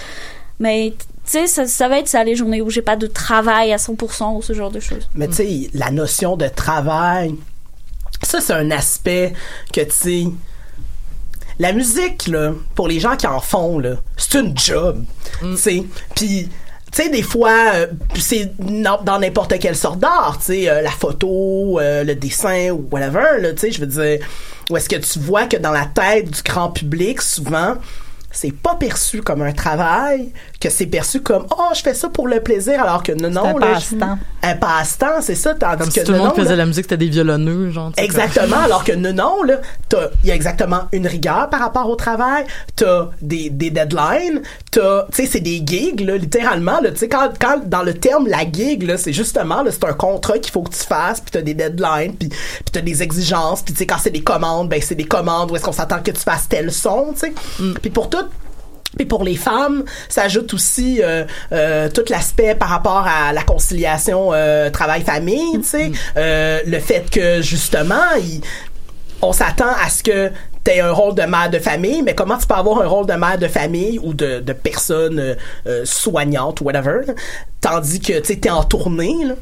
mais 0.60 0.94
tu 1.24 1.30
sais 1.32 1.46
ça, 1.46 1.66
ça 1.66 1.88
va 1.88 1.98
être 1.98 2.08
ça 2.08 2.24
les 2.24 2.36
journées 2.36 2.60
où 2.60 2.68
j'ai 2.68 2.82
pas 2.82 2.96
de 2.96 3.06
travail 3.06 3.72
à 3.72 3.76
100% 3.76 4.36
ou 4.36 4.42
ce 4.42 4.52
genre 4.52 4.70
de 4.70 4.80
choses. 4.80 5.08
Mais 5.14 5.28
tu 5.28 5.34
sais, 5.34 5.70
la 5.72 5.90
notion 5.90 6.36
de 6.36 6.48
travail, 6.48 7.34
ça, 8.22 8.40
c'est 8.40 8.52
un 8.52 8.70
aspect 8.70 9.32
que, 9.72 9.80
tu 9.80 9.90
sais, 9.90 10.24
la 11.58 11.72
musique, 11.72 12.26
là, 12.28 12.52
pour 12.74 12.88
les 12.88 13.00
gens 13.00 13.16
qui 13.16 13.26
en 13.26 13.40
font, 13.40 13.78
là, 13.78 13.96
c'est 14.16 14.40
une 14.40 14.56
job. 14.56 15.04
Sais, 15.56 15.84
puis. 16.14 16.48
Tu 16.94 17.02
sais, 17.02 17.08
des 17.08 17.22
fois, 17.22 17.72
euh, 17.72 17.86
c'est 18.18 18.54
dans 18.58 19.00
dans 19.02 19.18
n'importe 19.18 19.58
quelle 19.58 19.76
sorte 19.76 19.98
d'art, 19.98 20.36
tu 20.38 20.44
sais, 20.52 20.68
euh, 20.68 20.82
la 20.82 20.90
photo, 20.90 21.80
euh, 21.80 22.04
le 22.04 22.14
dessin 22.14 22.68
ou 22.68 22.86
whatever, 22.90 23.40
là, 23.40 23.52
tu 23.54 23.60
sais, 23.60 23.72
je 23.72 23.80
veux 23.80 23.86
dire, 23.86 24.18
où 24.68 24.76
est-ce 24.76 24.90
que 24.90 24.96
tu 24.96 25.18
vois 25.18 25.46
que 25.46 25.56
dans 25.56 25.70
la 25.70 25.86
tête 25.86 26.30
du 26.30 26.42
grand 26.42 26.68
public, 26.68 27.22
souvent, 27.22 27.76
c'est 28.32 28.52
pas 28.52 28.74
perçu 28.76 29.22
comme 29.22 29.42
un 29.42 29.52
travail, 29.52 30.32
que 30.60 30.70
c'est 30.70 30.86
perçu 30.86 31.20
comme 31.20 31.46
oh 31.50 31.68
je 31.74 31.80
fais 31.82 31.94
ça 31.94 32.08
pour 32.08 32.26
le 32.28 32.40
plaisir 32.40 32.82
alors 32.82 33.02
que 33.02 33.12
non 33.12 33.30
non 33.30 33.44
un 33.56 33.60
là, 33.60 33.66
passe-temps. 33.74 34.18
je- 34.42 34.48
un 34.48 34.54
passe-temps 34.56 35.20
c'est 35.20 35.34
ça 35.34 35.54
tandis 35.54 35.76
comme 35.78 35.86
que 35.88 35.92
si 35.92 36.04
tout 36.04 36.12
le 36.12 36.18
monde 36.18 36.34
faisait 36.34 36.50
là, 36.50 36.56
la 36.56 36.66
musique 36.66 36.84
c'était 36.84 36.96
des 36.96 37.08
violonneux 37.08 37.70
genre 37.70 37.92
Exactement, 37.96 38.58
alors 38.64 38.84
que 38.84 38.92
non, 38.92 39.12
non, 39.12 39.42
là, 39.42 39.60
t'as, 39.88 40.08
il 40.24 40.28
y 40.28 40.32
a 40.32 40.34
exactement 40.34 40.82
une 40.92 41.06
rigueur 41.06 41.48
par 41.50 41.60
rapport 41.60 41.88
au 41.88 41.96
travail, 41.96 42.44
t'as 42.76 43.10
des, 43.20 43.50
des 43.50 43.70
deadlines, 43.70 44.42
t'as, 44.70 45.06
tu 45.12 45.22
sais, 45.22 45.26
c'est 45.26 45.40
des 45.40 45.62
gigs, 45.64 46.00
là, 46.00 46.16
littéralement, 46.16 46.80
là, 46.80 46.90
tu 46.90 46.98
sais, 46.98 47.08
quand, 47.08 47.30
quand, 47.40 47.66
dans 47.68 47.82
le 47.82 47.94
terme, 47.94 48.26
la 48.26 48.50
gig, 48.50 48.82
là, 48.84 48.96
c'est 48.96 49.12
justement, 49.12 49.62
là, 49.62 49.70
c'est 49.70 49.84
un 49.84 49.92
contrat 49.92 50.38
qu'il 50.38 50.52
faut 50.52 50.62
que 50.62 50.72
tu 50.74 50.82
fasses, 50.84 51.20
puis 51.20 51.30
t'as 51.30 51.42
des 51.42 51.54
deadlines, 51.54 52.14
puis, 52.16 52.28
puis 52.28 52.38
t'as 52.72 52.80
des 52.80 53.02
exigences, 53.02 53.62
puis 53.62 53.74
tu 53.74 53.78
sais, 53.80 53.86
quand 53.86 53.98
c'est 54.00 54.10
des 54.10 54.22
commandes, 54.22 54.68
ben, 54.68 54.80
c'est 54.82 54.94
des 54.94 55.04
commandes 55.04 55.50
où 55.50 55.56
est-ce 55.56 55.64
qu'on 55.64 55.72
s'attend 55.72 56.00
que 56.02 56.10
tu 56.10 56.20
fasses 56.20 56.48
tel 56.48 56.72
son, 56.72 57.12
tu 57.12 57.20
sais. 57.20 57.32
Puis 57.80 57.90
pour 57.90 58.08
tout, 58.10 58.21
puis 58.96 59.06
pour 59.06 59.24
les 59.24 59.36
femmes, 59.36 59.84
ça 60.08 60.22
ajoute 60.24 60.52
aussi 60.54 61.00
euh, 61.02 61.24
euh, 61.52 61.88
tout 61.88 62.04
l'aspect 62.10 62.54
par 62.54 62.68
rapport 62.68 63.06
à 63.06 63.32
la 63.32 63.42
conciliation 63.42 64.30
euh, 64.32 64.70
travail-famille, 64.70 65.58
tu 65.60 65.64
sais, 65.64 65.92
Euh, 66.16 66.60
le 66.66 66.78
fait 66.78 67.08
que 67.10 67.40
justement, 67.42 68.04
il- 68.18 68.40
on 69.22 69.32
s'attend 69.32 69.70
à 69.84 69.88
ce 69.88 70.02
que 70.02 70.30
tu 70.64 70.70
aies 70.70 70.80
un 70.80 70.92
rôle 70.92 71.14
de 71.14 71.22
mère 71.22 71.48
de 71.50 71.58
famille, 71.58 72.02
mais 72.02 72.14
comment 72.14 72.36
tu 72.36 72.46
peux 72.46 72.54
avoir 72.54 72.82
un 72.82 72.86
rôle 72.86 73.06
de 73.06 73.14
mère 73.14 73.38
de 73.38 73.48
famille 73.48 73.98
ou 74.02 74.14
de, 74.14 74.40
de 74.40 74.52
personne 74.52 75.18
euh, 75.18 75.34
euh, 75.66 75.82
soignante 75.84 76.60
ou 76.60 76.64
whatever, 76.64 77.00
là, 77.06 77.14
tandis 77.60 78.00
que 78.00 78.18
tu 78.20 78.32
es 78.32 78.50
en 78.50 78.62
tournée, 78.64 79.14
là. 79.24 79.34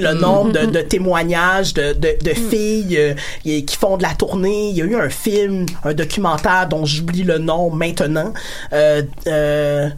Le 0.00 0.14
nombre 0.14 0.52
de, 0.52 0.66
de 0.66 0.80
témoignages 0.80 1.74
de, 1.74 1.92
de, 1.92 2.16
de 2.22 2.34
filles 2.34 2.96
euh, 2.98 3.14
qui 3.44 3.76
font 3.78 3.96
de 3.96 4.02
la 4.02 4.14
tournée. 4.14 4.70
Il 4.70 4.76
y 4.76 4.82
a 4.82 4.84
eu 4.84 4.96
un 4.96 5.10
film, 5.10 5.66
un 5.84 5.94
documentaire 5.94 6.66
dont 6.68 6.84
j'oublie 6.84 7.22
le 7.24 7.38
nom 7.38 7.70
maintenant. 7.70 8.32
Euh, 8.72 9.02
euh, 9.26 9.90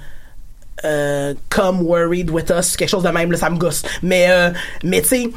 euh, 0.84 1.34
Come 1.48 1.82
Worried 1.82 2.30
With 2.30 2.50
Us, 2.50 2.76
quelque 2.76 2.88
chose 2.88 3.04
de 3.04 3.08
même, 3.08 3.30
là, 3.32 3.38
ça 3.38 3.48
me 3.50 3.56
gosse. 3.56 3.82
Mais, 4.02 4.26
euh, 4.28 4.50
mais 4.82 5.00
tu 5.02 5.08
sais, 5.08 5.30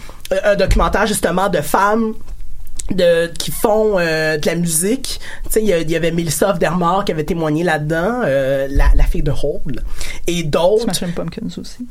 un 0.43 0.55
documentaire 0.55 1.07
justement 1.07 1.49
de 1.49 1.61
femmes 1.61 2.13
de 2.91 3.27
qui 3.27 3.51
font 3.51 3.99
euh, 3.99 4.37
de 4.37 4.45
la 4.45 4.55
musique. 4.55 5.19
Tu 5.45 5.51
sais, 5.51 5.61
il 5.61 5.89
y 5.89 5.95
avait 5.95 6.11
Melissa 6.11 6.53
Dermar 6.53 7.05
qui 7.05 7.11
avait 7.11 7.23
témoigné 7.25 7.63
là-dedans, 7.63 8.21
la, 8.23 8.87
la 8.95 9.03
fille 9.03 9.23
de 9.23 9.31
Hold, 9.31 9.83
et 10.25 10.43
d'autres. 10.43 10.83
Smashing 10.83 11.13
Pumpkins 11.13 11.59
aussi. 11.59 11.85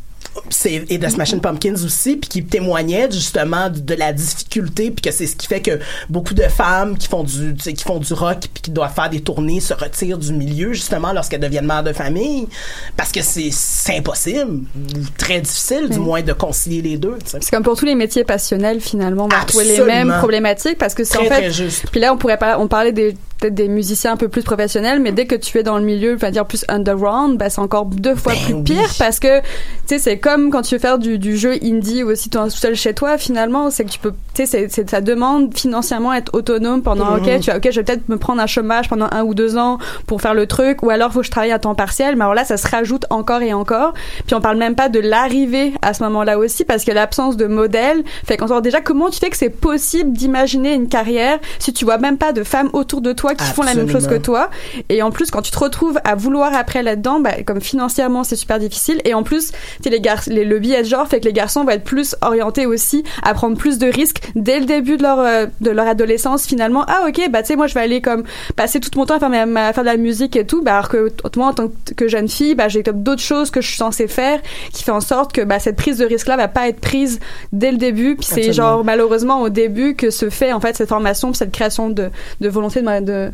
Et 0.65 0.99
de 0.99 1.09
Smashing 1.09 1.41
Pumpkins 1.41 1.75
aussi, 1.85 2.17
puis 2.17 2.29
qui 2.29 2.45
témoignaient 2.45 3.09
justement 3.11 3.71
de, 3.71 3.79
de 3.81 3.95
la 3.95 4.13
difficulté, 4.13 4.91
puis 4.91 5.03
que 5.03 5.11
c'est 5.11 5.27
ce 5.27 5.37
qui 5.37 5.47
fait 5.47 5.61
que 5.61 5.79
beaucoup 6.09 6.35
de 6.35 6.43
femmes 6.43 6.97
qui 6.99 7.09
font 7.09 7.23
du 7.25 7.55
qui 7.55 7.83
font 7.85 7.99
du 7.99 8.13
rock 8.13 8.39
puis 8.53 8.63
qui 8.63 8.71
doivent 8.71 8.93
faire 8.95 9.11
des 9.11 9.21
tournées 9.21 9.61
se 9.61 9.75
retirent 9.75 10.19
du 10.19 10.33
milieu 10.33 10.73
justement 10.73 11.13
lorsqu'elles 11.13 11.41
deviennent 11.41 11.67
mères 11.67 11.85
de 11.85 11.93
famille, 11.93 12.49
parce 12.97 13.13
que 13.13 13.21
c'est 13.23 13.51
impossible 13.97 14.65
ou 14.77 14.99
très 15.19 15.41
difficile 15.41 15.89
du 15.89 15.99
Oui. 15.99 16.05
moins 16.05 16.23
de 16.23 16.33
concilier 16.33 16.83
les 16.83 16.97
deux. 16.97 17.17
C'est 17.25 17.51
comme 17.51 17.63
pour 17.63 17.77
tous 17.77 17.85
les 17.87 17.95
métiers 17.95 18.25
passionnels, 18.25 18.81
finalement, 18.81 19.25
on 19.25 19.29
va 19.29 19.41
retrouver 19.41 19.65
les 19.77 19.85
mêmes 19.85 20.15
problématiques 20.19 20.79
parce 20.79 20.95
que 20.95 21.05
c'est 21.05 21.19
en 21.19 21.23
fait. 21.23 21.29
très 21.29 21.51
juste. 21.51 21.87
Puis 21.91 22.01
là, 22.01 22.13
on 22.13 22.17
pourrait 22.19 22.39
on 22.59 22.69
parlait 22.69 22.93
des 22.93 23.17
peut-être 23.39 23.55
des 23.55 23.69
musiciens 23.69 24.13
un 24.13 24.17
peu 24.17 24.29
plus 24.29 24.43
professionnels, 24.43 24.99
mais 24.99 25.13
dès 25.13 25.27
que 25.27 25.35
tu 25.35 25.59
es 25.59 25.63
dans 25.63 25.77
le 25.77 25.85
milieu, 25.85 26.15
enfin 26.15 26.31
dire 26.31 26.47
plus 26.47 26.65
underground, 26.69 27.37
bah 27.39 27.51
c'est 27.51 27.61
encore 27.61 27.85
deux 27.85 28.15
fois 28.15 28.33
Ben 28.33 28.45
plus 28.45 28.55
oui. 28.55 28.63
pire 28.63 28.89
parce 28.99 29.21
que 29.21 29.41
tu 29.41 29.45
sais 29.89 29.99
c'est 29.99 30.19
comme 30.27 30.51
quand 30.51 30.63
tu 30.63 30.75
veux 30.75 30.81
faire 30.81 30.99
du, 30.99 31.19
du 31.19 31.37
jeu 31.37 31.53
indie 31.63 32.03
ou 32.03 32.11
aussi 32.11 32.31
toi 32.31 32.45
tout 32.45 32.51
seul 32.57 32.75
chez 32.75 32.95
toi 32.95 33.17
finalement, 33.17 33.71
c'est 33.71 33.85
que 33.85 33.91
tu 33.91 33.99
peux 34.01 34.13
tu 34.35 34.45
sais 34.47 34.69
c'est- 34.69 34.91
ça 34.91 35.01
demande 35.01 35.57
financièrement 35.57 36.13
être 36.13 36.35
autonome 36.35 36.83
pendant 36.83 37.13
Mhm. 37.13 37.17
OK, 37.19 37.41
tu 37.41 37.51
vois, 37.51 37.57
OK, 37.59 37.69
je 37.71 37.77
vais 37.81 37.85
peut-être 37.85 38.09
me 38.09 38.17
prendre 38.19 38.43
un 38.43 38.47
chômage 38.47 38.89
pendant 38.89 39.07
un 39.13 39.23
ou 39.23 39.35
deux 39.35 39.57
ans 39.57 39.79
pour 40.07 40.21
faire 40.21 40.35
le 40.35 40.47
truc 40.47 40.83
ou 40.83 40.91
alors 40.91 41.13
faut 41.13 41.21
que 41.21 41.27
je 41.27 41.31
travaille 41.31 41.53
à 41.53 41.59
temps 41.61 41.75
partiel, 41.77 42.17
mais 42.17 42.23
alors 42.23 42.35
là 42.35 42.45
ça 42.45 42.57
se 42.57 42.67
rajoute 42.69 43.05
encore 43.11 43.41
et 43.43 43.53
encore. 43.53 43.95
Puis 44.27 44.35
on 44.35 44.41
parle 44.41 44.57
même 44.59 44.75
pas 44.75 44.89
de 44.89 44.99
l'arrivée 44.99 45.73
à 45.81 45.95
ce 45.95 46.03
moment-là 46.03 46.39
aussi 46.39 46.65
parce 46.65 46.85
que 46.85 46.91
l'absence 46.93 47.37
de 47.37 47.47
modèle 47.47 48.03
fait 48.27 48.37
qu'on 48.37 48.49
sort 48.49 48.63
déjà 48.63 48.81
comment 48.81 49.11
tu 49.11 49.21
fais 49.21 49.31
que 49.31 49.37
c'est 49.37 49.49
possible 49.51 50.13
d'imaginer 50.13 50.75
une 50.75 50.89
carrière 50.89 51.39
si 51.61 51.73
tu 51.73 51.85
vois 51.85 51.99
même 51.99 52.19
pas 52.19 52.33
de 52.33 52.43
femmes 52.43 52.71
autour 52.73 53.01
de 53.01 53.13
toi 53.13 53.35
qui 53.35 53.45
font 53.55 53.63
la 53.63 53.75
même 53.75 53.87
chose 53.93 54.07
que 54.09 54.17
toi? 54.19 54.51
Et 54.89 55.03
en 55.03 55.11
plus 55.13 55.31
quand 55.31 55.43
tu 55.43 55.53
te 55.53 55.59
retrouves 55.59 56.01
à 56.05 56.15
vouloir 56.17 56.53
après 56.55 56.83
là-dedans 56.83 57.21
bah, 57.21 57.43
comme 57.47 57.61
financièrement 57.61 58.25
c'est 58.25 58.37
super 58.37 58.59
difficile 58.59 59.01
et 59.05 59.15
en 59.15 59.23
plus 59.23 59.53
tu 59.53 59.57
sais, 59.85 59.91
les 59.91 60.01
gar 60.01 60.16
les 60.27 60.45
le 60.45 60.59
billet 60.59 60.83
de 60.83 60.87
genre 60.89 61.07
fait 61.09 61.21
que 61.21 61.25
les 61.27 61.33
garçons 61.33 61.65
vont 61.65 61.71
être 61.71 61.85
plus 61.85 62.17
orientés 62.23 62.67
aussi 62.67 63.05
à 63.23 63.35
prendre 63.35 63.57
plus 63.57 63.79
de 63.79 63.87
risques 63.87 64.21
dès 64.35 64.59
le 64.61 64.65
début 64.67 64.97
de 64.97 65.03
leur 65.03 65.19
euh, 65.21 65.47
de 65.61 65.71
leur 65.71 65.87
adolescence 65.87 66.47
finalement. 66.47 66.85
Ah 66.89 67.05
ok 67.09 67.29
bah 67.31 67.43
tu 67.43 67.49
sais 67.49 67.57
moi 67.57 67.67
je 67.67 67.75
vais 67.75 67.81
aller 67.81 68.01
comme 68.01 68.25
passer 68.57 68.81
tout 68.81 68.91
mon 68.97 69.07
temps 69.07 69.17
à 69.17 69.19
faire, 69.21 69.31
ma, 69.31 69.47
ma- 69.47 69.67
à 69.69 69.73
faire 69.73 69.85
de 69.85 69.89
la 69.89 69.97
musique 69.97 70.37
et 70.37 70.47
tout 70.47 70.63
bah 70.63 70.77
alors 70.79 70.89
que 70.89 71.11
moi 71.37 71.49
en 71.49 71.53
tant 71.55 71.71
que 71.97 72.09
jeune 72.09 72.29
fille 72.29 72.55
bah 72.55 72.69
j'ai 72.69 72.83
comme 72.83 73.03
d'autres 73.03 73.23
choses 73.23 73.51
que 73.51 73.61
je 73.61 73.69
suis 73.69 73.77
censée 73.77 74.09
faire 74.09 74.41
qui 74.73 74.83
fait 74.85 74.93
en 74.93 75.01
sorte 75.01 75.33
que 75.33 75.43
bah 75.43 75.59
cette 75.59 75.77
prise 75.77 75.99
de 75.99 76.05
risque 76.07 76.27
là 76.29 76.37
va 76.37 76.49
pas 76.49 76.69
être 76.69 76.81
prise 76.81 77.21
dès 77.53 77.71
le 77.71 77.77
début. 77.79 78.17
Puis 78.17 78.27
c'est 78.27 78.53
genre 78.53 78.85
malheureusement 78.85 79.43
au 79.43 79.49
début 79.49 79.95
que 79.95 80.11
se 80.11 80.31
fait 80.31 80.53
en 80.53 80.61
fait 80.61 80.77
cette 80.77 80.89
formation 80.89 81.29
puis 81.31 81.39
cette 81.39 81.53
création 81.53 81.91
de 81.91 82.11
de 82.41 82.49
volonté 82.49 82.81
de 82.83 83.31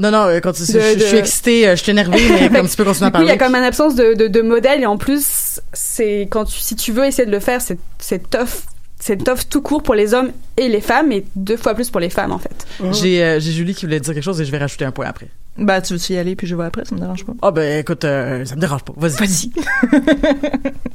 Non, 0.00 0.10
non, 0.10 0.24
euh. 0.26 0.40
De- 0.40 0.52
je, 0.54 0.98
je 0.98 1.04
suis 1.04 1.16
excitée, 1.18 1.68
euh, 1.68 1.76
je 1.76 1.82
suis 1.82 1.92
énervée, 1.92 2.18
mais 2.40 2.48
comme 2.56 2.68
tu 2.68 2.76
peux 2.76 2.84
continuer 2.84 3.06
à 3.08 3.10
coup, 3.10 3.18
il 3.18 3.24
y 3.24 3.26
parler. 3.26 3.30
a 3.30 3.36
comme 3.38 3.54
une 3.54 3.62
absence 3.64 3.94
de, 3.94 4.14
de, 4.14 4.26
de 4.26 4.40
modèle 4.42 4.80
et 4.82 4.86
en 4.86 4.96
plus, 4.96 5.60
c'est 5.72 6.22
quand 6.30 6.46
tu, 6.46 6.58
si 6.58 6.74
tu 6.74 6.90
veux 6.90 7.04
essayer 7.04 7.26
de 7.26 7.30
le 7.30 7.40
faire, 7.40 7.60
c'est 7.60 7.78
c'est 7.98 8.28
tough. 8.30 8.64
C'est 9.02 9.16
tough 9.24 9.48
tout 9.48 9.62
court 9.62 9.82
pour 9.82 9.94
les 9.94 10.12
hommes 10.12 10.30
et 10.58 10.68
les 10.68 10.82
femmes 10.82 11.10
et 11.10 11.24
deux 11.34 11.56
fois 11.56 11.74
plus 11.74 11.88
pour 11.88 12.00
les 12.00 12.10
femmes 12.10 12.32
en 12.32 12.38
fait. 12.38 12.66
J'ai 12.92 13.24
euh, 13.24 13.40
j'ai 13.40 13.50
Julie 13.52 13.74
qui 13.74 13.86
voulait 13.86 13.98
dire 14.00 14.12
quelque 14.12 14.22
chose 14.22 14.38
et 14.42 14.44
je 14.44 14.50
vais 14.50 14.58
rajouter 14.58 14.84
un 14.84 14.90
point 14.90 15.06
après. 15.06 15.28
Ben, 15.56 15.80
tu 15.80 15.94
veux-tu 15.94 16.12
y 16.12 16.18
aller 16.18 16.36
puis 16.36 16.46
je 16.46 16.54
vais 16.54 16.64
après, 16.64 16.84
ça 16.84 16.94
me 16.94 17.00
dérange 17.00 17.24
pas. 17.24 17.32
Ah 17.40 17.50
ben 17.50 17.78
écoute, 17.80 18.04
euh, 18.04 18.44
ça 18.44 18.56
me 18.56 18.60
dérange 18.60 18.82
pas. 18.84 18.92
Vas-y. 18.98 19.12
Vas-y. 19.16 19.50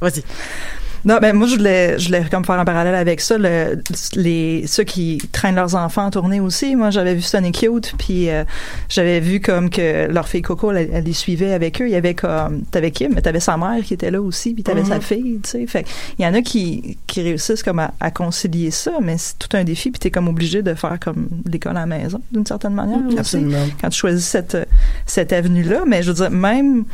Vas-y. 0.00 0.22
Non, 1.06 1.18
ben 1.22 1.34
moi 1.36 1.46
je 1.46 1.54
voulais, 1.56 1.98
je 1.98 2.06
voulais 2.06 2.24
comme 2.30 2.44
faire 2.44 2.58
un 2.58 2.64
parallèle 2.64 2.96
avec 2.96 3.20
ça, 3.20 3.38
le, 3.38 3.80
les 4.16 4.66
ceux 4.66 4.82
qui 4.82 5.18
traînent 5.30 5.54
leurs 5.54 5.76
enfants 5.76 6.06
en 6.06 6.10
tournée 6.10 6.40
aussi. 6.40 6.74
Moi, 6.74 6.90
j'avais 6.90 7.14
vu 7.14 7.22
Sonic 7.22 7.62
Youth, 7.62 7.94
puis 7.96 8.28
euh, 8.28 8.42
j'avais 8.88 9.20
vu 9.20 9.40
comme 9.40 9.70
que 9.70 10.08
leur 10.10 10.26
fille 10.28 10.42
Coco, 10.42 10.72
elle, 10.72 10.90
elle 10.92 11.04
les 11.04 11.12
suivait 11.12 11.52
avec 11.52 11.80
eux. 11.80 11.86
Il 11.86 11.92
y 11.92 11.94
avait 11.94 12.14
comme, 12.14 12.62
t'avais 12.72 12.90
Kim, 12.90 13.12
mais 13.14 13.22
t'avais 13.22 13.38
sa 13.40 13.56
mère 13.56 13.84
qui 13.84 13.94
était 13.94 14.10
là 14.10 14.20
aussi, 14.20 14.52
puis 14.52 14.64
t'avais 14.64 14.80
Mhm. 14.82 14.88
sa 14.88 15.00
fille, 15.00 15.40
tu 15.44 15.50
sais. 15.50 15.66
Fait 15.68 15.86
il 16.18 16.24
y 16.24 16.28
en 16.28 16.34
a 16.34 16.42
qui 16.42 16.98
qui 17.06 17.22
réussissent 17.22 17.62
comme 17.62 17.78
à, 17.78 17.92
à 18.00 18.10
concilier 18.10 18.72
ça, 18.72 18.92
mais 19.00 19.16
c'est 19.16 19.38
tout 19.38 19.56
un 19.56 19.62
défi, 19.62 19.90
puis 19.92 20.00
t'es 20.00 20.10
comme 20.10 20.26
obligé 20.28 20.62
de 20.62 20.74
faire 20.74 20.98
comme 21.00 21.28
l'école 21.48 21.76
à 21.76 21.80
la 21.80 21.86
maison 21.86 22.20
d'une 22.32 22.44
certaine 22.46 22.74
manière. 22.74 22.98
aussi 23.06 23.18
Absolument. 23.18 23.64
quand 23.80 23.90
tu 23.90 23.98
choisis 23.98 24.24
cette 24.26 24.56
cette 25.06 25.32
avenue 25.32 25.62
là 25.62 25.84
mais 25.86 26.02
je 26.02 26.08
veux 26.08 26.14
dire 26.14 26.30
même 26.32 26.84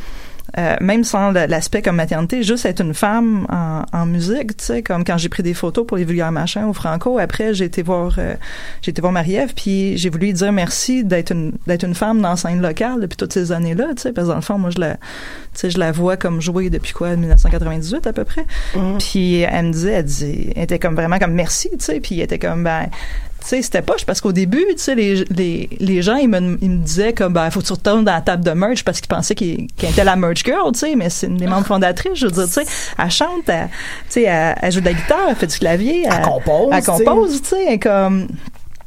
euh, 0.57 0.75
même 0.81 1.03
sans 1.03 1.31
l'aspect 1.31 1.81
comme 1.81 1.95
maternité, 1.95 2.43
juste 2.43 2.65
être 2.65 2.81
une 2.81 2.93
femme 2.93 3.47
en, 3.49 3.83
en 3.91 4.05
musique, 4.05 4.57
tu 4.57 4.65
sais, 4.65 4.83
comme 4.83 5.03
quand 5.03 5.17
j'ai 5.17 5.29
pris 5.29 5.41
des 5.41 5.55
photos 5.55 5.85
pour 5.85 5.97
les 5.97 6.05
vulgaires 6.05 6.31
machins 6.31 6.65
au 6.65 6.73
Franco, 6.73 7.17
après 7.17 7.55
j'ai 7.55 7.65
été 7.65 7.81
voir 7.81 8.15
euh, 8.19 8.35
j'ai 8.83 8.91
été 8.91 9.01
voir 9.01 9.11
Marie-Ève, 9.11 9.53
puis 9.55 9.97
j'ai 9.97 10.09
voulu 10.09 10.27
lui 10.27 10.33
dire 10.33 10.51
merci 10.51 11.03
d'être 11.03 11.31
une 11.31 11.53
d'être 11.65 11.83
une 11.83 11.95
femme 11.95 12.21
dans 12.21 12.29
la 12.29 12.35
scène 12.37 12.61
locale 12.61 12.99
depuis 13.01 13.17
toutes 13.17 13.33
ces 13.33 13.51
années-là, 13.51 13.87
tu 13.95 14.03
sais, 14.03 14.11
parce 14.11 14.27
que 14.27 14.31
dans 14.31 14.37
le 14.37 14.43
fond, 14.43 14.59
moi 14.59 14.69
je 14.69 14.79
la 14.79 14.93
tu 14.93 14.99
sais, 15.53 15.69
je 15.71 15.79
la 15.79 15.91
vois 15.91 16.17
comme 16.17 16.39
jouer 16.39 16.69
depuis 16.69 16.93
quoi 16.93 17.15
1998 17.15 18.05
à 18.05 18.13
peu 18.13 18.23
près. 18.23 18.45
Mhm. 18.75 18.97
Puis 18.99 19.39
elle 19.39 19.65
me 19.65 19.71
disait 19.71 19.91
elle 19.91 20.05
dit 20.05 20.49
elle 20.55 20.63
était 20.63 20.79
comme 20.79 20.95
vraiment 20.95 21.17
comme 21.17 21.33
merci, 21.33 21.69
tu 21.71 21.77
sais, 21.79 21.99
puis 21.99 22.19
elle 22.19 22.25
était 22.25 22.39
comme 22.39 22.63
ben 22.63 22.89
sais, 23.47 23.61
c'était 23.61 23.81
poche 23.81 24.05
parce 24.05 24.21
qu'au 24.21 24.31
début, 24.31 24.65
tu 24.71 24.77
sais, 24.77 24.95
les, 24.95 25.25
les, 25.35 25.69
les 25.79 26.01
gens, 26.01 26.15
ils 26.15 26.29
me, 26.29 26.57
ils 26.61 26.69
me 26.69 26.77
disaient 26.83 27.13
comme, 27.13 27.33
ben, 27.33 27.49
faut 27.51 27.59
que 27.61 27.65
tu 27.65 27.73
retournes 27.73 28.03
dans 28.05 28.13
la 28.13 28.21
table 28.21 28.43
de 28.43 28.51
merch 28.51 28.83
parce 28.83 28.99
qu'ils 29.01 29.07
pensaient 29.09 29.35
qu'il- 29.35 29.67
qu'elle 29.77 29.91
était 29.91 30.03
la 30.03 30.15
merch 30.15 30.43
girl, 30.45 30.71
tu 30.73 30.79
sais, 30.79 30.95
mais 30.95 31.09
c'est 31.09 31.27
une 31.27 31.37
des 31.37 31.47
membres 31.47 31.65
fondatrices, 31.67 32.15
je 32.15 32.25
veux 32.27 32.31
dire, 32.31 32.45
tu 32.45 32.51
sais, 32.53 32.65
elle 32.97 33.11
chante, 33.11 33.47
elle, 33.47 33.67
tu 33.69 33.75
sais, 34.09 34.21
elle, 34.23 34.55
elle 34.61 34.71
joue 34.71 34.79
de 34.79 34.85
la 34.85 34.93
guitare, 34.93 35.25
elle 35.29 35.35
fait 35.35 35.47
du 35.47 35.57
clavier, 35.57 36.05
Elle 36.05 36.21
compose, 36.21 36.69
elle 36.73 36.83
compose, 37.05 37.41
tu 37.41 37.49
sais, 37.49 37.79
comme, 37.79 38.27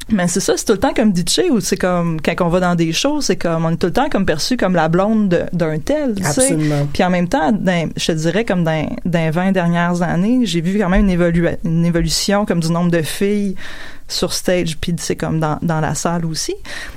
mais 0.09 0.28
c'est 0.28 0.38
ça, 0.38 0.52
c'est 0.57 0.64
tout 0.64 0.72
le 0.74 0.78
temps 0.78 0.94
comme 0.94 1.12
DJ 1.12 1.50
ou 1.50 1.59
c'est 1.59 1.76
comme 1.76 2.20
quand 2.20 2.34
on 2.46 2.48
va 2.48 2.61
dans 2.61 2.76
des 2.76 2.92
shows, 2.92 3.20
c'est 3.22 3.34
comme 3.34 3.64
on 3.64 3.70
est 3.70 3.76
tout 3.76 3.88
le 3.88 3.92
temps 3.92 4.09
comme 4.09 4.24
perçu 4.24 4.57
comme 4.57 4.76
la 4.76 4.86
blonde 4.88 5.28
de- 5.28 5.42
d'un 5.52 5.80
tel, 5.80 6.14
tu 6.14 6.22
sais. 6.22 6.28
Absolument. 6.28 6.86
Puis 6.92 7.02
en 7.02 7.11
même 7.11 7.26
temps, 7.28 7.50
dans- 7.50 7.90
je 7.96 8.07
te 8.07 8.12
dirais 8.12 8.44
comme 8.44 8.62
dans, 8.62 8.88
dans 9.04 9.18
les 9.18 9.30
20 9.30 9.50
dernières 9.50 10.02
années, 10.02 10.42
j'ai 10.44 10.61
vu 10.61 10.78
quand 10.78 10.88
même 10.88 11.09
une, 11.09 11.11
évolu- 11.11 11.57
une 11.64 11.84
évolution 11.84 12.46
comme 12.46 12.61
du 12.61 12.70
nombre 12.70 12.92
de 12.92 13.02
filles 13.02 13.57
sur 14.09 14.32
stage 14.32 14.76
puis 14.80 14.94
c'est 14.98 15.16
comme 15.16 15.40
dans, 15.40 15.59
dans 15.62 15.80
la 15.80 15.94
salle 15.94 16.24
aussi 16.26 16.54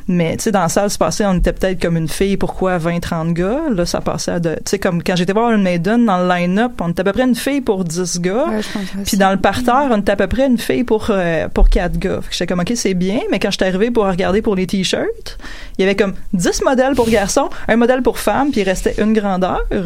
mais 0.07 0.37
tu 0.37 0.43
sais 0.43 0.51
dans 0.51 0.61
la 0.61 0.69
salle 0.69 0.89
c'est 0.89 0.99
passé 0.99 1.25
on 1.25 1.35
était 1.35 1.53
peut-être 1.53 1.81
comme 1.81 1.97
une 1.97 2.07
fille 2.07 2.37
pourquoi 2.37 2.77
20 2.77 2.99
30 2.99 3.33
gars? 3.33 3.61
Là 3.71 3.85
ça 3.85 4.01
passait 4.01 4.31
à 4.31 4.39
de 4.39 4.55
tu 4.55 4.61
sais 4.65 4.79
comme 4.79 5.01
quand 5.03 5.15
j'étais 5.15 5.33
voir 5.33 5.51
une 5.51 5.63
Maiden 5.63 6.05
dans 6.05 6.17
le 6.19 6.27
line-up 6.29 6.73
on 6.81 6.89
était 6.89 7.01
à 7.01 7.03
peu 7.03 7.13
près 7.13 7.23
une 7.23 7.35
fille 7.35 7.61
pour 7.61 7.83
10 7.83 8.19
gars 8.21 8.45
Ouais, 8.49 8.61
je 8.61 9.03
puis 9.05 9.17
dans 9.17 9.31
le 9.31 9.37
parterre, 9.37 9.87
on 9.91 9.97
était 9.99 10.11
à 10.11 10.15
peu 10.15 10.27
près 10.27 10.45
une 10.47 10.57
fille 10.57 10.83
pour 10.83 11.07
euh, 11.09 11.47
pour 11.49 11.69
quatre 11.69 11.97
gars. 11.97 12.19
Fait 12.21 12.29
que 12.29 12.33
j'étais 12.33 12.47
comme 12.47 12.59
OK, 12.59 12.71
c'est 12.75 12.93
bien, 12.93 13.19
mais 13.31 13.39
quand 13.39 13.51
j'étais 13.51 13.65
arrivée 13.65 13.91
pour 13.91 14.05
regarder 14.05 14.41
pour 14.41 14.55
les 14.55 14.67
t-shirts, 14.67 15.37
il 15.77 15.81
y 15.81 15.83
avait 15.83 15.95
comme 15.95 16.13
10 16.33 16.61
modèles 16.63 16.95
pour 16.95 17.09
garçons, 17.09 17.49
un 17.67 17.75
modèle 17.75 18.01
pour 18.01 18.19
femmes, 18.19 18.51
puis 18.51 18.61
il 18.61 18.63
restait 18.63 18.95
une 18.99 19.13
grandeur. 19.13 19.65
Ouais. 19.71 19.79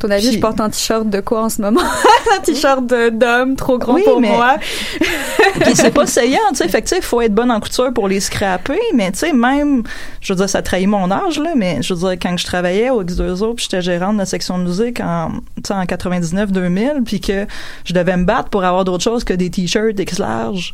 Ton 0.00 0.10
avis, 0.10 0.28
Puis- 0.28 0.36
je 0.36 0.40
porte 0.40 0.60
un 0.60 0.70
t-shirt 0.70 1.08
de 1.08 1.20
quoi 1.20 1.44
en 1.44 1.48
ce 1.48 1.60
moment? 1.62 1.80
Un 2.36 2.40
t-shirt 2.40 2.84
d'homme 3.12 3.54
trop 3.56 3.78
grand 3.78 3.94
Oui, 3.94 4.02
pour 4.04 4.20
mais- 4.20 4.28
moi. 4.30 4.56
Puis 5.60 5.74
c'est 5.76 5.92
pas 5.92 6.06
saillant, 6.06 6.43
tu 6.50 6.56
sais. 6.56 6.68
Fait 6.68 6.82
que 6.82 7.00
faut 7.00 7.20
être 7.20 7.34
bonne 7.34 7.50
en 7.50 7.60
couture 7.60 7.92
pour 7.92 8.08
les 8.08 8.20
scraper, 8.20 8.78
mais 8.94 9.12
tu 9.12 9.20
sais, 9.20 9.32
même, 9.32 9.82
je 10.20 10.32
veux 10.32 10.36
dire, 10.36 10.48
ça 10.48 10.62
trahit 10.62 10.86
mon 10.86 11.10
âge, 11.10 11.38
là, 11.38 11.52
mais 11.56 11.82
je 11.82 11.94
veux 11.94 12.00
dire, 12.00 12.18
quand 12.20 12.36
je 12.36 12.44
travaillais 12.44 12.90
au 12.90 13.02
X2O, 13.02 13.54
puis 13.54 13.64
j'étais 13.64 13.82
gérante 13.82 14.14
de 14.14 14.18
la 14.18 14.26
section 14.26 14.58
de 14.58 14.64
musique 14.64 15.00
en, 15.00 15.32
en 15.70 15.84
99-2000, 15.84 17.04
puis 17.04 17.20
que 17.20 17.46
je 17.84 17.92
devais 17.92 18.16
me 18.16 18.24
battre 18.24 18.48
pour 18.48 18.64
avoir 18.64 18.84
d'autres 18.84 19.04
choses 19.04 19.24
que 19.24 19.34
des 19.34 19.50
t-shirts 19.50 19.98
X 19.98 20.18
large. 20.18 20.72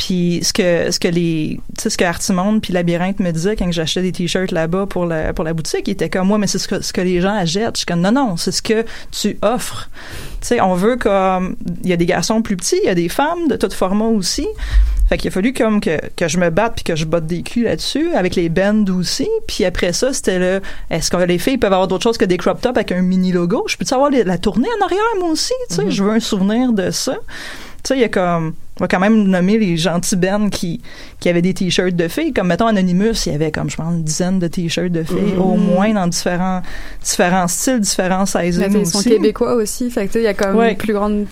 Puis 0.00 0.40
ce 0.42 0.54
que 0.54 0.90
ce 0.90 0.98
que 0.98 1.08
les 1.08 1.60
tu 1.76 1.82
sais 1.82 1.90
ce 1.90 1.98
que 1.98 2.06
Artimonde 2.06 2.62
puis 2.62 2.72
Labyrinthe 2.72 3.20
me 3.20 3.32
disaient 3.32 3.54
quand 3.54 3.70
j'achetais 3.70 4.00
des 4.00 4.12
t-shirts 4.12 4.50
là-bas 4.50 4.86
pour 4.86 5.04
la 5.04 5.34
pour 5.34 5.44
la 5.44 5.52
boutique, 5.52 5.86
ils 5.88 5.90
étaient 5.90 6.08
comme 6.08 6.26
moi 6.26 6.38
mais 6.38 6.46
c'est 6.46 6.58
ce 6.58 6.68
que 6.68 6.80
ce 6.80 6.94
que 6.94 7.02
les 7.02 7.20
gens 7.20 7.34
achètent. 7.34 7.74
Je 7.74 7.80
suis 7.80 7.86
comme 7.86 8.00
non 8.00 8.10
non, 8.10 8.38
c'est 8.38 8.50
ce 8.50 8.62
que 8.62 8.86
tu 9.12 9.36
offres. 9.42 9.90
Tu 10.40 10.46
sais, 10.46 10.60
on 10.62 10.72
veut 10.72 10.96
comme 10.96 11.54
il 11.84 11.90
y 11.90 11.92
a 11.92 11.98
des 11.98 12.06
garçons 12.06 12.40
plus 12.40 12.56
petits, 12.56 12.78
il 12.82 12.86
y 12.86 12.88
a 12.88 12.94
des 12.94 13.10
femmes 13.10 13.46
de 13.48 13.56
tout 13.56 13.70
format 13.72 14.06
aussi. 14.06 14.46
Fait 15.10 15.18
qu'il 15.18 15.28
a 15.28 15.32
fallu 15.32 15.52
comme 15.52 15.82
que, 15.82 16.00
que 16.16 16.28
je 16.28 16.38
me 16.38 16.48
batte 16.48 16.76
puis 16.76 16.84
que 16.84 16.96
je 16.96 17.04
botte 17.04 17.26
des 17.26 17.42
culs 17.42 17.64
là-dessus 17.64 18.14
avec 18.14 18.36
les 18.36 18.48
bands 18.48 18.86
aussi. 18.96 19.28
Puis 19.46 19.66
après 19.66 19.92
ça, 19.92 20.14
c'était 20.14 20.38
le 20.38 20.62
est-ce 20.88 21.10
que 21.10 21.16
les 21.18 21.38
filles 21.38 21.58
peuvent 21.58 21.74
avoir 21.74 21.88
d'autres 21.88 22.04
choses 22.04 22.16
que 22.16 22.24
des 22.24 22.38
crop 22.38 22.58
tops 22.62 22.78
avec 22.78 22.90
un 22.90 23.02
mini 23.02 23.32
logo? 23.32 23.64
Je 23.68 23.76
peux 23.76 23.84
savoir 23.84 24.10
la 24.10 24.38
tournée 24.38 24.68
en 24.80 24.84
arrière 24.86 25.02
moi 25.18 25.28
aussi, 25.28 25.52
tu 25.68 25.74
sais, 25.74 25.90
je 25.90 26.02
veux 26.02 26.12
un 26.12 26.20
souvenir 26.20 26.72
de 26.72 26.90
ça. 26.90 27.18
Tu 27.82 27.88
sais, 27.88 27.96
il 27.96 28.00
y 28.00 28.04
a 28.04 28.08
comme 28.08 28.54
on 28.78 28.84
va 28.84 28.88
quand 28.88 29.00
même 29.00 29.24
nommer 29.24 29.58
les 29.58 29.76
gentils 29.76 30.16
bands 30.16 30.48
qui 30.48 30.80
qui 31.18 31.28
avaient 31.28 31.42
des 31.42 31.54
t-shirts 31.54 31.94
de 31.96 32.08
filles 32.08 32.32
comme 32.32 32.48
mettons 32.48 32.66
Anonymous, 32.66 33.26
il 33.26 33.32
y 33.32 33.34
avait 33.34 33.50
comme 33.50 33.68
je 33.70 33.76
pense 33.76 33.94
une 33.94 34.04
dizaine 34.04 34.38
de 34.38 34.48
t-shirts 34.48 34.90
de 34.92 35.02
filles 35.02 35.36
au 35.38 35.56
moins 35.56 35.92
dans 35.92 36.06
différents 36.06 36.62
différents 37.02 37.48
styles, 37.48 37.80
différents 37.80 38.26
sizes 38.26 38.58
Mais 38.58 38.80
ils 38.80 38.86
sont 38.86 39.02
québécois 39.02 39.54
aussi, 39.54 39.90
fait 39.90 40.02
que 40.06 40.12
tu 40.12 40.12
sais, 40.14 40.20
il 40.20 40.24
y 40.24 40.28
a 40.28 40.34
comme 40.34 40.56
Ouais. 40.56 40.72
une 40.72 40.76
plus 40.76 40.92
grande 40.94 41.26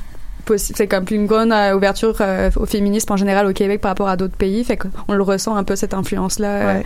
c'est 0.57 0.87
comme 0.87 1.05
plus 1.05 1.17
une 1.17 1.27
grande 1.27 1.53
euh, 1.53 1.75
ouverture 1.77 2.17
euh, 2.23 2.51
au 2.57 2.65
féminisme 2.65 3.13
en 3.13 3.19
général 3.19 3.47
au 3.47 3.53
Québec 3.53 3.83
par 3.83 3.91
rapport 3.91 4.09
à 4.09 4.17
d'autres 4.17 4.37
pays, 4.37 4.65
fait 4.65 4.79
qu'on 4.79 5.13
le 5.13 5.23
ressent 5.23 5.55
un 5.55 5.63
peu 5.65 5.77
cette 5.77 5.93
influence 5.93 6.39
là. 6.39 6.77
Ouais. 6.77 6.83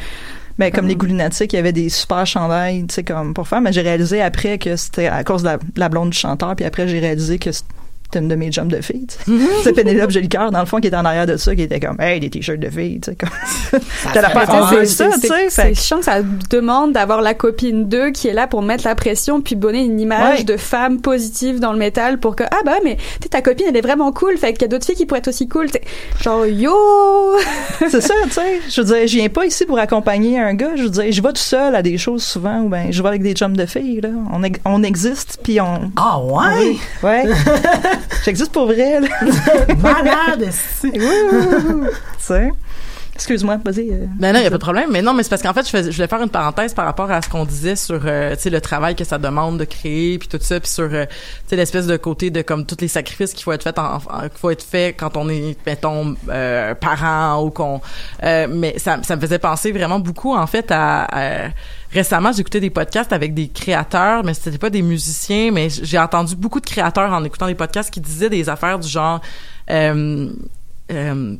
Ben, 0.59 0.71
comme 0.73 0.87
les 0.89 0.97
Goulinatiques, 0.97 1.53
il 1.53 1.57
y 1.57 1.59
avait 1.61 1.73
des 1.73 1.89
super 1.89 2.27
chandails, 2.27 2.85
tu 2.89 2.95
sais, 2.97 3.05
comme 3.05 3.33
pour 3.33 3.49
femmes. 3.49 3.65
Mais 3.65 3.73
j'ai 3.73 3.81
réalisé 3.81 4.21
après 4.21 4.59
que 4.59 4.75
c'était 4.77 5.07
à 5.07 5.23
cause 5.25 5.43
de 5.43 5.49
la, 5.49 5.59
la 5.77 5.89
blonde 5.89 6.11
du 6.11 6.19
chanteur, 6.19 6.55
puis 6.57 6.65
après 6.65 6.89
j'ai 6.89 6.99
réalisé 6.99 7.39
que 7.39 7.51
c'était 8.13 8.19
une 8.25 8.29
de 8.29 8.35
mes 8.35 8.53
jumps 8.53 8.69
de 8.71 8.81
filles, 8.83 9.07
sais. 9.09 9.19
C'est 9.65 9.73
Pénélope 9.73 10.11
Jolicoeur, 10.11 10.51
dans 10.51 10.61
le 10.61 10.67
fond, 10.67 10.79
qui 10.81 10.89
était 10.89 10.97
en 10.97 11.05
arrière 11.05 11.27
de 11.27 11.37
ça, 11.37 11.55
qui 11.55 11.63
était 11.63 11.81
comme, 11.81 11.99
hey, 12.01 12.21
des 12.21 12.29
t-shirts 12.31 12.61
de 12.61 12.69
filles, 12.69 13.01
tu 13.01 13.11
sais, 13.11 13.17
comme. 13.17 13.81
T'as 14.13 14.21
la 14.21 14.31
part 14.31 14.47
ça, 14.47 14.77
tu 14.79 14.87
sais. 14.87 15.09
C'est 15.21 15.51
fait 15.51 15.73
que- 15.73 15.79
chiant 15.79 15.99
que 15.99 16.05
ça 16.05 16.21
demande 16.51 16.93
d'avoir 16.93 17.23
la 17.23 17.35
copine 17.35 17.89
d'eux 17.89 18.11
qui 18.11 18.29
est 18.29 18.33
là 18.35 18.47
pour 18.47 18.61
mettre 18.63 18.85
la 18.87 18.95
pression 18.95 19.41
puis 19.41 19.57
donner 19.57 19.83
une 19.85 19.99
image 20.01 20.39
Ouais. 20.41 20.45
de 20.45 20.57
femme 20.57 21.01
positive 21.01 21.59
dans 21.59 21.73
le 21.73 21.79
métal 21.79 22.19
pour 22.19 22.37
que 22.37 22.45
ah 22.45 22.59
bah 22.65 22.77
mais 22.85 22.97
tu 22.97 23.03
sais, 23.23 23.29
ta 23.31 23.41
copine 23.43 23.67
elle 23.69 23.77
est 23.77 23.81
vraiment 23.81 24.13
cool 24.13 24.37
fait 24.37 24.53
qu'il 24.53 24.63
y 24.63 24.65
a 24.67 24.69
d'autres 24.69 24.85
filles 24.87 24.95
qui 24.95 25.07
pourraient 25.07 25.19
être 25.21 25.29
aussi 25.29 25.49
cool 25.49 25.67
T'sais, 25.71 25.81
genre 26.23 26.47
yo 26.47 26.73
c'est 27.91 28.01
ça, 28.01 28.15
tu 28.25 28.31
sais. 28.31 28.61
Je 28.69 28.81
veux 28.81 28.87
dire, 28.87 29.07
je 29.07 29.17
viens 29.17 29.29
pas 29.29 29.47
ici 29.47 29.65
pour 29.65 29.79
accompagner 29.79 30.39
un 30.39 30.55
gars. 30.55 30.73
Je 30.77 30.83
veux 30.85 30.91
dire, 30.91 31.05
je 31.11 31.23
vais 31.23 31.29
tout 31.31 31.37
seul 31.37 31.75
à 31.75 31.83
des 31.83 31.97
choses 31.99 32.23
souvent, 32.23 32.61
ou 32.61 32.69
ben, 32.69 32.89
je 32.91 33.03
vais 33.03 33.09
avec 33.09 33.23
des 33.23 33.33
chums 33.33 33.57
de 33.57 33.67
filles, 33.67 34.01
là. 34.03 34.11
On, 34.33 34.43
on 34.65 34.83
existe, 34.83 35.39
puis 35.43 35.61
on. 35.61 35.91
Ah 35.97 36.21
ouais? 36.21 36.77
Ouais. 37.03 37.25
J'existe 38.25 38.53
pour 38.53 38.67
vrai, 38.67 39.01
là. 39.01 39.09
Malade, 39.79 40.49
c'est. 40.53 40.93
sais. 42.19 42.51
Excuse-moi, 43.15 43.59
vas-y. 43.63 43.91
euh, 43.91 44.07
Ben 44.19 44.33
non, 44.33 44.41
il 44.41 44.45
y 44.45 44.47
a 44.47 44.51
pas 44.51 44.57
de 44.57 44.63
problème. 44.63 44.89
Mais 44.91 45.03
non, 45.03 45.13
mais 45.13 45.23
c'est 45.23 45.29
parce 45.29 45.43
qu'en 45.43 45.53
fait, 45.53 45.65
je, 45.65 45.69
faisais- 45.71 45.93
je 45.93 45.97
voulais 45.97 46.09
faire 46.09 46.23
une 46.23 46.31
parenthèse 46.31 46.73
par 46.73 46.87
rapport 46.87 47.11
à 47.11 47.21
ce 47.21 47.29
qu'on 47.29 47.45
disait 47.45 47.77
sur, 47.77 48.01
euh, 48.07 48.35
tu 48.37 48.41
sais, 48.43 48.51
le 48.51 48.61
travail 48.63 48.97
que 48.97 49.05
ça 49.05 49.19
demande 49.19 49.59
de 49.59 49.65
créer, 49.65 50.19
puis 50.19 50.29
tout 50.29 50.39
ça, 50.41 50.59
puis 50.59 50.69
sur, 50.71 50.85
euh, 50.91 51.05
tu 51.05 51.15
sais, 51.49 51.57
l'espèce 51.57 51.87
de 51.87 51.97
côté 51.99 52.31
de 52.31 52.41
comme 52.41 52.65
tous 52.65 52.79
les 52.81 52.89
sacrifices 52.89 53.35
qu'il 53.35 53.43
faut 53.45 53.53
être 53.53 53.63
fait, 53.65 53.79
en, 53.79 53.97
en- 53.97 54.01
qu'il 54.23 54.39
faut 54.41 54.51
être 54.51 54.65
fait 54.65 54.95
quand 54.99 55.19
on 55.19 55.29
est, 55.29 55.57
mettons, 55.67 56.17
euh, 56.31 56.75
parent 56.75 57.43
ou 57.45 57.51
qu'on. 57.51 57.83
euh, 58.23 58.47
mais 58.51 58.79
ça, 58.79 58.99
ça 59.03 59.15
me 59.15 59.21
faisait 59.21 59.39
penser 59.39 59.73
vraiment 59.73 60.01
beaucoup, 60.01 60.35
en 60.35 60.47
fait, 60.47 60.71
à. 60.71 61.05
à- 61.05 61.49
Récemment, 61.93 62.33
j'écoutais 62.33 62.61
des 62.61 62.71
podcasts 62.71 63.13
avec 63.13 63.35
des 63.35 63.49
créateurs, 63.49 64.25
mais 64.25 64.33
c'était 64.33 64.57
pas 64.57 64.71
des 64.71 64.81
musiciens, 64.81 65.51
mais 65.53 65.69
j'ai 65.69 65.99
entendu 65.99 66.35
beaucoup 66.35 66.61
de 66.61 66.65
créateurs 66.67 67.13
en 67.13 67.23
écoutant 67.23 67.47
des 67.47 67.55
podcasts 67.55 67.93
qui 67.93 68.01
disaient 68.01 68.31
des 68.31 68.49
affaires 68.49 68.79
du 68.79 68.89
genre, 68.89 69.21
euh, 69.71 70.31
euh, 70.91 71.33
tu 71.35 71.39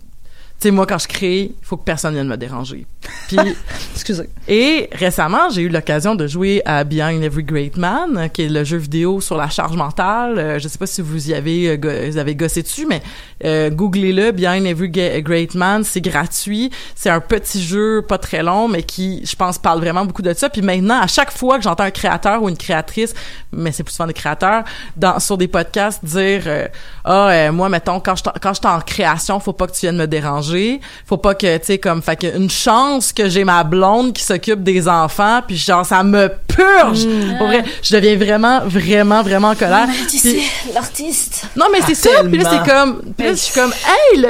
sais, 0.59 0.71
moi, 0.71 0.87
quand 0.87 0.99
je 0.99 1.09
crée, 1.09 1.41
il 1.59 1.65
faut 1.65 1.79
que 1.79 1.85
personne 1.85 2.13
vienne 2.13 2.29
me 2.29 2.37
déranger. 2.37 2.87
Puis, 3.29 3.39
excusez. 3.95 4.29
Et 4.49 4.89
récemment, 4.93 5.51
j'ai 5.51 5.63
eu 5.63 5.69
l'occasion 5.69 6.15
de 6.15 6.27
jouer 6.27 6.63
à 6.65 6.85
Behind 6.85 7.23
Every 7.23 7.45
Great 7.45 7.77
Man, 7.77 8.29
qui 8.33 8.43
est 8.43 8.49
le 8.49 8.65
jeu 8.65 8.77
vidéo 8.77 9.21
sur 9.21 9.37
la 9.37 9.49
charge 9.49 9.77
mentale. 9.77 10.39
Euh, 10.39 10.59
je 10.59 10.69
sais 10.69 10.79
pas 10.79 10.87
si 10.87 11.03
vous 11.03 11.31
y 11.31 11.35
avez, 11.35 11.79
euh, 11.83 12.09
vous 12.11 12.19
avez 12.19 12.35
gossé 12.35 12.63
dessus, 12.63 12.87
mais 12.87 13.03
euh, 13.45 13.71
googlez-le. 13.71 14.33
Behind 14.33 14.67
Every 14.67 14.91
Great 14.91 15.55
Man, 15.55 15.85
c'est 15.85 16.01
gratuit. 16.01 16.71
C'est 16.95 17.11
un 17.11 17.21
petit 17.21 17.63
jeu 17.63 18.03
pas 18.03 18.19
très 18.19 18.43
long, 18.43 18.69
mais 18.69 18.83
qui, 18.83 19.25
je 19.25 19.37
pense, 19.37 19.59
parle 19.59 19.81
vraiment 19.81 20.05
beaucoup 20.05 20.23
de 20.23 20.33
ça. 20.35 20.49
Puis 20.49 20.63
maintenant, 20.63 21.01
à 21.01 21.07
chaque 21.07 21.31
fois 21.31 21.59
que 21.59 21.65
j'entends 21.65 21.85
un 21.85 21.91
créateur 21.91 22.43
ou 22.43 22.49
une 22.49 22.57
créatrice, 22.57 23.15
mais 23.53 23.73
c'est 23.73 23.83
plus 23.83 23.93
souvent 23.93 24.07
des 24.07 24.15
créateurs, 24.15 24.65
dans, 24.97 25.19
sur 25.21 25.37
des 25.37 25.49
podcasts, 25.49 26.05
dire 26.05 26.43
euh, 26.47 26.69
ah 27.05 27.29
euh, 27.31 27.53
moi 27.53 27.69
mettons 27.69 28.01
quand 28.01 28.17
je 28.17 28.23
quand 28.23 28.55
je 28.55 28.61
suis 28.61 28.67
en 28.67 28.81
création, 28.81 29.41
faut 29.41 29.53
pas 29.53 29.67
que 29.67 29.73
tu 29.73 29.81
viennes 29.81 29.97
me 29.97 30.07
déranger, 30.07 30.81
faut 31.07 31.17
pas 31.17 31.35
que 31.35 31.59
tu 31.59 31.65
sais 31.65 31.79
comme 31.79 32.03
fait 32.03 32.17
que 32.17 32.37
une 32.37 32.51
chance 32.93 33.13
que 33.13 33.29
j'ai 33.29 33.45
ma 33.45 33.65
blonde 33.65 34.13
qui 34.13 34.23
s'occupe 34.23 34.63
des 34.63 34.87
enfants, 34.89 35.41
puis 35.47 35.57
genre 35.57 35.85
ça 35.85 36.03
me 36.03 36.29
purge. 36.49 37.07
Pour 37.39 37.47
vrai, 37.47 37.65
je 37.83 37.95
deviens 37.95 38.17
vraiment 38.17 38.61
vraiment 38.67 39.23
vraiment 39.23 39.49
en 39.51 39.55
colère. 39.55 39.87
Mais 39.89 39.95
tu 40.09 40.19
Puis- 40.19 40.19
sais, 40.19 40.41
l'artiste. 40.75 41.45
non, 41.57 41.67
mais 41.73 41.79
c'est 41.87 41.95
ça. 41.95 42.11
Puis 42.25 42.39
là, 42.39 42.51
c'est 42.51 42.71
comme, 42.71 43.03
puis 43.17 43.27
là, 43.27 43.33
je 43.33 43.39
suis 43.39 43.55
comme, 43.55 43.73
hey, 43.73 44.21
le, 44.21 44.29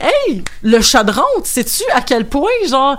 hey, 0.00 0.42
le 0.62 0.80
chaudron, 0.80 1.22
sais-tu 1.44 1.84
à 1.94 2.00
quel 2.02 2.26
point, 2.26 2.50
genre, 2.68 2.96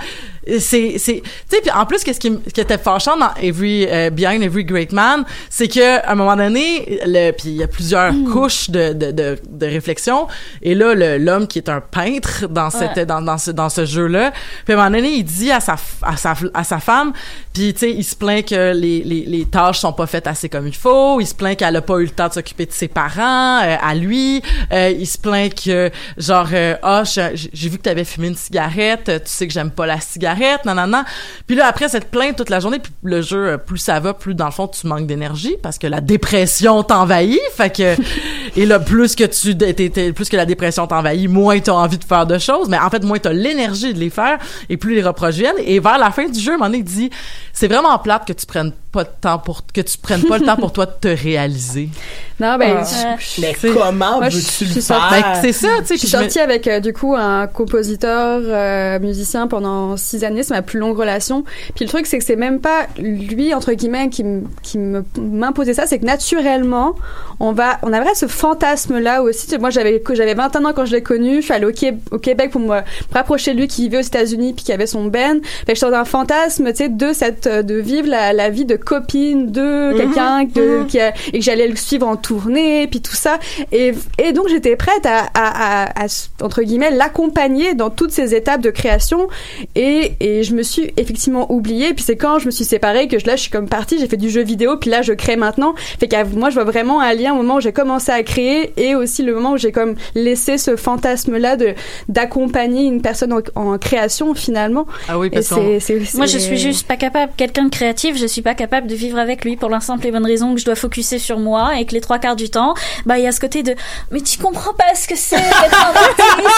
c'est, 0.59 0.95
c'est, 0.97 1.21
tu 1.21 1.29
sais, 1.49 1.61
puis 1.61 1.71
en 1.71 1.85
plus, 1.85 2.03
qu'est-ce 2.03 2.19
qui, 2.19 2.37
qui 2.53 2.61
était 2.61 2.77
fâchant 2.77 3.17
dans 3.17 3.33
Every, 3.41 3.87
euh, 3.89 4.09
Behind 4.09 4.41
Every 4.43 4.63
Great 4.65 4.91
Man, 4.91 5.23
c'est 5.49 5.67
que, 5.67 5.99
à 5.99 6.11
un 6.11 6.15
moment 6.15 6.35
donné, 6.35 6.99
le, 7.05 7.31
puis 7.31 7.49
il 7.49 7.55
y 7.55 7.63
a 7.63 7.67
plusieurs 7.67 8.13
couches 8.31 8.69
de, 8.69 8.93
de, 8.93 9.11
de, 9.11 9.37
de 9.49 9.65
réflexion, 9.65 10.27
et 10.61 10.75
là, 10.75 10.93
le, 10.95 11.17
l'homme 11.17 11.47
qui 11.47 11.59
est 11.59 11.69
un 11.69 11.81
peintre 11.81 12.47
dans 12.47 12.69
cette, 12.69 12.97
Ouais. 12.97 13.05
dans, 13.05 13.21
dans 13.21 13.37
ce, 13.37 13.51
dans 13.51 13.69
ce 13.69 13.85
jeu-là, 13.85 14.31
puis 14.65 14.73
à 14.73 14.77
un 14.77 14.83
moment 14.83 14.97
donné, 14.97 15.13
il 15.13 15.23
dit 15.23 15.51
à 15.51 15.59
sa, 15.59 15.75
à 16.01 16.17
sa, 16.17 16.33
à 16.53 16.63
sa 16.63 16.79
femme, 16.79 17.13
puis 17.53 17.73
tu 17.73 17.79
sais, 17.79 17.91
il 17.91 18.03
se 18.03 18.15
plaint 18.15 18.45
que 18.47 18.73
les, 18.73 19.01
les, 19.03 19.25
les 19.25 19.45
tâches 19.45 19.79
sont 19.79 19.93
pas 19.93 20.05
faites 20.05 20.27
assez 20.27 20.49
comme 20.49 20.67
il 20.67 20.75
faut, 20.75 21.19
il 21.21 21.27
se 21.27 21.33
plaint 21.35 21.57
qu'elle 21.57 21.75
a 21.75 21.81
pas 21.81 21.97
eu 21.99 22.03
le 22.05 22.09
temps 22.09 22.27
de 22.27 22.33
s'occuper 22.33 22.65
de 22.65 22.71
ses 22.71 22.87
parents, 22.87 23.59
euh, 23.63 23.75
à 23.81 23.95
lui, 23.95 24.41
euh, 24.71 24.89
il 24.97 25.07
se 25.07 25.17
plaint 25.17 25.53
que, 25.53 25.89
genre, 26.17 26.49
euh, 26.53 26.75
ah, 26.83 27.03
j'ai 27.05 27.31
j'ai 27.53 27.69
vu 27.69 27.77
que 27.77 27.83
t'avais 27.83 28.03
fumé 28.03 28.27
une 28.27 28.35
cigarette, 28.35 29.05
tu 29.05 29.21
sais 29.25 29.47
que 29.47 29.53
j'aime 29.53 29.71
pas 29.71 29.85
la 29.85 29.99
cigarette, 29.99 30.32
non, 30.65 30.73
non, 30.75 30.87
non. 30.87 31.03
Puis 31.47 31.55
là, 31.55 31.67
après, 31.67 31.89
cette 31.89 32.09
plainte 32.11 32.35
toute 32.37 32.49
la 32.49 32.59
journée, 32.59 32.79
puis 32.79 32.91
le 33.03 33.21
jeu, 33.21 33.47
euh, 33.49 33.57
plus 33.57 33.77
ça 33.77 33.99
va, 33.99 34.13
plus 34.13 34.33
dans 34.35 34.45
le 34.45 34.51
fond, 34.51 34.67
tu 34.67 34.87
manques 34.87 35.07
d'énergie, 35.07 35.55
parce 35.61 35.77
que 35.77 35.87
la 35.87 36.01
dépression 36.01 36.83
t'envahit, 36.83 37.39
fait 37.55 37.69
que, 37.75 37.95
et 38.55 38.65
là, 38.65 38.79
plus 38.79 39.15
que 39.15 39.23
tu, 39.23 39.57
t'es- 39.57 39.73
t'es- 39.73 40.13
plus 40.13 40.29
que 40.29 40.35
la 40.37 40.45
dépression 40.45 40.87
t'envahit, 40.87 41.29
moins 41.29 41.59
t'as 41.59 41.71
envie 41.73 41.97
de 41.97 42.03
faire 42.03 42.25
de 42.25 42.37
choses, 42.39 42.69
mais 42.69 42.77
en 42.79 42.89
fait, 42.89 43.03
moins 43.03 43.19
t'as 43.19 43.33
l'énergie 43.33 43.93
de 43.93 43.99
les 43.99 44.09
faire, 44.09 44.37
et 44.69 44.77
plus 44.77 44.95
les 44.95 45.03
reproches 45.03 45.35
viennent, 45.35 45.55
et 45.59 45.79
vers 45.79 45.97
la 45.97 46.11
fin 46.11 46.27
du 46.27 46.39
jeu, 46.39 46.53
il 46.73 46.83
dit, 46.83 47.09
c'est 47.51 47.67
vraiment 47.67 47.97
plate 47.99 48.25
que 48.27 48.33
tu 48.33 48.45
prennes 48.45 48.71
pas 48.91 49.03
de 49.03 49.09
temps 49.21 49.39
pour, 49.39 49.61
que 49.73 49.81
tu 49.81 49.97
prennes 49.97 50.23
pas 50.23 50.37
le 50.37 50.45
temps 50.45 50.55
pour 50.55 50.71
toi 50.71 50.85
de 50.85 50.93
te 50.99 51.07
réaliser. 51.07 51.89
Non, 52.39 52.57
ben, 52.57 52.77
Ah. 52.81 53.15
je- 53.19 53.41
Mais 53.41 53.55
c'est- 53.57 53.69
comment 53.73 54.19
veux-tu 54.19 54.65
le 54.65 54.71
suis 54.71 54.81
faire? 54.81 55.33
que 55.33 55.41
c'est 55.41 55.53
ça, 55.53 55.67
tu 55.79 55.85
sais, 55.85 55.93
Je 55.97 56.07
suis 56.07 56.17
me- 56.17 56.23
sortie 56.23 56.39
avec 56.39 56.67
euh, 56.67 56.79
du 56.79 56.91
coup 56.91 57.15
un 57.15 57.45
compositeur, 57.47 58.41
euh, 58.43 58.99
musicien 58.99 59.47
pendant 59.47 59.95
six 59.97 60.22
années, 60.23 60.43
c'est 60.43 60.53
ma 60.53 60.61
plus 60.61 60.79
longue 60.79 60.97
relation. 60.97 61.43
Puis 61.75 61.85
le 61.85 61.89
truc 61.89 62.05
c'est 62.05 62.17
que 62.17 62.23
c'est 62.25 62.35
même 62.35 62.59
pas 62.59 62.87
lui 62.97 63.53
entre 63.53 63.73
guillemets 63.73 64.09
qui, 64.09 64.23
qui 64.61 64.77
me 64.77 65.03
m'imposait 65.19 65.73
ça, 65.73 65.85
c'est 65.85 65.99
que 65.99 66.05
naturellement 66.05 66.95
on 67.39 67.51
va, 67.51 67.79
on 67.83 67.91
avait 67.93 68.13
ce 68.15 68.27
fantasme 68.27 68.99
là 68.99 69.21
aussi. 69.21 69.57
Moi 69.57 69.69
j'avais 69.69 70.01
j'avais 70.13 70.33
21 70.33 70.65
ans 70.65 70.73
quand 70.75 70.85
je 70.85 70.91
l'ai 70.93 71.03
connu, 71.03 71.37
je 71.37 71.41
suis 71.45 71.53
allée 71.53 71.65
au, 71.65 71.71
Qué- 71.71 71.97
au 72.11 72.17
Québec 72.19 72.51
pour 72.51 72.61
me, 72.61 72.79
rapprocher 73.13 73.53
de 73.53 73.59
lui 73.59 73.67
qui 73.67 73.83
vivait 73.83 73.97
aux 73.97 74.01
États-Unis 74.01 74.53
puis 74.53 74.65
qui 74.65 74.71
avait 74.71 74.87
son 74.87 75.05
band. 75.05 75.39
Fait 75.65 75.73
que 75.73 75.75
j'étais 75.79 75.91
dans 75.91 75.97
un 75.97 76.05
fantasme, 76.05 76.69
tu 76.71 76.75
sais, 76.77 76.89
de 76.89 77.13
cette 77.13 77.47
euh, 77.47 77.61
de 77.63 77.75
vivre 77.75 78.07
la, 78.07 78.33
la 78.33 78.49
vie 78.49 78.65
de 78.65 78.75
copine 78.75 79.51
de 79.51 79.93
quelqu'un 79.97 80.43
de, 80.45 80.83
qui 80.87 80.99
a- 80.99 81.13
et 81.33 81.39
que 81.39 81.43
j'allais 81.43 81.67
le 81.67 81.75
suivre 81.75 82.07
en 82.07 82.15
tournée 82.15 82.87
puis 82.87 83.01
tout 83.01 83.15
ça. 83.15 83.39
Et, 83.71 83.93
et 84.17 84.31
donc 84.33 84.47
j'étais 84.49 84.75
prête 84.75 85.05
à, 85.05 85.19
à, 85.33 85.83
à, 85.93 86.03
à, 86.03 86.07
entre 86.41 86.61
guillemets 86.63 86.91
l'accompagner 86.91 87.73
dans 87.75 87.89
toutes 87.89 88.11
ces 88.11 88.33
étapes 88.35 88.61
de 88.61 88.69
création 88.69 89.27
et, 89.75 90.12
et 90.19 90.43
je 90.43 90.53
me 90.53 90.63
suis 90.63 90.93
effectivement 90.97 91.51
oubliée 91.51 91.93
puis 91.93 92.03
c'est 92.03 92.15
quand 92.17 92.39
je 92.39 92.45
me 92.47 92.51
suis 92.51 92.65
séparée 92.65 93.07
que 93.07 93.19
je, 93.19 93.25
là 93.25 93.35
je 93.35 93.41
suis 93.41 93.51
comme 93.51 93.67
partie 93.69 93.99
j'ai 93.99 94.07
fait 94.07 94.17
du 94.17 94.29
jeu 94.29 94.41
vidéo 94.43 94.77
puis 94.77 94.89
là 94.89 95.01
je 95.01 95.13
crée 95.13 95.35
maintenant 95.35 95.73
fait 95.99 96.07
que 96.07 96.23
moi 96.35 96.49
je 96.49 96.55
vois 96.55 96.63
vraiment 96.63 96.99
un 97.01 97.13
lien 97.13 97.33
au 97.33 97.37
moment 97.37 97.55
où 97.55 97.61
j'ai 97.61 97.73
commencé 97.73 98.11
à 98.11 98.21
créer 98.23 98.73
et 98.77 98.95
aussi 98.95 99.23
le 99.23 99.33
moment 99.33 99.51
où 99.53 99.57
j'ai 99.57 99.71
comme 99.71 99.95
laissé 100.15 100.57
ce 100.57 100.75
fantasme 100.75 101.37
là 101.37 101.55
de 101.55 101.73
d'accompagner 102.09 102.83
une 102.85 103.01
personne 103.01 103.33
en, 103.33 103.41
en 103.55 103.77
création 103.77 104.33
finalement 104.33 104.85
Ah 105.09 105.17
oui, 105.19 105.29
parce 105.29 105.47
c'est 105.79 105.79
c'est- 105.79 106.17
Moi, 106.17 106.25
je 106.25 106.37
suis 106.37 106.57
juste 106.57 106.87
pas 106.87 106.95
capable. 106.97 107.31
Quelqu'un 107.37 107.65
de 107.65 107.69
créatif, 107.69 108.17
je 108.17 108.25
suis 108.25 108.41
pas 108.41 108.53
capable 108.55 108.87
de 108.87 108.95
vivre 108.95 109.17
avec 109.17 109.43
lui 109.45 109.55
pour 109.57 109.69
la 109.69 109.79
simple 109.79 110.05
et 110.07 110.11
bonne 110.11 110.25
raison 110.25 110.53
que 110.53 110.59
je 110.59 110.65
dois 110.65 110.75
focuser 110.75 111.19
sur 111.19 111.39
moi 111.39 111.77
et 111.79 111.85
que 111.85 111.93
les 111.93 112.01
trois 112.01 112.19
quarts 112.19 112.35
du 112.35 112.49
temps, 112.49 112.73
bah, 113.05 113.17
il 113.17 113.23
y 113.23 113.27
a 113.27 113.31
ce 113.31 113.39
côté 113.39 113.63
de, 113.63 113.75
mais 114.11 114.21
tu 114.21 114.37
comprends 114.39 114.73
pas 114.73 114.93
ce 114.95 115.07
que 115.07 115.15
c'est 115.15 115.35
d'être 115.37 115.87
un 115.87 115.95
artiste. 115.95 116.49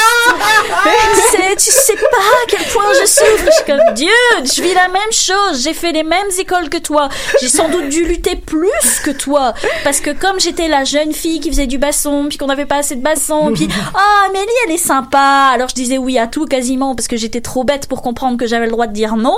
C'est- 1.32 1.56
tu 1.58 1.72
sais 1.72 1.94
pas 1.96 2.18
à 2.18 2.46
quel 2.48 2.64
point 2.72 2.84
je 3.02 3.06
souffre. 3.06 3.45
Je 3.46 3.52
suis 3.52 3.66
comme, 3.66 3.94
Dieu, 3.94 4.08
je 4.44 4.62
vis 4.62 4.74
la 4.74 4.88
même 4.88 5.12
chose. 5.12 5.64
J'ai 5.64 5.74
fait 5.74 5.92
les 5.92 6.04
mêmes 6.04 6.30
écoles 6.40 6.70
que 6.70 6.78
toi. 6.78 7.10
J'ai 7.42 7.48
sans 7.48 7.70
doute 7.70 7.90
dû 7.90 8.06
lutter 8.06 8.36
plus 8.36 9.00
que 9.04 9.12
toi. 9.12 9.54
Parce 9.84 10.00
que 10.00 10.12
comme 10.12 10.40
j'étais 10.40 10.68
la 10.68 10.84
jeune 10.84 11.14
fille 11.14 11.40
qui 11.40 11.50
faisait 11.50 11.68
du 11.68 11.78
basson, 11.78 12.26
puis 12.28 12.38
qu'on 12.38 12.48
n'avait 12.48 12.66
pas 12.66 12.78
assez 12.78 12.96
de 12.96 13.02
basson, 13.02 13.52
puis, 13.54 13.68
ah, 13.94 14.28
Amélie, 14.30 14.46
elle 14.66 14.74
est 14.74 14.78
sympa. 14.78 15.52
Alors 15.54 15.70
je 15.70 15.76
disais 15.76 15.98
oui 15.98 16.18
à 16.18 16.28
tout 16.28 16.46
quasiment 16.46 16.96
parce 16.96 17.08
que 17.08 17.18
j'étais 17.18 17.42
trop 17.42 17.64
bête 17.64 17.88
pour 17.88 18.02
comprendre 18.02 18.38
que 18.38 18.48
j'avais 18.48 18.66
le 18.66 18.72
droit 18.72 18.88
de 18.88 18.94
dire 18.94 19.16
non. 19.16 19.38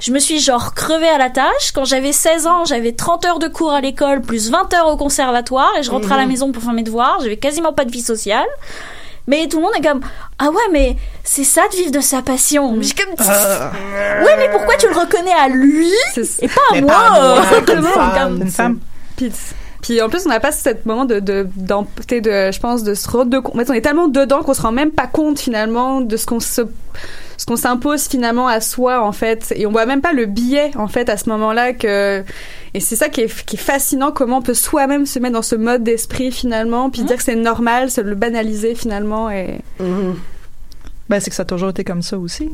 Je 0.00 0.10
me 0.12 0.18
suis 0.18 0.40
genre 0.40 0.74
crevée 0.74 1.08
à 1.08 1.18
la 1.18 1.30
tâche. 1.30 1.72
Quand 1.74 1.84
j'avais 1.84 2.12
16 2.12 2.46
ans, 2.46 2.64
j'avais 2.64 2.92
30 2.92 3.24
heures 3.24 3.38
de 3.38 3.48
cours 3.48 3.72
à 3.72 3.80
l'école, 3.80 4.20
plus 4.20 4.50
20 4.50 4.72
heures 4.74 4.88
au 4.88 4.96
conservatoire, 4.96 5.70
et 5.78 5.82
je 5.82 5.90
rentrais 5.90 6.14
à 6.14 6.18
la 6.18 6.26
maison 6.26 6.52
pour 6.52 6.62
faire 6.62 6.72
mes 6.72 6.82
devoirs. 6.82 7.18
J'avais 7.20 7.36
quasiment 7.36 7.72
pas 7.72 7.84
de 7.84 7.90
vie 7.90 8.02
sociale. 8.02 8.46
Mais 9.26 9.48
tout 9.48 9.56
le 9.56 9.62
monde 9.62 9.72
est 9.78 9.82
comme 9.86 10.00
ah 10.38 10.50
ouais 10.50 10.68
mais 10.72 10.96
c'est 11.22 11.44
ça 11.44 11.62
de 11.72 11.76
vivre 11.76 11.90
de 11.92 12.00
sa 12.00 12.20
passion. 12.22 12.76
J'ai 12.80 12.92
comme 12.94 13.14
ouais 13.14 14.36
mais 14.36 14.50
pourquoi 14.50 14.76
tu 14.76 14.86
le 14.88 14.94
reconnais 14.94 15.32
à 15.32 15.48
lui 15.48 15.88
et 16.42 16.48
pas 16.48 16.60
à 16.70 16.74
Mais 16.74 16.80
moi, 16.82 16.92
pas 16.92 17.06
à 17.06 17.20
moi, 17.50 17.60
comme 17.66 17.82
femme. 17.84 18.12
comme- 18.22 18.42
Une 18.42 18.50
femme. 18.50 18.78
Puis, 19.16 19.32
puis 19.80 20.02
en 20.02 20.08
plus, 20.08 20.26
on 20.26 20.28
n'a 20.28 20.40
pas 20.40 20.50
ce 20.52 20.70
moment 20.86 21.04
de, 21.04 21.20
de, 21.20 21.46
de, 21.56 22.52
je 22.52 22.58
pense, 22.60 22.82
de 22.82 22.94
se 22.94 23.08
rendre 23.08 23.38
compte. 23.40 23.54
En 23.54 23.58
fait, 23.58 23.70
on 23.70 23.74
est 23.74 23.80
tellement 23.82 24.08
dedans 24.08 24.42
qu'on 24.42 24.54
se 24.54 24.62
rend 24.62 24.72
même 24.72 24.90
pas 24.90 25.06
compte 25.06 25.38
finalement 25.38 26.00
de 26.00 26.16
ce 26.16 26.26
qu'on 26.26 26.40
se, 26.40 26.62
ce 27.44 27.46
qu'on 27.46 27.56
s'impose 27.56 28.04
finalement 28.08 28.48
à 28.48 28.62
soi 28.62 29.04
en 29.06 29.12
fait. 29.12 29.52
Et 29.54 29.66
on 29.66 29.70
voit 29.70 29.84
même 29.84 30.00
pas 30.00 30.14
le 30.14 30.24
biais 30.24 30.70
en 30.76 30.88
fait 30.88 31.10
à 31.10 31.18
ce 31.18 31.28
moment-là 31.28 31.74
que. 31.74 32.24
Et 32.72 32.80
c'est 32.80 32.96
ça 32.96 33.10
qui 33.10 33.20
est, 33.20 33.44
qui 33.44 33.56
est 33.56 33.58
fascinant, 33.58 34.12
comment 34.12 34.38
on 34.38 34.42
peut 34.42 34.54
soi-même 34.54 35.04
se 35.04 35.18
mettre 35.18 35.34
dans 35.34 35.42
ce 35.42 35.54
mode 35.54 35.84
d'esprit 35.84 36.32
finalement, 36.32 36.88
puis 36.88 37.02
dire 37.04 37.18
que 37.18 37.22
c'est 37.22 37.36
normal, 37.36 37.90
se 37.90 38.00
le 38.00 38.14
banaliser 38.14 38.74
finalement. 38.74 39.30
Et 39.30 39.58
Ben, 41.10 41.20
c'est 41.20 41.28
que 41.28 41.36
ça 41.36 41.42
a 41.42 41.44
toujours 41.44 41.68
été 41.68 41.84
comme 41.84 42.00
ça 42.00 42.16
aussi. 42.16 42.50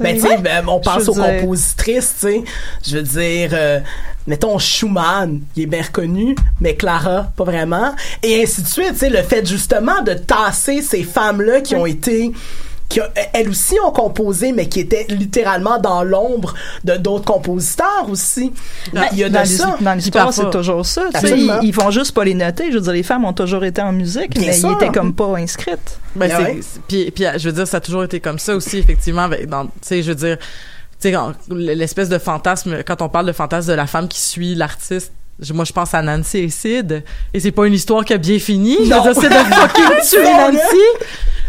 Ben, 0.00 0.14
tu 0.16 0.20
sais, 0.20 0.36
ben, 0.36 0.62
on 0.68 0.78
pense 0.80 1.08
aux 1.08 1.14
dire- 1.14 1.40
compositrices, 1.40 2.14
tu 2.20 2.26
sais. 2.28 2.44
Je 2.86 2.98
veux 2.98 3.02
dire, 3.02 3.50
euh, 3.54 3.80
mettons, 4.26 4.58
Schumann, 4.58 5.40
il 5.56 5.62
est 5.62 5.66
bien 5.66 5.80
reconnu, 5.82 6.36
mais 6.60 6.76
Clara, 6.76 7.32
pas 7.36 7.44
vraiment. 7.44 7.94
Et 8.22 8.42
ainsi 8.42 8.60
de 8.62 8.68
suite, 8.68 8.92
tu 8.92 8.98
sais, 8.98 9.08
le 9.10 9.22
fait 9.22 9.44
justement 9.46 10.02
de 10.02 10.12
tasser 10.12 10.82
ces 10.82 11.02
femmes-là 11.02 11.62
qui 11.62 11.74
ont 11.74 11.86
été 11.86 12.32
qui 12.92 13.00
elles 13.32 13.48
aussi 13.48 13.76
ont 13.86 13.90
composé, 13.90 14.52
mais 14.52 14.68
qui 14.68 14.80
étaient 14.80 15.06
littéralement 15.08 15.78
dans 15.78 16.04
l'ombre 16.04 16.54
de 16.84 16.96
d'autres 16.96 17.24
compositeurs 17.24 18.06
aussi. 18.10 18.52
Il 19.12 19.18
y 19.18 19.24
a 19.24 19.28
de 19.28 19.34
dans 19.34 19.44
ça. 19.44 19.74
l'his- 19.78 19.84
dans 19.84 19.94
l'histoire, 19.94 20.32
c'est 20.32 20.50
toujours 20.50 20.84
ça. 20.84 21.02
tu 21.06 21.10
sais, 21.12 21.16
Absolument. 21.32 21.58
Ils, 21.62 21.68
ils 21.68 21.72
font 21.74 21.90
juste 21.90 22.12
pas 22.12 22.24
les 22.24 22.34
noter. 22.34 22.66
Je 22.70 22.76
veux 22.76 22.82
dire, 22.82 22.92
les 22.92 23.02
femmes 23.02 23.24
ont 23.24 23.32
toujours 23.32 23.64
été 23.64 23.80
en 23.80 23.92
musique, 23.92 24.30
Bien 24.38 24.48
mais 24.48 24.52
sûr. 24.52 24.70
ils 24.70 24.84
étaient 24.84 24.92
comme 24.92 25.14
pas 25.14 25.36
inscrites. 25.38 25.98
Ben, 26.14 26.30
Ah 26.34 26.40
ouais? 26.42 26.60
c'est- 26.60 26.80
puis, 26.86 27.10
puis, 27.10 27.24
je 27.38 27.48
veux 27.48 27.54
dire, 27.54 27.66
ça 27.66 27.78
a 27.78 27.80
toujours 27.80 28.04
été 28.04 28.20
comme 28.20 28.38
ça 28.38 28.54
aussi, 28.54 28.78
effectivement. 28.78 29.28
Tu 29.30 29.36
sais, 29.80 30.02
je 30.02 30.08
veux 30.10 30.14
dire, 30.14 30.36
tu 30.38 30.44
sais, 30.98 31.12
quand- 31.12 31.32
l'espèce 31.50 32.10
de 32.10 32.18
fantasme, 32.18 32.82
quand 32.86 33.00
on 33.00 33.08
parle 33.08 33.26
de 33.26 33.32
fantasme 33.32 33.68
de 33.70 33.74
la 33.74 33.86
femme 33.86 34.06
qui 34.08 34.20
suit 34.20 34.54
l'artiste, 34.54 35.12
moi, 35.54 35.64
je 35.64 35.72
pense 35.72 35.92
à 35.94 36.02
Nancy 36.02 36.38
et 36.38 36.50
Sid, 36.50 37.02
et 37.34 37.40
c'est 37.40 37.50
pas 37.50 37.66
une 37.66 37.72
histoire 37.72 38.04
qui 38.04 38.12
a 38.12 38.18
bien 38.18 38.38
fini. 38.38 38.76
Je 38.78 38.82
veux 38.84 38.90
Non. 38.90 39.02
dire, 39.02 39.14
c'est 39.14 39.28
de 39.28 39.34
fucking 39.54 39.84
tuer 40.10 40.22
Nancy. 40.30 41.08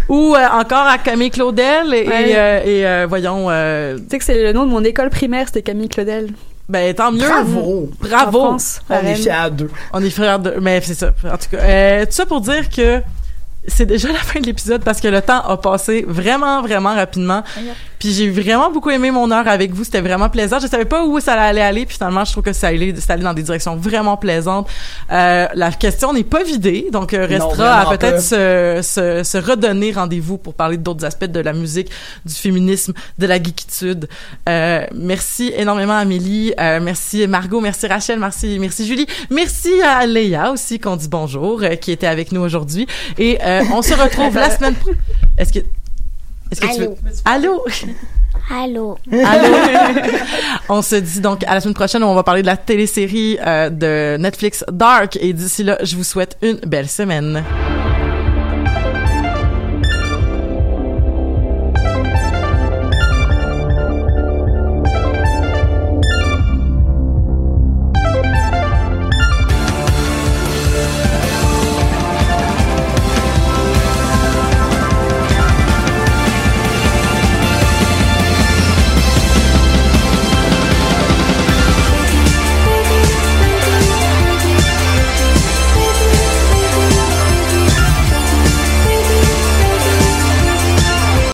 Ou 0.09 0.35
euh, 0.35 0.47
encore 0.51 0.85
à 0.87 0.97
Camille 0.97 1.29
Claudel 1.31 1.93
et, 1.93 2.07
Ouais. 2.07 2.29
et, 2.29 2.35
euh, 2.37 2.61
et, 2.65 2.85
euh, 2.87 3.05
voyons. 3.07 3.47
euh, 3.49 3.97
Tu 3.97 4.03
sais 4.11 4.19
que 4.19 4.25
c'est 4.25 4.43
le 4.43 4.53
nom 4.53 4.65
de 4.65 4.69
mon 4.71 4.83
école 4.83 5.09
primaire, 5.09 5.47
c'était 5.47 5.61
Camille 5.61 5.89
Claudel. 5.89 6.29
ben 6.69 6.93
tant 6.93 7.11
mieux. 7.11 7.19
Bravo. 7.27 7.89
Bravo. 7.99 8.39
France, 8.47 8.81
On 8.89 8.95
est 9.05 9.15
fiers 9.15 9.51
d'eux. 9.51 9.69
On 9.93 10.03
est 10.03 10.09
frères 10.09 10.39
de. 10.39 10.55
Mais 10.61 10.81
c'est 10.81 10.93
ça. 10.93 11.11
En 11.25 11.37
tout 11.37 11.49
cas, 11.51 11.57
euh, 11.61 12.05
tout 12.05 12.11
ça 12.11 12.25
pour 12.25 12.41
dire 12.41 12.69
que 12.69 13.01
c'est 13.68 13.86
déjà 13.86 14.11
la 14.11 14.20
fin 14.20 14.39
de 14.39 14.45
l'épisode 14.45 14.84
parce 14.84 14.99
que 14.99 15.07
le 15.07 15.22
temps 15.22 15.39
a 15.41 15.57
passé 15.57 16.05
vraiment, 16.07 16.61
vraiment 16.61 16.93
rapidement. 16.93 17.43
Puis 17.99 18.11
j'ai 18.11 18.30
vraiment 18.30 18.70
beaucoup 18.70 18.89
aimé 18.89 19.11
mon 19.11 19.32
heure 19.32 19.47
avec 19.47 19.74
vous. 19.74 19.86
C'était 19.86 20.01
vraiment 20.01 20.30
plaisant. 20.30 20.59
Je 20.59 20.68
savais 20.68 20.86
pas 20.86 21.05
où 21.05 21.20
ça 21.22 21.34
allait 21.34 21.61
aller. 21.61 21.86
Puis 21.86 21.95
finalement, 21.95 22.26
je 22.26 22.32
trouve 22.34 22.43
que 22.43 22.51
ça 22.51 22.68
allait, 22.68 22.93
ça 22.97 23.14
allait 23.14 23.24
dans 23.24 23.34
des 23.34 23.43
directions 23.43 23.78
vraiment 23.78 24.18
plaisantes. 24.18 24.68
Euh, 25.11 25.47
la 25.53 25.72
question 25.72 26.11
n'est 26.11 26.26
pas 26.26 26.43
vidée. 26.43 26.89
Donc, 26.91 27.14
euh, 27.14 27.28
Non, 27.28 27.47
restera 27.47 27.74
à 27.74 27.86
vraiment 27.86 27.97
peut-être 27.97 28.22
se, 28.22 28.82
se, 28.84 29.24
se 29.24 29.38
redonner 29.38 29.93
rendez-vous 29.93 30.38
pour 30.38 30.53
parler 30.53 30.76
d'autres 30.76 31.05
aspects 31.05 31.26
de 31.26 31.39
la 31.39 31.53
musique, 31.53 31.89
du 32.26 32.34
féminisme, 32.34 32.93
de 33.18 33.26
la 33.26 33.41
geekitude. 33.41 34.09
Euh, 34.49 34.86
merci 34.93 35.53
énormément 35.55 35.95
Amélie. 35.95 36.53
Euh, 36.59 36.80
merci 36.82 37.26
Margot. 37.28 37.61
Merci 37.61 37.88
Rachel. 37.88 38.20
Merci, 38.20 38.57
merci 38.59 38.86
Julie. 38.86 39.07
Merci 39.30 39.82
à 39.82 40.05
Léa 40.05 40.51
aussi 40.51 40.80
qu'on 40.80 40.97
dit 40.97 41.07
bonjour, 41.07 41.61
euh, 41.64 41.76
qui 41.76 41.91
était 41.91 42.07
avec 42.07 42.34
nous 42.34 42.41
aujourd'hui. 42.41 42.86
Et 43.18 43.39
euh, 43.43 43.52
on 43.73 43.81
se 43.81 43.93
retrouve 43.93 44.35
la 44.35 44.49
semaine 44.49 44.75
prochaine. 44.75 45.01
Est-ce 45.37 45.53
que 45.53 45.59
est-ce 46.51 46.61
que 46.61 46.75
tu 46.75 46.81
veux... 46.81 46.95
Allô? 47.25 47.65
Allô. 48.51 48.97
Allô? 49.11 49.55
on 50.69 50.81
se 50.81 50.95
dit 50.95 51.19
donc 51.19 51.43
à 51.45 51.55
la 51.55 51.61
semaine 51.61 51.73
prochaine 51.73 52.03
où 52.03 52.07
on 52.07 52.15
va 52.15 52.23
parler 52.23 52.41
de 52.41 52.47
la 52.47 52.57
télésérie 52.57 53.37
euh, 53.45 53.69
de 53.69 54.17
Netflix 54.17 54.63
Dark 54.71 55.17
et 55.19 55.33
d'ici 55.33 55.63
là, 55.63 55.77
je 55.81 55.95
vous 55.95 56.03
souhaite 56.03 56.37
une 56.41 56.57
belle 56.57 56.89
semaine. 56.89 57.43